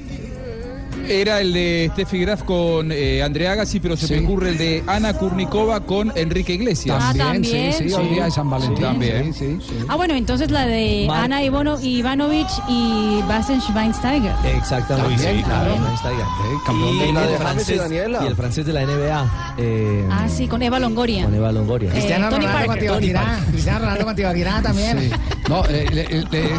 Era 1.09 1.41
el 1.41 1.53
de 1.53 1.89
Steffi 1.93 2.19
Graf 2.19 2.43
con 2.43 2.91
eh, 2.91 3.23
Andrea 3.23 3.53
Agassi, 3.53 3.79
pero 3.79 3.97
se 3.97 4.05
Sí. 4.07 4.13
me 4.15 4.25
ocurre 4.25 4.49
el 4.49 4.57
de 4.59 4.83
Ana 4.85 5.13
Kurnikova 5.13 5.79
con 5.81 6.11
Enrique 6.15 6.53
Iglesias. 6.53 6.97
Ah, 7.01 7.13
también, 7.17 7.73
sí, 7.73 7.89
sí, 7.89 7.93
hoy 7.93 8.07
día 8.09 8.25
de 8.25 8.31
San 8.31 8.47
Valentín. 8.49 8.83
También. 8.83 9.33
Sí, 9.33 9.57
sí, 9.59 9.65
sí. 9.69 9.75
Ah, 9.87 9.95
bueno, 9.95 10.13
entonces 10.13 10.51
la 10.51 10.65
de 10.67 11.05
Mar- 11.07 11.23
Ana 11.25 11.41
Ivono- 11.43 11.79
Ivanovic 11.81 12.47
y 12.67 13.21
Bastian 13.27 13.59
Schweinsteiger. 13.61 14.31
Exactamente. 14.55 15.23
También, 15.23 15.43
claro. 15.43 15.75
Schweinsteiger. 15.77 16.25
campeón 16.65 16.95
Y, 16.95 16.99
de 16.99 17.09
el 17.09 17.13
la 17.15 17.27
de 17.27 17.37
francés, 17.37 17.77
Daniela. 17.79 18.19
y 18.23 18.27
el 18.27 18.35
francés 18.35 18.65
de 18.67 18.73
la 18.73 18.81
NBA. 18.83 19.53
eh, 19.57 20.07
Ah, 20.11 20.27
sí, 20.29 20.47
con 20.47 20.61
Eva 20.61 20.79
Longoria. 20.79 21.25
Con 21.25 21.33
Eva 21.35 21.51
Longoria. 21.51 21.89
Eh, 21.89 21.93
Cristiano 21.93 22.29
Ronaldo 22.29 22.47
con 22.47 22.65
Parker. 22.67 22.83
Tibaquirá. 22.83 23.39
Cristiano 23.49 23.79
Ronaldo 23.79 24.05
con 24.05 24.15
Tibaquirá 24.15 24.61
también. 24.61 24.99
Sí. 24.99 25.09
No, 25.49 25.65
eh, 25.65 25.87
eh, 25.91 26.23
eh, 26.31 26.55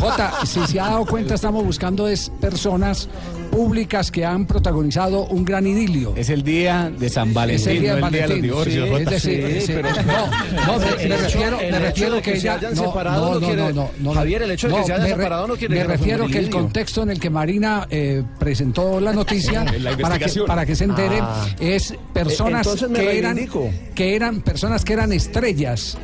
Jota, 0.00 0.32
si 0.44 0.60
se 0.66 0.80
ha 0.80 0.86
dado 0.88 1.06
cuenta, 1.06 1.34
estamos 1.34 1.64
buscando 1.64 2.08
es 2.08 2.30
personas 2.40 3.08
públicas 3.50 4.10
que 4.10 4.24
han 4.24 4.46
protagonizado 4.46 5.24
un 5.26 5.44
gran 5.44 5.66
idilio. 5.66 6.14
Es 6.16 6.30
el 6.30 6.42
día 6.42 6.90
de 6.96 7.08
San 7.10 7.34
Valentín, 7.34 7.60
Es 7.60 7.66
el 7.66 7.80
día 7.80 7.94
de 7.96 8.00
no 8.00 8.06
el 8.06 8.12
día 8.12 8.22
de 8.22 8.28
los 8.28 8.42
divorcios. 8.42 8.88
Sí, 8.88 8.92
es 8.94 8.98
Jota. 8.98 9.10
decir, 9.10 9.46
Sí, 9.60 9.66
sí, 9.66 9.72
pero- 9.74 9.88
no, 9.90 10.26
no, 10.66 10.78
me, 10.78 11.16
refiero, 11.16 11.56
me 11.58 12.22
que, 12.22 12.40
se 12.40 12.48
no 13.98 14.12
Javier, 14.14 14.42
el 14.42 14.50
hecho 14.52 14.68
de 14.68 14.74
que 14.76 14.84
se 14.84 14.92
hayan 14.92 15.02
re- 15.06 15.10
separado 15.16 15.46
no 15.48 15.56
quiere 15.56 15.74
Me 15.74 15.84
refiero 15.84 16.26
que 16.26 16.38
el 16.38 16.50
contexto 16.50 17.02
en 17.02 17.10
el 17.10 17.20
que 17.20 17.30
Marina 17.30 17.86
eh, 17.90 18.22
presentó 18.38 19.00
la 19.00 19.12
noticia 19.12 19.64
La 19.78 19.90
para 19.96 19.96
que 19.96 20.02
investigación. 20.02 20.46
para 20.46 20.66
que 20.66 20.76
se 20.76 20.84
entere 20.84 21.18
Ah. 21.20 21.46
es 21.60 21.94
personas 22.12 22.66
entonces 22.66 22.88
me 22.90 22.98
que 23.00 23.18
eran 23.18 23.38
que 23.94 24.16
eran 24.16 24.40
personas 24.42 24.84
que 24.84 24.92
eran 24.92 25.12
estrellas. 25.12 25.98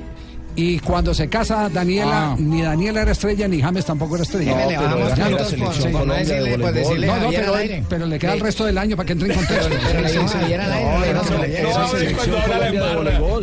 Y 0.59 0.79
cuando 0.81 1.13
se 1.13 1.29
casa 1.29 1.69
Daniela, 1.69 2.31
Ah. 2.33 2.37
ni 2.39 2.63
Daniela 2.63 3.03
era 3.03 3.13
estrella, 3.13 3.47
ni 3.47 3.61
James 3.61 3.85
tampoco 3.85 4.15
era 4.15 4.23
estrella. 4.25 4.57
Le 4.57 4.67
pero 4.79 4.81
bajamos 4.81 5.13
puntos 5.53 5.87
por, 5.93 6.07
no 6.07 6.15
decirle, 6.15 6.59
pues 6.59 6.75
decirle 6.75 7.07
No, 7.09 7.29
pero, 7.31 7.55
pero 7.91 8.07
le 8.07 8.19
queda 8.19 8.33
el 8.33 8.41
resto 8.41 8.65
del 8.65 8.79
año 8.79 8.97
para 8.97 9.07
que 9.07 9.13
entre 9.13 9.29
en 9.33 9.37
contexto. 9.37 9.69
Pero 9.87 10.01
le 10.01 10.09
Sí, 10.09 10.19
sí, 10.27 10.53
al 10.55 10.73
aire. 10.73 10.99
No, 10.99 11.05
era 11.05 11.23
No. 11.23 11.27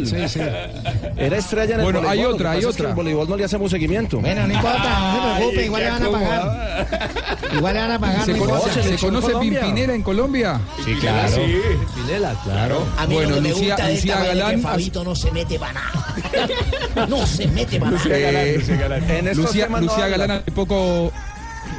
Sí, 0.05 0.27
sí. 0.27 0.39
Estrella 1.17 1.75
en 1.75 1.79
el 1.81 1.85
Bueno, 1.85 1.99
hay 1.99 2.05
voleibol, 2.05 2.29
lo 2.29 2.35
otra, 2.35 2.51
hay 2.51 2.65
otra. 2.65 2.89
El 2.89 2.95
voleibol 2.95 3.29
no 3.29 3.37
le 3.37 3.43
hacemos 3.43 3.71
seguimiento. 3.71 4.19
Bueno, 4.19 4.47
no 4.47 4.53
importa, 4.53 5.13
no 5.13 5.13
se 5.13 5.19
preocupe, 5.37 5.65
igual 5.65 5.83
le 5.83 5.89
van 5.91 6.03
a 6.03 6.09
pagar. 6.11 6.87
Igual 7.55 7.73
le 7.73 7.79
van 7.79 7.91
a 7.91 7.99
pagar. 7.99 8.25
¿Se 8.25 8.31
no 8.33 8.37
conoce, 8.39 8.53
importa. 8.55 8.73
¿se 8.73 8.83
Selección 8.83 9.11
conoce 9.13 9.33
Colombia. 9.33 9.61
Pimpinela 9.61 9.93
en 9.93 10.01
Colombia? 10.03 10.59
Sí, 10.83 10.93
claro. 10.95 11.29
Sí. 11.35 11.55
Pinela, 11.95 12.35
claro. 12.43 12.85
Bueno, 13.09 13.39
Lucía- 13.39 13.75
Galán- 13.77 14.61
Fabito 14.61 15.03
no 15.03 15.15
se 15.15 15.31
mete 15.31 15.59
para 15.59 15.73
nada. 15.73 17.02
No 17.07 17.25
se 17.27 17.47
mete 17.47 17.77
En 17.77 19.27
estos 19.27 19.45
Lucía, 19.45 19.65
temas 19.65 19.81
no 19.81 19.87
Lucía 19.87 20.05
habla. 20.05 20.17
Galán 20.17 20.37
hace 20.41 20.51
poco 20.51 21.11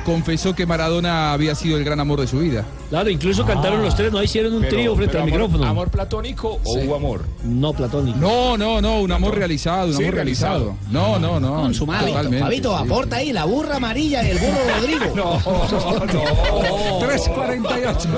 confesó 0.05 0.55
que 0.55 0.67
Maradona 0.67 1.33
había 1.33 1.55
sido 1.55 1.79
el 1.79 1.85
gran 1.85 1.99
amor 2.01 2.21
de 2.21 2.27
su 2.27 2.39
vida. 2.39 2.65
Claro, 2.91 3.09
incluso 3.11 3.45
cantaron 3.47 3.83
los 3.83 3.95
tres, 3.97 4.13
no 4.13 4.23
hicieron 4.23 4.53
un 4.55 4.61
Pero- 4.63 4.77
trío 4.77 4.95
frente 4.97 5.13
pero 5.13 5.25
al 5.25 5.29
amor- 5.29 5.41
micrófono. 5.41 5.71
¿Amor 5.71 5.91
platónico 5.91 6.61
o 6.63 6.75
hubo 6.79 6.95
amor? 6.95 7.25
No, 7.43 7.73
platónico. 7.73 8.19
No, 8.19 8.57
no, 8.59 8.81
no, 8.83 9.01
un 9.01 9.13
amor 9.13 9.35
realizado, 9.37 9.89
un 9.89 9.95
Sí, 9.97 10.03
amor 10.03 10.15
realizado. 10.15 10.77
No, 10.91 11.19
no, 11.19 11.41
no. 11.41 11.55
Consumado. 11.63 12.07
totalmente. 12.07 12.41
Fabito, 12.41 12.77
aporta 12.77 13.17
ahí 13.17 13.33
la 13.33 13.45
burra 13.47 13.77
amarilla 13.77 14.23
y 14.25 14.31
el 14.33 14.39
burro 14.39 14.59
Rodrigo. 14.81 15.13
No, 15.17 15.41
no. 15.41 16.99
348. 17.07 18.09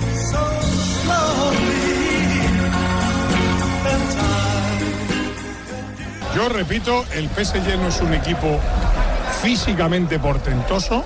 Yo 6.41 6.49
repito, 6.49 7.05
el 7.13 7.29
PSG 7.29 7.77
no 7.77 7.89
es 7.89 8.01
un 8.01 8.15
equipo 8.15 8.59
físicamente 9.41 10.19
portentoso. 10.19 11.03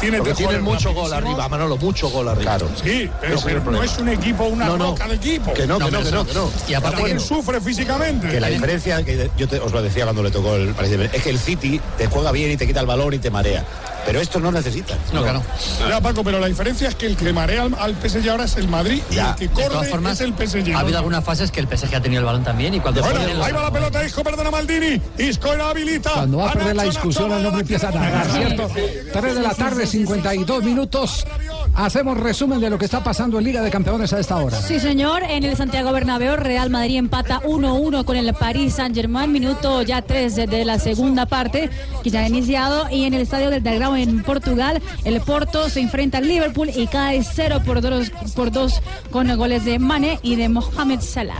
Tiene 0.00 0.18
Porque 0.18 0.34
tienen 0.34 0.62
mucho 0.62 0.92
gol 0.92 1.12
arriba, 1.12 1.48
Manolo, 1.48 1.76
mucho 1.76 2.08
gol 2.10 2.28
arriba. 2.28 2.56
Claro. 2.56 2.68
Sí, 2.82 3.10
pero, 3.20 3.34
es 3.34 3.40
el 3.40 3.46
pero 3.46 3.58
no 3.58 3.64
problema. 3.64 3.84
es 3.84 3.98
un 3.98 4.08
equipo, 4.08 4.44
una 4.44 4.66
No, 4.66 4.76
no. 4.78 4.86
roca 4.90 5.08
de 5.08 5.14
equipo. 5.14 5.52
Que 5.54 5.66
no, 5.66 5.78
que 5.78 5.90
no, 5.90 6.02
que 6.02 6.10
no, 6.10 6.26
que 6.26 6.34
no. 6.34 6.50
Y 6.68 6.74
aparte 6.74 6.96
También 6.98 7.16
que 7.18 7.22
no. 7.22 7.28
sufre 7.28 7.60
físicamente. 7.60 8.28
Que 8.28 8.40
la 8.40 8.48
diferencia, 8.48 9.02
que 9.02 9.30
yo 9.36 9.48
te- 9.48 9.58
os 9.60 9.72
lo 9.72 9.82
decía 9.82 10.04
cuando 10.04 10.22
le 10.22 10.30
tocó 10.30 10.54
el 10.56 10.74
es 11.12 11.22
que 11.22 11.30
el 11.30 11.38
City 11.38 11.80
te 11.96 12.06
juega 12.06 12.32
bien 12.32 12.50
y 12.52 12.56
te 12.56 12.66
quita 12.66 12.80
el 12.80 12.86
balón 12.86 13.14
y 13.14 13.18
te 13.18 13.30
marea. 13.30 13.64
Pero 14.06 14.20
estos 14.20 14.40
no 14.40 14.50
necesitan. 14.50 14.96
No, 15.12 15.22
claro. 15.22 15.42
Ya, 15.86 16.00
Paco, 16.00 16.24
pero 16.24 16.38
la 16.38 16.46
diferencia 16.46 16.88
es 16.88 16.94
que 16.94 17.04
el 17.06 17.16
que 17.16 17.30
marea 17.32 17.62
al, 17.64 17.74
al 17.78 17.94
PSG 17.94 18.30
ahora 18.30 18.44
es 18.44 18.56
el 18.56 18.66
Madrid 18.66 19.02
y 19.10 19.18
el 19.18 19.34
que 19.34 19.48
de 19.48 19.54
todas 19.54 19.68
corre 19.70 19.88
formas, 19.88 20.12
es 20.14 20.20
el 20.22 20.32
PSG. 20.32 20.68
Ha 20.70 20.72
¿no? 20.72 20.78
habido 20.78 20.98
algunas 20.98 21.22
fases 21.24 21.50
que 21.50 21.60
el 21.60 21.66
PSG 21.68 21.94
ha 21.96 22.00
tenido 22.00 22.20
el 22.20 22.24
balón 22.26 22.42
también 22.42 22.72
y 22.72 22.80
cuando 22.80 23.02
Bueno, 23.02 23.20
ahí 23.44 23.52
va 23.52 23.62
la 23.62 23.70
pelota, 23.70 24.02
Isco, 24.04 24.22
perdona 24.24 24.50
Maldini. 24.50 24.98
Isco 25.18 25.52
era 25.52 25.68
habilita. 25.70 26.10
Cuando 26.12 26.38
va 26.38 26.48
a 26.50 26.52
perder 26.54 26.76
la 26.76 26.84
discusión, 26.84 27.30
el 27.32 27.42
empieza 27.78 27.88
a 27.88 28.00
narrar, 28.00 28.30
¿cierto? 28.30 28.68
3 29.12 29.34
de 29.34 29.42
la 29.42 29.54
tarde, 29.54 29.86
52 29.86 30.64
minutos. 30.64 31.26
Hacemos 31.74 32.18
resumen 32.18 32.60
de 32.60 32.70
lo 32.70 32.78
que 32.78 32.86
está 32.86 33.04
pasando 33.04 33.38
en 33.38 33.44
Liga 33.44 33.62
de 33.62 33.70
Campeones 33.70 34.12
a 34.12 34.18
esta 34.18 34.36
hora. 34.36 34.60
Sí, 34.60 34.80
señor. 34.80 35.22
En 35.22 35.44
el 35.44 35.56
Santiago 35.56 35.92
Bernabéu, 35.92 36.36
Real 36.36 36.70
Madrid 36.70 36.96
empata 36.96 37.40
1-1 37.42 38.04
con 38.04 38.16
el 38.16 38.34
Paris 38.34 38.74
Saint-Germain. 38.74 39.30
Minuto 39.30 39.82
ya 39.82 40.02
3 40.02 40.34
de 40.34 40.64
la 40.64 40.78
segunda 40.78 41.26
parte, 41.26 41.70
que 42.02 42.10
ya 42.10 42.20
ha 42.20 42.28
iniciado. 42.28 42.88
Y 42.90 43.04
en 43.04 43.14
el 43.14 43.22
estadio 43.22 43.50
del 43.50 43.62
Dragao 43.62 43.94
en 43.96 44.22
Portugal, 44.22 44.82
el 45.04 45.20
Porto 45.20 45.68
se 45.68 45.80
enfrenta 45.80 46.18
al 46.18 46.26
Liverpool 46.26 46.70
y 46.74 46.86
cae 46.88 47.22
0 47.22 47.62
por 47.64 47.80
2 47.80 48.10
por 48.34 48.50
dos 48.50 48.82
con 49.10 49.28
goles 49.36 49.64
de 49.64 49.78
Mane 49.78 50.18
y 50.22 50.36
de 50.36 50.48
Mohamed 50.48 51.00
Salah. 51.00 51.34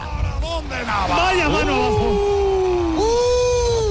Vaya 1.08 1.48
mano 1.48 1.74
abajo. 1.74 2.38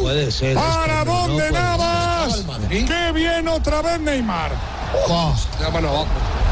Puede 0.01 0.31
ser. 0.31 0.55
Para 0.55 1.01
esto, 1.01 1.11
no 1.11 1.27
dónde 1.27 1.49
puede 1.49 2.06
Qué 2.85 3.11
bien 3.13 3.47
otra 3.47 3.81
vez 3.81 3.99
Neymar. 3.99 4.51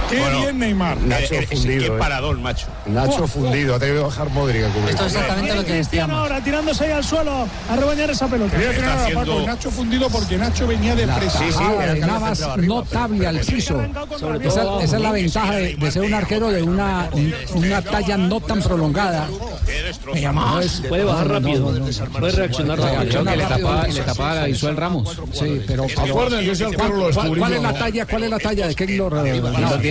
Qué 0.10 0.20
Bueno, 0.20 0.40
bien 0.42 0.60
Neymar. 0.60 0.98
Nacho 1.02 1.34
Eh, 1.34 1.40
eh, 1.42 1.48
fundido. 1.48 1.80
qué 1.82 1.88
eh. 1.88 2.00
parador, 2.00 2.38
macho. 2.38 2.68
Nacho 2.86 3.18
Buah. 3.20 3.28
fundido. 3.28 3.76
Ha 3.76 3.80
tenido 3.80 3.98
que 4.02 4.04
bajar 4.06 4.30
Modric 4.30 4.64
a 4.64 4.70
cubrir. 4.70 4.90
Esto 4.92 5.06
es 5.08 5.14
exactamente 5.14 5.56
lo 5.56 5.66
que 5.66 5.74
decíamos. 5.74 6.16
ahora 6.18 6.42
tirándose 6.44 6.86
ahí 6.86 6.92
al 6.92 7.04
suelo 7.04 7.48
a 7.70 7.76
rebañar 7.76 8.10
esa 8.12 8.28
pelota. 8.28 8.56
Frenar 8.58 8.84
a 8.90 9.02
haciendo- 9.04 9.36
Paco, 9.36 9.48
Nacho 9.48 9.72
fundido 9.72 10.10
porque 10.10 10.38
Nacho 10.38 10.68
venía 10.68 10.96
de 10.96 11.08
presa. 11.08 11.40
tajada 11.40 11.94
de 11.94 12.00
Navas 12.02 12.58
notable 12.58 13.28
al 13.28 13.40
piso. 13.40 13.82
Esa, 14.42 14.82
esa 14.84 14.96
es 14.96 15.02
la 15.02 15.12
ventaja 15.12 15.54
de, 15.56 15.76
de 15.76 15.92
ser 15.92 16.04
un 16.04 16.14
arquero 16.14 16.52
de 16.52 16.62
una, 16.62 17.10
una 17.56 17.82
talla 17.82 18.18
no 18.18 18.40
tan 18.40 18.62
prolongada. 18.62 19.28
Me 20.14 20.22
llama. 20.22 20.62
Puede 20.88 21.04
bajar 21.04 21.28
rápido, 21.30 21.74
puede 22.20 22.32
reaccionar 22.32 22.80
rápido. 22.80 23.10
Creo 23.10 23.24
que 23.26 23.36
le 23.38 23.44
tapaba, 23.46 23.88
le 23.88 24.02
tapaba 24.02 24.42
a 24.44 24.50
Isuel 24.50 24.78
Ramos. 24.78 25.20
Sí, 25.34 25.62
pero. 25.66 25.86
Acuérdense 25.86 26.66
¿Cuál, 26.76 27.54
es 27.54 27.62
la 27.62 27.72
¿no? 27.72 27.78
talla? 27.80 28.06
¿Cuál 28.06 28.24
es 28.24 28.30
la 28.30 28.40
talla 28.40 28.68
de 28.68 28.76
Keylor? 28.76 29.14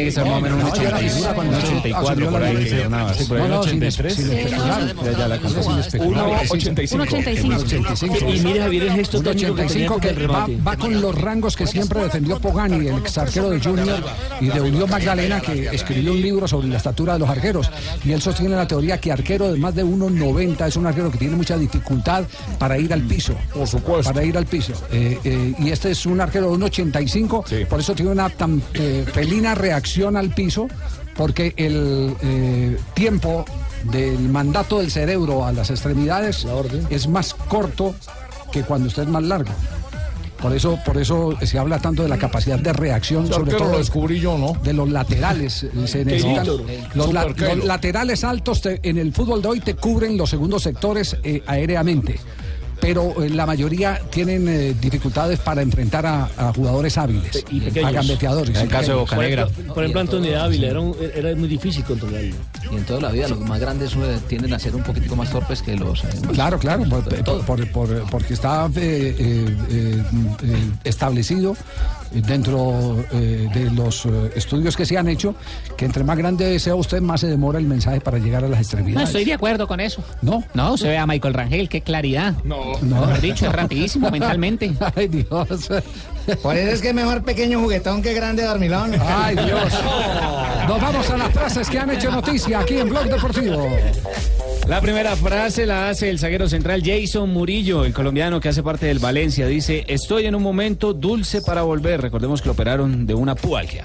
Que 0.05 0.13
ser 0.13 0.25
más 0.25 0.39
o 0.39 0.41
menos 0.41 0.63
un 0.63 0.69
No, 0.69 0.75
ya 0.77 0.83
era 0.83 0.97
80, 0.97 1.11
figura 1.11 1.35
cuando 1.35 1.53
un 1.53 1.59
asumió 1.59 1.79
84 1.79 2.31
por 2.31 2.43
ahí, 2.43 2.57
dirección. 2.57 2.83
sí, 2.83 2.89
Navas. 2.91 3.17
Sí, 3.17 3.27
No, 3.31 3.49
no, 3.49 3.63
sin, 3.63 3.91
sin 3.91 4.33
especular. 4.33 4.95
Ya, 5.05 5.13
ya 5.13 5.29
la 5.29 5.35
Eso 5.37 5.63
sin 5.63 5.79
especular. 5.79 6.27
1.85. 6.27 6.89
1.85. 7.09 8.35
Y 8.35 8.41
mire 8.41 8.61
Javier 8.61 8.83
el 8.85 8.93
gesto 8.93 9.23
técnico 9.23 9.55
que 9.55 9.63
tenía 9.65 9.89
1.85 9.89 9.89
con 9.89 10.01
que 10.01 10.09
el 10.09 10.67
va, 10.67 10.77
con 10.77 11.01
los 11.01 11.15
rangos 11.21 11.57
que 11.57 11.67
siempre 11.67 12.03
defendió 12.03 12.39
Pogani, 12.41 12.87
el 12.89 12.99
ex 12.99 13.19
arquero 13.19 13.51
de 13.51 13.61
Junior 13.61 14.03
y 14.41 14.47
de 14.47 14.61
Unión 14.61 14.89
Magdalena, 14.91 15.41
que 15.41 15.69
escribió 15.73 16.13
un 16.13 16.23
libro 16.23 16.49
sobre 16.49 16.69
la 16.69 16.77
estatura 16.77 17.15
de 17.15 17.19
los 17.21 17.29
arqueros. 17.29 17.71
Y 18.05 18.13
él 18.13 18.21
sostiene 18.23 18.55
la 18.57 18.67
teoría 18.67 18.99
que 18.99 19.13
arquero 19.13 19.53
de 19.53 19.59
más 19.59 19.75
de 19.75 19.85
1,90 19.85 20.67
es 20.69 20.77
un 20.77 20.87
arquero 20.87 21.11
que 21.11 21.19
tiene 21.19 21.37
mucha 21.37 21.57
dificultad 21.57 22.25
para 22.59 22.79
ir 22.79 22.93
al 22.93 23.03
piso. 23.03 23.35
Por 23.53 23.67
supuesto. 23.67 24.13
Para 24.13 24.25
ir 24.25 24.37
al 24.37 24.47
piso. 24.47 24.73
Eh, 24.93 25.19
eh, 25.25 25.55
y 25.59 25.71
este 25.71 25.91
es 25.91 26.07
un 26.07 26.21
arquero 26.21 26.51
de 26.51 26.57
1,85, 26.65 27.67
por 27.67 27.81
eso 27.81 27.95
tiene 27.95 28.13
una 28.13 28.29
tan 28.29 28.63
eh, 28.75 29.05
felina 29.13 29.55
reacción 29.55 29.94
al 30.03 30.31
piso, 30.35 30.69
porque 31.17 31.55
el 31.57 32.15
eh, 32.23 32.77
tiempo 32.95 33.45
del 33.85 34.19
mandato 34.19 34.79
del 34.81 34.91
cerebro 34.91 35.45
a 35.47 35.53
las 35.53 35.71
extremidades 35.71 36.45
es 36.91 37.07
más 37.07 37.35
corto 37.35 37.95
que 38.51 38.63
cuando 38.63 38.89
usted 38.89 39.03
es 39.05 39.09
más 39.09 39.23
largo. 39.23 39.51
Por 40.43 40.55
eso, 40.55 40.79
por 40.85 40.99
eso 40.99 41.35
se 41.43 41.59
habla 41.59 41.79
tanto 41.79 42.03
de 42.03 42.09
la 42.09 42.19
capacidad 42.19 42.59
de 42.59 42.73
reacción, 42.75 43.27
sobre 43.29 43.53
todo 43.55 43.71
lo 43.73 43.79
descubrí 43.79 44.21
yo, 44.21 44.37
¿no? 44.37 44.53
de 44.63 44.75
los 44.75 44.91
laterales. 44.91 45.63
eh, 45.63 45.71
Se 45.87 46.05
necesitan 46.05 46.45
Keylor. 46.45 46.63
los, 46.95 47.13
la- 47.15 47.23
Super 47.23 47.37
Keylor. 47.37 47.57
los 47.59 47.67
laterales 47.67 48.25
altos 48.25 48.61
te- 48.61 48.81
en 48.83 48.99
el 48.99 49.13
fútbol 49.15 49.41
de 49.41 49.49
hoy 49.49 49.61
te 49.61 49.75
cubren 49.75 50.19
los 50.19 50.29
segundos 50.29 50.63
sectores 50.65 51.17
eh, 51.23 51.43
aéreamente. 51.47 52.19
Pero 52.85 53.23
eh, 53.25 53.31
la 53.31 53.47
mayoría 53.47 53.99
tienen 54.11 54.47
eh, 54.49 54.75
dificultades 54.79 55.39
para 55.39 55.63
enfrentar 55.63 56.05
a, 56.05 56.29
a 56.37 56.53
jugadores 56.53 56.99
hábiles, 56.99 57.45
Y 57.51 57.61
pequeños. 57.61 57.89
a 57.89 57.93
gambeteadores. 57.93 58.55
En 58.57 58.63
el 58.63 58.69
caso 58.69 58.91
de 58.93 58.97
Boca 58.99 59.17
Por 59.17 59.25
ejemplo, 59.25 59.75
por 59.75 59.83
ejemplo, 59.85 60.01
Antonio 60.03 60.43
Ávila 60.43 60.67
era, 60.69 60.81
un- 60.81 60.97
era 61.15 61.35
muy 61.35 61.49
difícil 61.49 61.83
controlarlo. 61.85 62.35
Y 62.71 62.77
en 62.77 62.85
toda 62.85 63.01
la 63.01 63.11
vida 63.11 63.29
los 63.29 63.41
más 63.41 63.59
grandes 63.61 63.95
eh, 63.95 64.19
tienden 64.29 64.53
a 64.53 64.59
ser 64.59 64.75
un 64.77 64.83
poquitico 64.83 65.17
más 65.17 65.31
torpes 65.31 65.63
que 65.63 65.77
los... 65.77 66.05
eh, 66.05 66.09
Claro, 66.35 66.59
claro, 66.59 66.85
por- 66.89 67.05
por- 67.25 67.45
por- 67.45 67.69
por- 67.73 68.11
porque 68.11 68.35
está 68.35 68.67
eh, 68.77 69.17
eh, 69.19 69.57
eh, 69.71 70.03
eh, 70.43 70.57
establecido 70.85 71.57
dentro 72.13 73.05
eh, 73.13 73.49
de 73.53 73.71
los 73.71 74.07
eh, 74.07 74.31
estudios 74.37 74.77
que 74.77 74.87
se 74.87 74.97
han 74.97 75.09
hecho 75.09 75.35
que 75.77 75.85
entre 75.85 76.05
más 76.05 76.17
grande 76.17 76.59
sea 76.61 76.75
usted, 76.77 77.01
más 77.01 77.21
se 77.23 77.27
demora 77.27 77.59
el 77.59 77.65
mensaje 77.67 78.01
para 78.01 78.19
llegar 78.19 78.45
a 78.45 78.49
las 78.49 78.59
No 78.59 78.63
extremidades. 78.63 79.09
estoy 79.09 79.25
de 79.25 79.33
acuerdo 79.33 79.67
con 79.67 79.81
eso. 79.81 80.03
No. 80.23 80.45
No, 80.55 80.77
se 80.77 80.89
ve 80.89 80.99
a 80.99 81.07
Michael 81.07 81.35
Rangel, 81.35 81.69
qué 81.69 81.81
claridad. 81.81 82.35
No. 82.45 82.74
Mejor 82.83 83.21
dicho, 83.21 83.47
es 83.47 83.53
rapidísimo 83.53 84.11
mentalmente. 84.11 84.73
Ay, 84.97 85.09
Dios. 85.09 85.69
Por 86.43 86.57
eso 86.57 86.71
es 86.71 86.81
que 86.81 86.89
es 86.89 86.95
mejor 86.95 87.23
pequeño 87.23 87.61
juguetón 87.61 88.03
que 88.03 88.15
grande 88.15 88.45
dormilón. 88.45 88.93
Ay, 89.01 89.37
Dios. 89.37 89.73
Nos 90.69 90.81
vamos 90.81 91.11
a 91.11 91.17
las 91.19 91.31
frases 91.33 91.69
que 91.69 91.79
han 91.79 91.91
hecho 91.91 92.11
noticia 92.11 92.61
aquí 92.61 92.79
en 92.79 92.89
Blog 92.89 93.05
Deportivo. 93.05 93.69
La 94.67 94.81
primera 94.81 95.15
frase 95.15 95.67
la 95.67 95.91
hace 95.91 96.09
el 96.09 96.19
zaguero 96.19 96.49
central 96.49 96.83
Jason 96.83 97.29
Murillo, 97.29 97.85
el 97.85 97.93
colombiano 97.93 98.41
que 98.41 98.49
hace 98.49 98.63
parte 98.63 98.87
del 98.87 98.99
Valencia. 98.99 99.47
Dice, 99.47 99.85
estoy 99.89 100.25
en 100.25 100.35
un 100.35 100.43
momento 100.43 100.95
dulce 100.95 101.43
para 101.43 101.63
volver. 101.63 102.01
Recordemos 102.01 102.41
que 102.41 102.47
lo 102.47 102.53
operaron 102.53 103.07
de 103.07 103.15
una 103.15 103.35
pubalgia. 103.35 103.85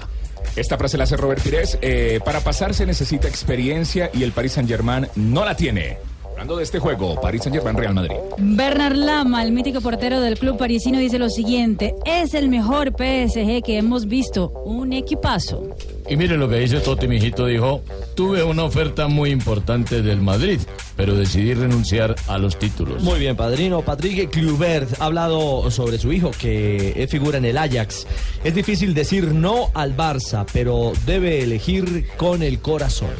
Esta 0.56 0.78
frase 0.78 0.96
la 0.96 1.04
hace 1.04 1.16
Robert 1.18 1.42
Pires. 1.42 1.78
eh, 1.82 2.20
para 2.24 2.40
pasar 2.40 2.72
se 2.72 2.86
necesita 2.86 3.28
experiencia 3.28 4.10
y 4.14 4.22
el 4.22 4.32
Paris 4.32 4.52
Saint 4.52 4.68
Germain 4.68 5.06
no 5.16 5.44
la 5.44 5.54
tiene. 5.54 5.98
Hablando 6.40 6.56
de 6.56 6.64
este 6.64 6.78
juego, 6.78 7.20
Paris 7.20 7.42
Saint 7.42 7.54
Germain 7.54 7.76
Real 7.76 7.92
Madrid. 7.92 8.16
Bernard 8.38 8.96
Lama, 8.96 9.44
el 9.44 9.52
mítico 9.52 9.82
portero 9.82 10.22
del 10.22 10.38
club 10.38 10.56
parisino, 10.56 10.98
dice 10.98 11.18
lo 11.18 11.28
siguiente: 11.28 11.94
es 12.06 12.32
el 12.32 12.48
mejor 12.48 12.92
PSG 12.96 13.62
que 13.62 13.76
hemos 13.76 14.06
visto, 14.06 14.48
un 14.64 14.94
equipazo. 14.94 15.68
Y 16.10 16.16
mire 16.16 16.36
lo 16.36 16.48
que 16.48 16.56
dice 16.56 16.80
Totti, 16.80 17.06
mi 17.06 17.18
hijito, 17.18 17.46
dijo, 17.46 17.82
tuve 18.16 18.42
una 18.42 18.64
oferta 18.64 19.06
muy 19.06 19.30
importante 19.30 20.02
del 20.02 20.20
Madrid, 20.20 20.58
pero 20.96 21.14
decidí 21.14 21.54
renunciar 21.54 22.16
a 22.26 22.36
los 22.36 22.58
títulos. 22.58 23.00
Muy 23.04 23.20
bien, 23.20 23.36
padrino. 23.36 23.82
Patrick 23.82 24.28
Kluivert 24.28 25.00
ha 25.00 25.04
hablado 25.04 25.70
sobre 25.70 25.98
su 25.98 26.12
hijo, 26.12 26.32
que 26.32 26.94
es 27.00 27.08
figura 27.08 27.38
en 27.38 27.44
el 27.44 27.56
Ajax. 27.56 28.08
Es 28.42 28.56
difícil 28.56 28.92
decir 28.92 29.32
no 29.32 29.70
al 29.72 29.96
Barça, 29.96 30.44
pero 30.52 30.92
debe 31.06 31.44
elegir 31.44 32.08
con 32.16 32.42
el 32.42 32.58
corazón. 32.58 33.10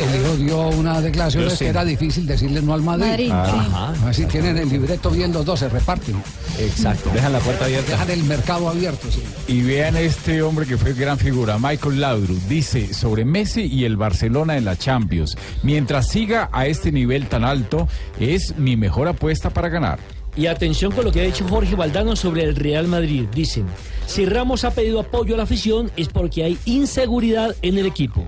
El 0.00 0.20
hijo 0.20 0.36
dio 0.36 0.76
una 0.76 1.00
declaración 1.00 1.44
Yo 1.44 1.50
de 1.50 1.56
sí. 1.56 1.64
que 1.66 1.70
era 1.70 1.84
difícil 1.84 2.26
decirle 2.26 2.60
no 2.62 2.74
al 2.74 2.82
Madrid. 2.82 3.28
Madrid, 3.28 3.30
Ajá. 3.30 3.94
sí. 3.94 4.00
Así 4.08 4.26
tienen 4.26 4.58
el 4.58 4.68
libreto 4.68 5.10
bien 5.10 5.32
los 5.32 5.44
dos, 5.44 5.60
se 5.60 5.68
reparten. 5.68 6.20
Exacto. 6.58 7.10
Dejan 7.14 7.32
la 7.32 7.38
puerta 7.38 7.66
abierta. 7.66 7.92
Dejan 7.92 8.10
el 8.10 8.24
mercado 8.24 8.68
abierto, 8.68 9.06
sí. 9.08 9.22
Y 9.46 9.62
vean 9.62 9.96
este 9.96 10.42
hombre 10.42 10.66
que 10.66 10.76
fue 10.76 10.94
gran 10.94 11.16
figura, 11.16 11.58
Michael 11.60 12.00
Dice 12.16 12.94
sobre 12.94 13.26
Messi 13.26 13.66
y 13.66 13.84
el 13.84 13.98
Barcelona 13.98 14.56
en 14.56 14.64
la 14.64 14.76
Champions. 14.76 15.36
Mientras 15.62 16.08
siga 16.08 16.48
a 16.52 16.66
este 16.66 16.90
nivel 16.90 17.26
tan 17.28 17.44
alto, 17.44 17.86
es 18.18 18.56
mi 18.56 18.76
mejor 18.76 19.08
apuesta 19.08 19.50
para 19.50 19.68
ganar. 19.68 19.98
Y 20.34 20.46
atención 20.46 20.92
con 20.92 21.04
lo 21.04 21.12
que 21.12 21.20
ha 21.20 21.24
dicho 21.24 21.46
Jorge 21.46 21.74
Valdano 21.74 22.16
sobre 22.16 22.44
el 22.44 22.56
Real 22.56 22.88
Madrid. 22.88 23.26
Dicen, 23.34 23.66
si 24.06 24.24
Ramos 24.24 24.64
ha 24.64 24.70
pedido 24.70 25.00
apoyo 25.00 25.34
a 25.34 25.36
la 25.36 25.42
afición 25.42 25.90
es 25.96 26.08
porque 26.08 26.44
hay 26.44 26.58
inseguridad 26.64 27.54
en 27.60 27.76
el 27.76 27.84
equipo. 27.84 28.26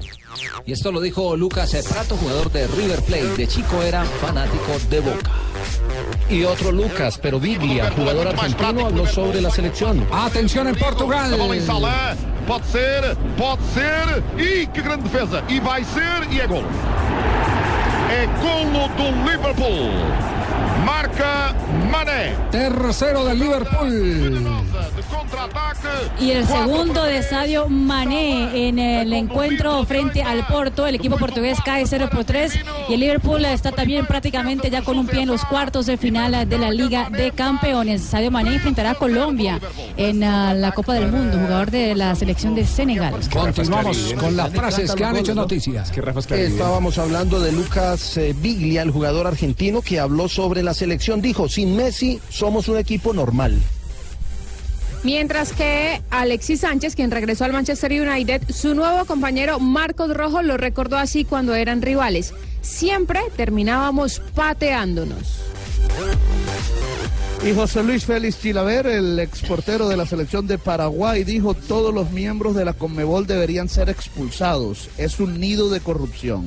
Y 0.64 0.72
esto 0.72 0.92
lo 0.92 1.00
dijo 1.00 1.36
Lucas 1.36 1.74
Prato, 1.88 2.16
jugador 2.16 2.50
de 2.52 2.66
River 2.68 3.02
Plate. 3.02 3.36
De 3.36 3.46
chico 3.46 3.82
era 3.82 4.04
fanático 4.04 4.78
de 4.88 5.00
Boca. 5.00 5.30
Y 6.28 6.44
otro 6.44 6.70
Lucas, 6.70 7.18
pero 7.20 7.40
Biglia, 7.40 7.90
jugador 7.90 8.28
argentino, 8.28 8.86
habló 8.86 9.06
sobre 9.06 9.40
la 9.40 9.50
selección. 9.50 10.06
Atención 10.12 10.68
en 10.68 10.76
Portugal. 10.76 11.36
Salah, 11.66 12.16
pode 12.46 12.64
ser, 12.66 13.16
pode 13.36 13.62
ser, 13.74 14.22
e 14.38 14.66
que 14.66 14.80
grande 14.80 15.08
defesa, 15.08 15.42
e 15.48 15.60
vai 15.60 15.84
ser, 15.84 16.26
e 16.30 16.40
é 16.40 16.46
gol. 16.46 16.64
É 18.10 18.26
golo 18.40 18.88
do 18.96 19.30
Liverpool. 19.30 19.90
Marca 20.84 21.54
Mané. 21.90 22.36
Tercero 22.50 23.24
del 23.24 23.38
Liverpool. 23.38 23.90
Y 26.20 26.32
el 26.32 26.46
segundo 26.46 27.04
de 27.04 27.22
Sadio 27.22 27.68
Mané 27.68 28.68
en 28.68 28.78
el 28.78 29.12
encuentro 29.12 29.84
frente 29.84 30.22
al 30.22 30.46
Porto. 30.46 30.86
El 30.86 30.94
equipo 30.94 31.16
portugués 31.16 31.58
cae 31.64 31.86
0 31.86 32.08
por 32.12 32.24
3 32.24 32.52
y 32.88 32.94
el 32.94 33.00
Liverpool 33.00 33.44
está 33.46 33.72
también 33.72 34.06
prácticamente 34.06 34.70
ya 34.70 34.82
con 34.82 34.98
un 34.98 35.06
pie 35.06 35.22
en 35.22 35.28
los 35.28 35.44
cuartos 35.44 35.86
de 35.86 35.96
final 35.96 36.48
de 36.48 36.58
la 36.58 36.70
Liga 36.70 37.08
de 37.10 37.30
Campeones. 37.30 38.02
Sadio 38.02 38.30
Mané 38.30 38.54
enfrentará 38.56 38.90
a 38.90 38.94
Colombia 38.94 39.60
en 39.96 40.22
ah, 40.22 40.52
la 40.52 40.72
Copa 40.72 40.94
del 40.94 41.10
Mundo, 41.10 41.38
jugador 41.38 41.70
de 41.70 41.94
la 41.94 42.14
selección 42.14 42.54
de 42.54 42.66
Senegal. 42.66 43.14
Continuamos 43.32 44.14
con 44.18 44.36
las 44.36 44.50
frases 44.50 44.94
que 44.94 45.04
han 45.04 45.16
hecho 45.16 45.34
noticia. 45.34 45.84
Estábamos 46.30 46.98
hablando 46.98 47.40
de 47.40 47.52
Lucas 47.52 48.16
eh, 48.18 48.34
Biglia, 48.38 48.82
el 48.82 48.90
jugador 48.90 49.26
argentino 49.26 49.80
que 49.80 49.98
habló 49.98 50.28
sobre 50.28 50.62
la 50.62 50.74
selección. 50.74 51.22
Dijo, 51.22 51.48
sin 51.48 51.76
Messi 51.76 52.20
somos 52.28 52.68
un 52.68 52.76
equipo 52.76 53.14
normal. 53.14 53.58
Mientras 55.02 55.52
que 55.52 56.02
Alexis 56.10 56.60
Sánchez, 56.60 56.94
quien 56.94 57.10
regresó 57.10 57.44
al 57.44 57.52
Manchester 57.52 57.90
United, 57.90 58.42
su 58.50 58.74
nuevo 58.74 59.06
compañero 59.06 59.58
Marcos 59.58 60.14
Rojo 60.14 60.42
lo 60.42 60.58
recordó 60.58 60.98
así 60.98 61.24
cuando 61.24 61.54
eran 61.54 61.80
rivales. 61.80 62.34
Siempre 62.60 63.20
terminábamos 63.36 64.20
pateándonos. 64.34 65.40
Y 67.42 67.54
José 67.54 67.82
Luis 67.82 68.04
Félix 68.04 68.38
Chilaver, 68.42 68.86
el 68.86 69.18
exportero 69.18 69.88
de 69.88 69.96
la 69.96 70.04
selección 70.04 70.46
de 70.46 70.58
Paraguay, 70.58 71.24
dijo 71.24 71.54
todos 71.54 71.94
los 71.94 72.10
miembros 72.10 72.54
de 72.54 72.66
la 72.66 72.74
Conmebol 72.74 73.26
deberían 73.26 73.70
ser 73.70 73.88
expulsados. 73.88 74.90
Es 74.98 75.18
un 75.20 75.40
nido 75.40 75.70
de 75.70 75.80
corrupción. 75.80 76.44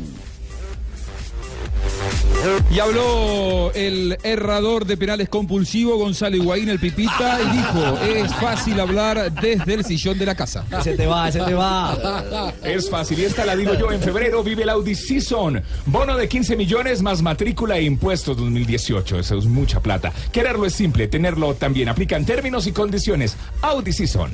Y 2.72 2.80
habló 2.80 3.72
el 3.74 4.18
errador 4.24 4.86
de 4.86 4.98
penales 4.98 5.30
compulsivo 5.30 5.98
Gonzalo 5.98 6.36
Higuaín, 6.36 6.70
el 6.70 6.80
Pipita, 6.80 7.40
y 7.42 7.58
dijo, 7.58 7.98
es 8.00 8.34
fácil 8.36 8.80
hablar 8.80 9.32
desde 9.32 9.74
el 9.74 9.86
sillón 9.86 10.18
de 10.18 10.26
la 10.26 10.36
casa. 10.36 10.66
Ese 10.80 10.96
te 10.96 11.06
va, 11.06 11.30
ese 11.30 11.40
te 11.42 11.54
va. 11.54 12.54
Es 12.64 12.90
fácil, 12.90 13.20
y 13.20 13.26
esta 13.26 13.46
la 13.46 13.56
digo 13.56 13.74
yo, 13.76 13.92
en 13.92 14.02
febrero 14.02 14.44
vive 14.44 14.64
el 14.64 14.70
Audi 14.70 14.96
Season. 14.96 15.62
Bono 15.86 16.18
de 16.18 16.28
15 16.28 16.56
millones 16.56 17.02
más 17.02 17.22
matrícula 17.22 17.78
e 17.78 17.84
impuestos 17.84 18.38
2018. 18.38 19.20
Eso 19.20 19.38
es 19.38 19.46
mucha 19.46 19.80
plata. 19.80 20.12
Quererlo 20.32 20.66
es 20.66 20.74
simple, 20.74 21.08
tenerlo 21.08 21.54
también. 21.56 21.90
Aplican 21.90 22.26
términos 22.26 22.68
y 22.68 22.72
condiciones. 22.72 23.38
Audi 23.62 23.94
Season. 23.94 24.32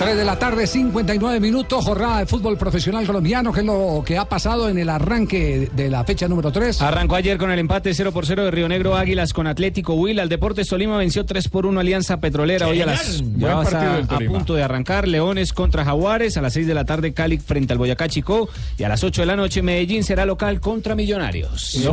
3 0.00 0.16
de 0.16 0.24
la 0.24 0.38
tarde, 0.38 0.66
59 0.66 1.40
minutos, 1.40 1.84
jornada 1.84 2.20
de 2.20 2.26
fútbol 2.26 2.56
profesional 2.56 3.04
colombiano, 3.06 3.52
que 3.52 3.60
es 3.60 3.66
lo 3.66 4.02
que 4.02 4.16
ha 4.16 4.24
pasado 4.24 4.70
en 4.70 4.78
el 4.78 4.88
arranque 4.88 5.68
de 5.76 5.90
la 5.90 6.04
fecha 6.04 6.26
número 6.26 6.50
3. 6.50 6.80
Arrancó 6.80 7.16
ayer 7.16 7.36
con 7.36 7.50
el 7.50 7.58
empate 7.58 7.92
0 7.92 8.10
por 8.10 8.24
0 8.24 8.44
de 8.46 8.50
Río 8.50 8.66
Negro 8.66 8.96
Águilas 8.96 9.34
con 9.34 9.46
Atlético 9.46 9.92
Huila. 9.92 10.22
El 10.22 10.30
Deportes 10.30 10.68
Tolima 10.68 10.96
venció 10.96 11.26
3 11.26 11.48
por 11.48 11.66
1 11.66 11.78
Alianza 11.80 12.16
Petrolera. 12.18 12.66
Hoy 12.68 12.80
a 12.80 12.86
las 12.86 13.22
ya 13.36 13.60
a 13.60 14.06
Tolima. 14.06 14.32
punto 14.32 14.54
de 14.54 14.62
arrancar. 14.62 15.06
Leones 15.06 15.52
contra 15.52 15.84
Jaguares. 15.84 16.38
A 16.38 16.40
las 16.40 16.54
6 16.54 16.66
de 16.66 16.72
la 16.74 16.86
tarde 16.86 17.12
Cali 17.12 17.36
frente 17.36 17.74
al 17.74 17.78
Boyacá 17.78 18.08
Chicó. 18.08 18.48
Y 18.78 18.84
a 18.84 18.88
las 18.88 19.04
8 19.04 19.20
de 19.20 19.26
la 19.26 19.36
noche 19.36 19.60
Medellín 19.60 20.02
será 20.02 20.24
local 20.24 20.60
contra 20.60 20.94
Millonarios. 20.94 21.74
Millo- 21.76 21.92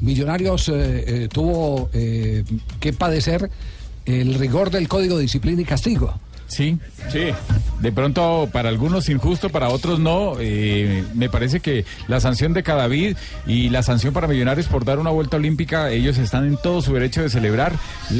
Millonarios 0.00 0.68
eh, 0.70 1.04
eh, 1.06 1.28
tuvo 1.32 1.88
eh, 1.92 2.42
que 2.80 2.92
padecer 2.92 3.48
el 4.06 4.34
rigor 4.34 4.70
del 4.72 4.88
Código 4.88 5.16
de 5.18 5.22
Disciplina 5.22 5.62
y 5.62 5.64
Castigo. 5.64 6.14
Sí, 6.52 6.78
sí. 7.10 7.28
De 7.80 7.90
pronto 7.92 8.48
para 8.52 8.68
algunos 8.68 9.08
injusto, 9.08 9.48
para 9.48 9.70
otros 9.70 9.98
no. 9.98 10.34
Eh, 10.38 11.02
me 11.14 11.28
parece 11.30 11.60
que 11.60 11.84
la 12.08 12.20
sanción 12.20 12.52
de 12.52 12.62
Cadavid 12.62 13.16
y 13.46 13.70
la 13.70 13.82
sanción 13.82 14.12
para 14.12 14.28
Millonarios 14.28 14.66
por 14.68 14.84
dar 14.84 14.98
una 14.98 15.10
vuelta 15.10 15.36
olímpica, 15.38 15.90
ellos 15.90 16.18
están 16.18 16.46
en 16.46 16.56
todo 16.58 16.82
su 16.82 16.92
derecho 16.94 17.22
de 17.22 17.30
celebrar. 17.30 17.72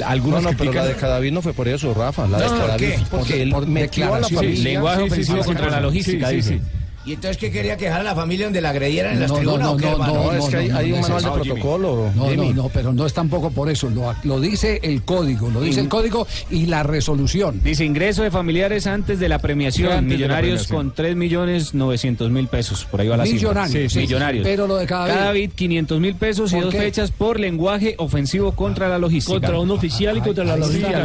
Algunos 0.07 0.43
no, 0.43 0.51
no, 0.51 0.57
pero 0.57 0.71
critican- 0.73 0.83
la 0.85 0.89
de 0.89 0.95
Cadavid 0.97 1.33
no 1.33 1.43
fue 1.43 1.53
por 1.53 1.69
eso, 1.69 1.93
Rafa. 1.95 2.27
La 2.27 2.39
de 2.39 2.45
No, 2.47 2.51
¿por 2.51 2.61
Cadavid 2.61 2.87
qué? 2.87 2.99
porque 3.11 3.43
él 3.43 3.51
Por 3.51 3.67
metió 3.67 4.05
a 4.05 4.21
la 4.21 4.27
declaración. 4.27 4.39
familia. 4.41 4.57
Sí, 4.57 4.63
lenguaje 4.65 5.03
ofensivo 5.03 5.45
contra 5.45 5.71
la 5.71 5.81
logística, 5.81 6.29
Sí, 6.31 6.43
sí, 6.43 6.53
dice. 6.55 6.61
¿Y 7.05 7.15
entonces 7.15 7.37
qué 7.37 7.51
quería 7.51 7.77
quejar 7.77 8.01
a 8.01 8.05
la 8.05 8.15
familia 8.15 8.47
donde 8.47 8.61
la 8.61 8.71
agredieran 8.71 9.15
en 9.15 9.21
las 9.21 9.29
No, 9.31 9.37
no, 9.37 9.41
tribunas 9.43 9.67
no, 9.67 9.73
o 9.73 9.77
qué, 9.77 9.85
no, 9.87 9.93
hermano? 9.93 10.15
no, 10.15 10.33
es 10.33 10.45
que 10.47 10.57
hay- 10.57 10.69
no, 10.69 10.77
hay 10.79 10.89
no, 10.91 10.95
un 10.97 11.01
no, 11.01 11.09
manual 11.09 11.23
de 11.23 11.29
no, 11.29 11.45
protocolo, 11.45 12.11
No, 12.15 12.31
no, 12.37 12.53
no, 12.53 12.69
pero 12.69 12.93
no 12.93 13.07
es 13.07 13.13
tampoco 13.13 13.51
por 13.51 13.69
eso. 13.69 13.91
Lo, 13.91 14.15
lo 14.23 14.41
dice 14.41 14.79
el 14.85 15.03
código, 15.03 15.51
lo 15.51 15.61
dice 15.61 15.81
el 15.81 15.89
código 15.89 16.27
y 16.51 16.67
la 16.67 16.85
resolución. 16.85 17.61
Dice 17.65 17.85
ingreso 17.85 18.23
de 18.23 18.31
familiares 18.31 18.87
antes 18.87 19.19
de 19.19 19.29
la 19.29 19.39
premiación. 19.41 19.89
De 19.91 19.95
la 19.97 20.01
Millonarios 20.03 20.67
premiación. 20.67 20.77
con 20.91 20.95
3 20.95 21.17
millones 21.17 21.75
900 21.75 22.31
mil 22.31 22.47
pesos. 22.47 22.85
Por 22.85 23.01
ahí 23.01 23.09
va 23.09 23.17
la 23.17 23.25
cifra. 23.25 23.37
Millonarios, 23.51 23.93
sí, 23.93 23.99
millonarios. 23.99 24.45
pero 24.45 24.67
lo 24.69 24.77
de 24.77 24.87
Cadavid. 24.87 25.51
500 25.57 25.99
mil 26.01 26.15
pesos 26.15 26.53
y 26.53 26.55
¿Por 26.57 26.65
dos 26.67 26.75
qué? 26.75 26.81
fechas 26.81 27.11
por 27.11 27.41
lenguaje 27.41 27.97
ofensivo 27.99 28.53
contra 28.53 28.89
la 28.89 28.99
logística. 28.99 29.35
Contra 29.41 29.59
un 29.59 29.71
oficial 29.73 30.19
y 30.19 30.21
contra 30.21 30.45
la 30.45 30.57
logística. 30.57 31.05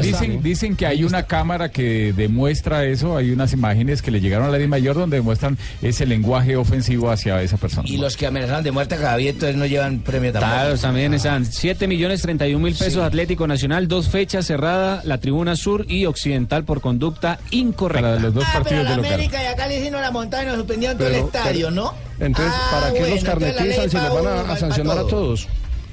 dicen, 0.00 0.42
dicen 0.42 0.76
que 0.76 0.86
hay 0.86 1.04
una 1.04 1.24
cámara 1.24 1.70
que 1.70 2.12
demuestra 2.16 2.84
eso, 2.86 3.16
hay 3.16 3.30
unas 3.30 3.52
imágenes 3.52 4.00
que 4.00 4.10
le 4.10 4.20
llegaron 4.20 4.46
a 4.48 4.50
la 4.50 4.58
Di 4.58 4.66
Mayor 4.66 4.96
donde 4.96 5.17
demuestran 5.18 5.56
ese 5.82 6.06
lenguaje 6.06 6.56
ofensivo 6.56 7.10
hacia 7.10 7.42
esa 7.42 7.56
persona. 7.56 7.88
Y 7.88 7.98
los 7.98 8.16
que 8.16 8.26
amenazaron 8.26 8.64
de 8.64 8.72
muerte 8.72 8.94
a 8.96 8.98
Cadavid 8.98 9.28
entonces 9.28 9.56
no 9.56 9.66
llevan 9.66 10.00
premio 10.00 10.32
tampoco. 10.32 10.52
Claro, 10.54 10.78
también 10.78 11.14
están 11.14 11.44
7 11.46 11.86
millones 11.86 12.22
31 12.22 12.58
mil 12.64 12.74
pesos 12.74 13.02
Atlético 13.02 13.46
Nacional, 13.46 13.86
dos 13.88 14.08
fechas 14.08 14.46
cerrada, 14.46 15.02
la 15.04 15.18
tribuna 15.18 15.56
sur 15.56 15.84
y 15.88 16.06
occidental 16.06 16.64
por 16.64 16.80
conducta 16.80 17.38
incorrecta. 17.50 18.08
Para 18.08 18.20
los 18.20 18.34
dos 18.34 18.44
Ah, 18.48 18.62
pero 18.64 18.82
la 18.82 18.94
América 18.94 19.42
y 19.42 19.46
acá 19.46 19.66
le 19.68 19.78
hicieron 19.78 20.00
la 20.00 20.10
montaña 20.10 20.44
y 20.44 20.46
nos 20.46 20.56
suspendieron 20.58 20.96
todo 20.98 21.08
el 21.08 21.14
estadio, 21.16 21.66
pero- 21.68 21.70
¿no? 21.70 21.94
Entonces, 22.20 22.52
Ah, 22.56 22.68
¿para 22.80 22.92
qué 22.92 22.98
bueno, 23.00 23.14
los 23.14 23.24
carnetizan 23.24 23.90
si 23.90 23.96
les 23.96 24.12
van 24.12 24.50
a, 24.50 24.56
sancionar 24.56 24.98
a 24.98 25.06
todos. 25.06 25.46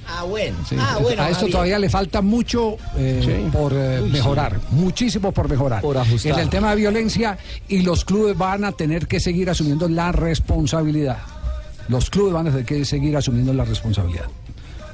Ah, 0.08 0.24
bueno. 0.24 0.58
Sí, 0.68 0.76
ah, 0.80 0.97
bueno. 1.01 1.22
a 1.22 1.30
esto 1.30 1.47
todavía 1.47 1.80
le 1.80 1.89
falta 1.89 2.22
mucho 2.22 2.78
eh, 2.97 3.49
por 3.51 3.74
eh, 3.76 4.01
mejorar, 4.12 4.60
muchísimo 4.72 5.32
por 5.32 5.49
mejorar. 5.49 5.84
ajustar. 5.86 6.34
En 6.34 6.39
el 6.39 6.49
tema 6.49 6.72
de 6.72 6.76
violencia 6.78 7.38
y 7.68 7.82
los 7.82 8.06
clubes 8.06 8.38
van 8.38 8.64
a 8.64 8.72
tener 8.72 9.08
que 9.08 9.20
seguir 9.20 9.49
asumiendo 9.49 9.88
la 9.89 10.12
responsabilidad. 10.12 11.18
Los 11.88 12.10
clubes 12.10 12.34
van 12.34 12.47
a 12.47 12.51
tener 12.51 12.66
que 12.66 12.86
seguir 12.86 13.16
asumiendo 13.16 13.53
la 13.53 13.66
responsabilidad. 13.66 14.26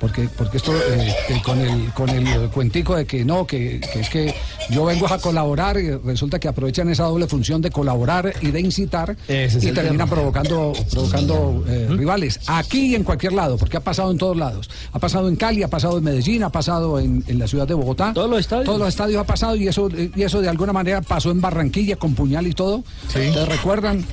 Porque, 0.01 0.27
porque 0.35 0.57
esto 0.57 0.73
eh, 0.75 1.13
con 1.45 1.59
el 1.61 1.93
con 1.93 2.09
el 2.09 2.49
cuentico 2.49 2.95
de 2.95 3.05
que 3.05 3.23
no, 3.23 3.45
que, 3.45 3.79
que 3.93 3.99
es 3.99 4.09
que 4.09 4.33
yo 4.71 4.83
vengo 4.83 5.05
a 5.07 5.19
colaborar 5.19 5.77
y 5.79 5.91
resulta 5.91 6.39
que 6.39 6.47
aprovechan 6.47 6.89
esa 6.89 7.03
doble 7.03 7.27
función 7.27 7.61
de 7.61 7.69
colaborar 7.69 8.33
y 8.41 8.49
de 8.49 8.59
incitar 8.59 9.15
Ese 9.27 9.59
y 9.69 9.71
terminan 9.71 10.09
provocando, 10.09 10.73
provocando 10.91 11.63
eh, 11.67 11.87
rivales. 11.91 12.39
Aquí 12.47 12.87
y 12.87 12.95
en 12.95 13.03
cualquier 13.03 13.33
lado, 13.33 13.57
porque 13.57 13.77
ha 13.77 13.81
pasado 13.81 14.09
en 14.11 14.17
todos 14.17 14.35
lados. 14.35 14.69
Ha 14.91 14.97
pasado 14.97 15.29
en 15.29 15.35
Cali, 15.35 15.61
ha 15.61 15.67
pasado 15.67 15.99
en 15.99 16.03
Medellín, 16.03 16.43
ha 16.43 16.49
pasado 16.49 16.99
en, 16.99 17.23
en 17.27 17.37
la 17.37 17.47
ciudad 17.47 17.67
de 17.67 17.75
Bogotá. 17.75 18.11
Todos 18.13 18.27
los 18.29 18.39
estadios. 18.39 18.65
Todos 18.65 18.79
los 18.79 18.87
estadios 18.89 19.21
ha 19.21 19.25
pasado 19.25 19.55
y 19.55 19.67
eso, 19.67 19.87
y 20.15 20.23
eso 20.23 20.41
de 20.41 20.49
alguna 20.49 20.73
manera 20.73 21.01
pasó 21.01 21.29
en 21.29 21.41
Barranquilla 21.41 21.95
con 21.95 22.15
puñal 22.15 22.47
y 22.47 22.53
todo. 22.53 22.83
¿Ustedes 23.05 23.47
recuerdan? 23.47 24.03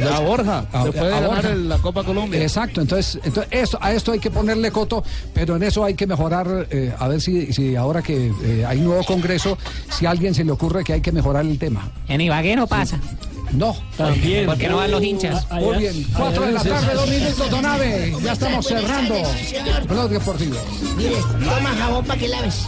La 0.00 0.18
Borja, 0.18 0.66
A- 0.72 0.84
después 0.86 1.08
de 1.08 1.14
a 1.14 1.20
ganar 1.20 1.42
Borja. 1.42 1.54
la 1.54 1.78
Copa 1.78 2.02
Colombia. 2.02 2.42
Exacto, 2.42 2.80
entonces, 2.80 3.20
entonces 3.22 3.46
esto, 3.52 3.78
a 3.80 3.92
esto 3.92 4.10
hay 4.10 4.18
que 4.18 4.30
ponerle 4.32 4.71
coto, 4.72 5.04
pero 5.32 5.56
en 5.56 5.62
eso 5.62 5.84
hay 5.84 5.94
que 5.94 6.06
mejorar, 6.06 6.66
eh, 6.70 6.92
a 6.98 7.08
ver 7.08 7.20
si, 7.20 7.52
si 7.52 7.76
ahora 7.76 8.02
que 8.02 8.32
eh, 8.44 8.64
hay 8.66 8.80
nuevo 8.80 9.04
congreso, 9.04 9.56
si 9.90 10.06
a 10.06 10.10
alguien 10.10 10.34
se 10.34 10.44
le 10.44 10.52
ocurre 10.52 10.84
que 10.84 10.94
hay 10.94 11.00
que 11.00 11.12
mejorar 11.12 11.44
el 11.44 11.58
tema. 11.58 11.90
En 12.08 12.20
Ibagué 12.20 12.56
no 12.56 12.66
pasa. 12.66 12.98
No. 13.52 13.76
También. 13.96 14.46
Porque 14.46 14.68
no 14.68 14.76
van 14.76 14.90
los 14.90 15.02
hinchas. 15.02 15.46
Muy 15.50 15.76
bien, 15.76 16.06
cuatro 16.16 16.46
de 16.46 16.52
la 16.52 16.62
tarde, 16.62 16.94
dos 16.94 17.08
minutos, 17.08 17.50
Donave. 17.50 18.14
Ya 18.22 18.32
estamos 18.32 18.66
cerrando. 18.66 19.14
Blog 19.88 20.10
Deportivo. 20.10 20.56
Mire, 20.96 21.16
toma 21.44 21.70
jabón 21.70 22.04
para 22.04 22.18
que 22.18 22.28
laves. 22.28 22.66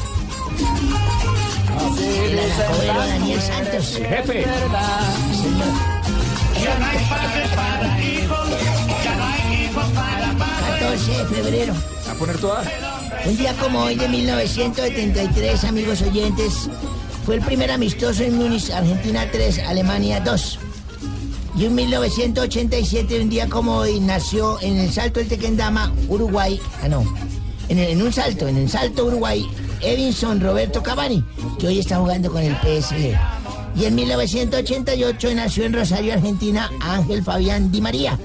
Daniel 2.87 3.41
Santos. 3.41 3.97
Jefe. 3.97 4.45
Ya 6.63 6.79
no 6.79 6.87
hay 6.87 6.99
padre 7.11 7.45
para 7.55 8.03
hijos, 8.03 8.49
ya 9.05 9.17
no 9.17 9.25
hay 9.25 9.65
hijo 9.65 9.81
para 9.95 10.33
padre. 10.39 10.81
14 10.81 11.11
de 11.11 11.25
febrero. 11.27 11.94
Poner 12.19 12.39
toda. 12.39 12.63
Un 13.27 13.37
día 13.37 13.55
como 13.61 13.81
hoy 13.81 13.97
de 13.97 14.09
1973, 14.09 15.65
amigos 15.65 16.03
oyentes, 16.03 16.69
fue 17.25 17.37
el 17.37 17.41
primer 17.43 17.71
amistoso 17.71 18.23
en 18.23 18.37
Múnich, 18.37 18.71
Argentina 18.71 19.27
3, 19.31 19.61
Alemania 19.67 20.21
2. 20.21 20.59
Y 21.57 21.65
en 21.67 21.75
1987, 21.75 23.21
un 23.21 23.29
día 23.31 23.49
como 23.49 23.77
hoy, 23.77 24.01
nació 24.01 24.61
en 24.61 24.77
el 24.79 24.93
Salto 24.93 25.21
del 25.21 25.29
Tequendama, 25.29 25.93
Uruguay. 26.09 26.61
Ah, 26.83 26.89
no. 26.89 27.03
En, 27.69 27.79
el- 27.79 27.91
en 27.91 28.03
un 28.03 28.13
salto, 28.13 28.47
en 28.49 28.57
el 28.59 28.69
Salto 28.69 29.07
Uruguay, 29.07 29.47
Edinson 29.81 30.41
Roberto 30.41 30.83
Cavani, 30.83 31.25
que 31.59 31.69
hoy 31.69 31.79
está 31.79 31.97
jugando 31.99 32.31
con 32.31 32.43
el 32.43 32.55
PSG. 32.57 33.17
Y 33.77 33.85
en 33.87 33.95
1988 33.95 35.29
nació 35.35 35.65
en 35.65 35.73
Rosario, 35.73 36.13
Argentina, 36.15 36.71
Ángel 36.81 37.23
Fabián 37.25 37.71
Di 37.73 37.81
María. 37.81 38.19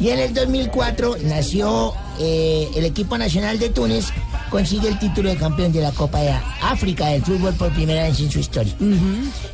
Y 0.00 0.08
en 0.10 0.18
el 0.18 0.34
2004 0.34 1.16
nació 1.24 1.94
eh, 2.18 2.68
el 2.74 2.84
equipo 2.84 3.16
nacional 3.18 3.58
de 3.58 3.70
Túnez, 3.70 4.06
consigue 4.50 4.88
el 4.88 4.98
título 4.98 5.28
de 5.28 5.36
campeón 5.36 5.72
de 5.72 5.80
la 5.80 5.92
Copa 5.92 6.20
de 6.20 6.32
África 6.62 7.06
del 7.08 7.22
fútbol 7.22 7.54
por 7.54 7.72
primera 7.72 8.04
vez 8.04 8.20
en 8.20 8.30
su 8.30 8.38
historia. 8.38 8.74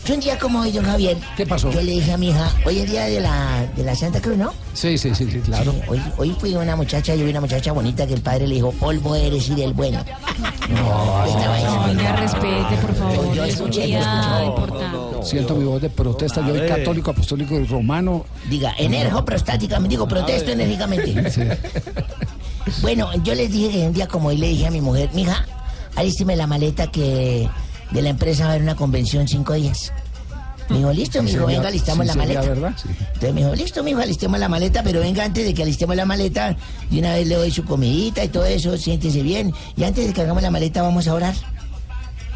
Yo 0.05 0.15
un 0.15 0.21
día 0.21 0.39
como 0.39 0.61
hoy, 0.61 0.73
don 0.73 0.85
Javier, 0.85 1.17
¿Qué 1.37 1.47
pasó? 1.47 1.71
yo 1.71 1.81
le 1.81 1.93
dije 1.93 2.13
a 2.13 2.17
mi 2.19 2.29
hija, 2.31 2.51
hoy 2.67 2.79
es 2.79 2.91
día 2.91 3.05
de 3.07 3.21
la, 3.21 3.67
de 3.77 3.85
la 3.85 3.95
Santa 3.95 4.21
Cruz, 4.21 4.37
¿no? 4.37 4.53
Sí, 4.75 4.97
sí, 4.99 5.15
sí, 5.15 5.29
sí, 5.31 5.41
claro. 5.41 5.73
Sí, 5.73 5.79
hoy, 5.89 6.03
hoy 6.17 6.37
fui 6.39 6.55
una 6.55 6.77
muchacha, 6.77 7.15
yo 7.15 7.25
vi 7.25 7.31
una 7.31 7.41
muchacha 7.41 7.73
bonita 7.73 8.07
que 8.07 8.15
el 8.15 8.21
padre 8.21 8.47
le 8.47 8.57
dijo, 8.57 8.73
polvo 8.73 9.15
eres 9.15 9.49
y 9.49 9.55
del 9.55 9.73
bueno. 9.73 10.05
No, 10.71 11.27
estaba 11.27 11.57
diciendo, 11.57 11.85
Oiga, 11.89 12.17
respete, 12.17 12.77
por 12.81 12.95
favor. 12.95 13.35
Yo 13.35 13.45
escuché, 13.45 13.91
yo 13.91 13.99
escuché. 13.99 15.23
Siento 15.23 15.55
mi 15.55 15.65
voz 15.65 15.81
de 15.81 15.91
protesta. 15.91 16.47
Yo 16.47 16.57
soy 16.57 16.67
católico, 16.67 17.11
apostólico 17.11 17.55
y 17.59 17.65
romano. 17.65 18.25
Diga, 18.49 18.75
energo 18.79 19.25
prostáticamente, 19.25 19.91
digo, 19.91 20.09
protesto 20.09 20.51
enérgicamente. 20.51 21.59
Bueno, 22.81 23.11
yo 23.25 23.35
les 23.35 23.51
dije 23.51 23.71
que 23.71 23.87
un 23.87 23.93
día 23.93 24.07
como 24.09 24.29
hoy 24.29 24.37
le 24.39 24.49
dije 24.49 24.67
a 24.67 24.71
mi 24.71 24.81
mujer, 24.81 25.11
mija, 25.15 25.45
alísteme 25.97 26.37
la 26.37 26.47
maleta 26.47 26.87
que 26.91 27.49
de 27.91 28.03
la 28.03 28.09
empresa 28.11 28.45
va 28.45 28.51
a 28.51 28.53
haber 28.53 28.63
una 28.63 28.77
convención 28.77 29.27
cinco 29.29 29.53
días. 29.55 29.93
Me 30.69 30.79
dijo, 30.79 30.93
listo, 30.93 31.21
Sería- 31.23 31.45
venga, 31.45 31.69
alistamos 31.69 32.05
sí 32.07 32.09
la 32.09 32.15
maleta. 32.15 32.41
verdad, 32.41 32.73
sí. 32.81 32.89
Entonces 32.89 33.35
me 33.35 33.41
dijo, 33.43 33.55
listo, 33.55 33.83
me 33.83 33.91
dijo, 33.91 34.01
alistemos 34.01 34.39
la 34.39 34.49
maleta, 34.49 34.83
pero 34.83 35.01
venga 35.01 35.25
antes 35.25 35.45
de 35.45 35.53
que 35.53 35.63
alistemos 35.63 35.97
la 35.97 36.07
maleta, 36.07 36.57
de 36.89 36.99
una 36.99 37.15
vez 37.15 37.27
le 37.27 37.35
doy 37.35 37.51
su 37.51 37.65
comidita 37.65 38.25
y 38.25 38.29
todo 38.29 38.47
eso, 38.47 38.77
siéntese 38.79 39.23
bien. 39.23 39.53
Y 39.77 39.85
antes 39.85 40.07
de 40.07 40.13
que 40.13 40.21
hagamos 40.23 40.43
la 40.43 40.51
maleta 40.51 40.81
vamos 40.83 41.09
a 41.09 41.15
orar. 41.15 41.35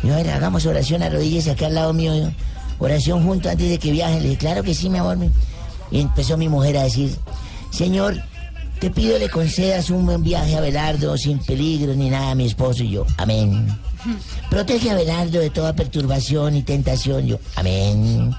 Y 0.03 0.11
a 0.11 0.17
ver, 0.17 0.29
hagamos 0.31 0.67
oración, 0.67 1.03
arrodíllese 1.03 1.53
acá 1.53 1.67
al 1.67 1.75
lado 1.77 1.93
mío. 1.95 2.15
yo. 2.15 2.31
Oración 2.79 3.25
junto 3.25 3.49
antes 3.49 3.71
de 3.71 3.79
que 3.79 3.91
viajen. 3.93 4.19
Le 4.23 4.29
dije, 4.31 4.39
claro 4.39 4.63
que 4.63 4.75
sí, 4.75 4.91
mi 4.91 4.99
amor. 4.99 5.17
Y 5.91 6.01
empezó 6.01 6.37
mi 6.37 6.49
mujer 6.51 6.77
a 6.77 6.83
decir, 6.83 7.17
Señor, 7.71 8.21
te 8.79 8.91
pido 8.91 9.19
le 9.19 9.29
concedas 9.29 9.91
un 9.91 10.05
buen 10.07 10.23
viaje 10.23 10.57
a 10.57 10.61
Belardo 10.61 11.17
sin 11.17 11.39
peligro 11.39 11.95
ni 11.95 12.11
nada 12.11 12.33
a 12.33 12.35
mi 12.35 12.47
esposo 12.47 12.83
y 12.83 12.91
yo. 12.91 13.07
Amén. 13.17 13.67
Protege 14.51 14.91
a 14.91 14.95
Belardo 14.95 15.41
de 15.41 15.51
toda 15.51 15.75
perturbación 15.75 16.57
y 16.57 16.63
tentación. 16.63 17.27
Yo, 17.27 17.39
amén. 17.57 18.35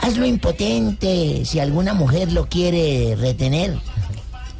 Hazlo 0.00 0.26
impotente 0.26 1.44
si 1.44 1.60
alguna 1.60 1.94
mujer 1.94 2.32
lo 2.32 2.48
quiere 2.48 3.14
retener. 3.16 3.78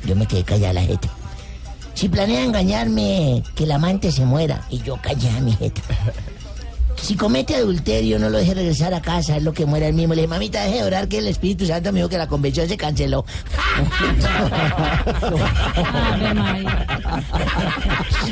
Yo 0.04 0.14
me 0.14 0.26
quedé 0.26 0.44
callada 0.44 0.74
la 0.74 0.82
jeta. 0.82 1.08
Si 1.94 2.08
planea 2.08 2.44
engañarme, 2.44 3.42
que 3.54 3.64
el 3.64 3.72
amante 3.72 4.12
se 4.12 4.24
muera. 4.24 4.66
Y 4.70 4.78
yo 4.78 4.98
callada 5.00 5.40
mi 5.40 5.52
jeta. 5.52 5.82
Si 7.02 7.16
comete 7.16 7.56
adulterio, 7.56 8.18
no 8.18 8.30
lo 8.30 8.38
deje 8.38 8.54
regresar 8.54 8.94
a 8.94 9.02
casa, 9.02 9.36
es 9.36 9.42
lo 9.42 9.52
que 9.52 9.66
muera 9.66 9.88
el 9.88 9.94
mismo. 9.94 10.14
Le 10.14 10.22
dije, 10.22 10.28
mamita, 10.28 10.62
deje 10.62 10.76
de 10.76 10.84
orar 10.84 11.08
que 11.08 11.18
el 11.18 11.26
Espíritu 11.26 11.66
Santo 11.66 11.92
me 11.92 11.98
dijo 11.98 12.08
que 12.08 12.16
la 12.18 12.28
convención 12.28 12.68
se 12.68 12.76
canceló. 12.76 13.24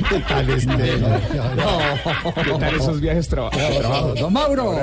¿Qué 0.08 0.20
tal 0.20 0.50
este? 0.50 0.72
¿Qué 2.44 2.52
tal 2.58 2.74
esos 2.76 3.00
viajes 3.00 3.28
traba- 3.28 3.50
trabajo? 3.50 4.14
Don 4.14 4.32
Mauro. 4.32 4.74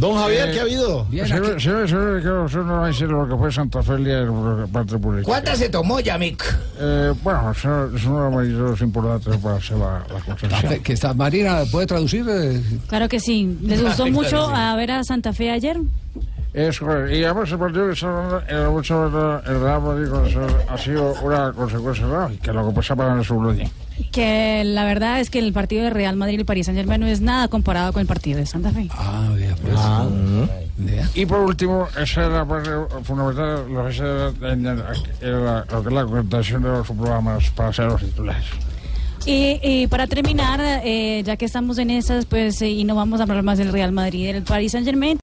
Don 0.00 0.14
Javier, 0.16 0.48
Eh, 0.48 0.52
¿qué 0.52 0.58
ha 0.60 0.62
habido? 0.62 1.04
bien, 1.04 1.26
Sí, 1.26 1.34
sí, 1.58 1.70
sí, 1.86 1.94
que 2.22 2.28
usted 2.30 2.58
no 2.60 2.72
va 2.78 2.84
a 2.84 2.86
decir 2.88 3.06
lo 3.08 3.28
que 3.28 3.36
fue 3.36 3.52
Santa 3.52 3.82
Fe 3.82 3.92
el 3.94 4.68
parte 4.72 4.96
pública. 4.98 5.24
¿Cuántas 5.26 5.58
se 5.58 5.68
tomó, 5.68 6.00
Yamik? 6.00 6.42
Eh, 6.80 7.12
bueno, 7.22 7.50
eso 7.50 7.94
es 7.94 8.04
uno 8.06 8.40
de 8.40 8.46
los 8.48 8.80
importantes 8.80 9.36
para 9.36 9.56
hacer 9.56 9.76
la, 9.76 9.98
la 10.12 10.20
construcción. 10.24 10.82
Que 10.82 10.92
está, 10.94 11.12
Marina, 11.12 11.62
¿puede 11.70 11.86
traducir? 11.86 12.24
Eh, 12.28 12.62
Claro 12.88 13.08
que 13.10 13.20
sí. 13.20 13.58
¿Les 13.62 13.82
gustó 13.82 14.06
mucho 14.06 14.48
a 14.48 14.74
ver 14.74 14.90
a 14.90 15.04
Santa 15.04 15.34
Fe 15.34 15.50
ayer? 15.50 15.76
Es 16.54 16.80
correcto. 16.80 17.14
Y 17.14 17.22
además 17.22 17.50
el 17.52 17.58
partido 17.58 17.86
que 17.86 17.92
está 17.92 18.06
hablando, 18.08 18.42
el, 18.48 18.70
mucho, 18.70 19.40
el 19.46 19.60
Real 19.60 19.82
Madrid 19.82 20.08
ha 20.68 20.78
sido 20.78 21.14
una 21.22 21.52
consecuencia 21.52 22.06
lógica, 22.06 22.52
lo 22.54 22.68
que 22.68 22.74
pasa 22.74 22.96
para 22.96 23.14
el 23.18 23.24
Subluñi. 23.24 23.70
Que 24.12 24.62
la 24.64 24.84
verdad 24.84 25.20
es 25.20 25.30
que 25.30 25.38
el 25.38 25.52
partido 25.52 25.84
de 25.84 25.90
Real 25.90 26.16
Madrid 26.16 26.34
y 26.36 26.40
el 26.40 26.44
Paris 26.46 26.66
Saint 26.66 26.78
Germain 26.78 27.00
no 27.00 27.06
es 27.06 27.20
nada 27.20 27.48
comparado 27.48 27.92
con 27.92 28.00
el 28.00 28.06
partido 28.06 28.38
de 28.38 28.46
Santa 28.46 28.70
Fe. 28.70 28.88
Ah, 28.90 29.28
bien, 29.36 29.54
pues. 29.62 29.74
Y 31.14 31.26
por 31.26 31.40
último, 31.40 31.86
esa 32.00 32.26
es 32.26 32.32
la 32.32 32.44
parte 32.44 32.70
fundamental, 33.04 33.70
lo 33.72 33.84
que 33.84 33.90
es, 33.90 33.98
la- 34.00 34.32
de 36.62 36.68
los 36.68 36.86
programas 36.86 37.50
para 37.50 37.72
ser 37.72 37.86
los 37.86 38.00
titulares. 38.00 38.44
Y, 39.26 39.60
y 39.62 39.86
para 39.86 40.06
terminar, 40.06 40.60
eh, 40.62 41.22
ya 41.26 41.36
que 41.36 41.44
estamos 41.44 41.76
en 41.76 41.90
esas, 41.90 42.24
pues, 42.24 42.62
eh, 42.62 42.70
y 42.70 42.84
no 42.84 42.94
vamos 42.94 43.20
a 43.20 43.24
hablar 43.24 43.42
más 43.42 43.58
del 43.58 43.70
Real 43.70 43.92
Madrid 43.92 44.20
y 44.30 44.32
del 44.32 44.42
Paris 44.44 44.72
Saint 44.72 44.86
Germain, 44.86 45.18